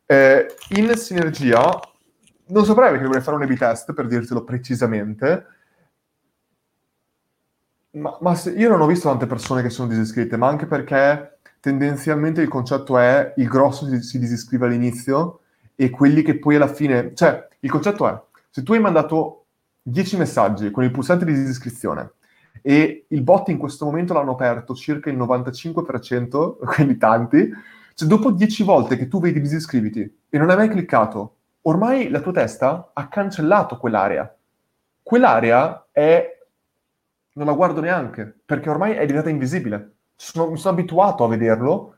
Eh, 0.06 0.46
in 0.70 0.94
sinergia, 0.96 1.80
non 2.46 2.64
saprei 2.64 2.88
perché 2.88 3.04
dovrei 3.04 3.22
fare 3.22 3.36
un 3.36 3.42
A-B 3.42 3.56
test 3.58 3.92
per 3.92 4.06
dirtelo 4.06 4.42
precisamente, 4.42 5.46
ma, 7.94 8.16
ma 8.20 8.40
io 8.56 8.68
non 8.68 8.80
ho 8.80 8.86
visto 8.86 9.08
tante 9.08 9.26
persone 9.26 9.62
che 9.62 9.70
sono 9.70 9.88
disiscritte, 9.88 10.36
ma 10.36 10.48
anche 10.48 10.66
perché 10.66 11.38
tendenzialmente 11.60 12.42
il 12.42 12.48
concetto 12.48 12.98
è 12.98 13.34
il 13.36 13.48
grosso 13.48 13.86
si, 13.86 14.02
si 14.02 14.18
disiscrive 14.18 14.66
all'inizio 14.66 15.40
e 15.74 15.90
quelli 15.90 16.22
che 16.22 16.38
poi 16.38 16.56
alla 16.56 16.68
fine... 16.68 17.12
Cioè, 17.14 17.48
il 17.60 17.70
concetto 17.70 18.08
è, 18.08 18.20
se 18.50 18.62
tu 18.62 18.72
hai 18.72 18.80
mandato 18.80 19.46
10 19.82 20.16
messaggi 20.16 20.70
con 20.70 20.84
il 20.84 20.90
pulsante 20.90 21.24
di 21.24 21.32
disiscrizione 21.32 22.12
e 22.62 23.04
il 23.08 23.22
bot 23.22 23.48
in 23.48 23.58
questo 23.58 23.84
momento 23.84 24.14
l'hanno 24.14 24.32
aperto 24.32 24.74
circa 24.74 25.10
il 25.10 25.18
95%, 25.18 26.56
quindi 26.64 26.96
tanti, 26.96 27.50
cioè 27.94 28.08
dopo 28.08 28.30
10 28.30 28.62
volte 28.62 28.96
che 28.96 29.08
tu 29.08 29.20
vedi 29.20 29.40
disiscriviti 29.40 30.20
e 30.28 30.38
non 30.38 30.50
hai 30.50 30.56
mai 30.56 30.68
cliccato, 30.68 31.36
ormai 31.62 32.08
la 32.08 32.20
tua 32.20 32.32
testa 32.32 32.90
ha 32.92 33.08
cancellato 33.08 33.76
quell'area. 33.76 34.34
Quell'area 35.02 35.86
è... 35.90 36.43
non 37.34 37.46
la 37.46 37.52
guardo 37.52 37.80
neanche, 37.80 38.40
perché 38.44 38.70
ormai 38.70 38.92
è 38.92 39.06
diventata 39.06 39.30
invisibile. 39.30 39.92
Sono, 40.16 40.50
mi 40.50 40.56
sono 40.56 40.74
abituato 40.74 41.24
a 41.24 41.28
vederlo 41.28 41.96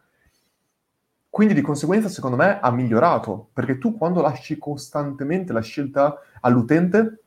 quindi 1.29 1.53
di 1.53 1.61
conseguenza, 1.61 2.09
secondo 2.09 2.37
me, 2.37 2.59
ha 2.61 2.71
migliorato, 2.71 3.51
perché 3.53 3.77
tu 3.77 3.99
quando 3.99 4.23
lasci 4.23 4.57
costantemente 4.57 5.53
la 5.53 5.61
scelta 5.61 6.19
all'utente, 6.41 7.25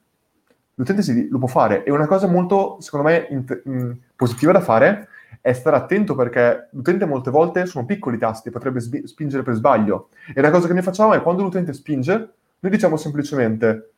l'utente 0.73 1.03
si, 1.03 1.27
lo 1.29 1.37
può 1.37 1.47
fare. 1.47 1.83
E 1.83 1.91
una 1.91 2.07
cosa 2.07 2.25
molto, 2.25 2.77
secondo 2.79 3.07
me, 3.07 3.27
int- 3.29 3.61
mh, 3.63 3.91
positiva 4.15 4.51
da 4.51 4.61
fare 4.61 5.09
è 5.41 5.53
stare 5.53 5.75
attento 5.75 6.15
perché 6.15 6.69
l'utente 6.71 7.05
molte 7.05 7.29
volte 7.29 7.67
sono 7.67 7.85
piccoli 7.85 8.17
tasti, 8.17 8.49
potrebbe 8.49 8.79
sbi- 8.79 9.05
spingere 9.05 9.43
per 9.43 9.53
sbaglio. 9.53 10.09
E 10.33 10.41
la 10.41 10.49
cosa 10.49 10.65
che 10.65 10.73
noi 10.73 10.81
facciamo 10.81 11.13
è 11.13 11.21
quando 11.21 11.43
l'utente 11.43 11.73
spinge, 11.73 12.33
noi 12.61 12.71
diciamo 12.71 12.97
semplicemente, 12.97 13.91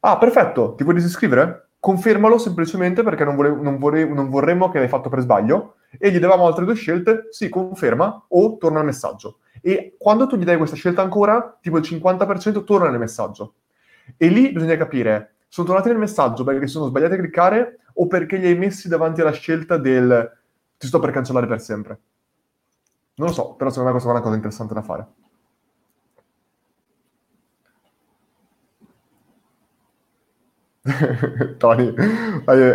ah, 0.00 0.16
perfetto, 0.16 0.74
ti 0.76 0.82
vuoi 0.82 0.96
disiscrivere? 0.96 1.67
Confermalo 1.80 2.38
semplicemente 2.38 3.02
perché 3.02 3.24
non, 3.24 3.36
vole- 3.36 3.54
non, 3.54 3.78
vole- 3.78 4.06
non 4.06 4.28
vorremmo 4.30 4.68
che 4.68 4.78
l'hai 4.78 4.88
fatto 4.88 5.08
per 5.08 5.20
sbaglio 5.20 5.76
e 5.98 6.10
gli 6.10 6.18
davamo 6.18 6.46
altre 6.46 6.64
due 6.64 6.74
scelte, 6.74 7.28
sì, 7.30 7.48
conferma 7.48 8.24
o 8.28 8.56
torna 8.56 8.80
il 8.80 8.86
messaggio. 8.86 9.38
E 9.60 9.94
quando 9.98 10.26
tu 10.26 10.36
gli 10.36 10.44
dai 10.44 10.56
questa 10.56 10.76
scelta 10.76 11.02
ancora, 11.02 11.56
tipo 11.60 11.78
il 11.78 11.84
50% 11.84 12.64
torna 12.64 12.90
nel 12.90 12.98
messaggio. 12.98 13.54
E 14.16 14.28
lì 14.28 14.52
bisogna 14.52 14.76
capire, 14.76 15.34
sono 15.48 15.66
tornati 15.66 15.88
nel 15.88 15.98
messaggio 15.98 16.44
perché 16.44 16.66
sono 16.66 16.86
sbagliati 16.86 17.14
a 17.14 17.18
cliccare 17.18 17.78
o 17.94 18.06
perché 18.06 18.36
li 18.36 18.46
hai 18.46 18.56
messi 18.56 18.88
davanti 18.88 19.20
alla 19.20 19.32
scelta 19.32 19.76
del 19.76 20.36
ti 20.76 20.86
sto 20.86 20.98
per 21.00 21.10
cancellare 21.10 21.46
per 21.46 21.60
sempre. 21.60 21.98
Non 23.16 23.28
lo 23.28 23.32
so, 23.34 23.54
però 23.54 23.68
secondo 23.68 23.90
me 23.90 23.90
questa 23.92 24.08
è 24.08 24.12
una 24.12 24.22
cosa 24.22 24.36
interessante 24.36 24.74
da 24.74 24.82
fare. 24.82 25.06
Tony, 31.58 31.94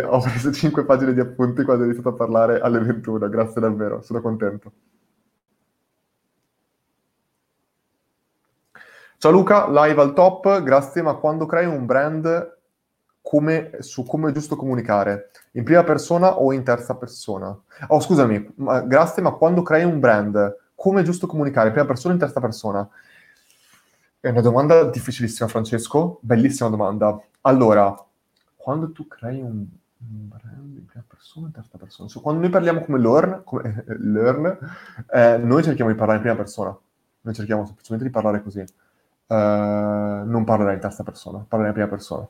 ho 0.04 0.20
preso 0.20 0.52
5 0.52 0.84
pagine 0.84 1.14
di 1.14 1.20
appunti 1.20 1.64
quando 1.64 1.82
ho 1.82 1.86
iniziato 1.86 2.10
a 2.10 2.14
parlare 2.14 2.60
alle 2.60 2.78
21, 2.78 3.28
grazie 3.28 3.60
davvero, 3.60 4.02
sono 4.02 4.20
contento. 4.20 4.72
Ciao 9.18 9.32
Luca, 9.32 9.68
live 9.68 10.00
al 10.00 10.12
top, 10.12 10.62
grazie, 10.62 11.02
ma 11.02 11.14
quando 11.14 11.46
crei 11.46 11.66
un 11.66 11.86
brand 11.86 12.58
come, 13.22 13.70
su 13.78 14.04
come 14.04 14.30
è 14.30 14.32
giusto 14.32 14.54
comunicare, 14.54 15.30
in 15.52 15.64
prima 15.64 15.82
persona 15.82 16.38
o 16.38 16.52
in 16.52 16.62
terza 16.62 16.94
persona? 16.94 17.58
Oh, 17.88 18.00
scusami, 18.00 18.52
ma, 18.56 18.80
grazie, 18.80 19.22
ma 19.22 19.32
quando 19.32 19.62
crei 19.62 19.82
un 19.84 19.98
brand, 19.98 20.56
come 20.74 21.00
è 21.00 21.04
giusto 21.04 21.26
comunicare, 21.26 21.68
in 21.68 21.72
prima 21.72 21.88
persona 21.88 22.12
o 22.12 22.16
in 22.16 22.22
terza 22.22 22.40
persona? 22.40 22.86
È 24.20 24.28
una 24.28 24.40
domanda 24.42 24.84
difficilissima, 24.84 25.48
Francesco, 25.48 26.18
bellissima 26.20 26.68
domanda. 26.68 27.18
Allora, 27.46 27.94
quando 28.56 28.92
tu 28.92 29.06
crei 29.06 29.40
un, 29.40 29.66
un 29.98 30.28
brand 30.28 30.76
in 30.76 30.86
prima 30.86 31.04
persona 31.06 31.46
in 31.48 31.52
terza 31.52 31.76
persona? 31.76 32.08
Cioè, 32.08 32.22
quando 32.22 32.40
noi 32.40 32.50
parliamo 32.50 32.80
come 32.82 32.98
learn, 32.98 33.42
come, 33.44 33.84
learn 34.00 34.58
eh, 35.10 35.36
noi 35.38 35.62
cerchiamo 35.62 35.90
di 35.90 35.96
parlare 35.96 36.18
in 36.18 36.24
prima 36.24 36.38
persona, 36.38 36.76
noi 37.20 37.34
cerchiamo 37.34 37.66
semplicemente 37.66 38.06
di 38.06 38.12
parlare 38.12 38.42
così. 38.42 38.64
Uh, 39.26 39.34
non 40.26 40.44
parlerei 40.44 40.74
in 40.74 40.80
terza 40.80 41.02
persona, 41.02 41.44
parlerei 41.46 41.68
in 41.68 41.74
prima 41.74 41.88
persona. 41.88 42.28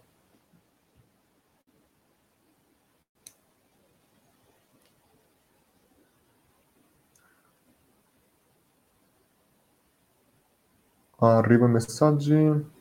Arrivo 11.18 11.66
i 11.66 11.70
messaggi. 11.70 12.72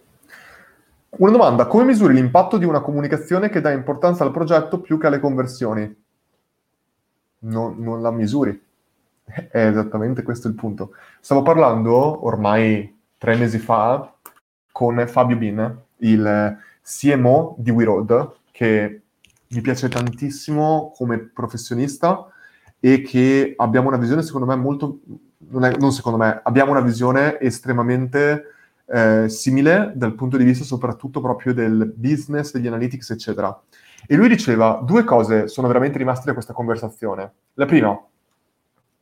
Una 1.16 1.30
domanda, 1.30 1.68
come 1.68 1.84
misuri 1.84 2.16
l'impatto 2.16 2.58
di 2.58 2.66
una 2.66 2.82
comunicazione 2.82 3.50
che 3.50 3.62
dà 3.62 3.70
importanza 3.70 4.24
al 4.24 4.32
progetto 4.32 4.82
più 4.82 4.98
che 4.98 5.06
alle 5.06 5.20
conversioni? 5.20 6.04
No, 7.40 7.76
non 7.78 8.02
la 8.02 8.10
misuri. 8.10 8.60
È 9.24 9.68
esattamente 9.68 10.24
questo 10.24 10.48
il 10.48 10.56
punto. 10.56 10.94
Stavo 11.20 11.44
parlando 11.44 12.26
ormai 12.26 13.00
tre 13.20 13.36
mesi 13.36 13.60
fa 13.60 14.12
con 14.72 15.06
Fabio 15.08 15.38
Bin, 15.38 15.82
il 15.98 16.58
CMO 16.82 17.56
di 17.60 17.70
WeRoad, 17.70 18.32
che 18.52 19.02
mi 19.50 19.62
piace 19.62 19.90
tantissimo 19.90 20.94
come 20.96 21.20
professionista 21.20 22.28
e 22.80 23.02
che 23.04 23.54
abbiamo 23.56 23.90
una 23.90 23.98
visione, 23.98 24.24
secondo 24.24 24.48
me, 24.48 24.56
molto... 24.56 25.00
Non, 25.50 25.66
è, 25.66 25.76
non 25.78 25.92
secondo 25.92 26.18
me, 26.18 26.40
abbiamo 26.42 26.72
una 26.72 26.82
visione 26.82 27.40
estremamente 27.40 28.53
eh, 28.94 29.28
simile 29.28 29.92
dal 29.96 30.14
punto 30.14 30.38
di 30.38 30.44
vista 30.44 30.64
soprattutto 30.64 31.20
proprio 31.20 31.52
del 31.52 31.92
business, 31.96 32.52
degli 32.54 32.68
analytics, 32.68 33.10
eccetera. 33.10 33.60
E 34.06 34.16
lui 34.16 34.28
diceva, 34.28 34.82
due 34.86 35.04
cose 35.04 35.48
sono 35.48 35.68
veramente 35.68 35.98
rimaste 35.98 36.26
da 36.26 36.34
questa 36.34 36.54
conversazione. 36.54 37.32
La 37.56 37.66
prima, 37.66 38.00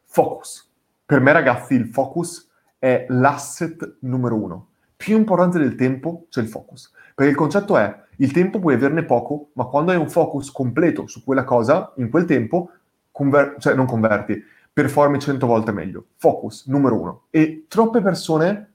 focus. 0.05 0.72
Per 1.05 1.19
me, 1.19 1.34
ragazzi, 1.34 1.73
il 1.73 1.88
focus 1.88 2.49
è 2.80 3.05
l'asset 3.09 3.97
numero 4.01 4.35
uno. 4.35 4.68
più 4.95 5.18
importante 5.18 5.57
del 5.57 5.76
tempo 5.76 6.27
c'è 6.30 6.41
il 6.41 6.47
focus. 6.47 6.93
Perché 7.13 7.31
il 7.31 7.38
concetto 7.38 7.76
è, 7.76 7.93
il 8.18 8.31
tempo 8.31 8.59
puoi 8.59 8.76
averne 8.76 9.03
poco, 9.03 9.49
ma 9.53 9.65
quando 9.65 9.91
hai 9.91 9.97
un 9.97 10.09
focus 10.09 10.51
completo 10.51 11.07
su 11.07 11.23
quella 11.23 11.43
cosa, 11.43 11.91
in 11.97 12.09
quel 12.09 12.26
tempo, 12.26 12.69
conver- 13.11 13.59
cioè 13.59 13.73
non 13.73 13.88
converti, 13.88 14.41
performi 14.72 15.19
100 15.19 15.45
volte 15.45 15.72
meglio. 15.72 16.05
Focus, 16.18 16.68
numero 16.68 17.01
uno. 17.01 17.23
E 17.31 17.65
troppe 17.68 17.99
persone 18.01 18.70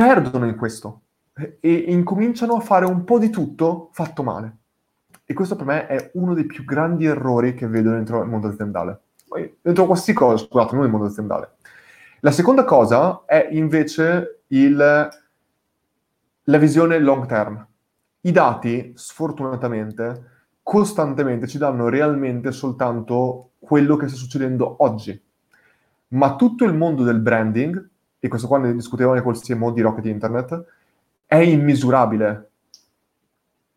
perdono 0.00 0.46
in 0.46 0.56
questo 0.56 1.02
e 1.60 1.72
incominciano 1.88 2.54
a 2.54 2.60
fare 2.60 2.86
un 2.86 3.04
po' 3.04 3.18
di 3.18 3.28
tutto 3.28 3.90
fatto 3.92 4.22
male. 4.22 4.56
E 5.26 5.34
questo 5.34 5.56
per 5.56 5.66
me 5.66 5.86
è 5.88 6.10
uno 6.14 6.32
dei 6.32 6.46
più 6.46 6.64
grandi 6.64 7.04
errori 7.04 7.52
che 7.52 7.66
vedo 7.66 7.90
dentro 7.90 8.22
il 8.22 8.28
mondo 8.30 8.48
aziendale. 8.48 9.00
Dentro 9.60 9.84
qualsiasi 9.84 10.14
cosa, 10.14 10.42
scusate, 10.42 10.74
non 10.74 10.86
il 10.86 10.90
mondo 10.90 11.06
aziendale. 11.06 11.56
La 12.20 12.30
seconda 12.30 12.64
cosa 12.64 13.24
è 13.26 13.48
invece 13.50 14.44
il, 14.46 14.74
la 16.44 16.58
visione 16.58 16.98
long 16.98 17.26
term. 17.26 17.66
I 18.22 18.32
dati, 18.32 18.92
sfortunatamente, 18.96 20.30
costantemente 20.62 21.46
ci 21.46 21.58
danno 21.58 21.90
realmente 21.90 22.52
soltanto 22.52 23.50
quello 23.58 23.96
che 23.96 24.08
sta 24.08 24.16
succedendo 24.16 24.76
oggi. 24.78 25.22
Ma 26.08 26.36
tutto 26.36 26.64
il 26.64 26.72
mondo 26.72 27.04
del 27.04 27.20
branding, 27.20 27.88
e 28.20 28.28
questo 28.28 28.46
qua 28.46 28.58
ne 28.58 28.74
discutevo 28.74 29.10
anche 29.10 29.22
col 29.22 29.40
CMO 29.40 29.72
di 29.72 29.80
Rocket 29.80 30.06
Internet, 30.06 30.64
è 31.26 31.36
immisurabile 31.36 32.50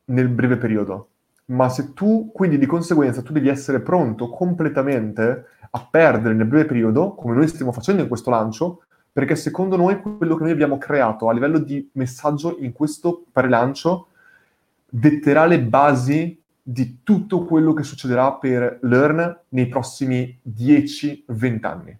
nel 0.06 0.28
breve 0.28 0.57
periodo. 0.57 1.07
Ma 1.45 1.70
se 1.70 1.94
tu, 1.94 2.32
quindi 2.34 2.57
di 2.57 2.65
conseguenza, 2.65 3.22
tu 3.22 3.34
devi 3.34 3.48
essere 3.48 3.80
pronto 3.80 4.30
completamente 4.30 5.45
a 5.72 5.88
perdere 5.90 6.34
nel 6.34 6.45
breve 6.45 6.65
periodo, 6.65 7.15
come 7.15 7.36
noi 7.36 7.48
stiamo 7.48 7.72
facendo 7.72 8.02
in 8.02 8.07
questo 8.07 8.30
lancio, 8.30 8.84
perché 9.11 9.36
secondo 9.36 9.76
noi 9.76 10.02
quello 10.02 10.36
che 10.36 10.44
noi 10.44 10.52
abbiamo 10.52 10.78
creato 10.78 11.30
a 11.30 11.34
livello 11.34 11.60
di 11.60 11.90
messaggio 11.94 12.57
in 12.60 12.74
questo 12.74 13.26
pre-lancio 13.32 14.07
detterà 14.90 15.45
le 15.45 15.61
basi 15.61 16.40
di 16.61 16.99
tutto 17.03 17.44
quello 17.45 17.74
che 17.74 17.84
succederà 17.84 18.34
per 18.34 18.80
Learn 18.82 19.41
nei 19.49 19.68
prossimi 19.68 20.40
10-20 20.48 21.65
anni. 21.65 21.98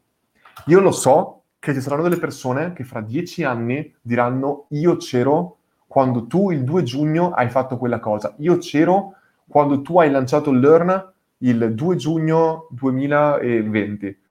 Io 0.68 0.80
lo 0.80 0.91
so 0.91 1.43
che 1.64 1.73
ci 1.73 1.80
saranno 1.80 2.03
delle 2.03 2.18
persone 2.18 2.73
che 2.73 2.84
fra 2.84 2.99
10 2.99 3.45
anni 3.45 3.95
diranno 4.02 4.65
io 4.72 4.98
c'ero 4.98 5.60
quando 5.88 6.27
tu 6.27 6.52
il 6.52 6.65
2 6.65 6.84
giugno 6.84 7.31
hai 7.31 7.49
fatto 7.49 7.77
quella 7.77 8.02
cosa, 8.02 8.34
io 8.40 8.57
c'ero 8.57 9.15
quando 9.48 9.81
tu 9.81 9.98
hai 9.98 10.11
lanciato 10.11 10.52
Learn 10.52 11.14
il 11.38 11.73
2 11.73 11.95
giugno 11.95 12.68
2020. 12.72 14.22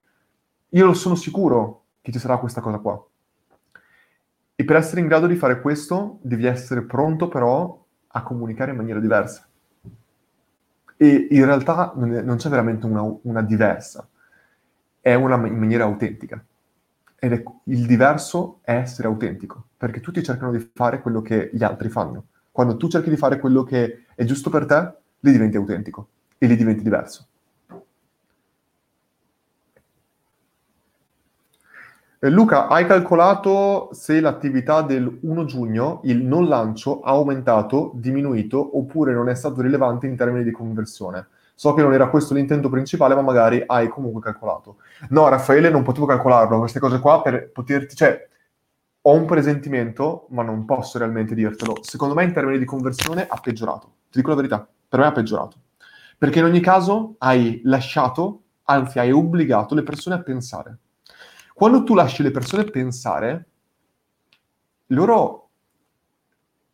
Io 0.69 0.93
sono 0.93 1.15
sicuro 1.15 1.85
che 2.01 2.11
ci 2.11 2.19
sarà 2.19 2.37
questa 2.37 2.61
cosa 2.61 2.77
qua. 2.77 3.03
E 4.53 4.63
per 4.63 4.75
essere 4.75 5.01
in 5.01 5.07
grado 5.07 5.25
di 5.25 5.35
fare 5.35 5.59
questo 5.59 6.19
devi 6.21 6.45
essere 6.45 6.83
pronto 6.83 7.29
però 7.29 7.83
a 8.09 8.21
comunicare 8.21 8.71
in 8.71 8.77
maniera 8.77 8.99
diversa. 8.99 9.47
E 10.97 11.27
in 11.31 11.45
realtà 11.45 11.93
non, 11.95 12.13
è, 12.13 12.21
non 12.21 12.37
c'è 12.37 12.49
veramente 12.49 12.85
una, 12.85 13.01
una, 13.23 13.41
diversa, 13.41 14.07
è 15.01 15.15
una 15.15 15.35
in 15.47 15.57
maniera 15.57 15.85
autentica. 15.85 16.43
Ed 17.23 17.31
è, 17.31 17.41
il 17.67 17.85
diverso 17.85 18.59
è 18.63 18.73
essere 18.73 19.07
autentico, 19.07 19.67
perché 19.77 20.01
tutti 20.01 20.21
cercano 20.21 20.51
di 20.51 20.69
fare 20.73 20.99
quello 20.99 21.21
che 21.21 21.51
gli 21.53 21.63
altri 21.63 21.87
fanno. 21.87 22.25
Quando 22.51 22.75
tu 22.75 22.89
cerchi 22.89 23.09
di 23.09 23.15
fare 23.15 23.39
quello 23.39 23.63
che 23.63 24.03
è 24.13 24.25
giusto 24.25 24.49
per 24.49 24.65
te, 24.65 24.93
lì 25.21 25.31
diventi 25.31 25.55
autentico 25.55 26.09
e 26.37 26.47
lì 26.47 26.57
diventi 26.57 26.83
diverso. 26.83 27.25
Eh, 32.19 32.29
Luca, 32.29 32.67
hai 32.67 32.85
calcolato 32.85 33.87
se 33.93 34.19
l'attività 34.19 34.81
del 34.81 35.19
1 35.21 35.45
giugno, 35.45 36.01
il 36.03 36.21
non 36.21 36.49
lancio, 36.49 36.99
ha 37.03 37.11
aumentato, 37.11 37.91
diminuito 37.95 38.77
oppure 38.77 39.13
non 39.13 39.29
è 39.29 39.35
stato 39.35 39.61
rilevante 39.61 40.07
in 40.07 40.17
termini 40.17 40.43
di 40.43 40.51
conversione? 40.51 41.27
So 41.55 41.73
che 41.73 41.81
non 41.81 41.93
era 41.93 42.09
questo 42.09 42.33
l'intento 42.33 42.69
principale, 42.69 43.15
ma 43.15 43.21
magari 43.21 43.63
hai 43.65 43.87
comunque 43.87 44.21
calcolato. 44.21 44.77
No, 45.09 45.27
Raffaele, 45.27 45.69
non 45.69 45.83
potevo 45.83 46.05
calcolarlo, 46.05 46.59
queste 46.59 46.79
cose 46.79 46.99
qua 46.99 47.21
per 47.21 47.51
poterti... 47.51 47.95
Cioè, 47.95 48.27
ho 49.05 49.13
un 49.13 49.25
presentimento, 49.25 50.27
ma 50.29 50.43
non 50.43 50.65
posso 50.65 50.97
realmente 50.97 51.35
dirtelo. 51.35 51.83
Secondo 51.83 52.13
me 52.13 52.23
in 52.23 52.31
termini 52.31 52.57
di 52.57 52.65
conversione 52.65 53.27
ha 53.27 53.37
peggiorato. 53.37 53.87
Ti 54.09 54.19
dico 54.19 54.29
la 54.29 54.35
verità, 54.35 54.67
per 54.87 54.99
me 54.99 55.05
ha 55.07 55.11
peggiorato. 55.11 55.57
Perché 56.17 56.39
in 56.39 56.45
ogni 56.45 56.61
caso 56.61 57.15
hai 57.17 57.59
lasciato, 57.65 58.43
anzi 58.63 58.99
hai 58.99 59.11
obbligato 59.11 59.75
le 59.75 59.83
persone 59.83 60.15
a 60.15 60.21
pensare. 60.21 60.77
Quando 61.53 61.83
tu 61.83 61.93
lasci 61.93 62.23
le 62.23 62.31
persone 62.31 62.63
pensare, 62.63 63.47
loro, 64.87 65.49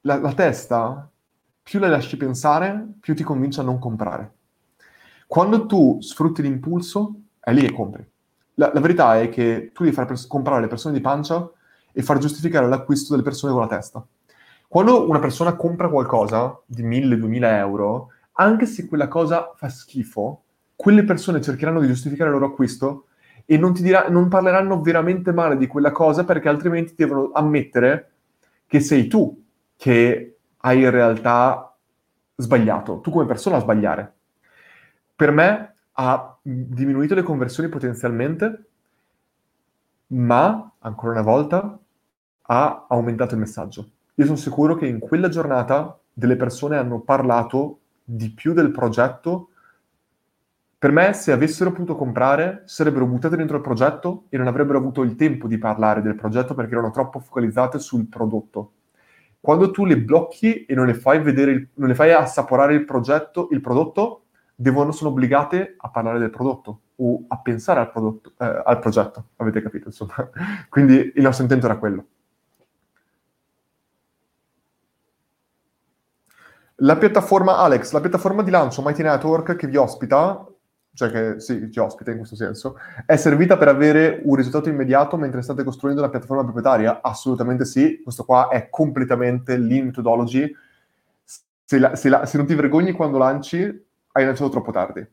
la, 0.02 0.20
la 0.20 0.34
testa, 0.34 1.10
più 1.64 1.80
le 1.80 1.90
lasci 1.90 2.16
pensare, 2.16 2.94
più 3.00 3.16
ti 3.16 3.24
convince 3.24 3.62
a 3.62 3.64
non 3.64 3.80
comprare. 3.80 4.34
Quando 5.30 5.68
tu 5.68 6.00
sfrutti 6.02 6.42
l'impulso, 6.42 7.14
è 7.40 7.54
lì 7.54 7.62
che 7.62 7.72
compri. 7.72 8.04
La, 8.56 8.72
la 8.74 8.80
verità 8.80 9.20
è 9.20 9.30
che 9.30 9.70
tu 9.76 9.84
devi 9.84 9.96
far 9.96 10.08
pers- 10.08 10.26
comprare 10.26 10.62
le 10.62 10.68
persone 10.68 10.96
di 10.96 11.02
pancia 11.02 11.48
e 11.92 12.02
far 12.02 12.18
giustificare 12.18 12.68
l'acquisto 12.68 13.12
delle 13.12 13.22
persone 13.22 13.52
con 13.54 13.62
la 13.62 13.68
testa. 13.68 14.04
Quando 14.68 15.08
una 15.08 15.20
persona 15.20 15.54
compra 15.54 15.88
qualcosa 15.88 16.60
di 16.66 16.84
1000-2000 16.84 17.44
euro, 17.44 18.08
anche 18.32 18.66
se 18.66 18.88
quella 18.88 19.08
cosa 19.08 19.54
fa 19.56 19.70
schifo, 19.70 20.46
quelle 20.76 21.04
persone 21.04 21.42
cercheranno 21.42 21.82
di 21.82 21.88
giustificare 21.88 22.32
il 22.32 22.36
loro 22.36 22.48
acquisto 22.48 23.06
e 23.46 23.56
non, 23.56 23.74
dirà, 23.74 24.10
non 24.10 24.30
parleranno 24.30 24.82
veramente 24.82 25.32
male 25.32 25.58
di 25.58 25.68
quella 25.68 25.92
cosa 25.92 26.24
perché 26.24 26.50
altrimenti 26.50 26.96
devono 26.98 27.30
ammettere 27.36 28.14
che 28.66 28.80
sei 28.80 29.06
tu 29.06 29.46
che 29.76 30.38
hai 30.58 30.82
in 30.82 30.90
realtà 30.90 31.78
sbagliato, 32.36 33.00
tu 33.02 33.12
come 33.12 33.28
persona 33.28 33.58
a 33.58 33.62
sbagliare. 33.62 34.14
Per 35.20 35.32
me 35.32 35.76
ha 35.92 36.38
diminuito 36.42 37.14
le 37.14 37.24
conversioni 37.24 37.68
potenzialmente, 37.68 38.64
ma 40.08 40.72
ancora 40.80 41.12
una 41.12 41.30
volta 41.30 41.78
ha 42.44 42.86
aumentato 42.88 43.34
il 43.34 43.42
messaggio. 43.42 43.90
Io 44.14 44.24
sono 44.24 44.38
sicuro 44.38 44.76
che 44.76 44.86
in 44.86 45.00
quella 45.00 45.28
giornata 45.28 46.00
delle 46.14 46.38
persone 46.38 46.78
hanno 46.78 47.02
parlato 47.02 47.80
di 48.02 48.30
più 48.30 48.54
del 48.54 48.72
progetto, 48.72 49.50
per 50.78 50.94
me 50.94 51.12
se 51.12 51.34
avessero 51.34 51.72
potuto 51.72 51.98
comprare 51.98 52.62
sarebbero 52.64 53.06
buttate 53.06 53.36
dentro 53.36 53.58
il 53.58 53.62
progetto 53.62 54.28
e 54.30 54.38
non 54.38 54.48
avrebbero 54.48 54.78
avuto 54.78 55.02
il 55.02 55.18
tempo 55.18 55.50
di 55.50 55.58
parlare 55.58 56.02
del 56.02 56.16
progetto 56.16 56.54
perché 56.54 56.72
erano 56.72 56.92
troppo 56.92 57.20
focalizzate 57.20 57.78
sul 57.78 58.08
prodotto. 58.08 58.72
Quando 59.42 59.70
tu 59.72 59.84
le 59.84 59.98
blocchi 59.98 60.64
e 60.64 60.74
non 60.76 60.86
le 60.86 60.94
fai 60.94 61.22
vedere, 61.22 61.52
il, 61.52 61.68
non 61.74 61.90
le 61.90 61.96
fai 61.96 62.14
assaporare 62.14 62.74
il 62.74 62.86
progetto, 62.86 63.50
il 63.52 63.60
prodotto, 63.60 64.24
devono, 64.62 64.92
sono 64.92 65.12
obbligate 65.12 65.76
a 65.78 65.90
parlare 65.90 66.20
del 66.20 66.30
prodotto 66.30 66.82
o 66.98 67.24
a 67.30 67.40
pensare 67.40 67.80
al, 67.80 67.92
prodotto, 67.92 68.34
eh, 68.38 68.62
al 68.66 68.80
progetto, 68.80 69.28
avete 69.38 69.62
capito 69.62 69.88
insomma. 69.88 70.30
Quindi 70.68 71.14
il 71.16 71.24
nostro 71.24 71.44
intento 71.44 71.66
era 71.66 71.78
quello. 71.78 72.06
La 76.82 76.98
piattaforma 76.98 77.58
Alex, 77.58 77.94
la 77.94 78.02
piattaforma 78.02 78.44
di 78.44 78.52
lancio 78.52 78.82
Mighty 78.82 79.02
Network 79.02 79.56
che 79.56 79.68
vi 79.68 79.78
ospita, 79.78 80.46
cioè 80.94 81.10
che 81.10 81.40
sì, 81.40 81.72
ci 81.72 81.80
ospita 81.80 82.12
in 82.12 82.18
questo 82.18 82.36
senso, 82.36 82.76
è 83.06 83.16
servita 83.16 83.58
per 83.58 83.70
avere 83.70 84.22
un 84.26 84.36
risultato 84.36 84.68
immediato 84.68 85.16
mentre 85.16 85.42
state 85.42 85.64
costruendo 85.64 86.02
una 86.02 86.10
piattaforma 86.10 86.44
proprietaria? 86.44 87.00
Assolutamente 87.02 87.64
sì, 87.64 88.02
questo 88.04 88.26
qua 88.26 88.50
è 88.50 88.70
completamente 88.70 89.56
lean 89.56 89.86
methodology. 89.86 90.54
Se, 91.24 91.80
la, 91.80 91.96
se, 91.96 92.10
la, 92.10 92.26
se 92.26 92.38
non 92.38 92.46
ti 92.46 92.56
vergogni 92.56 92.92
quando 92.92 93.18
lanci, 93.18 93.88
hai 94.12 94.26
lanciato 94.26 94.50
troppo 94.50 94.72
tardi. 94.72 95.06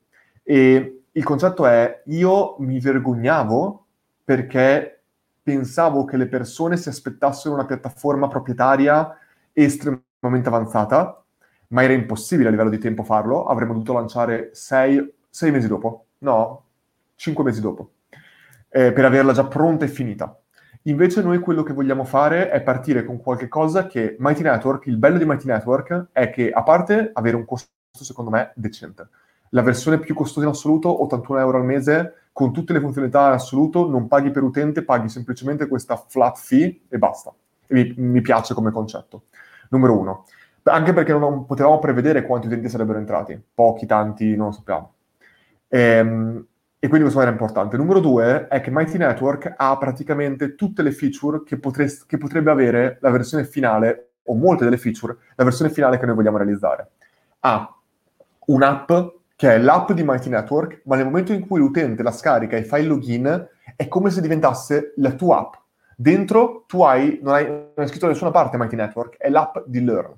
E 0.43 1.03
il 1.11 1.25
concetto 1.25 1.67
è, 1.67 2.03
io 2.07 2.57
mi 2.59 2.79
vergognavo 2.79 3.87
perché 4.25 5.03
pensavo 5.43 6.05
che 6.05 6.17
le 6.17 6.27
persone 6.27 6.77
si 6.77 6.89
aspettassero 6.89 7.55
una 7.55 7.65
piattaforma 7.65 8.29
proprietaria 8.29 9.17
estremamente 9.53 10.49
avanzata, 10.49 11.25
ma 11.69 11.83
era 11.83 11.93
impossibile 11.93 12.49
a 12.49 12.51
livello 12.51 12.71
di 12.71 12.79
tempo 12.79 13.03
farlo, 13.03 13.47
avremmo 13.47 13.73
dovuto 13.73 13.93
lanciare 13.93 14.51
sei, 14.53 15.15
sei 15.31 15.51
mesi 15.51 15.69
dopo, 15.69 16.07
no, 16.19 16.65
cinque 17.15 17.45
mesi 17.45 17.61
dopo, 17.61 17.93
eh, 18.69 18.93
per 18.93 19.05
averla 19.05 19.33
già 19.33 19.47
pronta 19.47 19.85
e 19.85 19.89
finita. 19.89 20.39
Invece 20.87 21.23
noi 21.23 21.39
quello 21.39 21.63
che 21.63 21.73
vogliamo 21.73 22.05
fare 22.05 22.51
è 22.51 22.63
partire 22.63 23.05
con 23.05 23.21
qualche 23.21 23.49
cosa 23.49 23.87
che 23.87 24.17
Mighty 24.19 24.43
Network, 24.43 24.87
il 24.87 24.97
bello 24.97 25.19
di 25.19 25.25
Mighty 25.25 25.47
Network 25.47 26.09
è 26.13 26.31
che 26.31 26.51
a 26.51 26.63
parte 26.63 27.11
avere 27.13 27.37
un 27.37 27.45
costo 27.45 27.69
secondo 27.91 28.31
me 28.31 28.53
decente, 28.55 29.09
la 29.51 29.63
versione 29.63 29.99
più 29.99 30.15
costosa 30.15 30.47
in 30.47 30.53
assoluto, 30.53 31.03
81 31.03 31.41
euro 31.41 31.59
al 31.59 31.65
mese, 31.65 32.15
con 32.33 32.53
tutte 32.53 32.73
le 32.73 32.81
funzionalità 32.81 33.29
in 33.29 33.33
assoluto, 33.35 33.89
non 33.89 34.07
paghi 34.07 34.31
per 34.31 34.43
utente, 34.43 34.85
paghi 34.85 35.09
semplicemente 35.09 35.67
questa 35.67 35.97
flat 35.97 36.37
fee 36.37 36.83
e 36.89 36.99
basta. 36.99 37.33
E 37.67 37.75
mi, 37.75 37.95
mi 37.97 38.21
piace 38.21 38.55
come 38.55 38.71
concetto. 38.71 39.25
Numero 39.71 39.99
uno 39.99 40.25
anche 40.69 40.93
perché 40.93 41.13
non 41.13 41.47
potevamo 41.47 41.79
prevedere 41.79 42.25
quanti 42.25 42.47
utenti 42.47 42.69
sarebbero 42.69 42.99
entrati, 42.99 43.41
pochi, 43.55 43.87
tanti, 43.87 44.35
non 44.35 44.47
lo 44.47 44.53
sappiamo. 44.53 44.93
Ehm, 45.69 46.47
e 46.87 46.89
quindi 46.89 47.07
questo 47.07 47.21
era 47.21 47.33
importante. 47.33 47.77
Numero 47.77 47.99
due 47.99 48.47
è 48.47 48.61
che 48.61 48.71
Mighty 48.71 48.97
Network 48.97 49.53
ha 49.57 49.77
praticamente 49.77 50.55
tutte 50.55 50.83
le 50.83 50.93
feature 50.93 51.43
che, 51.43 51.59
potrest- 51.59 52.07
che 52.07 52.17
potrebbe 52.17 52.53
avere 52.53 52.99
la 53.01 53.11
versione 53.11 53.45
finale, 53.45 54.11
o 54.27 54.37
molte 54.37 54.63
delle 54.63 54.79
feature, 54.79 55.17
la 55.35 55.43
versione 55.43 55.73
finale 55.73 55.99
che 55.99 56.07
noi 56.07 56.15
vogliamo 56.15 56.37
realizzare. 56.37 56.91
Ha 57.41 57.77
un'app 58.47 58.93
che 59.35 59.55
è 59.55 59.59
l'app 59.59 59.91
di 59.91 60.05
Mighty 60.05 60.29
Network, 60.29 60.83
ma 60.85 60.95
nel 60.95 61.07
momento 61.07 61.33
in 61.33 61.45
cui 61.45 61.59
l'utente 61.59 62.05
la 62.05 62.13
scarica 62.13 62.57
e 62.57 62.63
fa 62.63 62.79
il 62.79 62.87
login, 62.87 63.49
è 63.75 63.89
come 63.89 64.11
se 64.11 64.21
diventasse 64.21 64.93
la 64.99 65.11
tua 65.11 65.41
app. 65.41 65.55
Dentro 65.97 66.67
tu 66.69 66.83
hai, 66.83 67.19
non 67.21 67.35
hai, 67.35 67.49
non 67.49 67.73
hai 67.75 67.89
scritto 67.89 68.07
da 68.07 68.13
nessuna 68.13 68.31
parte 68.31 68.57
Mighty 68.57 68.77
Network, 68.77 69.17
è 69.17 69.29
l'app 69.29 69.57
di 69.67 69.83
Learn. 69.83 70.15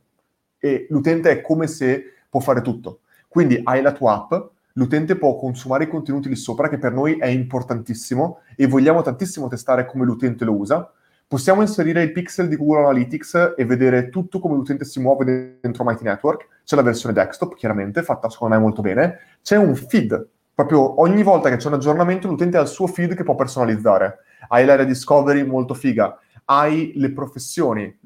E 0.58 0.86
l'utente 0.90 1.30
è 1.30 1.40
come 1.40 1.66
se 1.66 2.12
può 2.28 2.40
fare 2.40 2.60
tutto. 2.60 3.00
Quindi 3.26 3.58
hai 3.64 3.80
la 3.80 3.92
tua 3.92 4.16
app, 4.16 4.48
l'utente 4.74 5.16
può 5.16 5.36
consumare 5.36 5.84
i 5.84 5.88
contenuti 5.88 6.28
lì 6.28 6.36
sopra, 6.36 6.68
che 6.68 6.78
per 6.78 6.92
noi 6.92 7.16
è 7.16 7.26
importantissimo 7.26 8.40
e 8.56 8.66
vogliamo 8.66 9.02
tantissimo 9.02 9.48
testare 9.48 9.86
come 9.86 10.04
l'utente 10.04 10.44
lo 10.44 10.54
usa. 10.54 10.92
Possiamo 11.26 11.60
inserire 11.60 12.02
il 12.02 12.12
pixel 12.12 12.48
di 12.48 12.56
Google 12.56 12.84
Analytics 12.84 13.54
e 13.56 13.64
vedere 13.66 14.08
tutto 14.08 14.38
come 14.38 14.54
l'utente 14.54 14.86
si 14.86 14.98
muove 14.98 15.58
dentro 15.60 15.84
Mighty 15.84 16.02
Network. 16.04 16.48
C'è 16.64 16.74
la 16.74 16.82
versione 16.82 17.14
desktop, 17.14 17.54
chiaramente, 17.54 18.02
fatta 18.02 18.30
secondo 18.30 18.54
me 18.54 18.60
molto 18.60 18.80
bene. 18.80 19.18
C'è 19.42 19.56
un 19.56 19.74
feed, 19.74 20.26
proprio 20.54 21.00
ogni 21.02 21.22
volta 21.22 21.50
che 21.50 21.56
c'è 21.56 21.68
un 21.68 21.74
aggiornamento 21.74 22.26
l'utente 22.28 22.56
ha 22.56 22.62
il 22.62 22.66
suo 22.66 22.86
feed 22.86 23.14
che 23.14 23.24
può 23.24 23.34
personalizzare. 23.34 24.20
Hai 24.48 24.64
l'area 24.64 24.86
discovery 24.86 25.44
molto 25.44 25.74
figa, 25.74 26.18
hai 26.46 26.92
le 26.94 27.12
professioni. 27.12 27.98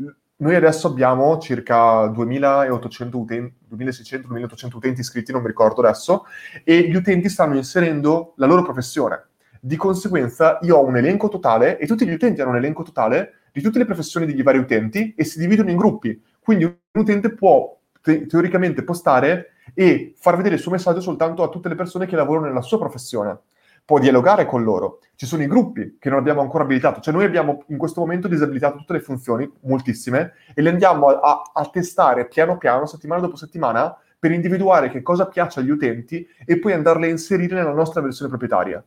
Noi 0.43 0.57
adesso 0.57 0.89
abbiamo 0.89 1.39
circa 1.39 2.07
2800 2.09 3.19
utenti, 3.19 3.55
2600-2800 3.75 4.75
utenti 4.75 5.01
iscritti, 5.01 5.33
non 5.33 5.43
mi 5.43 5.47
ricordo 5.47 5.81
adesso, 5.81 6.25
e 6.65 6.89
gli 6.89 6.97
utenti 6.97 7.29
stanno 7.29 7.57
inserendo 7.57 8.35
la 8.37 8.47
loro 8.47 8.63
professione 8.63 9.27
di 9.65 9.77
conseguenza 9.77 10.59
io 10.63 10.79
ho 10.79 10.85
un 10.85 10.97
elenco 10.97 11.29
totale 11.29 11.79
e 11.79 11.87
tutti 11.87 12.05
gli 12.05 12.13
utenti 12.13 12.41
hanno 12.41 12.51
un 12.51 12.57
elenco 12.57 12.83
totale 12.83 13.35
di 13.53 13.61
tutte 13.61 13.79
le 13.79 13.85
professioni 13.85 14.27
degli 14.27 14.43
vari 14.43 14.59
utenti 14.59 15.15
e 15.17 15.23
si 15.23 15.39
dividono 15.39 15.71
in 15.71 15.77
gruppi. 15.77 16.21
Quindi 16.41 16.65
un 16.65 16.75
utente 16.93 17.33
può 17.33 17.79
te- 18.01 18.27
teoricamente 18.27 18.83
postare 18.83 19.53
e 19.73 20.15
far 20.17 20.37
vedere 20.37 20.57
il 20.57 20.61
suo 20.61 20.73
messaggio 20.73 21.01
soltanto 21.01 21.45
a 21.45 21.49
tutte 21.49 21.69
le 21.69 21.77
persone 21.77 22.07
che 22.07 22.17
lavorano 22.17 22.47
nella 22.47 22.61
sua 22.61 22.79
professione. 22.79 23.39
Può 23.85 23.99
dialogare 23.99 24.47
con 24.47 24.63
loro. 24.63 25.01
Ci 25.15 25.27
sono 25.27 25.43
i 25.43 25.47
gruppi 25.47 25.97
che 25.99 26.09
non 26.09 26.19
abbiamo 26.19 26.41
ancora 26.41 26.65
abilitato. 26.65 27.01
Cioè 27.01 27.13
noi 27.13 27.25
abbiamo 27.25 27.65
in 27.69 27.79
questo 27.79 28.01
momento 28.01 28.29
disabilitato 28.29 28.79
tutte 28.79 28.93
le 28.95 29.01
funzioni, 29.01 29.51
moltissime, 29.63 30.33
e 30.55 30.63
le 30.63 30.71
andiamo 30.71 31.09
a, 31.09 31.51
a 31.53 31.67
testare 31.67 32.27
piano 32.29 32.59
piano, 32.59 32.87
settimana 32.87 33.21
dopo 33.21 33.37
settimana, 33.37 33.97
per 34.19 34.31
individuare 34.31 34.89
che 34.89 35.03
cosa 35.03 35.27
piace 35.27 35.61
agli 35.61 35.71
utenti 35.71 36.25
e 36.45 36.59
poi 36.59 36.73
andarle 36.73 37.07
a 37.07 37.11
inserire 37.11 37.57
nella 37.57 37.73
nostra 37.73 38.01
versione 38.01 38.31
proprietaria. 38.31 38.83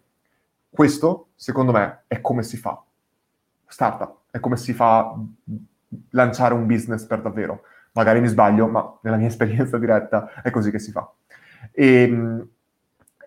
Questo, 0.70 1.28
secondo 1.36 1.74
me, 1.74 2.04
è 2.08 2.22
come 2.22 2.42
si 2.42 2.56
fa 2.56 2.82
startup, 3.68 4.20
è 4.32 4.40
come 4.40 4.56
si 4.56 4.74
fa 4.74 5.14
lanciare 6.12 6.54
un 6.54 6.66
business 6.66 7.06
per 7.06 7.22
davvero. 7.22 7.64
Magari 7.92 8.22
mi 8.22 8.28
sbaglio, 8.28 8.68
ma 8.68 8.98
nella 9.02 9.18
mia 9.18 9.28
esperienza 9.32 9.78
diretta 9.78 10.42
è 10.42 10.50
così 10.52 10.72
che 10.72 10.80
si 10.80 10.92
fa. 10.92 11.12
E, 11.72 12.02
ehm, 12.04 12.50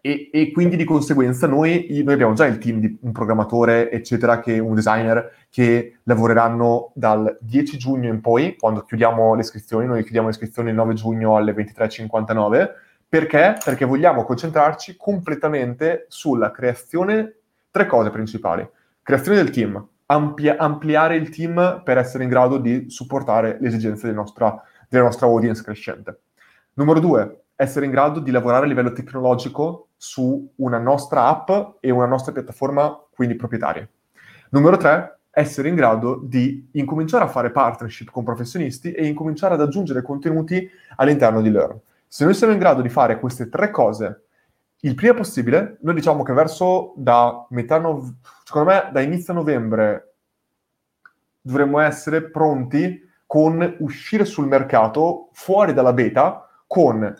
e, 0.00 0.30
e 0.32 0.50
quindi 0.52 0.76
di 0.76 0.84
conseguenza 0.84 1.46
noi, 1.46 1.86
noi, 2.04 2.14
abbiamo 2.14 2.34
già 2.34 2.46
il 2.46 2.58
team 2.58 2.80
di 2.80 2.98
un 3.02 3.12
programmatore, 3.12 3.90
eccetera, 3.90 4.40
che 4.40 4.58
un 4.58 4.74
designer 4.74 5.46
che 5.50 5.98
lavoreranno 6.04 6.92
dal 6.94 7.36
10 7.40 7.78
giugno 7.78 8.08
in 8.08 8.20
poi, 8.20 8.56
quando 8.56 8.82
chiudiamo 8.82 9.34
le 9.34 9.40
iscrizioni, 9.40 9.86
noi 9.86 10.02
chiudiamo 10.02 10.28
le 10.28 10.34
iscrizioni 10.34 10.70
il 10.70 10.74
9 10.74 10.94
giugno 10.94 11.36
alle 11.36 11.52
23.59, 11.52 12.70
perché? 13.08 13.56
Perché 13.64 13.84
vogliamo 13.84 14.24
concentrarci 14.24 14.96
completamente 14.96 16.06
sulla 16.08 16.50
creazione 16.50 17.36
tre 17.70 17.86
cose 17.86 18.10
principali. 18.10 18.68
Creazione 19.02 19.38
del 19.38 19.50
team, 19.50 19.86
amplia- 20.06 20.56
ampliare 20.58 21.16
il 21.16 21.30
team 21.30 21.82
per 21.84 21.98
essere 21.98 22.24
in 22.24 22.30
grado 22.30 22.58
di 22.58 22.90
supportare 22.90 23.56
le 23.60 23.68
esigenze 23.68 24.06
del 24.06 24.14
nostra, 24.14 24.62
della 24.88 25.04
nostra 25.04 25.26
audience 25.26 25.62
crescente. 25.62 26.20
Numero 26.74 27.00
due, 27.00 27.44
essere 27.56 27.86
in 27.86 27.90
grado 27.90 28.20
di 28.20 28.30
lavorare 28.30 28.66
a 28.66 28.68
livello 28.68 28.92
tecnologico 28.92 29.87
su 29.98 30.50
una 30.56 30.78
nostra 30.78 31.26
app 31.26 31.50
e 31.80 31.90
una 31.90 32.06
nostra 32.06 32.32
piattaforma, 32.32 32.98
quindi 33.10 33.34
proprietaria. 33.34 33.86
Numero 34.50 34.78
tre, 34.78 35.18
essere 35.30 35.68
in 35.68 35.74
grado 35.74 36.20
di 36.22 36.68
incominciare 36.72 37.24
a 37.24 37.28
fare 37.28 37.50
partnership 37.50 38.10
con 38.10 38.24
professionisti 38.24 38.92
e 38.92 39.06
incominciare 39.06 39.54
ad 39.54 39.60
aggiungere 39.60 40.02
contenuti 40.02 40.68
all'interno 40.96 41.42
di 41.42 41.50
Learn. 41.50 41.78
Se 42.06 42.24
noi 42.24 42.34
siamo 42.34 42.52
in 42.54 42.58
grado 42.58 42.80
di 42.80 42.88
fare 42.88 43.20
queste 43.20 43.48
tre 43.48 43.70
cose 43.70 44.22
il 44.82 44.94
prima 44.94 45.14
possibile, 45.14 45.78
noi 45.80 45.94
diciamo 45.94 46.22
che 46.22 46.32
verso 46.32 46.94
da 46.96 47.46
metà 47.50 47.78
novembre, 47.78 48.16
secondo 48.44 48.70
me 48.70 48.88
da 48.92 49.00
inizio 49.00 49.34
novembre 49.34 50.14
dovremmo 51.40 51.80
essere 51.80 52.30
pronti 52.30 53.06
con 53.26 53.76
uscire 53.80 54.24
sul 54.24 54.46
mercato 54.46 55.28
fuori 55.32 55.74
dalla 55.74 55.92
beta 55.92 56.48
con 56.66 57.14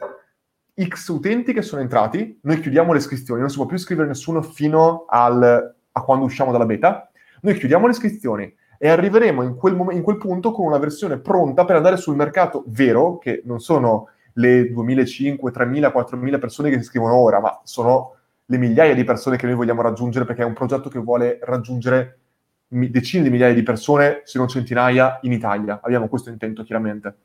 X 0.86 1.08
utenti 1.08 1.52
che 1.52 1.62
sono 1.62 1.82
entrati, 1.82 2.38
noi 2.42 2.60
chiudiamo 2.60 2.92
le 2.92 2.98
iscrizioni, 2.98 3.40
non 3.40 3.50
si 3.50 3.56
può 3.56 3.66
più 3.66 3.76
iscrivere 3.76 4.06
nessuno 4.06 4.42
fino 4.42 5.06
al, 5.08 5.74
a 5.90 6.02
quando 6.02 6.24
usciamo 6.24 6.52
dalla 6.52 6.66
beta, 6.66 7.10
noi 7.42 7.54
chiudiamo 7.56 7.86
le 7.86 7.92
iscrizioni 7.92 8.54
e 8.78 8.88
arriveremo 8.88 9.42
in 9.42 9.56
quel, 9.56 9.74
mom- 9.74 9.90
in 9.90 10.02
quel 10.02 10.18
punto 10.18 10.52
con 10.52 10.66
una 10.66 10.78
versione 10.78 11.18
pronta 11.18 11.64
per 11.64 11.76
andare 11.76 11.96
sul 11.96 12.14
mercato 12.14 12.64
vero, 12.68 13.18
che 13.18 13.42
non 13.44 13.58
sono 13.58 14.10
le 14.34 14.70
2.500, 14.72 15.38
3.000, 15.52 15.92
4.000 15.92 16.38
persone 16.38 16.68
che 16.68 16.76
si 16.76 16.82
iscrivono 16.82 17.14
ora, 17.14 17.40
ma 17.40 17.60
sono 17.64 18.14
le 18.44 18.56
migliaia 18.56 18.94
di 18.94 19.04
persone 19.04 19.36
che 19.36 19.46
noi 19.46 19.56
vogliamo 19.56 19.82
raggiungere 19.82 20.24
perché 20.24 20.42
è 20.42 20.46
un 20.46 20.54
progetto 20.54 20.88
che 20.88 20.98
vuole 21.00 21.38
raggiungere 21.42 22.18
decine 22.68 23.22
di 23.24 23.30
migliaia 23.30 23.54
di 23.54 23.62
persone, 23.62 24.22
se 24.24 24.38
non 24.38 24.46
centinaia, 24.46 25.18
in 25.22 25.32
Italia. 25.32 25.80
Abbiamo 25.82 26.08
questo 26.08 26.30
intento 26.30 26.62
chiaramente. 26.62 27.16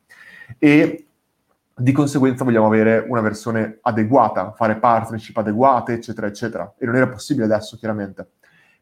E 0.58 1.06
di 1.76 1.92
conseguenza 1.92 2.44
vogliamo 2.44 2.68
avere 2.68 3.06
una 3.08 3.22
versione 3.22 3.80
adeguata, 3.82 4.52
fare 4.52 4.78
partnership 4.78 5.38
adeguate, 5.38 5.94
eccetera, 5.94 6.28
eccetera. 6.28 6.74
E 6.78 6.86
non 6.86 6.96
era 6.96 7.08
possibile 7.08 7.46
adesso, 7.46 7.78
chiaramente. 7.78 8.28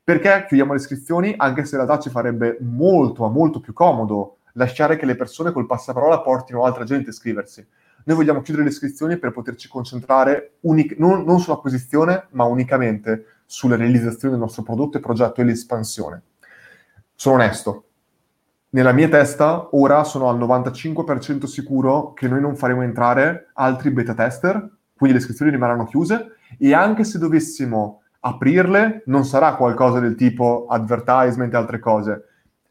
Perché 0.04 0.46
chiudiamo 0.48 0.74
le 0.74 0.80
iscrizioni, 0.80 1.34
anche 1.38 1.64
se 1.64 1.76
in 1.76 1.86
realtà 1.86 2.02
ci 2.02 2.10
farebbe 2.10 2.58
molto, 2.62 3.24
ma 3.24 3.30
molto 3.30 3.60
più 3.60 3.72
comodo 3.72 4.38
lasciare 4.54 4.98
che 4.98 5.06
le 5.06 5.16
persone 5.16 5.52
col 5.52 5.68
passaparola 5.68 6.22
portino 6.22 6.66
altra 6.66 6.84
gente 6.84 7.08
a 7.08 7.12
iscriversi. 7.12 7.66
Noi 8.04 8.18
vogliamo 8.18 8.42
chiudere 8.42 8.66
le 8.66 8.72
iscrizioni 8.72 9.18
per 9.18 9.32
poterci 9.32 9.70
concentrare 9.70 10.56
unic- 10.62 10.98
non, 10.98 11.24
non 11.24 11.40
sull'acquisizione, 11.40 12.28
ma 12.32 12.44
unicamente 12.46 13.26
sulla 13.46 13.76
realizzazione 13.76 14.34
del 14.34 14.44
nostro 14.44 14.64
prodotto 14.64 14.98
e 14.98 15.02
progetto 15.02 15.40
e 15.40 15.44
l'espansione. 15.44 16.22
Sono 17.16 17.36
onesto, 17.36 17.91
nella 18.74 18.94
mia 18.94 19.10
testa 19.10 19.68
ora 19.72 20.04
sono 20.06 20.30
al 20.30 20.40
95% 20.40 21.46
sicuro 21.46 22.14
che 22.14 22.30
noi 22.30 22.40
non 22.40 22.56
faremo 22.56 22.84
entrare 22.84 23.50
altri 23.54 23.92
beta 23.92 24.14
tester, 24.14 24.54
quindi 24.96 25.18
le 25.18 25.22
iscrizioni 25.22 25.52
rimarranno 25.52 25.86
chiuse 25.86 26.36
e 26.58 26.74
anche 26.74 27.04
se 27.04 27.20
dovessimo 27.20 28.04
aprirle 28.22 29.04
non 29.08 29.26
sarà 29.26 29.56
qualcosa 29.56 30.00
del 30.00 30.16
tipo 30.16 30.68
advertisement 30.70 31.54
e 31.54 31.58
altre 31.58 31.80
cose. 31.80 32.26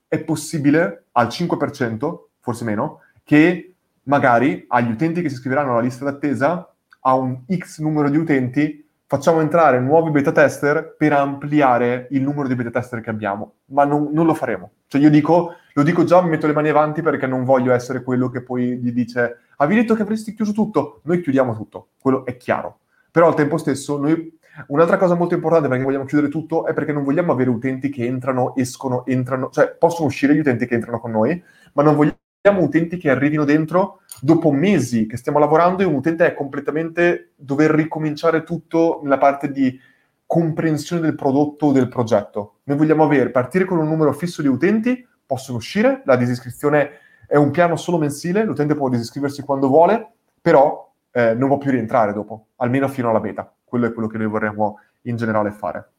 È 0.09 0.19
possibile 0.21 1.05
al 1.13 1.27
5%, 1.27 2.19
forse 2.41 2.65
meno, 2.65 3.01
che 3.23 3.75
magari 4.05 4.65
agli 4.69 4.93
utenti 4.93 5.21
che 5.21 5.29
si 5.29 5.35
iscriveranno 5.35 5.73
alla 5.73 5.83
lista 5.83 6.05
d'attesa, 6.05 6.73
a 7.01 7.15
un 7.15 7.43
X 7.47 7.81
numero 7.81 8.09
di 8.09 8.17
utenti, 8.17 8.90
facciamo 9.11 9.41
entrare 9.41 9.81
nuovi 9.81 10.13
beta 10.13 10.31
tester 10.31 10.95
per 10.97 11.13
ampliare 11.13 12.07
il 12.13 12.23
numero 12.23 12.47
di 12.47 12.55
beta 12.55 12.71
tester 12.71 13.01
che 13.01 13.11
abbiamo, 13.11 13.55
ma 13.67 13.85
non, 13.85 14.11
non 14.13 14.25
lo 14.25 14.35
faremo. 14.35 14.71
Cioè 14.87 15.01
io 15.01 15.11
dico, 15.11 15.57
lo 15.73 15.83
dico 15.83 16.05
già, 16.05 16.23
mi 16.23 16.29
metto 16.29 16.47
le 16.47 16.53
mani 16.53 16.69
avanti 16.69 17.03
perché 17.03 17.27
non 17.27 17.43
voglio 17.43 17.73
essere 17.73 18.05
quello 18.05 18.29
che 18.31 18.41
poi 18.41 18.79
gli 18.79 18.93
dice 18.93 19.39
avevi 19.57 19.81
detto 19.81 19.95
che 19.97 20.03
avresti 20.03 20.33
chiuso 20.33 20.53
tutto, 20.53 21.01
noi 21.07 21.21
chiudiamo 21.23 21.57
tutto, 21.57 21.89
quello 22.01 22.25
è 22.25 22.37
chiaro. 22.37 22.79
Però 23.11 23.27
al 23.27 23.35
tempo 23.35 23.59
stesso 23.59 23.99
noi 23.99 24.39
Un'altra 24.67 24.99
cosa 24.99 25.15
molto 25.15 25.35
importante 25.35 25.69
perché 25.69 25.85
vogliamo 25.85 26.05
chiudere 26.05 26.31
tutto 26.31 26.67
è 26.67 26.75
perché 26.75 26.93
non 26.93 27.05
vogliamo 27.05 27.33
avere 27.33 27.49
utenti 27.51 27.89
che 27.89 28.05
entrano, 28.05 28.55
escono, 28.57 29.07
entrano, 29.07 29.49
cioè 29.51 29.75
possono 29.79 30.09
uscire 30.09 30.35
gli 30.35 30.41
utenti 30.41 30.67
che 30.67 30.75
entrano 30.75 31.01
con 31.01 31.13
noi, 31.13 31.43
ma 31.73 31.83
non 31.83 31.95
vogliamo 31.95 32.19
abbiamo 32.43 32.65
utenti 32.65 32.97
che 32.97 33.11
arrivino 33.11 33.45
dentro 33.45 34.01
dopo 34.21 34.51
mesi 34.51 35.07
che 35.07 35.19
stiamo 35.19 35.39
lavorando 35.39 35.83
e 35.83 35.87
un 35.87 35.95
utente 35.95 36.27
è 36.27 36.35
completamente 36.35 37.33
dover 37.37 37.71
ricominciare 37.71 38.45
tutto 38.45 39.01
nella 39.03 39.19
parte 39.19 39.51
di 39.51 39.79
comprensione 40.25 41.03
del 41.03 41.15
prodotto 41.15 41.67
o 41.67 41.73
del 41.73 41.89
progetto. 41.89 42.61
Noi 42.65 42.79
vogliamo 42.79 43.05
avere, 43.05 43.31
partire 43.31 43.67
con 43.67 43.79
un 43.79 43.89
numero 43.89 44.13
fisso 44.13 44.41
di 44.41 44.49
utenti, 44.49 45.07
possono 45.27 45.59
uscire, 45.59 46.03
la 46.07 46.17
disiscrizione 46.17 46.91
è 47.27 47.37
un 47.37 47.51
piano 47.51 47.77
solo 47.77 47.99
mensile, 47.99 48.45
l'utente 48.45 48.75
può 48.75 48.89
disiscriversi 48.89 49.43
quando 49.43 49.69
vuole, 49.69 50.13
però 50.41 50.91
eh, 51.11 51.35
non 51.35 51.49
può 51.49 51.59
più 51.59 51.71
rientrare 51.71 52.13
dopo, 52.15 52.47
almeno 52.57 52.89
fino 52.89 53.11
alla 53.11 53.21
beta. 53.21 53.53
Quello 53.63 53.87
è 53.87 53.93
quello 53.93 54.09
che 54.09 54.17
noi 54.19 54.29
vorremmo 54.29 54.79
in 55.03 55.17
generale 55.17 55.51
fare. 55.51 55.91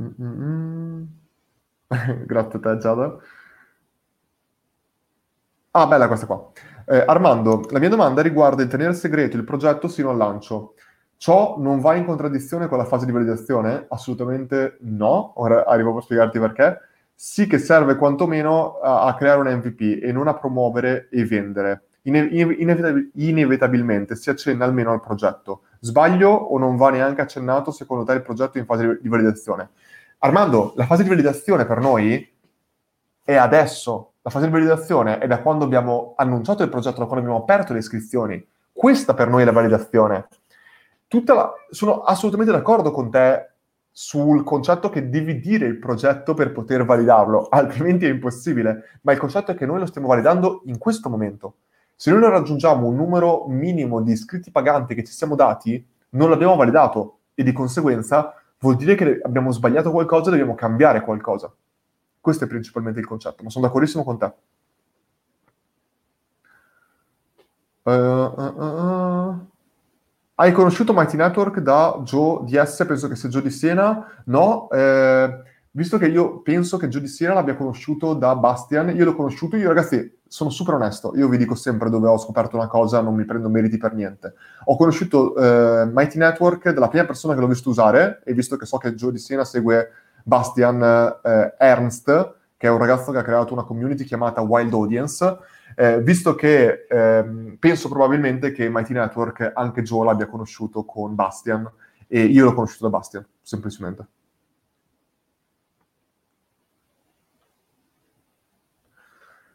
Mm-mm. 0.00 1.21
Grazie 2.26 2.58
a 2.58 2.62
te, 2.62 2.78
Giada. 2.78 3.16
Ah, 5.74 5.86
bella 5.86 6.06
questa 6.06 6.26
qua. 6.26 6.50
Eh, 6.86 7.02
Armando, 7.06 7.66
la 7.70 7.78
mia 7.78 7.88
domanda 7.88 8.20
riguarda 8.20 8.62
il 8.62 8.68
tenere 8.68 8.92
segreto 8.94 9.36
il 9.36 9.44
progetto 9.44 9.88
sino 9.88 10.10
al 10.10 10.16
lancio. 10.16 10.74
Ciò 11.16 11.56
non 11.58 11.80
va 11.80 11.94
in 11.94 12.04
contraddizione 12.04 12.66
con 12.66 12.78
la 12.78 12.84
fase 12.84 13.06
di 13.06 13.12
validazione? 13.12 13.86
Assolutamente 13.88 14.78
no. 14.80 15.32
Ora 15.36 15.64
arrivo 15.64 15.96
a 15.96 16.00
spiegarti 16.02 16.38
perché. 16.38 16.78
Sì 17.14 17.46
che 17.46 17.58
serve 17.58 17.96
quantomeno 17.96 18.80
a, 18.80 19.04
a 19.04 19.14
creare 19.14 19.40
un 19.40 19.46
MVP 19.56 20.02
e 20.02 20.12
non 20.12 20.26
a 20.28 20.34
promuovere 20.34 21.08
e 21.10 21.24
vendere. 21.24 21.84
Ine- 22.02 22.26
inevitabil- 22.26 23.10
inevitabilmente 23.14 24.16
si 24.16 24.28
accenna 24.28 24.64
almeno 24.64 24.90
al 24.92 25.00
progetto. 25.00 25.62
Sbaglio 25.78 26.30
o 26.30 26.58
non 26.58 26.76
va 26.76 26.90
neanche 26.90 27.20
accennato 27.20 27.70
secondo 27.70 28.04
te 28.04 28.12
il 28.14 28.22
progetto 28.22 28.58
in 28.58 28.64
fase 28.64 28.98
di 29.00 29.08
validazione? 29.08 29.70
Armando, 30.24 30.72
la 30.76 30.86
fase 30.86 31.02
di 31.02 31.08
validazione 31.08 31.66
per 31.66 31.80
noi 31.80 32.32
è 33.24 33.34
adesso. 33.34 34.12
La 34.22 34.30
fase 34.30 34.46
di 34.46 34.52
validazione 34.52 35.18
è 35.18 35.26
da 35.26 35.40
quando 35.40 35.64
abbiamo 35.64 36.14
annunciato 36.16 36.62
il 36.62 36.68
progetto, 36.68 37.00
da 37.00 37.06
quando 37.06 37.24
abbiamo 37.26 37.42
aperto 37.42 37.72
le 37.72 37.80
iscrizioni. 37.80 38.46
Questa 38.72 39.14
per 39.14 39.28
noi 39.28 39.42
è 39.42 39.44
la 39.44 39.50
validazione. 39.50 40.28
La... 41.08 41.52
Sono 41.70 42.02
assolutamente 42.02 42.52
d'accordo 42.52 42.92
con 42.92 43.10
te 43.10 43.50
sul 43.90 44.44
concetto 44.44 44.90
che 44.90 45.08
devi 45.08 45.40
dire 45.40 45.66
il 45.66 45.80
progetto 45.80 46.34
per 46.34 46.52
poter 46.52 46.84
validarlo, 46.84 47.48
altrimenti 47.50 48.06
è 48.06 48.10
impossibile. 48.10 49.00
Ma 49.00 49.10
il 49.10 49.18
concetto 49.18 49.50
è 49.50 49.56
che 49.56 49.66
noi 49.66 49.80
lo 49.80 49.86
stiamo 49.86 50.06
validando 50.06 50.62
in 50.66 50.78
questo 50.78 51.10
momento. 51.10 51.54
Se 51.96 52.12
noi 52.12 52.20
non 52.20 52.30
raggiungiamo 52.30 52.86
un 52.86 52.94
numero 52.94 53.46
minimo 53.48 54.00
di 54.00 54.12
iscritti 54.12 54.52
paganti 54.52 54.94
che 54.94 55.02
ci 55.02 55.12
siamo 55.12 55.34
dati, 55.34 55.84
non 56.10 56.30
l'abbiamo 56.30 56.54
validato 56.54 57.18
e 57.34 57.42
di 57.42 57.52
conseguenza 57.52 58.36
vuol 58.62 58.76
dire 58.76 58.94
che 58.94 59.20
abbiamo 59.22 59.50
sbagliato 59.50 59.90
qualcosa 59.90 60.28
e 60.28 60.30
dobbiamo 60.30 60.54
cambiare 60.54 61.02
qualcosa. 61.02 61.52
Questo 62.20 62.44
è 62.44 62.46
principalmente 62.46 63.00
il 63.00 63.06
concetto, 63.06 63.42
ma 63.42 63.50
sono 63.50 63.66
d'accordissimo 63.66 64.04
con 64.04 64.18
te. 64.18 64.32
Uh, 67.82 67.90
uh, 67.90 68.62
uh, 68.62 69.46
hai 70.36 70.52
conosciuto 70.52 70.92
Mighty 70.92 71.16
Network 71.16 71.58
da 71.58 72.00
Joe 72.04 72.44
DS, 72.44 72.84
penso 72.86 73.08
che 73.08 73.16
sia 73.16 73.28
Joe 73.28 73.42
di 73.42 73.50
Siena? 73.50 74.22
No, 74.26 74.70
eh, 74.70 75.42
visto 75.72 75.98
che 75.98 76.06
io 76.06 76.40
penso 76.42 76.76
che 76.76 76.86
Joe 76.86 77.00
di 77.00 77.08
Siena 77.08 77.34
l'abbia 77.34 77.56
conosciuto 77.56 78.14
da 78.14 78.36
Bastian, 78.36 78.94
io 78.94 79.04
l'ho 79.04 79.16
conosciuto, 79.16 79.56
io 79.56 79.68
ragazzi 79.68 80.20
sono 80.32 80.48
super 80.48 80.72
onesto, 80.72 81.12
io 81.14 81.28
vi 81.28 81.36
dico 81.36 81.54
sempre 81.54 81.90
dove 81.90 82.08
ho 82.08 82.16
scoperto 82.16 82.56
una 82.56 82.66
cosa, 82.66 83.02
non 83.02 83.14
mi 83.14 83.26
prendo 83.26 83.50
meriti 83.50 83.76
per 83.76 83.92
niente. 83.92 84.32
Ho 84.64 84.78
conosciuto 84.78 85.36
eh, 85.36 85.84
Mighty 85.84 86.16
Network 86.16 86.70
dalla 86.70 86.88
prima 86.88 87.04
persona 87.04 87.34
che 87.34 87.40
l'ho 87.40 87.46
visto 87.46 87.68
usare, 87.68 88.22
e 88.24 88.32
visto 88.32 88.56
che 88.56 88.64
so 88.64 88.78
che 88.78 88.94
Joe 88.94 89.12
di 89.12 89.18
Siena 89.18 89.44
segue 89.44 89.90
Bastian 90.24 90.82
eh, 91.22 91.54
Ernst, 91.58 92.34
che 92.56 92.66
è 92.66 92.70
un 92.70 92.78
ragazzo 92.78 93.12
che 93.12 93.18
ha 93.18 93.22
creato 93.22 93.52
una 93.52 93.64
community 93.64 94.04
chiamata 94.04 94.40
Wild 94.40 94.72
Audience, 94.72 95.36
eh, 95.76 96.00
visto 96.00 96.34
che 96.34 96.86
ehm, 96.88 97.56
penso 97.58 97.90
probabilmente 97.90 98.52
che 98.52 98.70
Mighty 98.70 98.94
Network 98.94 99.52
anche 99.54 99.82
Joe 99.82 100.06
l'abbia 100.06 100.28
conosciuto 100.28 100.86
con 100.86 101.14
Bastian, 101.14 101.70
e 102.08 102.22
io 102.22 102.46
l'ho 102.46 102.54
conosciuto 102.54 102.84
da 102.88 102.96
Bastian, 102.96 103.26
semplicemente. 103.42 104.06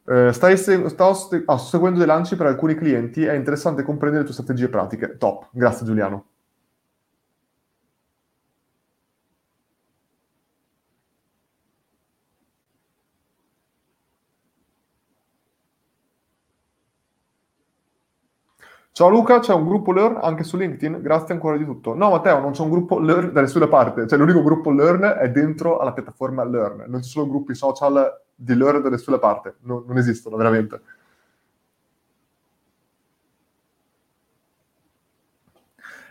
Uh, 0.07 0.31
stai 0.31 0.57
se- 0.57 0.88
sto, 0.89 1.13
st- 1.13 1.43
oh, 1.45 1.57
seguendo 1.57 1.97
dei 1.99 2.07
lanci 2.07 2.38
per 2.38 2.45
alcuni 2.47 2.75
clienti, 2.75 3.25
è 3.25 3.34
interessante 3.34 3.84
comprendere 3.84 4.23
le 4.23 4.29
tue 4.31 4.41
strategie 4.41 4.69
pratiche. 4.69 5.17
Top, 5.17 5.49
grazie 5.51 5.85
Giuliano. 5.85 6.25
Ciao 18.91 19.09
Luca, 19.09 19.39
c'è 19.39 19.53
un 19.53 19.65
gruppo 19.67 19.91
Learn 19.91 20.17
anche 20.21 20.43
su 20.43 20.57
LinkedIn? 20.57 21.01
Grazie 21.01 21.35
ancora 21.35 21.55
di 21.55 21.65
tutto. 21.65 21.93
No 21.93 22.09
Matteo, 22.09 22.39
non 22.39 22.51
c'è 22.51 22.63
un 22.63 22.71
gruppo 22.71 22.97
Learn 22.99 23.31
da 23.31 23.41
nessuna 23.41 23.67
parte, 23.67 24.07
cioè 24.07 24.17
l'unico 24.17 24.41
gruppo 24.41 24.71
Learn 24.71 25.03
è 25.19 25.29
dentro 25.29 25.77
alla 25.77 25.93
piattaforma 25.93 26.43
Learn, 26.43 26.85
non 26.88 27.03
ci 27.03 27.09
sono 27.09 27.27
gruppi 27.27 27.53
social 27.53 28.11
di 28.39 28.55
Learn 28.55 28.81
da 28.81 28.89
nessuna 28.89 29.18
parte, 29.18 29.55
non, 29.61 29.84
non 29.88 29.97
esistono 29.97 30.38
veramente. 30.38 30.81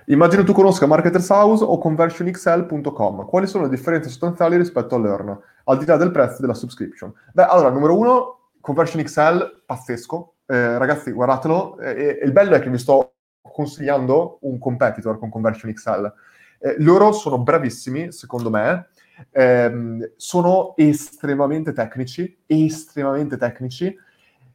Immagino 0.08 0.44
tu 0.44 0.52
conosca 0.52 0.86
Marketers 0.86 1.28
House 1.30 1.64
o 1.64 1.78
ConversionXL.com. 1.78 3.26
Quali 3.26 3.46
sono 3.46 3.64
le 3.64 3.70
differenze 3.70 4.08
sostanziali 4.08 4.56
rispetto 4.56 4.94
a 4.94 4.98
Learn, 4.98 5.36
al 5.64 5.78
di 5.78 5.84
là 5.84 5.96
del 5.96 6.12
prezzo 6.12 6.40
della 6.40 6.54
subscription? 6.54 7.12
Beh, 7.32 7.44
allora, 7.44 7.70
numero 7.70 7.98
uno, 7.98 8.50
ConversionXL, 8.60 9.62
pazzesco, 9.66 10.34
eh, 10.46 10.78
ragazzi, 10.78 11.10
guardatelo. 11.10 11.78
E, 11.80 12.18
e, 12.20 12.24
il 12.24 12.32
bello 12.32 12.54
è 12.54 12.60
che 12.60 12.70
vi 12.70 12.78
sto 12.78 13.14
consigliando 13.40 14.38
un 14.42 14.58
competitor 14.58 15.18
con 15.18 15.28
Conversion 15.28 15.72
XL. 15.72 16.12
Eh, 16.58 16.76
loro 16.78 17.10
sono 17.12 17.38
bravissimi, 17.38 18.12
secondo 18.12 18.48
me. 18.48 18.88
Eh, 19.30 20.12
sono 20.16 20.74
estremamente 20.76 21.72
tecnici, 21.72 22.38
estremamente 22.46 23.36
tecnici. 23.36 23.96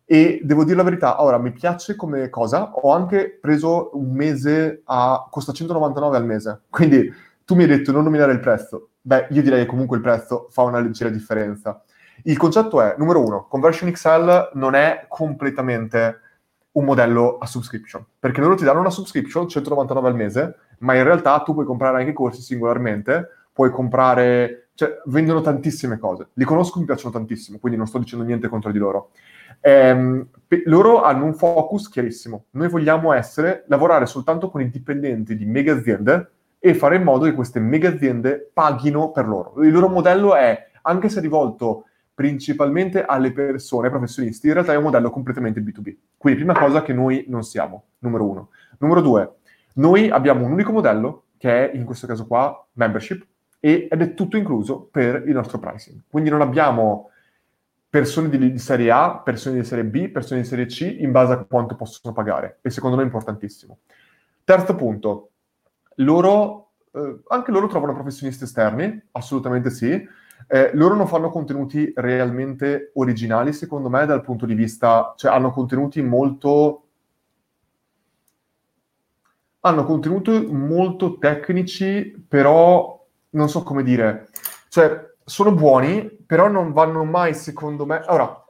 E 0.05 0.41
devo 0.43 0.63
dire 0.63 0.75
la 0.75 0.83
verità, 0.83 1.21
ora 1.23 1.37
mi 1.37 1.51
piace 1.51 1.95
come 1.95 2.29
cosa. 2.29 2.71
Ho 2.73 2.91
anche 2.91 3.37
preso 3.39 3.91
un 3.93 4.11
mese 4.11 4.81
a. 4.85 5.27
costa 5.29 5.53
199 5.53 6.17
al 6.17 6.25
mese. 6.25 6.61
Quindi 6.69 7.11
tu 7.45 7.55
mi 7.55 7.63
hai 7.63 7.69
detto 7.69 7.91
non 7.91 8.03
nominare 8.03 8.33
il 8.33 8.39
prezzo. 8.39 8.89
Beh, 9.01 9.27
io 9.31 9.41
direi 9.41 9.61
che 9.61 9.65
comunque 9.65 9.97
il 9.97 10.03
prezzo 10.03 10.47
fa 10.51 10.63
una 10.63 10.79
leggera 10.79 11.09
differenza. 11.09 11.83
Il 12.23 12.37
concetto 12.37 12.81
è, 12.81 12.95
numero 12.97 13.25
uno, 13.25 13.47
Conversion 13.47 13.91
XL 13.91 14.51
non 14.53 14.75
è 14.75 15.05
completamente 15.07 16.19
un 16.73 16.85
modello 16.85 17.37
a 17.39 17.45
subscription, 17.45 18.05
perché 18.19 18.41
loro 18.41 18.55
ti 18.55 18.63
danno 18.63 18.79
una 18.79 18.89
subscription 18.89 19.47
199 19.47 20.07
al 20.07 20.15
mese, 20.15 20.55
ma 20.79 20.95
in 20.95 21.03
realtà 21.03 21.41
tu 21.41 21.53
puoi 21.53 21.65
comprare 21.65 21.97
anche 21.97 22.11
i 22.11 22.13
corsi 22.13 22.41
singolarmente, 22.41 23.27
puoi 23.53 23.69
comprare, 23.69 24.69
cioè 24.73 25.01
vendono 25.05 25.41
tantissime 25.41 25.97
cose. 25.97 26.29
Li 26.33 26.43
conosco, 26.43 26.79
mi 26.79 26.85
piacciono 26.85 27.13
tantissimo, 27.13 27.59
quindi 27.59 27.77
non 27.77 27.87
sto 27.87 27.99
dicendo 27.99 28.25
niente 28.25 28.47
contro 28.47 28.71
di 28.71 28.77
loro. 28.77 29.11
Ehm, 29.59 30.27
loro 30.65 31.03
hanno 31.03 31.25
un 31.25 31.33
focus 31.33 31.89
chiarissimo. 31.89 32.45
Noi 32.51 32.67
vogliamo 32.69 33.13
essere, 33.13 33.63
lavorare 33.67 34.05
soltanto 34.05 34.49
con 34.49 34.61
i 34.61 34.69
dipendenti 34.69 35.35
di 35.35 35.45
mega 35.45 35.73
aziende 35.73 36.31
e 36.59 36.73
fare 36.73 36.95
in 36.95 37.03
modo 37.03 37.25
che 37.25 37.33
queste 37.33 37.59
mega 37.59 37.89
aziende 37.89 38.49
paghino 38.53 39.11
per 39.11 39.27
loro. 39.27 39.61
Il 39.63 39.71
loro 39.71 39.89
modello 39.89 40.35
è, 40.35 40.69
anche 40.83 41.09
se 41.09 41.19
rivolto 41.19 41.85
principalmente 42.13 43.03
alle 43.03 43.31
persone, 43.31 43.87
ai 43.87 43.91
professionisti, 43.91 44.47
in 44.47 44.53
realtà 44.53 44.73
è 44.73 44.77
un 44.77 44.83
modello 44.83 45.09
completamente 45.09 45.59
B2B. 45.59 45.95
Quindi 46.17 46.43
prima 46.43 46.57
cosa 46.57 46.83
che 46.83 46.93
noi 46.93 47.25
non 47.27 47.43
siamo, 47.43 47.85
numero 47.99 48.29
uno. 48.29 48.49
Numero 48.77 49.01
due, 49.01 49.37
noi 49.75 50.09
abbiamo 50.09 50.45
un 50.45 50.51
unico 50.51 50.71
modello, 50.71 51.23
che 51.37 51.71
è 51.71 51.75
in 51.75 51.83
questo 51.83 52.05
caso 52.05 52.27
qua 52.27 52.67
membership, 52.73 53.25
ed 53.61 54.01
è 54.01 54.13
tutto 54.15 54.37
incluso 54.37 54.89
per 54.91 55.23
il 55.27 55.33
nostro 55.33 55.59
pricing. 55.59 56.01
Quindi 56.09 56.31
non 56.31 56.41
abbiamo 56.41 57.11
persone 57.87 58.29
di, 58.29 58.57
serie 58.57 58.89
A, 58.89 59.19
persone 59.19 59.57
di 59.57 59.63
serie 59.63 59.85
B, 59.85 60.09
persone 60.09 60.41
di 60.41 60.47
serie 60.47 60.65
C 60.65 60.95
in 60.99 61.11
base 61.11 61.33
a 61.33 61.45
quanto 61.45 61.75
possono 61.75 62.13
pagare. 62.13 62.57
E 62.61 62.71
secondo 62.71 62.95
me 62.95 63.03
è 63.03 63.05
importantissimo. 63.05 63.79
Terzo 64.43 64.75
punto, 64.75 65.29
loro, 65.97 66.71
eh, 66.91 67.19
anche 67.27 67.51
loro 67.51 67.67
trovano 67.67 67.93
professionisti 67.93 68.45
esterni, 68.45 68.99
assolutamente 69.11 69.69
sì, 69.69 70.07
eh, 70.47 70.71
loro 70.73 70.95
non 70.95 71.07
fanno 71.07 71.29
contenuti 71.29 71.93
realmente 71.95 72.91
originali, 72.95 73.53
secondo 73.53 73.89
me, 73.89 74.05
dal 74.07 74.23
punto 74.23 74.47
di 74.47 74.55
vista... 74.55 75.13
cioè 75.15 75.31
hanno 75.31 75.51
contenuti 75.51 76.01
molto... 76.01 76.87
hanno 79.59 79.83
contenuti 79.83 80.47
molto 80.49 81.19
tecnici, 81.19 82.25
però 82.27 83.00
non 83.31 83.49
so 83.49 83.63
come 83.63 83.83
dire. 83.83 84.29
Cioè, 84.69 85.09
sono 85.23 85.53
buoni, 85.53 86.09
però 86.25 86.47
non 86.47 86.71
vanno 86.71 87.03
mai, 87.03 87.33
secondo 87.33 87.85
me... 87.85 88.03
Ora, 88.07 88.41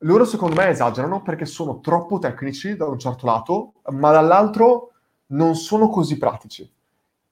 loro 0.00 0.24
secondo 0.24 0.56
me 0.56 0.68
esagerano 0.68 1.22
perché 1.22 1.46
sono 1.46 1.80
troppo 1.80 2.18
tecnici 2.18 2.76
da 2.76 2.86
un 2.86 2.98
certo 2.98 3.26
lato, 3.26 3.72
ma 3.92 4.10
dall'altro 4.12 4.92
non 5.28 5.54
sono 5.54 5.88
così 5.88 6.18
pratici. 6.18 6.70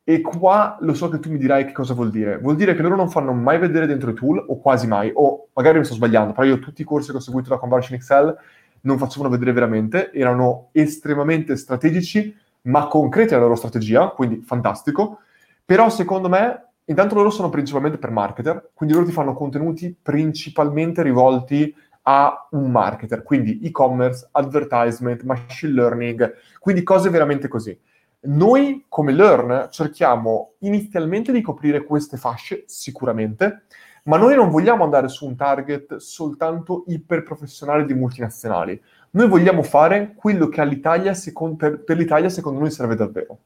E 0.06 0.20
qua 0.20 0.76
lo 0.80 0.92
so 0.92 1.08
che 1.08 1.18
tu 1.18 1.30
mi 1.30 1.38
dirai 1.38 1.64
che 1.64 1.72
cosa 1.72 1.94
vuol 1.94 2.10
dire. 2.10 2.38
Vuol 2.38 2.56
dire 2.56 2.74
che 2.74 2.82
loro 2.82 2.96
non 2.96 3.08
fanno 3.08 3.32
mai 3.32 3.58
vedere 3.58 3.86
dentro 3.86 4.10
i 4.10 4.14
tool, 4.14 4.44
o 4.46 4.58
quasi 4.60 4.86
mai, 4.86 5.10
o 5.14 5.48
magari 5.54 5.78
mi 5.78 5.84
sto 5.84 5.94
sbagliando, 5.94 6.32
però 6.32 6.46
io 6.46 6.58
tutti 6.58 6.82
i 6.82 6.84
corsi 6.84 7.10
che 7.10 7.16
ho 7.16 7.20
seguito 7.20 7.48
da 7.48 7.58
Conversion 7.58 7.96
Excel 7.96 8.36
non 8.82 8.98
facevano 8.98 9.30
vedere 9.30 9.52
veramente, 9.52 10.12
erano 10.12 10.68
estremamente 10.72 11.56
strategici, 11.56 12.36
ma 12.62 12.86
concreti 12.86 13.32
nella 13.32 13.44
loro 13.44 13.56
strategia, 13.56 14.08
quindi 14.08 14.42
fantastico. 14.42 15.20
Però 15.64 15.88
secondo 15.88 16.28
me, 16.28 16.72
intanto 16.86 17.14
loro 17.14 17.30
sono 17.30 17.50
principalmente 17.50 17.98
per 17.98 18.10
marketer, 18.10 18.70
quindi 18.74 18.94
loro 18.94 19.06
ti 19.06 19.12
fanno 19.12 19.34
contenuti 19.34 19.96
principalmente 20.00 21.02
rivolti 21.02 21.74
a 22.06 22.48
un 22.50 22.70
marketer, 22.70 23.22
quindi 23.22 23.60
e-commerce, 23.62 24.28
advertisement, 24.32 25.22
machine 25.22 25.72
learning, 25.72 26.34
quindi 26.58 26.82
cose 26.82 27.08
veramente 27.10 27.48
così. 27.48 27.78
Noi 28.26 28.86
come 28.88 29.12
Learn 29.12 29.68
cerchiamo 29.70 30.54
inizialmente 30.60 31.30
di 31.32 31.42
coprire 31.42 31.84
queste 31.84 32.16
fasce, 32.16 32.64
sicuramente, 32.66 33.64
ma 34.04 34.16
noi 34.16 34.34
non 34.34 34.50
vogliamo 34.50 34.84
andare 34.84 35.08
su 35.08 35.26
un 35.26 35.36
target 35.36 35.96
soltanto 35.96 36.84
iperprofessionale 36.86 37.84
di 37.84 37.94
multinazionali. 37.94 38.80
Noi 39.10 39.28
vogliamo 39.28 39.62
fare 39.62 40.14
quello 40.14 40.48
che 40.48 40.60
all'Italia, 40.60 41.14
per, 41.56 41.84
per 41.84 41.96
l'Italia 41.96 42.28
secondo 42.28 42.60
noi 42.60 42.70
serve 42.70 42.96
davvero. 42.96 43.38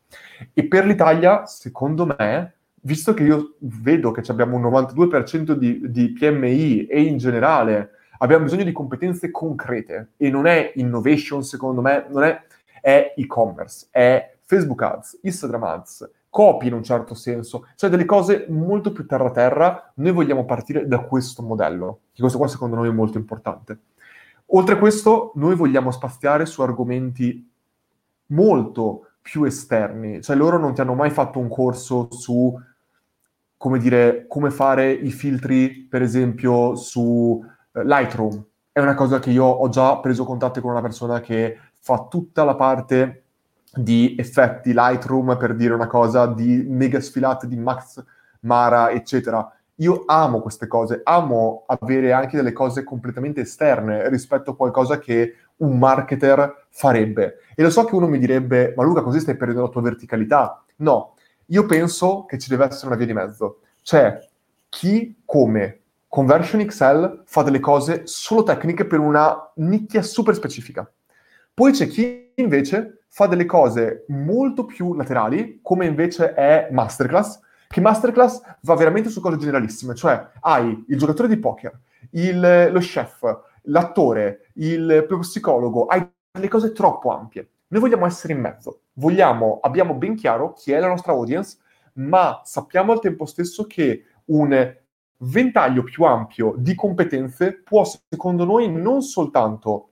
E 0.52 0.66
per 0.66 0.84
l'Italia, 0.86 1.46
secondo 1.46 2.06
me, 2.06 2.54
visto 2.88 3.12
che 3.12 3.22
io 3.22 3.56
vedo 3.58 4.12
che 4.12 4.22
abbiamo 4.30 4.56
un 4.56 4.62
92% 4.62 5.52
di, 5.52 5.90
di 5.90 6.10
PMI 6.12 6.86
e 6.86 7.02
in 7.02 7.18
generale 7.18 7.90
abbiamo 8.18 8.44
bisogno 8.44 8.64
di 8.64 8.72
competenze 8.72 9.30
concrete 9.30 10.12
e 10.16 10.30
non 10.30 10.46
è 10.46 10.72
innovation, 10.76 11.44
secondo 11.44 11.82
me, 11.82 12.06
non 12.08 12.22
è, 12.24 12.42
è 12.80 13.12
e-commerce, 13.14 13.88
è 13.90 14.36
Facebook 14.42 14.80
Ads, 14.80 15.18
Instagram 15.20 15.62
Ads, 15.64 16.10
copy 16.30 16.68
in 16.68 16.72
un 16.72 16.82
certo 16.82 17.12
senso, 17.12 17.66
cioè 17.76 17.90
delle 17.90 18.06
cose 18.06 18.46
molto 18.48 18.90
più 18.90 19.04
terra-terra, 19.04 19.92
noi 19.96 20.12
vogliamo 20.12 20.46
partire 20.46 20.88
da 20.88 21.00
questo 21.00 21.42
modello, 21.42 22.00
che 22.14 22.22
questo 22.22 22.38
qua 22.38 22.48
secondo 22.48 22.76
noi 22.76 22.88
è 22.88 22.92
molto 22.92 23.18
importante. 23.18 23.78
Oltre 24.52 24.76
a 24.76 24.78
questo, 24.78 25.32
noi 25.34 25.54
vogliamo 25.54 25.90
spaziare 25.90 26.46
su 26.46 26.62
argomenti 26.62 27.46
molto 28.28 29.08
più 29.20 29.44
esterni, 29.44 30.22
cioè 30.22 30.36
loro 30.36 30.56
non 30.56 30.72
ti 30.72 30.80
hanno 30.80 30.94
mai 30.94 31.10
fatto 31.10 31.38
un 31.38 31.50
corso 31.50 32.08
su, 32.10 32.58
come 33.58 33.78
dire, 33.78 34.26
come 34.28 34.50
fare 34.50 34.90
i 34.90 35.10
filtri, 35.10 35.86
per 35.90 36.00
esempio, 36.00 36.76
su 36.76 37.44
eh, 37.72 37.84
Lightroom. 37.84 38.46
È 38.70 38.80
una 38.80 38.94
cosa 38.94 39.18
che 39.18 39.30
io 39.30 39.44
ho 39.44 39.68
già 39.68 39.98
preso 39.98 40.24
contatto 40.24 40.60
con 40.60 40.70
una 40.70 40.80
persona 40.80 41.20
che 41.20 41.58
fa 41.80 42.06
tutta 42.08 42.44
la 42.44 42.54
parte 42.54 43.24
di 43.74 44.14
effetti 44.16 44.72
Lightroom, 44.72 45.36
per 45.36 45.56
dire 45.56 45.74
una 45.74 45.88
cosa, 45.88 46.26
di 46.26 46.64
mega 46.68 47.00
sfilate 47.00 47.48
di 47.48 47.56
Max 47.56 48.02
Mara, 48.40 48.90
eccetera. 48.90 49.52
Io 49.80 50.04
amo 50.06 50.40
queste 50.40 50.68
cose, 50.68 51.00
amo 51.02 51.64
avere 51.66 52.12
anche 52.12 52.36
delle 52.36 52.52
cose 52.52 52.84
completamente 52.84 53.42
esterne 53.42 54.08
rispetto 54.08 54.52
a 54.52 54.56
qualcosa 54.56 54.98
che 54.98 55.34
un 55.56 55.78
marketer 55.78 56.66
farebbe. 56.68 57.38
E 57.56 57.62
lo 57.62 57.70
so 57.70 57.84
che 57.84 57.94
uno 57.94 58.06
mi 58.06 58.18
direbbe, 58.18 58.72
ma 58.76 58.84
Luca, 58.84 59.02
così 59.02 59.18
stai 59.20 59.36
perdendo 59.36 59.62
la 59.62 59.68
tua 59.68 59.82
verticalità. 59.82 60.62
No, 60.76 61.14
io 61.50 61.66
penso 61.66 62.24
che 62.24 62.38
ci 62.38 62.48
deve 62.48 62.66
essere 62.66 62.88
una 62.88 62.96
via 62.96 63.06
di 63.06 63.12
mezzo. 63.12 63.60
C'è 63.82 64.18
chi, 64.68 65.22
come 65.24 65.80
Conversion 66.08 66.60
Excel, 66.60 67.22
fa 67.24 67.42
delle 67.42 67.60
cose 67.60 68.02
solo 68.06 68.42
tecniche 68.42 68.86
per 68.86 68.98
una 68.98 69.52
nicchia 69.56 70.02
super 70.02 70.34
specifica. 70.34 70.90
Poi 71.54 71.72
c'è 71.72 71.86
chi 71.86 72.32
invece 72.36 73.02
fa 73.08 73.26
delle 73.26 73.46
cose 73.46 74.04
molto 74.08 74.64
più 74.64 74.94
laterali, 74.94 75.60
come 75.62 75.86
invece 75.86 76.34
è 76.34 76.68
Masterclass, 76.70 77.40
che 77.66 77.80
Masterclass 77.80 78.40
va 78.62 78.74
veramente 78.74 79.08
su 79.08 79.20
cose 79.20 79.36
generalissime, 79.36 79.94
cioè 79.94 80.28
hai 80.40 80.84
il 80.88 80.98
giocatore 80.98 81.28
di 81.28 81.38
poker, 81.38 81.78
il, 82.12 82.70
lo 82.70 82.78
chef, 82.78 83.40
l'attore, 83.62 84.50
il 84.54 85.06
psicologo, 85.06 85.86
hai 85.86 86.06
delle 86.30 86.48
cose 86.48 86.72
troppo 86.72 87.10
ampie. 87.10 87.48
Noi 87.70 87.82
vogliamo 87.82 88.06
essere 88.06 88.32
in 88.32 88.40
mezzo, 88.40 88.84
vogliamo, 88.94 89.58
abbiamo 89.60 89.94
ben 89.94 90.14
chiaro 90.14 90.54
chi 90.54 90.72
è 90.72 90.78
la 90.78 90.88
nostra 90.88 91.12
audience, 91.12 91.58
ma 91.94 92.40
sappiamo 92.42 92.92
al 92.92 93.00
tempo 93.00 93.26
stesso 93.26 93.66
che 93.66 94.04
un 94.26 94.76
ventaglio 95.18 95.82
più 95.82 96.04
ampio 96.04 96.54
di 96.56 96.74
competenze 96.74 97.60
può, 97.62 97.84
secondo 97.84 98.44
noi, 98.46 98.70
non 98.72 99.02
soltanto 99.02 99.90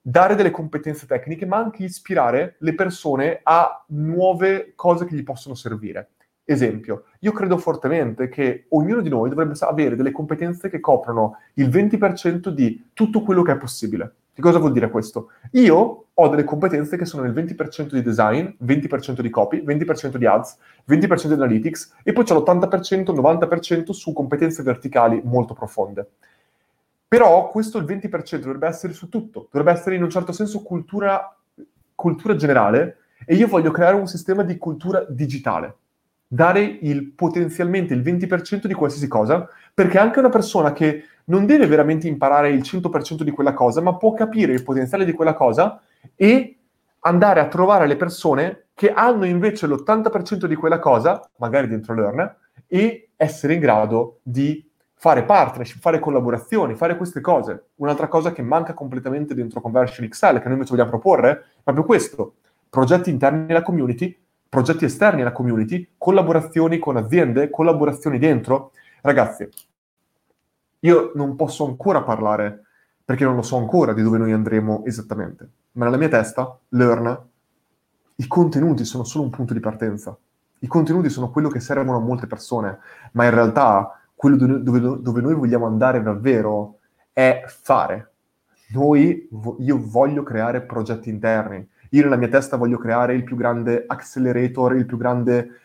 dare 0.00 0.36
delle 0.36 0.52
competenze 0.52 1.06
tecniche, 1.06 1.44
ma 1.44 1.56
anche 1.56 1.82
ispirare 1.82 2.54
le 2.58 2.74
persone 2.76 3.40
a 3.42 3.84
nuove 3.88 4.72
cose 4.76 5.04
che 5.04 5.16
gli 5.16 5.24
possono 5.24 5.56
servire. 5.56 6.10
Esempio, 6.44 7.06
io 7.20 7.32
credo 7.32 7.58
fortemente 7.58 8.28
che 8.28 8.66
ognuno 8.70 9.00
di 9.00 9.08
noi 9.08 9.28
dovrebbe 9.28 9.54
avere 9.60 9.96
delle 9.96 10.12
competenze 10.12 10.68
che 10.68 10.78
coprono 10.78 11.38
il 11.54 11.68
20% 11.68 12.48
di 12.48 12.90
tutto 12.92 13.22
quello 13.22 13.42
che 13.42 13.52
è 13.52 13.56
possibile. 13.56 14.14
Cosa 14.42 14.58
vuol 14.58 14.72
dire 14.72 14.90
questo? 14.90 15.30
Io 15.52 16.06
ho 16.12 16.28
delle 16.28 16.42
competenze 16.42 16.96
che 16.96 17.04
sono 17.04 17.22
nel 17.22 17.32
20% 17.32 17.92
di 17.92 18.02
design, 18.02 18.48
20% 18.64 19.20
di 19.20 19.30
copy, 19.30 19.62
20% 19.62 20.16
di 20.16 20.26
ads, 20.26 20.58
20% 20.88 21.26
di 21.28 21.32
analytics 21.34 21.94
e 22.02 22.12
poi 22.12 22.24
c'è 22.24 22.34
l'80%, 22.34 23.14
90% 23.14 23.92
su 23.92 24.12
competenze 24.12 24.64
verticali 24.64 25.20
molto 25.22 25.54
profonde. 25.54 26.10
Però 27.06 27.50
questo 27.50 27.78
il 27.78 27.84
20% 27.84 28.38
dovrebbe 28.38 28.66
essere 28.66 28.92
su 28.92 29.08
tutto, 29.08 29.46
dovrebbe 29.48 29.78
essere 29.78 29.94
in 29.94 30.02
un 30.02 30.10
certo 30.10 30.32
senso 30.32 30.62
cultura, 30.62 31.36
cultura 31.94 32.34
generale 32.34 32.96
e 33.24 33.36
io 33.36 33.46
voglio 33.46 33.70
creare 33.70 33.94
un 33.94 34.08
sistema 34.08 34.42
di 34.42 34.58
cultura 34.58 35.06
digitale 35.08 35.76
dare 36.32 36.62
il, 36.62 37.12
potenzialmente 37.12 37.92
il 37.92 38.00
20% 38.00 38.64
di 38.64 38.72
qualsiasi 38.72 39.06
cosa, 39.06 39.46
perché 39.74 39.98
anche 39.98 40.18
una 40.18 40.30
persona 40.30 40.72
che 40.72 41.04
non 41.26 41.46
deve 41.46 41.66
veramente 41.66 42.08
imparare 42.08 42.50
il 42.50 42.60
100% 42.60 43.22
di 43.22 43.30
quella 43.30 43.54
cosa, 43.54 43.80
ma 43.80 43.96
può 43.96 44.12
capire 44.14 44.52
il 44.52 44.62
potenziale 44.62 45.04
di 45.04 45.12
quella 45.12 45.34
cosa 45.34 45.80
e 46.14 46.58
andare 47.00 47.40
a 47.40 47.48
trovare 47.48 47.86
le 47.86 47.96
persone 47.96 48.66
che 48.74 48.92
hanno 48.92 49.24
invece 49.24 49.66
l'80% 49.66 50.46
di 50.46 50.54
quella 50.54 50.78
cosa, 50.78 51.28
magari 51.36 51.68
dentro 51.68 51.94
Learn, 51.94 52.36
e 52.66 53.10
essere 53.16 53.54
in 53.54 53.60
grado 53.60 54.20
di 54.22 54.68
fare 54.94 55.24
partnership, 55.24 55.80
fare 55.80 55.98
collaborazioni, 55.98 56.74
fare 56.74 56.96
queste 56.96 57.20
cose. 57.20 57.70
Un'altra 57.76 58.08
cosa 58.08 58.32
che 58.32 58.42
manca 58.42 58.72
completamente 58.72 59.34
dentro 59.34 59.60
Conversion 59.60 60.08
XL, 60.08 60.38
che 60.38 60.44
noi 60.44 60.52
invece 60.54 60.70
vogliamo 60.70 60.90
proporre, 60.90 61.30
è 61.30 61.62
proprio 61.62 61.84
questo. 61.84 62.34
Progetti 62.68 63.10
interni 63.10 63.50
alla 63.50 63.62
community 63.62 64.16
progetti 64.52 64.84
esterni 64.84 65.22
alla 65.22 65.32
community, 65.32 65.94
collaborazioni 65.96 66.78
con 66.78 66.98
aziende, 66.98 67.48
collaborazioni 67.48 68.18
dentro. 68.18 68.72
Ragazzi, 69.00 69.48
io 70.84 71.12
non 71.14 71.36
posso 71.36 71.64
ancora 71.64 72.02
parlare 72.02 72.62
perché 73.04 73.24
non 73.24 73.36
lo 73.36 73.42
so 73.42 73.56
ancora 73.56 73.92
di 73.92 74.02
dove 74.02 74.18
noi 74.18 74.32
andremo 74.32 74.84
esattamente, 74.84 75.48
ma 75.72 75.84
nella 75.84 75.96
mia 75.96 76.08
testa, 76.08 76.58
Learn, 76.70 77.28
i 78.16 78.26
contenuti 78.26 78.84
sono 78.84 79.04
solo 79.04 79.24
un 79.24 79.30
punto 79.30 79.52
di 79.52 79.60
partenza. 79.60 80.16
I 80.60 80.66
contenuti 80.66 81.08
sono 81.08 81.30
quello 81.30 81.48
che 81.48 81.60
servono 81.60 81.96
a 81.96 82.00
molte 82.00 82.26
persone, 82.26 82.78
ma 83.12 83.24
in 83.24 83.30
realtà 83.30 84.00
quello 84.14 84.36
dove, 84.36 84.80
dove 85.00 85.20
noi 85.20 85.34
vogliamo 85.34 85.66
andare 85.66 86.02
davvero 86.02 86.78
è 87.12 87.44
fare. 87.46 88.12
Noi, 88.68 89.28
io 89.58 89.80
voglio 89.84 90.22
creare 90.22 90.62
progetti 90.62 91.10
interni, 91.10 91.68
io 91.90 92.02
nella 92.02 92.16
mia 92.16 92.28
testa 92.28 92.56
voglio 92.56 92.78
creare 92.78 93.14
il 93.14 93.24
più 93.24 93.36
grande 93.36 93.84
accelerator, 93.86 94.76
il 94.76 94.86
più 94.86 94.96
grande 94.96 95.60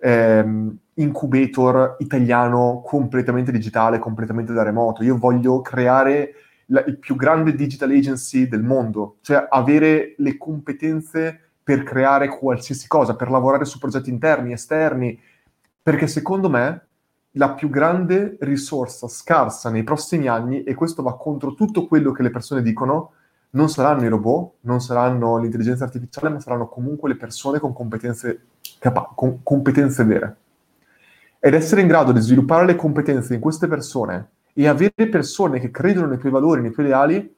ehm, 0.00 0.76
incubator 0.94 1.96
italiano 1.98 2.82
completamente 2.84 3.52
digitale, 3.52 3.98
completamente 3.98 4.52
da 4.52 4.62
remoto. 4.62 5.04
Io 5.04 5.16
voglio 5.16 5.60
creare 5.60 6.34
la, 6.66 6.82
il 6.84 6.98
più 6.98 7.14
grande 7.16 7.54
digital 7.54 7.90
agency 7.90 8.48
del 8.48 8.62
mondo, 8.62 9.16
cioè 9.20 9.46
avere 9.48 10.14
le 10.18 10.36
competenze 10.36 11.40
per 11.62 11.82
creare 11.82 12.28
qualsiasi 12.28 12.88
cosa, 12.88 13.14
per 13.14 13.30
lavorare 13.30 13.64
su 13.64 13.78
progetti 13.78 14.10
interni, 14.10 14.52
esterni, 14.52 15.18
perché 15.82 16.06
secondo 16.06 16.48
me 16.48 16.86
la 17.32 17.52
più 17.52 17.68
grande 17.68 18.36
risorsa 18.40 19.06
scarsa 19.06 19.70
nei 19.70 19.84
prossimi 19.84 20.28
anni, 20.28 20.64
e 20.64 20.74
questo 20.74 21.02
va 21.02 21.16
contro 21.16 21.54
tutto 21.54 21.86
quello 21.86 22.10
che 22.10 22.22
le 22.22 22.30
persone 22.30 22.62
dicono, 22.62 23.12
non 23.50 23.68
saranno 23.68 24.04
i 24.04 24.08
robot, 24.08 24.54
non 24.62 24.80
saranno 24.80 25.38
l'intelligenza 25.38 25.84
artificiale, 25.84 26.28
ma 26.28 26.40
saranno 26.40 26.68
comunque 26.68 27.08
le 27.08 27.16
persone 27.16 27.58
con 27.58 27.72
competenze, 27.72 28.46
capa- 28.78 29.12
con 29.14 29.42
competenze 29.42 30.04
vere. 30.04 30.36
Ed 31.38 31.54
essere 31.54 31.80
in 31.80 31.86
grado 31.86 32.12
di 32.12 32.20
sviluppare 32.20 32.66
le 32.66 32.76
competenze 32.76 33.34
in 33.34 33.40
queste 33.40 33.68
persone 33.68 34.30
e 34.52 34.66
avere 34.66 35.08
persone 35.08 35.60
che 35.60 35.70
credono 35.70 36.08
nei 36.08 36.18
tuoi 36.18 36.32
valori, 36.32 36.60
nei 36.60 36.72
tuoi 36.72 36.86
ideali, 36.86 37.34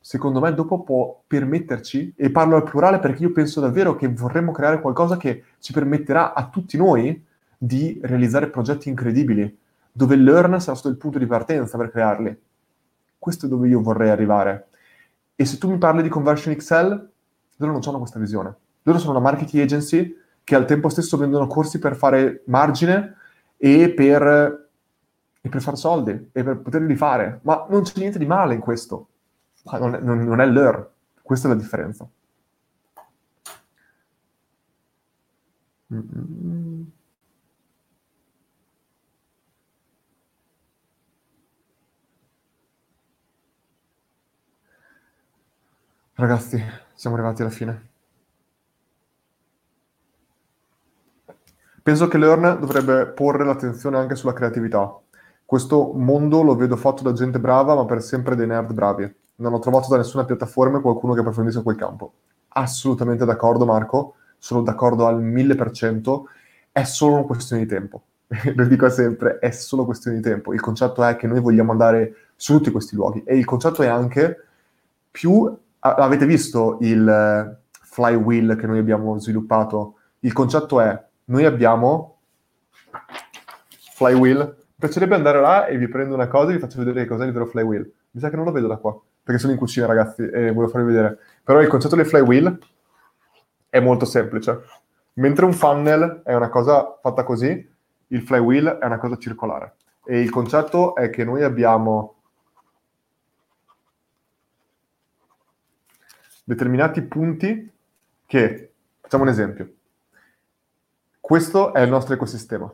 secondo 0.00 0.40
me 0.40 0.54
dopo 0.54 0.82
può 0.82 1.22
permetterci, 1.26 2.14
e 2.16 2.30
parlo 2.30 2.56
al 2.56 2.62
plurale 2.62 2.98
perché 2.98 3.24
io 3.24 3.32
penso 3.32 3.60
davvero 3.60 3.94
che 3.96 4.08
vorremmo 4.08 4.52
creare 4.52 4.80
qualcosa 4.80 5.18
che 5.18 5.44
ci 5.58 5.72
permetterà 5.72 6.32
a 6.32 6.48
tutti 6.48 6.76
noi 6.78 7.22
di 7.58 8.00
realizzare 8.02 8.48
progetti 8.48 8.88
incredibili, 8.88 9.58
dove 9.92 10.14
il 10.14 10.22
learn 10.22 10.58
sarà 10.60 10.76
stato 10.76 10.88
il 10.88 10.96
punto 10.96 11.18
di 11.18 11.26
partenza 11.26 11.76
per 11.76 11.90
crearli. 11.90 12.40
Questo 13.18 13.46
è 13.46 13.48
dove 13.48 13.68
io 13.68 13.82
vorrei 13.82 14.08
arrivare. 14.08 14.67
E 15.40 15.44
se 15.44 15.56
tu 15.56 15.70
mi 15.70 15.78
parli 15.78 16.02
di 16.02 16.08
Conversion 16.08 16.52
XL, 16.52 17.10
loro 17.58 17.72
non 17.72 17.80
hanno 17.86 17.98
questa 17.98 18.18
visione. 18.18 18.56
Loro 18.82 18.98
sono 18.98 19.12
una 19.12 19.20
marketing 19.20 19.62
agency 19.62 20.16
che 20.42 20.56
al 20.56 20.64
tempo 20.64 20.88
stesso 20.88 21.16
vendono 21.16 21.46
corsi 21.46 21.78
per 21.78 21.94
fare 21.94 22.42
margine 22.46 23.14
e 23.56 23.88
per, 23.90 24.68
e 25.40 25.48
per 25.48 25.62
fare 25.62 25.76
soldi 25.76 26.30
e 26.32 26.42
per 26.42 26.58
poterli 26.58 26.96
fare. 26.96 27.38
Ma 27.42 27.66
non 27.70 27.82
c'è 27.82 28.00
niente 28.00 28.18
di 28.18 28.26
male 28.26 28.54
in 28.54 28.60
questo. 28.60 29.10
Non 29.70 29.94
è, 29.94 30.00
non, 30.00 30.18
non 30.24 30.40
è 30.40 30.46
l'ER. 30.46 30.90
Questa 31.22 31.46
è 31.46 31.52
la 31.52 31.56
differenza. 31.56 32.08
Mm-hmm. 35.94 36.82
Ragazzi, 46.20 46.60
siamo 46.94 47.14
arrivati 47.14 47.42
alla 47.42 47.50
fine. 47.52 47.90
Penso 51.80 52.08
che 52.08 52.18
Learn 52.18 52.58
dovrebbe 52.58 53.06
porre 53.06 53.44
l'attenzione 53.44 53.98
anche 53.98 54.16
sulla 54.16 54.32
creatività. 54.32 54.98
Questo 55.44 55.92
mondo 55.92 56.42
lo 56.42 56.56
vedo 56.56 56.74
fatto 56.74 57.04
da 57.04 57.12
gente 57.12 57.38
brava, 57.38 57.76
ma 57.76 57.84
per 57.84 58.02
sempre 58.02 58.34
dei 58.34 58.48
nerd 58.48 58.72
bravi. 58.72 59.14
non 59.36 59.52
ho 59.52 59.60
trovato 59.60 59.88
da 59.90 59.96
nessuna 59.98 60.24
piattaforma 60.24 60.80
qualcuno 60.80 61.14
che 61.14 61.20
approfondisca 61.20 61.62
quel 61.62 61.76
campo. 61.76 62.12
Assolutamente 62.48 63.24
d'accordo, 63.24 63.64
Marco, 63.64 64.16
sono 64.38 64.62
d'accordo 64.62 65.06
al 65.06 65.22
mille 65.22 65.54
per 65.54 65.70
cento, 65.70 66.30
è 66.72 66.82
solo 66.82 67.14
una 67.14 67.22
questione 67.26 67.62
di 67.62 67.68
tempo. 67.68 68.02
Lo 68.56 68.64
dico 68.64 68.90
sempre, 68.90 69.38
è 69.38 69.52
solo 69.52 69.84
questione 69.84 70.16
di 70.16 70.22
tempo. 70.24 70.52
Il 70.52 70.60
concetto 70.60 71.04
è 71.04 71.14
che 71.14 71.28
noi 71.28 71.38
vogliamo 71.38 71.70
andare 71.70 72.32
su 72.34 72.54
tutti 72.54 72.72
questi 72.72 72.96
luoghi 72.96 73.22
e 73.22 73.36
il 73.36 73.44
concetto 73.44 73.82
è 73.82 73.86
anche 73.86 74.44
più... 75.12 75.56
Avete 75.94 76.26
visto 76.26 76.78
il 76.80 77.08
eh, 77.08 77.56
flywheel 77.70 78.56
che 78.56 78.66
noi 78.66 78.78
abbiamo 78.78 79.18
sviluppato? 79.18 79.94
Il 80.20 80.32
concetto 80.32 80.80
è, 80.80 81.00
noi 81.26 81.44
abbiamo 81.44 82.18
flywheel. 83.94 84.38
Mi 84.38 84.86
piacerebbe 84.86 85.14
andare 85.14 85.40
là 85.40 85.66
e 85.66 85.76
vi 85.76 85.88
prendo 85.88 86.14
una 86.14 86.28
cosa 86.28 86.50
e 86.50 86.54
vi 86.54 86.60
faccio 86.60 86.78
vedere 86.78 87.02
che 87.02 87.08
cos'è 87.08 87.26
il 87.26 87.32
vero 87.32 87.46
flywheel. 87.46 87.92
Mi 88.10 88.20
sa 88.20 88.30
che 88.30 88.36
non 88.36 88.44
lo 88.44 88.52
vedo 88.52 88.68
da 88.68 88.76
qua, 88.76 88.96
perché 89.22 89.40
sono 89.40 89.52
in 89.52 89.58
cucina, 89.58 89.86
ragazzi, 89.86 90.22
e 90.22 90.52
voglio 90.52 90.68
farvi 90.68 90.86
vedere. 90.86 91.18
Però 91.42 91.60
il 91.60 91.68
concetto 91.68 91.96
del 91.96 92.06
flywheel 92.06 92.58
è 93.68 93.80
molto 93.80 94.04
semplice. 94.04 94.60
Mentre 95.14 95.44
un 95.44 95.52
funnel 95.52 96.22
è 96.24 96.34
una 96.34 96.48
cosa 96.48 96.98
fatta 97.02 97.24
così, 97.24 97.68
il 98.08 98.22
flywheel 98.22 98.78
è 98.80 98.86
una 98.86 98.98
cosa 98.98 99.16
circolare. 99.16 99.74
E 100.04 100.20
il 100.20 100.30
concetto 100.30 100.94
è 100.94 101.10
che 101.10 101.24
noi 101.24 101.42
abbiamo 101.42 102.17
determinati 106.48 107.02
punti 107.02 107.70
che, 108.24 108.72
facciamo 109.00 109.24
un 109.24 109.28
esempio, 109.28 109.72
questo 111.20 111.74
è 111.74 111.82
il 111.82 111.90
nostro 111.90 112.14
ecosistema. 112.14 112.72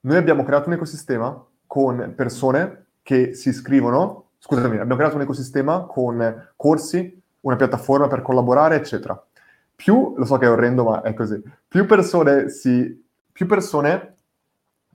Noi 0.00 0.16
abbiamo 0.16 0.42
creato 0.42 0.68
un 0.68 0.74
ecosistema 0.74 1.44
con 1.66 2.14
persone 2.16 2.86
che 3.02 3.34
si 3.34 3.50
iscrivono 3.50 4.28
scusami, 4.38 4.76
abbiamo 4.76 4.96
creato 4.96 5.16
un 5.16 5.22
ecosistema 5.22 5.82
con 5.82 6.50
corsi, 6.56 7.22
una 7.40 7.56
piattaforma 7.56 8.06
per 8.06 8.22
collaborare, 8.22 8.76
eccetera. 8.76 9.22
Più, 9.74 10.14
lo 10.16 10.24
so 10.24 10.38
che 10.38 10.46
è 10.46 10.50
orrendo, 10.50 10.84
ma 10.84 11.02
è 11.02 11.12
così, 11.12 11.42
più 11.66 11.84
persone 11.84 12.48
si... 12.48 13.04
più 13.30 13.46
persone... 13.46 14.14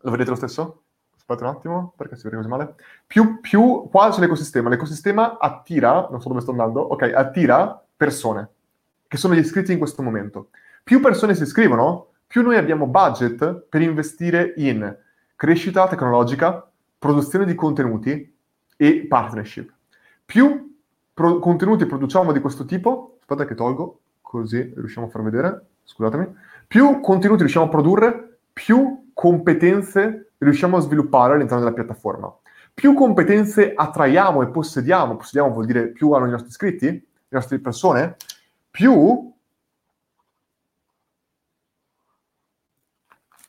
Lo 0.02 0.12
vedete 0.12 0.32
lo 0.32 0.36
stesso? 0.36 0.84
Aspetta 1.16 1.44
un 1.48 1.56
attimo, 1.56 1.94
perché 1.96 2.16
si 2.16 2.24
vede 2.24 2.38
così 2.38 2.50
male. 2.50 2.76
Più, 3.06 3.40
più, 3.40 3.88
qua 3.90 4.10
c'è 4.10 4.20
l'ecosistema. 4.20 4.70
L'ecosistema 4.70 5.38
attira, 5.38 6.08
non 6.10 6.20
so 6.20 6.28
dove 6.28 6.42
sto 6.42 6.52
andando, 6.52 6.82
ok, 6.82 7.14
attira 7.16 7.83
persone, 8.04 8.50
che 9.08 9.16
sono 9.16 9.34
gli 9.34 9.38
iscritti 9.38 9.72
in 9.72 9.78
questo 9.78 10.02
momento. 10.02 10.50
Più 10.84 11.00
persone 11.00 11.36
si 11.36 11.44
iscrivono, 11.44 12.08
più 12.28 12.42
noi 12.42 12.58
abbiamo 12.58 12.86
budget 12.86 13.68
per 13.70 13.82
investire 13.82 14.54
in 14.58 14.94
crescita 15.38 15.88
tecnologica, 15.88 16.70
produzione 17.00 17.46
di 17.46 17.56
contenuti 17.56 18.36
e 18.76 19.06
partnership. 19.08 19.72
Più 20.26 20.76
pro- 21.14 21.40
contenuti 21.40 21.86
produciamo 21.86 22.34
di 22.34 22.42
questo 22.42 22.66
tipo, 22.66 23.20
aspetta 23.22 23.46
che 23.46 23.56
tolgo, 23.56 24.00
così 24.20 24.74
riusciamo 24.76 25.08
a 25.08 25.10
far 25.10 25.24
vedere, 25.24 25.66
scusatemi, 25.86 26.28
più 26.68 27.00
contenuti 27.00 27.40
riusciamo 27.40 27.68
a 27.68 27.70
produrre, 27.70 28.40
più 28.52 29.12
competenze 29.14 30.34
riusciamo 30.40 30.76
a 30.76 30.82
sviluppare 30.82 31.36
all'interno 31.36 31.64
della 31.64 31.76
piattaforma. 31.76 32.36
Più 32.74 32.94
competenze 32.96 33.72
attraiamo 33.74 34.42
e 34.42 34.48
possediamo, 34.48 35.16
possediamo 35.16 35.54
vuol 35.54 35.68
dire 35.68 35.88
più 35.88 36.12
hanno 36.12 36.28
i 36.28 36.32
nostri 36.32 36.50
iscritti, 36.50 37.12
nostre 37.34 37.60
persone, 37.60 38.16
più... 38.70 39.32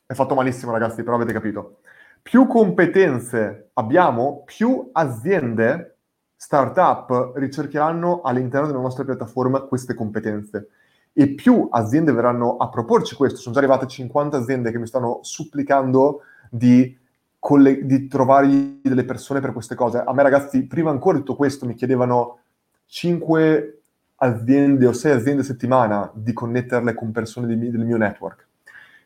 È 0.07 0.13
fatto 0.13 0.35
malissimo 0.35 0.71
ragazzi, 0.71 1.01
però 1.01 1.15
avete 1.15 1.33
capito 1.33 1.79
più 2.25 2.47
competenze 2.47 3.69
abbiamo, 3.73 4.41
più 4.45 4.89
aziende, 4.93 5.97
startup 6.35 7.33
ricercheranno 7.35 8.21
all'interno 8.21 8.65
della 8.65 8.79
nostra 8.79 9.03
piattaforma 9.03 9.61
queste 9.61 9.93
competenze 9.93 10.69
e 11.13 11.35
più 11.35 11.67
aziende 11.69 12.11
verranno 12.11 12.57
a 12.57 12.67
proporci 12.69 13.13
questo. 13.13 13.37
Sono 13.37 13.53
già 13.53 13.59
arrivate 13.59 13.85
50 13.85 14.37
aziende 14.37 14.71
che 14.71 14.79
mi 14.79 14.87
stanno 14.87 15.19
supplicando 15.21 16.21
di, 16.49 16.97
coll- 17.37 17.81
di 17.81 18.07
trovargli 18.07 18.81
delle 18.81 19.05
persone 19.05 19.39
per 19.39 19.53
queste 19.53 19.75
cose. 19.75 19.99
A 19.99 20.11
me 20.11 20.23
ragazzi, 20.23 20.65
prima 20.65 20.89
ancora 20.89 21.17
di 21.17 21.23
tutto 21.23 21.37
questo, 21.37 21.67
mi 21.67 21.75
chiedevano 21.75 22.39
5 22.85 23.79
aziende 24.17 24.87
o 24.87 24.93
6 24.93 25.11
aziende 25.11 25.41
a 25.41 25.45
settimana 25.45 26.11
di 26.13 26.33
connetterle 26.33 26.93
con 26.93 27.11
persone 27.11 27.47
del 27.47 27.85
mio 27.85 27.97
network. 27.97 28.47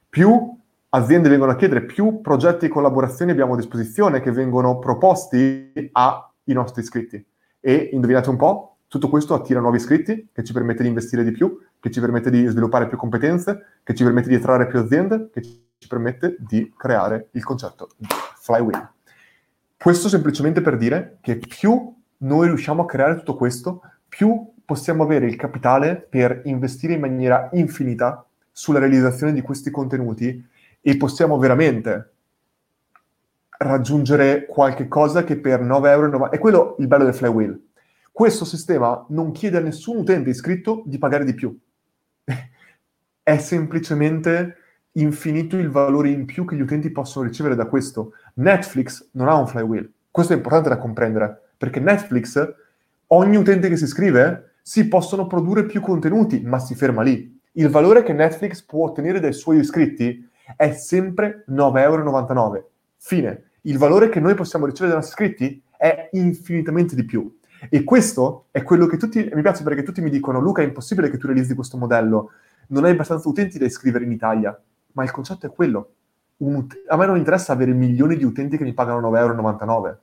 Più 0.07 0.57
aziende 0.89 1.29
vengono 1.29 1.51
a 1.51 1.55
chiedere 1.55 1.85
più 1.85 2.21
progetti 2.21 2.65
e 2.65 2.69
collaborazioni 2.69 3.31
abbiamo 3.31 3.53
a 3.53 3.57
disposizione 3.57 4.21
che 4.21 4.31
vengono 4.31 4.79
proposti 4.79 5.71
ai 5.91 6.23
nostri 6.45 6.81
iscritti. 6.81 7.23
E 7.59 7.89
indovinate 7.93 8.29
un 8.29 8.37
po', 8.37 8.77
tutto 8.87 9.09
questo 9.09 9.35
attira 9.35 9.59
nuovi 9.59 9.77
iscritti, 9.77 10.29
che 10.31 10.43
ci 10.43 10.53
permette 10.53 10.81
di 10.81 10.89
investire 10.89 11.23
di 11.23 11.31
più, 11.31 11.59
che 11.79 11.91
ci 11.91 11.99
permette 11.99 12.31
di 12.31 12.45
sviluppare 12.47 12.87
più 12.87 12.97
competenze, 12.97 13.79
che 13.83 13.93
ci 13.93 14.03
permette 14.03 14.29
di 14.29 14.35
attrarre 14.35 14.67
più 14.67 14.79
aziende, 14.79 15.29
che 15.31 15.41
ci 15.41 15.87
permette 15.87 16.35
di 16.39 16.73
creare 16.75 17.27
il 17.31 17.43
concetto 17.43 17.89
di 17.97 18.07
flywheel. 18.35 18.89
Questo 19.77 20.09
semplicemente 20.09 20.61
per 20.61 20.75
dire 20.75 21.19
che 21.21 21.37
più 21.37 21.95
noi 22.19 22.47
riusciamo 22.47 22.83
a 22.83 22.85
creare 22.85 23.17
tutto 23.17 23.35
questo, 23.35 23.81
più 24.07 24.53
possiamo 24.65 25.03
avere 25.03 25.25
il 25.25 25.35
capitale 25.35 25.95
per 25.95 26.41
investire 26.45 26.93
in 26.93 26.99
maniera 26.99 27.49
infinita 27.53 28.25
sulla 28.51 28.79
realizzazione 28.79 29.33
di 29.33 29.41
questi 29.41 29.71
contenuti 29.71 30.47
e 30.81 30.97
possiamo 30.97 31.37
veramente 31.37 32.13
raggiungere 33.59 34.45
qualche 34.45 34.87
cosa 34.87 35.23
che 35.23 35.37
per 35.37 35.61
9,90 35.61 35.87
euro... 35.87 36.31
È 36.31 36.39
quello 36.39 36.75
il 36.79 36.87
bello 36.87 37.03
del 37.03 37.13
flywheel. 37.13 37.67
Questo 38.11 38.45
sistema 38.45 39.05
non 39.09 39.31
chiede 39.31 39.57
a 39.57 39.61
nessun 39.61 39.97
utente 39.97 40.29
iscritto 40.29 40.83
di 40.85 40.97
pagare 40.97 41.25
di 41.25 41.33
più. 41.33 41.57
È 43.23 43.37
semplicemente 43.37 44.55
infinito 44.93 45.57
il 45.57 45.69
valore 45.69 46.09
in 46.09 46.25
più 46.25 46.45
che 46.45 46.55
gli 46.55 46.61
utenti 46.61 46.89
possono 46.91 47.27
ricevere 47.27 47.55
da 47.55 47.65
questo. 47.65 48.13
Netflix 48.35 49.09
non 49.11 49.27
ha 49.27 49.35
un 49.35 49.47
flywheel. 49.47 49.91
Questo 50.11 50.33
è 50.33 50.35
importante 50.35 50.69
da 50.69 50.77
comprendere, 50.77 51.48
perché 51.59 51.81
Netflix, 51.81 52.55
ogni 53.07 53.35
utente 53.35 53.67
che 53.67 53.75
si 53.75 53.83
iscrive, 53.83 54.53
si 54.61 54.87
possono 54.87 55.27
produrre 55.27 55.65
più 55.65 55.81
contenuti, 55.81 56.39
ma 56.41 56.57
si 56.57 56.73
ferma 56.73 57.01
lì. 57.01 57.37
Il 57.53 57.67
valore 57.67 58.01
che 58.01 58.13
Netflix 58.13 58.63
può 58.63 58.85
ottenere 58.85 59.19
dai 59.19 59.33
suoi 59.33 59.59
iscritti 59.59 60.25
è 60.55 60.71
sempre 60.71 61.43
9,99 61.49 61.77
euro. 61.81 62.69
Fine. 62.95 63.43
Il 63.63 63.77
valore 63.77 64.07
che 64.07 64.21
noi 64.21 64.35
possiamo 64.35 64.65
ricevere 64.65 64.93
dai 64.93 65.01
nostri 65.01 65.25
iscritti 65.25 65.61
è 65.75 66.09
infinitamente 66.13 66.95
di 66.95 67.03
più. 67.03 67.37
E 67.69 67.83
questo 67.83 68.45
è 68.51 68.63
quello 68.63 68.85
che 68.85 68.95
tutti, 68.95 69.29
mi 69.33 69.41
piace 69.41 69.63
perché 69.63 69.83
tutti 69.83 69.99
mi 69.99 70.09
dicono, 70.09 70.39
Luca, 70.39 70.61
è 70.61 70.65
impossibile 70.65 71.09
che 71.09 71.17
tu 71.17 71.27
realizzi 71.27 71.55
questo 71.55 71.77
modello, 71.77 72.31
non 72.67 72.85
hai 72.85 72.91
abbastanza 72.91 73.27
utenti 73.27 73.57
da 73.57 73.65
iscrivere 73.65 74.05
in 74.05 74.13
Italia. 74.13 74.57
Ma 74.93 75.03
il 75.03 75.11
concetto 75.11 75.45
è 75.45 75.51
quello. 75.51 75.91
Ut- 76.37 76.83
a 76.87 76.95
me 76.95 77.05
non 77.05 77.17
interessa 77.17 77.51
avere 77.51 77.73
milioni 77.73 78.15
di 78.15 78.23
utenti 78.23 78.55
che 78.55 78.63
mi 78.63 78.73
pagano 78.73 79.09
9,99 79.09 79.67
euro. 79.67 79.99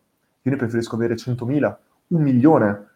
Io 0.47 0.53
ne 0.53 0.59
preferisco 0.59 0.95
avere 0.95 1.15
100.000, 1.15 1.77
un 2.09 2.23
milione, 2.23 2.87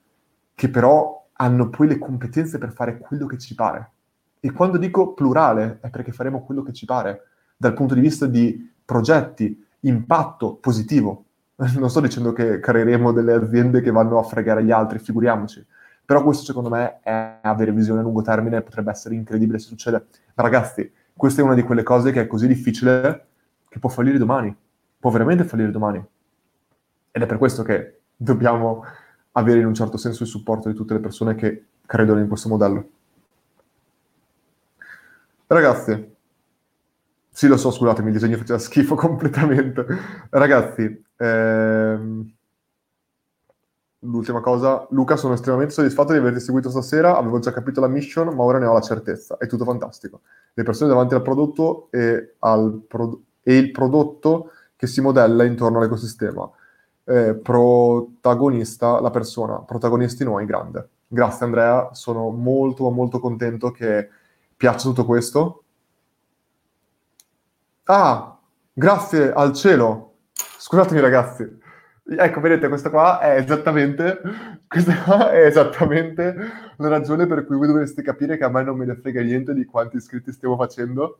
che 0.55 0.70
però 0.70 1.27
hanno 1.32 1.68
poi 1.68 1.89
le 1.89 1.98
competenze 1.98 2.59
per 2.59 2.70
fare 2.70 2.98
quello 2.98 3.27
che 3.27 3.39
ci 3.39 3.56
pare. 3.56 3.90
E 4.39 4.52
quando 4.52 4.78
dico 4.78 5.14
plurale 5.14 5.78
è 5.81 5.90
perché 5.90 6.12
faremo 6.12 6.44
quello 6.44 6.62
che 6.62 6.72
ci 6.72 6.86
pare 6.86 7.22
dal 7.56 7.74
punto 7.74 7.94
di 7.94 8.01
vista 8.01 8.27
di 8.27 8.72
progetti, 8.85 9.66
impatto 9.81 10.55
positivo. 10.55 11.24
Non 11.77 11.90
sto 11.90 12.01
dicendo 12.01 12.32
che 12.32 12.60
creeremo 12.60 13.12
delle 13.12 13.35
aziende 13.35 13.81
che 13.81 13.90
vanno 13.90 14.18
a 14.18 14.22
fregare 14.22 14.64
gli 14.64 14.70
altri, 14.70 15.01
figuriamoci. 15.01 15.66
Però 16.05 16.22
questo 16.22 16.44
secondo 16.44 16.70
me 16.70 17.01
è 17.02 17.40
avere 17.43 17.72
visione 17.72 18.01
a 18.01 18.02
lungo 18.02 18.22
termine 18.22 18.62
potrebbe 18.62 18.93
essere 18.93 19.16
incredibile 19.16 19.59
se 19.59 19.66
succede. 19.66 20.06
Ragazzi, 20.35 20.90
questa 21.14 21.43
è 21.43 21.44
una 21.44 21.55
di 21.55 21.62
quelle 21.62 21.82
cose 21.82 22.12
che 22.12 22.22
è 22.22 22.27
così 22.27 22.47
difficile 22.47 23.27
che 23.68 23.78
può 23.81 23.90
fallire 23.90 24.18
domani. 24.18 24.56
Può 24.98 25.10
veramente 25.10 25.44
fallire 25.44 25.70
domani. 25.70 26.02
Ed 27.11 27.23
è 27.23 27.27
per 27.27 27.39
questo 27.39 27.62
che 27.62 28.01
dobbiamo 28.16 28.85
avere 29.32 29.61
in 29.61 29.66
un 29.66 29.74
certo 29.74 29.97
senso 29.97 30.23
il 30.23 30.28
supporto 30.28 30.69
di 30.69 30.74
tutte 30.74 30.95
le 30.95 31.01
persone 31.01 31.35
che 31.35 31.65
credono 31.87 32.20
in 32.20 32.28
questo 32.28 32.49
modello. 32.49 32.89
Ragazzi, 35.47 36.16
sì, 37.32 37.49
lo 37.49 37.57
so, 37.57 37.70
scusatemi, 37.70 38.09
il 38.09 38.12
disegno 38.15 38.37
faceva 38.37 38.59
schifo 38.59 38.95
completamente. 38.97 39.87
Ragazzi, 40.31 41.05
ehm... 41.16 42.32
l'ultima 44.01 44.41
cosa, 44.41 44.87
Luca, 44.91 45.16
sono 45.16 45.35
estremamente 45.35 45.73
soddisfatto 45.73 46.12
di 46.12 46.19
averti 46.19 46.41
seguito 46.41 46.70
stasera, 46.70 47.16
avevo 47.16 47.39
già 47.39 47.53
capito 47.53 47.81
la 47.81 47.89
mission, 47.89 48.35
ma 48.35 48.43
ora 48.43 48.59
ne 48.59 48.66
ho 48.66 48.73
la 48.73 48.81
certezza, 48.81 49.37
è 49.39 49.47
tutto 49.47 49.65
fantastico. 49.65 50.20
Le 50.55 50.62
persone 50.62 50.91
davanti 50.91 51.15
al 51.15 51.23
prodotto 51.23 51.89
e, 51.91 52.35
al 52.41 52.82
pro... 52.87 53.23
e 53.43 53.57
il 53.57 53.70
prodotto 53.70 54.53
che 54.77 54.87
si 54.87 55.01
modella 55.01 55.45
intorno 55.45 55.78
all'ecosistema. 55.78 56.49
Eh, 57.11 57.35
protagonista 57.35 59.01
la 59.01 59.11
persona, 59.11 59.59
protagonisti 59.59 60.23
noi, 60.24 60.47
grande. 60.47 60.89
Grazie 61.09 61.45
Andrea, 61.47 61.93
sono 61.93 62.31
molto 62.31 62.89
molto 62.91 63.19
contento 63.19 63.73
che 63.73 64.09
piaccia 64.57 64.89
tutto 64.89 65.05
questo 65.05 65.65
Ah, 67.93 68.39
grazie 68.73 69.32
al 69.32 69.53
cielo. 69.53 70.19
Scusatemi 70.59 71.01
ragazzi. 71.01 71.59
Ecco, 72.05 72.41
vedete, 72.41 72.69
questa 72.69 72.89
qua 72.89 73.19
è 73.19 73.37
esattamente, 73.39 74.20
questa 74.69 75.03
qua 75.03 75.32
è 75.32 75.45
esattamente 75.47 76.37
la 76.77 76.89
ragione 76.89 77.27
per 77.27 77.45
cui 77.45 77.57
voi 77.57 77.66
dovreste 77.66 78.03
capire 78.03 78.37
che 78.37 78.45
a 78.45 78.49
me 78.49 78.62
non 78.62 78.77
me 78.77 78.85
ne 78.87 78.95
frega 78.95 79.23
niente 79.23 79.55
di 79.55 79.65
quanti 79.65 79.97
iscritti 79.97 80.31
stiamo 80.32 80.57
facendo. 80.57 81.19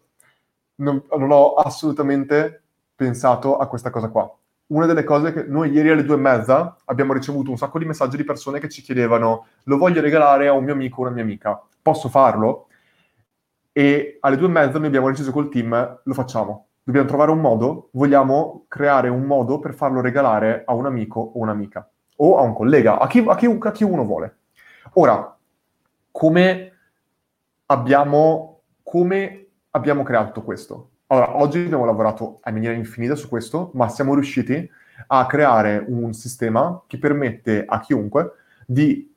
Non, 0.77 1.03
non 1.17 1.31
ho 1.33 1.55
assolutamente 1.55 2.63
pensato 2.95 3.57
a 3.57 3.67
questa 3.67 3.91
cosa 3.91 4.09
qua. 4.09 4.33
Una 4.71 4.87
delle 4.87 5.05
cose 5.05 5.33
che 5.33 5.45
noi 5.45 5.71
ieri 5.71 5.91
alle 5.91 6.05
due 6.05 6.15
e 6.17 6.19
mezza 6.19 6.77
abbiamo 6.85 7.13
ricevuto 7.13 7.51
un 7.51 7.57
sacco 7.57 7.79
di 7.79 7.85
messaggi 7.85 8.17
di 8.17 8.25
persone 8.25 8.61
che 8.61 8.69
ci 8.69 8.83
chiedevano 8.83 9.47
lo 9.65 9.79
voglio 9.79 10.01
regalare 10.01 10.49
a 10.49 10.53
un 10.53 10.65
mio 10.65 10.75
amico 10.75 11.01
o 11.01 11.05
una 11.05 11.15
mia 11.15 11.23
amica, 11.23 11.61
posso 11.83 12.09
farlo? 12.09 12.69
E 13.73 14.19
alle 14.21 14.37
due 14.37 14.49
e 14.49 14.51
mezza 14.51 14.79
noi 14.79 14.87
abbiamo 14.87 15.09
deciso 15.09 15.33
col 15.33 15.49
team, 15.49 16.01
lo 16.05 16.15
facciamo 16.15 16.67
dobbiamo 16.83 17.09
trovare 17.09 17.31
un 17.31 17.41
modo, 17.41 17.89
vogliamo 17.93 18.65
creare 18.69 19.09
un 19.09 19.23
modo 19.23 19.61
per 19.61 19.75
farlo 19.75 20.01
regalare 20.01 20.65
a 20.67 20.75
un 20.75 20.87
amico 20.87 21.21
o 21.21 21.39
un'amica 21.39 21.89
o 22.17 22.39
a 22.39 22.43
un 22.43 22.53
collega, 22.53 22.99
a 22.99 23.07
chi, 23.07 23.25
a 23.27 23.35
chi, 23.37 23.59
a 23.59 23.71
chi 23.71 23.85
uno 23.85 24.05
vuole. 24.05 24.39
Ora, 24.95 25.37
come 26.11 26.73
abbiamo, 27.67 28.63
come 28.83 29.47
abbiamo 29.71 30.03
creato 30.03 30.43
questo? 30.43 30.90
Allora, 31.13 31.41
oggi 31.41 31.59
abbiamo 31.59 31.85
lavorato 31.85 32.41
in 32.47 32.53
maniera 32.53 32.73
infinita 32.73 33.17
su 33.17 33.29
questo, 33.29 33.73
ma 33.75 33.89
siamo 33.89 34.15
riusciti 34.15 34.71
a 35.09 35.27
creare 35.27 35.85
un 35.89 36.13
sistema 36.13 36.85
che 36.87 36.99
permette 36.99 37.65
a 37.67 37.81
chiunque 37.81 38.31
di 38.65 39.13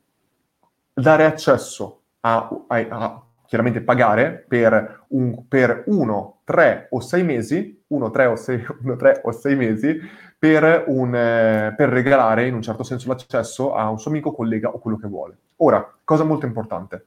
dare 0.91 1.25
accesso 1.25 2.01
a, 2.21 2.49
a, 2.67 2.87
a 2.89 3.23
chiaramente 3.45 3.81
pagare 3.81 4.43
per, 4.47 5.05
un, 5.09 5.47
per 5.47 5.83
uno, 5.85 6.39
tre 6.45 6.87
o 6.89 6.99
sei 6.99 7.23
mesi, 7.23 7.83
uno, 7.87 8.09
tre 8.09 8.25
o 8.25 8.35
sei, 8.37 8.65
uno, 8.81 8.95
tre 8.95 9.21
o 9.23 9.31
sei 9.31 9.55
mesi, 9.55 9.99
per, 10.35 10.85
un, 10.87 11.13
eh, 11.13 11.75
per 11.77 11.89
regalare 11.89 12.47
in 12.47 12.55
un 12.55 12.63
certo 12.63 12.81
senso 12.81 13.07
l'accesso 13.07 13.75
a 13.75 13.87
un 13.91 13.99
suo 13.99 14.09
amico, 14.09 14.33
collega 14.33 14.69
o 14.69 14.79
quello 14.79 14.97
che 14.97 15.07
vuole. 15.07 15.37
Ora, 15.57 15.95
cosa 16.03 16.23
molto 16.23 16.47
importante, 16.47 17.05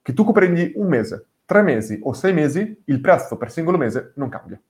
che 0.00 0.12
tu 0.12 0.30
prendi 0.30 0.74
un 0.76 0.86
mese, 0.86 1.26
tre 1.48 1.62
mesi 1.62 1.98
o 2.02 2.12
sei 2.12 2.34
mesi, 2.34 2.82
il 2.84 3.00
prezzo 3.00 3.38
per 3.38 3.50
singolo 3.50 3.78
mese 3.78 4.12
non 4.16 4.28
cambia. 4.28 4.60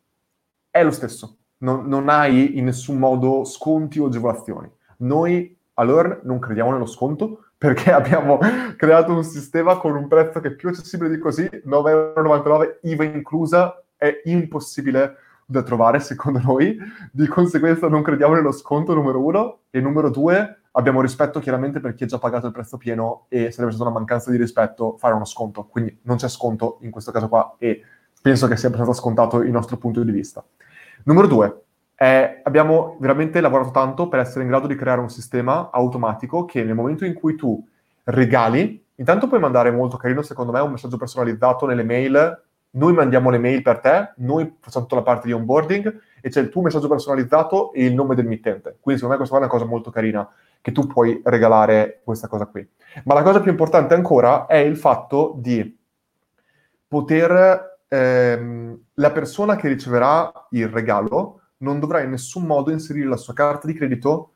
È 0.70 0.84
lo 0.84 0.92
stesso. 0.92 1.38
Non, 1.58 1.88
non 1.88 2.08
hai 2.08 2.56
in 2.56 2.66
nessun 2.66 2.98
modo 2.98 3.42
sconti 3.42 3.98
o 3.98 4.06
agevolazioni. 4.06 4.70
Noi 4.98 5.58
a 5.74 5.82
Learn 5.82 6.20
non 6.22 6.38
crediamo 6.38 6.70
nello 6.70 6.86
sconto, 6.86 7.46
perché 7.58 7.90
abbiamo 7.90 8.38
creato 8.76 9.12
un 9.12 9.24
sistema 9.24 9.76
con 9.78 9.96
un 9.96 10.06
prezzo 10.06 10.38
che 10.38 10.48
è 10.48 10.54
più 10.54 10.68
accessibile 10.68 11.10
di 11.10 11.18
così, 11.18 11.50
9,99€ 11.66 12.78
IVA 12.82 13.02
inclusa, 13.02 13.82
è 13.96 14.20
impossibile 14.26 15.16
da 15.44 15.64
trovare 15.64 15.98
secondo 15.98 16.38
noi, 16.38 16.78
di 17.10 17.26
conseguenza 17.26 17.88
non 17.88 18.02
crediamo 18.02 18.34
nello 18.34 18.52
sconto 18.52 18.94
numero 18.94 19.20
uno 19.24 19.62
e 19.70 19.80
numero 19.80 20.10
due 20.10 20.57
abbiamo 20.72 21.00
rispetto 21.00 21.40
chiaramente 21.40 21.80
per 21.80 21.94
chi 21.94 22.04
ha 22.04 22.06
già 22.06 22.18
pagato 22.18 22.46
il 22.46 22.52
prezzo 22.52 22.76
pieno 22.76 23.26
e 23.28 23.50
sarebbe 23.50 23.72
stata 23.72 23.88
una 23.88 23.98
mancanza 23.98 24.30
di 24.30 24.36
rispetto 24.36 24.96
fare 24.98 25.14
uno 25.14 25.24
sconto, 25.24 25.64
quindi 25.64 25.98
non 26.02 26.16
c'è 26.16 26.28
sconto 26.28 26.78
in 26.82 26.90
questo 26.90 27.10
caso 27.10 27.28
qua 27.28 27.54
e 27.58 27.82
penso 28.20 28.46
che 28.46 28.56
sia 28.56 28.68
abbastanza 28.68 29.00
scontato 29.00 29.40
il 29.42 29.50
nostro 29.50 29.76
punto 29.76 30.02
di 30.02 30.12
vista. 30.12 30.44
Numero 31.04 31.26
due, 31.26 31.62
eh, 31.96 32.40
abbiamo 32.44 32.96
veramente 33.00 33.40
lavorato 33.40 33.70
tanto 33.70 34.08
per 34.08 34.20
essere 34.20 34.42
in 34.42 34.48
grado 34.50 34.66
di 34.66 34.76
creare 34.76 35.00
un 35.00 35.10
sistema 35.10 35.70
automatico 35.72 36.44
che 36.44 36.62
nel 36.62 36.74
momento 36.74 37.04
in 37.04 37.14
cui 37.14 37.34
tu 37.34 37.66
regali, 38.04 38.84
intanto 38.94 39.26
puoi 39.26 39.40
mandare 39.40 39.70
molto 39.70 39.96
carino, 39.96 40.22
secondo 40.22 40.52
me, 40.52 40.60
un 40.60 40.70
messaggio 40.70 40.96
personalizzato 40.96 41.66
nelle 41.66 41.84
mail. 41.84 42.42
Noi 42.70 42.92
mandiamo 42.92 43.30
le 43.30 43.38
mail 43.38 43.62
per 43.62 43.80
te, 43.80 44.12
noi 44.16 44.56
facciamo 44.60 44.86
tutta 44.86 45.00
la 45.00 45.06
parte 45.06 45.26
di 45.26 45.32
onboarding 45.32 46.00
e 46.20 46.28
c'è 46.28 46.40
il 46.40 46.48
tuo 46.48 46.62
messaggio 46.62 46.88
personalizzato 46.88 47.72
e 47.72 47.84
il 47.84 47.94
nome 47.94 48.14
del 48.14 48.26
mittente. 48.26 48.76
Quindi 48.80 49.00
secondo 49.00 49.08
me 49.08 49.16
questa 49.16 49.36
è 49.36 49.38
una 49.38 49.48
cosa 49.48 49.64
molto 49.64 49.90
carina 49.90 50.28
che 50.60 50.72
tu 50.72 50.86
puoi 50.86 51.20
regalare 51.24 52.00
questa 52.04 52.28
cosa 52.28 52.46
qui. 52.46 52.68
Ma 53.04 53.14
la 53.14 53.22
cosa 53.22 53.40
più 53.40 53.50
importante 53.50 53.94
ancora 53.94 54.46
è 54.46 54.56
il 54.56 54.76
fatto 54.76 55.34
di 55.38 55.76
poter 56.86 57.78
ehm, 57.88 58.80
la 58.94 59.10
persona 59.12 59.56
che 59.56 59.68
riceverà 59.68 60.48
il 60.50 60.68
regalo 60.68 61.40
non 61.58 61.80
dovrà 61.80 62.00
in 62.02 62.10
nessun 62.10 62.44
modo 62.44 62.70
inserire 62.70 63.08
la 63.08 63.16
sua 63.16 63.34
carta 63.34 63.66
di 63.66 63.74
credito 63.74 64.32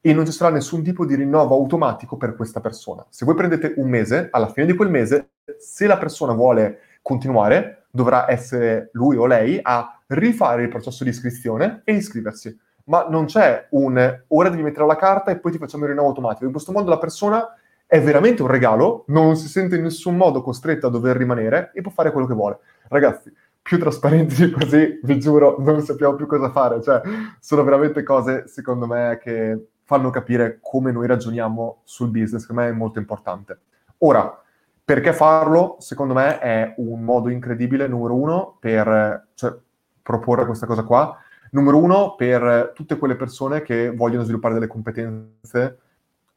e 0.00 0.12
non 0.12 0.24
ci 0.24 0.32
sarà 0.32 0.50
nessun 0.50 0.82
tipo 0.82 1.04
di 1.04 1.14
rinnovo 1.14 1.54
automatico 1.54 2.16
per 2.16 2.36
questa 2.36 2.60
persona. 2.60 3.04
Se 3.08 3.24
voi 3.24 3.34
prendete 3.34 3.74
un 3.76 3.88
mese, 3.88 4.28
alla 4.30 4.48
fine 4.48 4.66
di 4.66 4.74
quel 4.74 4.90
mese, 4.90 5.30
se 5.58 5.86
la 5.86 5.98
persona 5.98 6.32
vuole 6.32 6.80
continuare, 7.06 7.84
dovrà 7.88 8.28
essere 8.28 8.90
lui 8.94 9.16
o 9.16 9.26
lei 9.26 9.60
a 9.62 9.96
rifare 10.08 10.64
il 10.64 10.68
processo 10.68 11.04
di 11.04 11.10
iscrizione 11.10 11.82
e 11.84 11.92
iscriversi. 11.92 12.58
Ma 12.86 13.06
non 13.08 13.26
c'è 13.26 13.68
un 13.70 14.24
ora 14.26 14.48
devi 14.48 14.64
mettere 14.64 14.86
la 14.86 14.96
carta 14.96 15.30
e 15.30 15.38
poi 15.38 15.52
ti 15.52 15.58
facciamo 15.58 15.84
il 15.84 15.90
rinnovo 15.90 16.08
automatico. 16.08 16.46
In 16.46 16.50
questo 16.50 16.72
modo 16.72 16.90
la 16.90 16.98
persona 16.98 17.46
è 17.86 18.00
veramente 18.00 18.42
un 18.42 18.48
regalo, 18.48 19.04
non 19.08 19.36
si 19.36 19.46
sente 19.46 19.76
in 19.76 19.82
nessun 19.82 20.16
modo 20.16 20.42
costretta 20.42 20.88
a 20.88 20.90
dover 20.90 21.16
rimanere 21.16 21.70
e 21.74 21.80
può 21.80 21.92
fare 21.92 22.10
quello 22.10 22.26
che 22.26 22.34
vuole. 22.34 22.58
Ragazzi, 22.88 23.32
più 23.62 23.78
trasparenti 23.78 24.34
di 24.44 24.50
così, 24.50 24.98
vi 25.04 25.20
giuro, 25.20 25.54
non 25.60 25.82
sappiamo 25.82 26.16
più 26.16 26.26
cosa 26.26 26.50
fare. 26.50 26.82
Cioè, 26.82 27.02
sono 27.38 27.62
veramente 27.62 28.02
cose, 28.02 28.48
secondo 28.48 28.86
me, 28.86 29.20
che 29.22 29.68
fanno 29.84 30.10
capire 30.10 30.58
come 30.60 30.90
noi 30.90 31.06
ragioniamo 31.06 31.82
sul 31.84 32.10
business, 32.10 32.40
secondo 32.40 32.62
me 32.62 32.68
è 32.68 32.72
molto 32.72 32.98
importante. 32.98 33.60
Ora, 33.98 34.40
perché 34.86 35.12
farlo? 35.12 35.78
Secondo 35.80 36.14
me 36.14 36.38
è 36.38 36.74
un 36.76 37.02
modo 37.02 37.28
incredibile, 37.28 37.88
numero 37.88 38.14
uno, 38.14 38.56
per 38.60 39.30
cioè, 39.34 39.52
proporre 40.00 40.46
questa 40.46 40.64
cosa 40.64 40.84
qua. 40.84 41.18
Numero 41.50 41.78
uno, 41.78 42.14
per 42.14 42.70
tutte 42.72 42.96
quelle 42.96 43.16
persone 43.16 43.62
che 43.62 43.90
vogliono 43.90 44.22
sviluppare 44.22 44.54
delle 44.54 44.68
competenze 44.68 45.78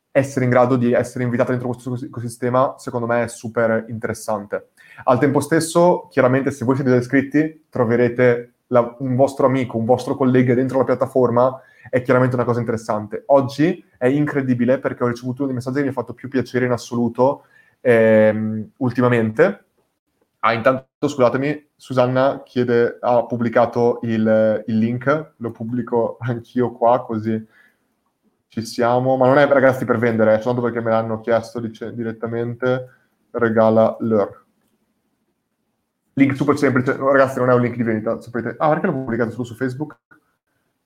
essere 0.09 0.45
in 0.45 0.49
grado 0.49 0.77
di 0.77 0.93
essere 0.93 1.25
invitata 1.25 1.51
dentro 1.51 1.69
questo 1.69 1.95
ecosistema, 2.03 2.73
secondo 2.79 3.05
me 3.05 3.25
è 3.25 3.27
super 3.27 3.85
interessante. 3.87 4.69
Al 5.03 5.19
tempo 5.19 5.41
stesso, 5.41 6.07
chiaramente, 6.09 6.49
se 6.49 6.65
voi 6.65 6.73
siete 6.73 6.89
già 6.89 6.97
iscritti, 6.97 7.65
troverete 7.69 8.53
la, 8.67 8.95
un 8.97 9.15
vostro 9.15 9.45
amico, 9.45 9.77
un 9.77 9.85
vostro 9.85 10.15
collega 10.15 10.55
dentro 10.55 10.79
la 10.79 10.85
piattaforma, 10.85 11.61
è 11.87 12.01
chiaramente 12.01 12.33
una 12.33 12.45
cosa 12.45 12.61
interessante. 12.61 13.25
Oggi 13.27 13.85
è 13.95 14.07
incredibile 14.07 14.79
perché 14.79 15.03
ho 15.03 15.07
ricevuto 15.07 15.43
uno 15.43 15.51
dei 15.51 15.55
messaggi 15.55 15.77
che 15.77 15.83
mi 15.83 15.89
ha 15.89 15.93
fatto 15.93 16.15
più 16.15 16.29
piacere 16.29 16.65
in 16.65 16.71
assoluto 16.71 17.43
ehm, 17.81 18.71
ultimamente. 18.77 19.65
Ah, 20.39 20.53
intanto, 20.53 21.07
scusatemi, 21.07 21.71
Susanna 21.75 22.41
chiede, 22.43 22.97
ha 23.01 23.25
pubblicato 23.25 23.99
il, 24.03 24.63
il 24.67 24.77
link, 24.77 25.33
lo 25.37 25.51
pubblico 25.51 26.17
anch'io 26.19 26.71
qua, 26.71 27.03
così 27.03 27.45
ci 28.49 28.65
siamo, 28.65 29.15
ma 29.15 29.27
non 29.27 29.37
è 29.37 29.47
ragazzi 29.47 29.85
per 29.85 29.97
vendere, 29.97 30.33
è 30.33 30.41
soltanto 30.41 30.61
perché 30.61 30.81
me 30.81 30.89
l'hanno 30.89 31.19
chiesto 31.19 31.59
dice, 31.59 31.93
direttamente, 31.93 32.89
regala 33.31 33.95
l'ER. 33.99 34.45
Link 36.13 36.35
super 36.35 36.57
semplice, 36.57 36.97
no, 36.97 37.11
ragazzi 37.11 37.37
non 37.37 37.49
è 37.49 37.53
un 37.53 37.61
link 37.61 37.75
di 37.75 37.83
vendita, 37.83 38.19
sapete. 38.19 38.55
Ah, 38.57 38.69
perché 38.69 38.87
l'ho 38.87 38.93
pubblicato 38.93 39.31
solo 39.31 39.43
su 39.43 39.53
Facebook? 39.55 39.99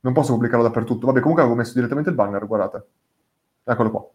Non 0.02 0.14
posso 0.14 0.34
pubblicarlo 0.34 0.64
dappertutto. 0.64 1.08
Vabbè, 1.08 1.22
comunque 1.22 1.42
avevo 1.44 1.58
messo 1.58 1.74
direttamente 1.74 2.10
il 2.10 2.16
banner, 2.16 2.46
guardate. 2.46 2.86
Eccolo 3.64 3.90
qua. 3.90 4.08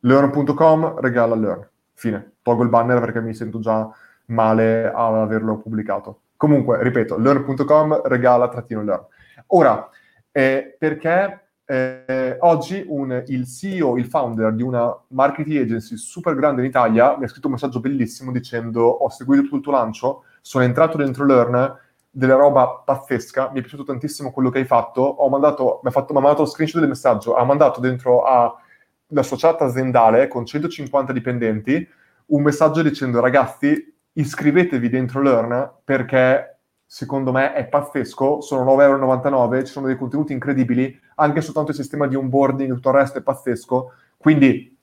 Learn.com, 0.00 1.00
regala 1.00 1.34
Learn. 1.34 1.68
Fine. 1.94 2.32
Tolgo 2.42 2.62
il 2.62 2.68
banner 2.68 3.00
perché 3.00 3.20
mi 3.20 3.34
sento 3.34 3.60
già 3.60 3.88
male 4.26 4.86
ad 4.86 5.14
averlo 5.14 5.58
pubblicato. 5.58 6.20
Comunque, 6.36 6.82
ripeto, 6.82 7.16
learn.com, 7.18 8.02
regala 8.04 8.48
trattino 8.48 8.82
Learn. 8.82 9.06
Ora, 9.48 9.88
eh, 10.30 10.76
perché 10.78 11.44
eh, 11.64 12.36
oggi 12.40 12.84
un, 12.86 13.22
il 13.28 13.46
CEO, 13.46 13.96
il 13.96 14.06
founder 14.06 14.52
di 14.52 14.62
una 14.62 14.94
marketing 15.08 15.62
agency 15.62 15.96
super 15.96 16.34
grande 16.34 16.60
in 16.60 16.68
Italia 16.68 17.16
mi 17.16 17.24
ha 17.24 17.28
scritto 17.28 17.46
un 17.46 17.54
messaggio 17.54 17.80
bellissimo 17.80 18.30
dicendo 18.32 18.82
ho 18.82 19.08
seguito 19.08 19.44
tutto 19.44 19.56
il 19.56 19.62
tuo 19.62 19.72
lancio, 19.72 20.24
sono 20.42 20.64
entrato 20.64 20.98
dentro 20.98 21.24
Learn, 21.24 21.78
della 22.10 22.34
roba 22.34 22.82
pazzesca, 22.84 23.50
mi 23.52 23.58
è 23.58 23.60
piaciuto 23.60 23.84
tantissimo 23.84 24.30
quello 24.30 24.50
che 24.50 24.58
hai 24.58 24.64
fatto, 24.66 25.00
ho 25.00 25.28
mandato, 25.28 25.80
mi 25.82 25.88
ha, 25.88 25.92
fatto, 25.92 26.12
mi 26.12 26.18
ha 26.18 26.22
mandato 26.22 26.42
lo 26.42 26.48
screenshot 26.48 26.80
del 26.80 26.88
messaggio, 26.88 27.34
ha 27.34 27.44
mandato 27.44 27.80
dentro 27.80 28.22
alla 28.22 28.54
chat 29.22 29.62
aziendale 29.62 30.28
con 30.28 30.44
150 30.44 31.12
dipendenti 31.12 31.88
un 32.26 32.42
messaggio 32.42 32.82
dicendo 32.82 33.20
ragazzi 33.20 33.94
iscrivetevi 34.12 34.88
dentro 34.88 35.20
Learn 35.20 35.72
perché 35.84 36.58
secondo 36.86 37.32
me 37.32 37.54
è 37.54 37.66
pazzesco, 37.66 38.40
sono 38.40 38.64
9,99€, 38.76 39.64
ci 39.64 39.72
sono 39.72 39.86
dei 39.86 39.96
contenuti 39.96 40.32
incredibili, 40.32 40.96
anche 41.16 41.40
soltanto 41.40 41.70
il 41.70 41.76
sistema 41.76 42.06
di 42.06 42.14
onboarding 42.14 42.70
e 42.70 42.74
tutto 42.74 42.90
il 42.90 42.94
resto 42.94 43.18
è 43.18 43.22
pazzesco, 43.22 43.92
quindi 44.16 44.76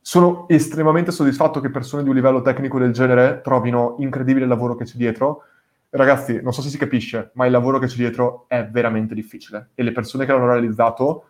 sono 0.00 0.46
estremamente 0.48 1.12
soddisfatto 1.12 1.60
che 1.60 1.68
persone 1.68 2.02
di 2.02 2.08
un 2.08 2.14
livello 2.14 2.40
tecnico 2.40 2.78
del 2.78 2.92
genere 2.92 3.42
trovino 3.42 3.96
incredibile 3.98 4.44
il 4.44 4.50
lavoro 4.50 4.74
che 4.74 4.84
c'è 4.84 4.96
dietro. 4.96 5.42
Ragazzi, 5.90 6.40
non 6.40 6.54
so 6.54 6.62
se 6.62 6.70
si 6.70 6.78
capisce, 6.78 7.30
ma 7.34 7.44
il 7.44 7.52
lavoro 7.52 7.78
che 7.78 7.88
c'è 7.88 7.96
dietro 7.96 8.46
è 8.48 8.66
veramente 8.66 9.14
difficile 9.14 9.70
e 9.74 9.82
le 9.82 9.92
persone 9.92 10.24
che 10.24 10.32
l'hanno 10.32 10.50
realizzato, 10.50 11.24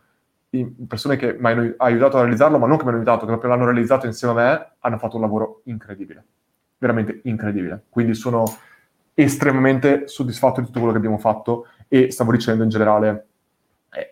persone 0.87 1.17
che 1.17 1.37
mi 1.39 1.51
hanno 1.51 1.75
aiutato 1.77 2.17
a 2.17 2.23
realizzarlo, 2.23 2.59
ma 2.59 2.67
non 2.67 2.77
che 2.77 2.85
mi 2.85 2.91
hanno 2.91 2.99
aiutato, 2.99 3.21
che 3.21 3.27
proprio 3.27 3.51
l'hanno 3.51 3.65
realizzato 3.65 4.07
insieme 4.07 4.41
a 4.41 4.45
me, 4.45 4.71
hanno 4.81 4.99
fatto 4.99 5.17
un 5.17 5.23
lavoro 5.23 5.61
incredibile, 5.65 6.25
veramente 6.79 7.21
incredibile. 7.25 7.85
Quindi 7.89 8.15
sono 8.15 8.45
estremamente 9.15 10.07
soddisfatto 10.07 10.61
di 10.61 10.67
tutto 10.67 10.79
quello 10.79 10.93
che 10.93 10.99
abbiamo 10.99 11.19
fatto 11.19 11.67
e 11.89 12.11
stavo 12.11 12.33
dicendo 12.33 12.63
in 12.63 12.69
generale 12.69 13.27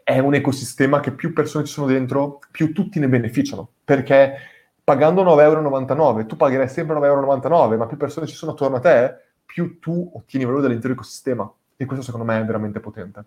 è 0.02 0.18
un 0.18 0.34
ecosistema 0.34 1.00
che 1.00 1.12
più 1.12 1.32
persone 1.32 1.64
ci 1.64 1.72
sono 1.72 1.86
dentro, 1.86 2.40
più 2.50 2.72
tutti 2.72 2.98
ne 2.98 3.08
beneficiano, 3.08 3.68
perché 3.84 4.34
pagando 4.82 5.22
9,99 5.22 5.40
euro, 5.40 6.26
tu 6.26 6.36
pagherai 6.36 6.68
sempre 6.68 6.96
9,99 6.96 7.04
euro, 7.04 7.76
ma 7.76 7.86
più 7.86 7.96
persone 7.96 8.26
ci 8.26 8.34
sono 8.34 8.52
attorno 8.52 8.76
a 8.76 8.80
te, 8.80 9.16
più 9.44 9.78
tu 9.78 10.10
ottieni 10.14 10.44
valore 10.44 10.62
dall'intero 10.62 10.94
ecosistema. 10.94 11.50
E 11.76 11.84
questo 11.84 12.04
secondo 12.04 12.26
me 12.26 12.40
è 12.40 12.44
veramente 12.44 12.80
potente. 12.80 13.24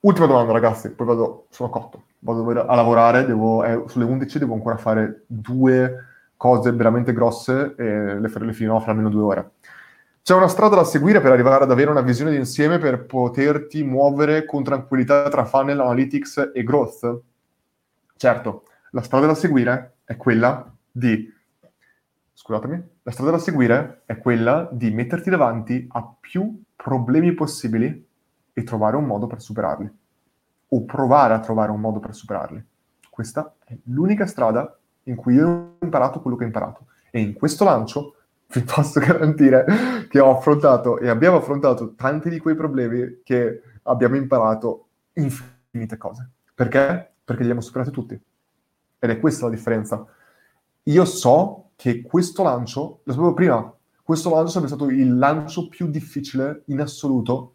Ultima 0.00 0.26
domanda, 0.26 0.52
ragazzi, 0.52 0.90
poi 0.90 1.06
vado, 1.06 1.46
sono 1.50 1.70
cotto, 1.70 2.04
vado 2.20 2.48
a 2.48 2.74
lavorare, 2.76 3.26
devo, 3.26 3.64
eh, 3.64 3.82
sulle 3.88 4.04
11 4.04 4.38
devo 4.38 4.54
ancora 4.54 4.76
fare 4.76 5.24
due 5.26 6.04
cose 6.36 6.70
veramente 6.70 7.12
grosse 7.12 7.74
e 7.76 8.20
le, 8.20 8.30
le 8.32 8.52
finirò 8.52 8.78
fra 8.78 8.92
almeno 8.92 9.10
due 9.10 9.22
ore. 9.22 9.50
C'è 10.22 10.34
una 10.34 10.46
strada 10.46 10.76
da 10.76 10.84
seguire 10.84 11.20
per 11.20 11.32
arrivare 11.32 11.64
ad 11.64 11.70
avere 11.72 11.90
una 11.90 12.00
visione 12.00 12.30
d'insieme 12.30 12.78
per 12.78 13.06
poterti 13.06 13.82
muovere 13.82 14.44
con 14.44 14.62
tranquillità 14.62 15.28
tra 15.30 15.44
funnel, 15.44 15.80
analytics 15.80 16.52
e 16.54 16.62
growth? 16.62 17.20
Certo, 18.16 18.64
la 18.90 19.02
strada 19.02 19.26
da 19.26 19.34
seguire 19.34 19.96
è 20.04 20.16
quella 20.16 20.70
di... 20.90 21.32
Scusatemi, 22.34 22.82
la 23.02 23.10
strada 23.10 23.32
da 23.32 23.38
seguire 23.38 24.02
è 24.06 24.18
quella 24.18 24.68
di 24.70 24.92
metterti 24.92 25.28
davanti 25.28 25.88
a 25.90 26.14
più 26.20 26.62
problemi 26.76 27.32
possibili 27.32 28.07
e 28.58 28.64
trovare 28.64 28.96
un 28.96 29.04
modo 29.04 29.28
per 29.28 29.40
superarli. 29.40 29.88
O 30.70 30.84
provare 30.84 31.32
a 31.32 31.38
trovare 31.38 31.70
un 31.70 31.80
modo 31.80 32.00
per 32.00 32.12
superarli. 32.12 32.62
Questa 33.08 33.54
è 33.64 33.76
l'unica 33.84 34.26
strada 34.26 34.76
in 35.04 35.14
cui 35.14 35.34
io 35.34 35.48
ho 35.48 35.84
imparato 35.84 36.20
quello 36.20 36.36
che 36.36 36.42
ho 36.42 36.46
imparato. 36.48 36.86
E 37.12 37.20
in 37.20 37.34
questo 37.34 37.64
lancio 37.64 38.16
vi 38.52 38.62
posso 38.62 38.98
garantire 38.98 39.64
che 40.08 40.18
ho 40.18 40.36
affrontato 40.36 40.98
e 40.98 41.08
abbiamo 41.08 41.36
affrontato 41.36 41.94
tanti 41.94 42.30
di 42.30 42.40
quei 42.40 42.56
problemi 42.56 43.20
che 43.22 43.62
abbiamo 43.82 44.16
imparato 44.16 44.88
infinite 45.12 45.96
cose. 45.96 46.28
Perché? 46.52 47.12
Perché 47.22 47.42
li 47.42 47.50
abbiamo 47.50 47.60
superati 47.60 47.92
tutti. 47.92 48.20
Ed 48.98 49.10
è 49.10 49.20
questa 49.20 49.44
la 49.44 49.52
differenza. 49.52 50.04
Io 50.82 51.04
so 51.04 51.70
che 51.76 52.02
questo 52.02 52.42
lancio, 52.42 53.02
lo 53.04 53.12
sapevo 53.12 53.34
prima, 53.34 53.72
questo 54.02 54.30
lancio 54.30 54.48
sarebbe 54.48 54.68
stato 54.68 54.88
il 54.90 55.16
lancio 55.16 55.68
più 55.68 55.86
difficile 55.86 56.62
in 56.66 56.80
assoluto 56.80 57.52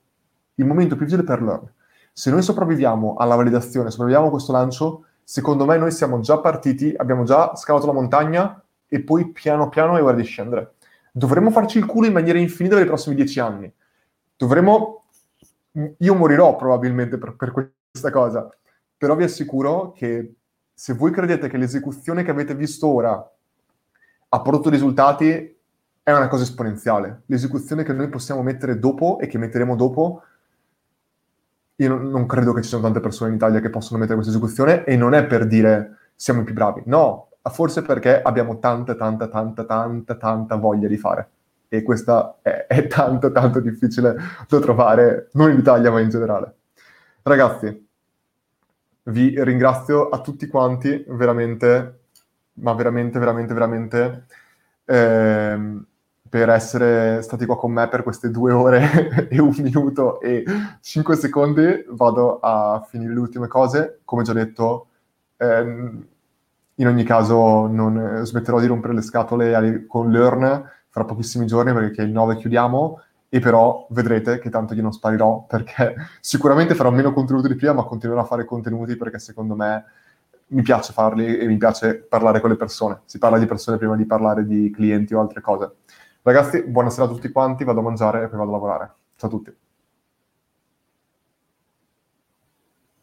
il 0.55 0.65
momento 0.65 0.95
più 0.95 1.05
difficile 1.05 1.27
per 1.27 1.41
Learn. 1.41 1.71
Se 2.11 2.29
noi 2.29 2.41
sopravviviamo 2.41 3.15
alla 3.15 3.35
validazione, 3.35 3.89
sopravviviamo 3.89 4.27
a 4.27 4.31
questo 4.31 4.51
lancio, 4.51 5.05
secondo 5.23 5.65
me 5.65 5.77
noi 5.77 5.91
siamo 5.91 6.19
già 6.19 6.37
partiti, 6.39 6.93
abbiamo 6.95 7.23
già 7.23 7.55
scalato 7.55 7.87
la 7.87 7.93
montagna 7.93 8.61
e 8.87 9.01
poi 9.01 9.31
piano 9.31 9.69
piano 9.69 9.97
è 9.97 10.03
ora 10.03 10.15
di 10.15 10.23
scendere. 10.23 10.73
Dovremmo 11.11 11.49
farci 11.49 11.79
il 11.79 11.85
culo 11.85 12.07
in 12.07 12.13
maniera 12.13 12.37
infinita 12.37 12.75
per 12.75 12.85
i 12.85 12.87
prossimi 12.87 13.15
dieci 13.15 13.39
anni. 13.39 13.71
Dovremmo... 14.35 15.05
Io 15.97 16.13
morirò 16.13 16.55
probabilmente 16.55 17.17
per, 17.17 17.35
per 17.35 17.51
questa 17.51 18.11
cosa, 18.11 18.47
però 18.95 19.15
vi 19.15 19.23
assicuro 19.23 19.91
che 19.93 20.35
se 20.71 20.93
voi 20.93 21.11
credete 21.11 21.49
che 21.49 21.57
l'esecuzione 21.57 22.23
che 22.23 22.29
avete 22.29 22.53
visto 22.53 22.87
ora 22.87 23.31
ha 24.29 24.41
prodotto 24.41 24.69
risultati, 24.69 25.55
è 26.03 26.11
una 26.11 26.27
cosa 26.27 26.43
esponenziale. 26.43 27.23
L'esecuzione 27.27 27.83
che 27.83 27.93
noi 27.93 28.09
possiamo 28.09 28.43
mettere 28.43 28.77
dopo 28.77 29.19
e 29.19 29.27
che 29.27 29.37
metteremo 29.37 29.75
dopo 29.75 30.21
io 31.77 31.97
non, 31.97 32.25
credo 32.25 32.53
che 32.53 32.61
ci 32.61 32.69
siano 32.69 32.83
tante 32.83 32.99
persone 32.99 33.29
in 33.29 33.35
Italia 33.35 33.59
che 33.59 33.69
possono 33.69 33.99
mettere 33.99 34.15
questa 34.15 34.33
esecuzione 34.33 34.83
e 34.83 34.95
non 34.95 35.13
è 35.13 35.25
per 35.25 35.47
dire 35.47 35.97
siamo 36.15 36.41
i 36.41 36.43
più 36.43 36.53
bravi, 36.53 36.83
no, 36.85 37.29
forse 37.49 37.81
perché 37.81 38.21
abbiamo 38.21 38.59
tanta, 38.59 38.95
tanta, 38.95 39.27
tanta, 39.27 39.65
tanta, 39.65 40.15
tanta 40.15 40.55
voglia 40.55 40.87
di 40.87 40.97
fare. 40.97 41.29
E 41.67 41.81
questa 41.81 42.37
è, 42.41 42.67
è 42.67 42.87
tanto, 42.87 43.31
tanto 43.31 43.59
difficile 43.59 44.15
da 44.47 44.59
trovare, 44.59 45.29
non 45.33 45.51
in 45.51 45.57
Italia, 45.57 45.91
ma 45.91 45.99
in 45.99 46.09
generale. 46.09 46.53
Ragazzi, 47.23 47.87
vi 49.05 49.43
ringrazio 49.43 50.09
a 50.09 50.21
tutti 50.21 50.47
quanti, 50.47 51.03
veramente, 51.07 52.01
ma 52.53 52.73
veramente, 52.73 53.19
veramente, 53.19 53.53
veramente. 53.53 54.25
Ehm, 54.85 55.85
per 56.33 56.49
essere 56.49 57.21
stati 57.21 57.45
qua 57.45 57.55
con 57.55 57.71
me 57.71 57.87
per 57.87 58.01
queste 58.01 58.31
due 58.31 58.51
ore 58.51 59.27
e 59.29 59.39
un 59.39 59.53
minuto 59.59 60.19
e 60.19 60.43
cinque 60.81 61.15
secondi. 61.15 61.85
Vado 61.89 62.39
a 62.39 62.83
finire 62.89 63.13
le 63.13 63.19
ultime 63.19 63.47
cose. 63.47 63.99
Come 64.03 64.23
già 64.23 64.33
detto, 64.33 64.87
ehm, 65.37 66.07
in 66.73 66.87
ogni 66.87 67.03
caso 67.03 67.67
non 67.67 68.21
smetterò 68.23 68.59
di 68.59 68.65
rompere 68.65 68.95
le 68.95 69.03
scatole 69.03 69.85
con 69.85 70.09
Learn 70.09 70.67
fra 70.89 71.05
pochissimi 71.05 71.45
giorni 71.45 71.71
perché 71.71 72.01
il 72.01 72.09
9 72.09 72.37
chiudiamo 72.37 72.99
e 73.29 73.39
però 73.39 73.85
vedrete 73.91 74.39
che 74.39 74.49
tanto 74.49 74.73
io 74.73 74.81
non 74.81 74.91
sparirò 74.91 75.45
perché 75.47 75.93
sicuramente 76.19 76.73
farò 76.73 76.89
meno 76.89 77.13
contenuti 77.13 77.47
di 77.47 77.55
prima 77.55 77.73
ma 77.73 77.83
continuerò 77.83 78.21
a 78.21 78.25
fare 78.25 78.43
contenuti 78.45 78.95
perché 78.95 79.19
secondo 79.19 79.53
me 79.53 79.85
mi 80.47 80.63
piace 80.63 80.93
farli 80.93 81.37
e 81.37 81.45
mi 81.45 81.57
piace 81.57 81.95
parlare 81.95 82.39
con 82.39 82.49
le 82.49 82.55
persone. 82.55 83.01
Si 83.05 83.19
parla 83.19 83.37
di 83.37 83.45
persone 83.45 83.77
prima 83.77 83.95
di 83.95 84.05
parlare 84.05 84.47
di 84.47 84.71
clienti 84.71 85.13
o 85.13 85.19
altre 85.19 85.41
cose. 85.41 85.71
Ragazzi, 86.25 86.63
buonasera 86.63 87.03
a 87.05 87.09
tutti 87.09 87.29
quanti, 87.31 87.65
vado 87.65 87.81
a 87.81 87.83
mangiare 87.83 88.23
e 88.23 88.27
poi 88.29 88.37
vado 88.37 88.49
a 88.49 88.53
lavorare. 88.53 88.93
Ciao 89.17 89.29
a 89.29 89.31
tutti. 89.31 89.53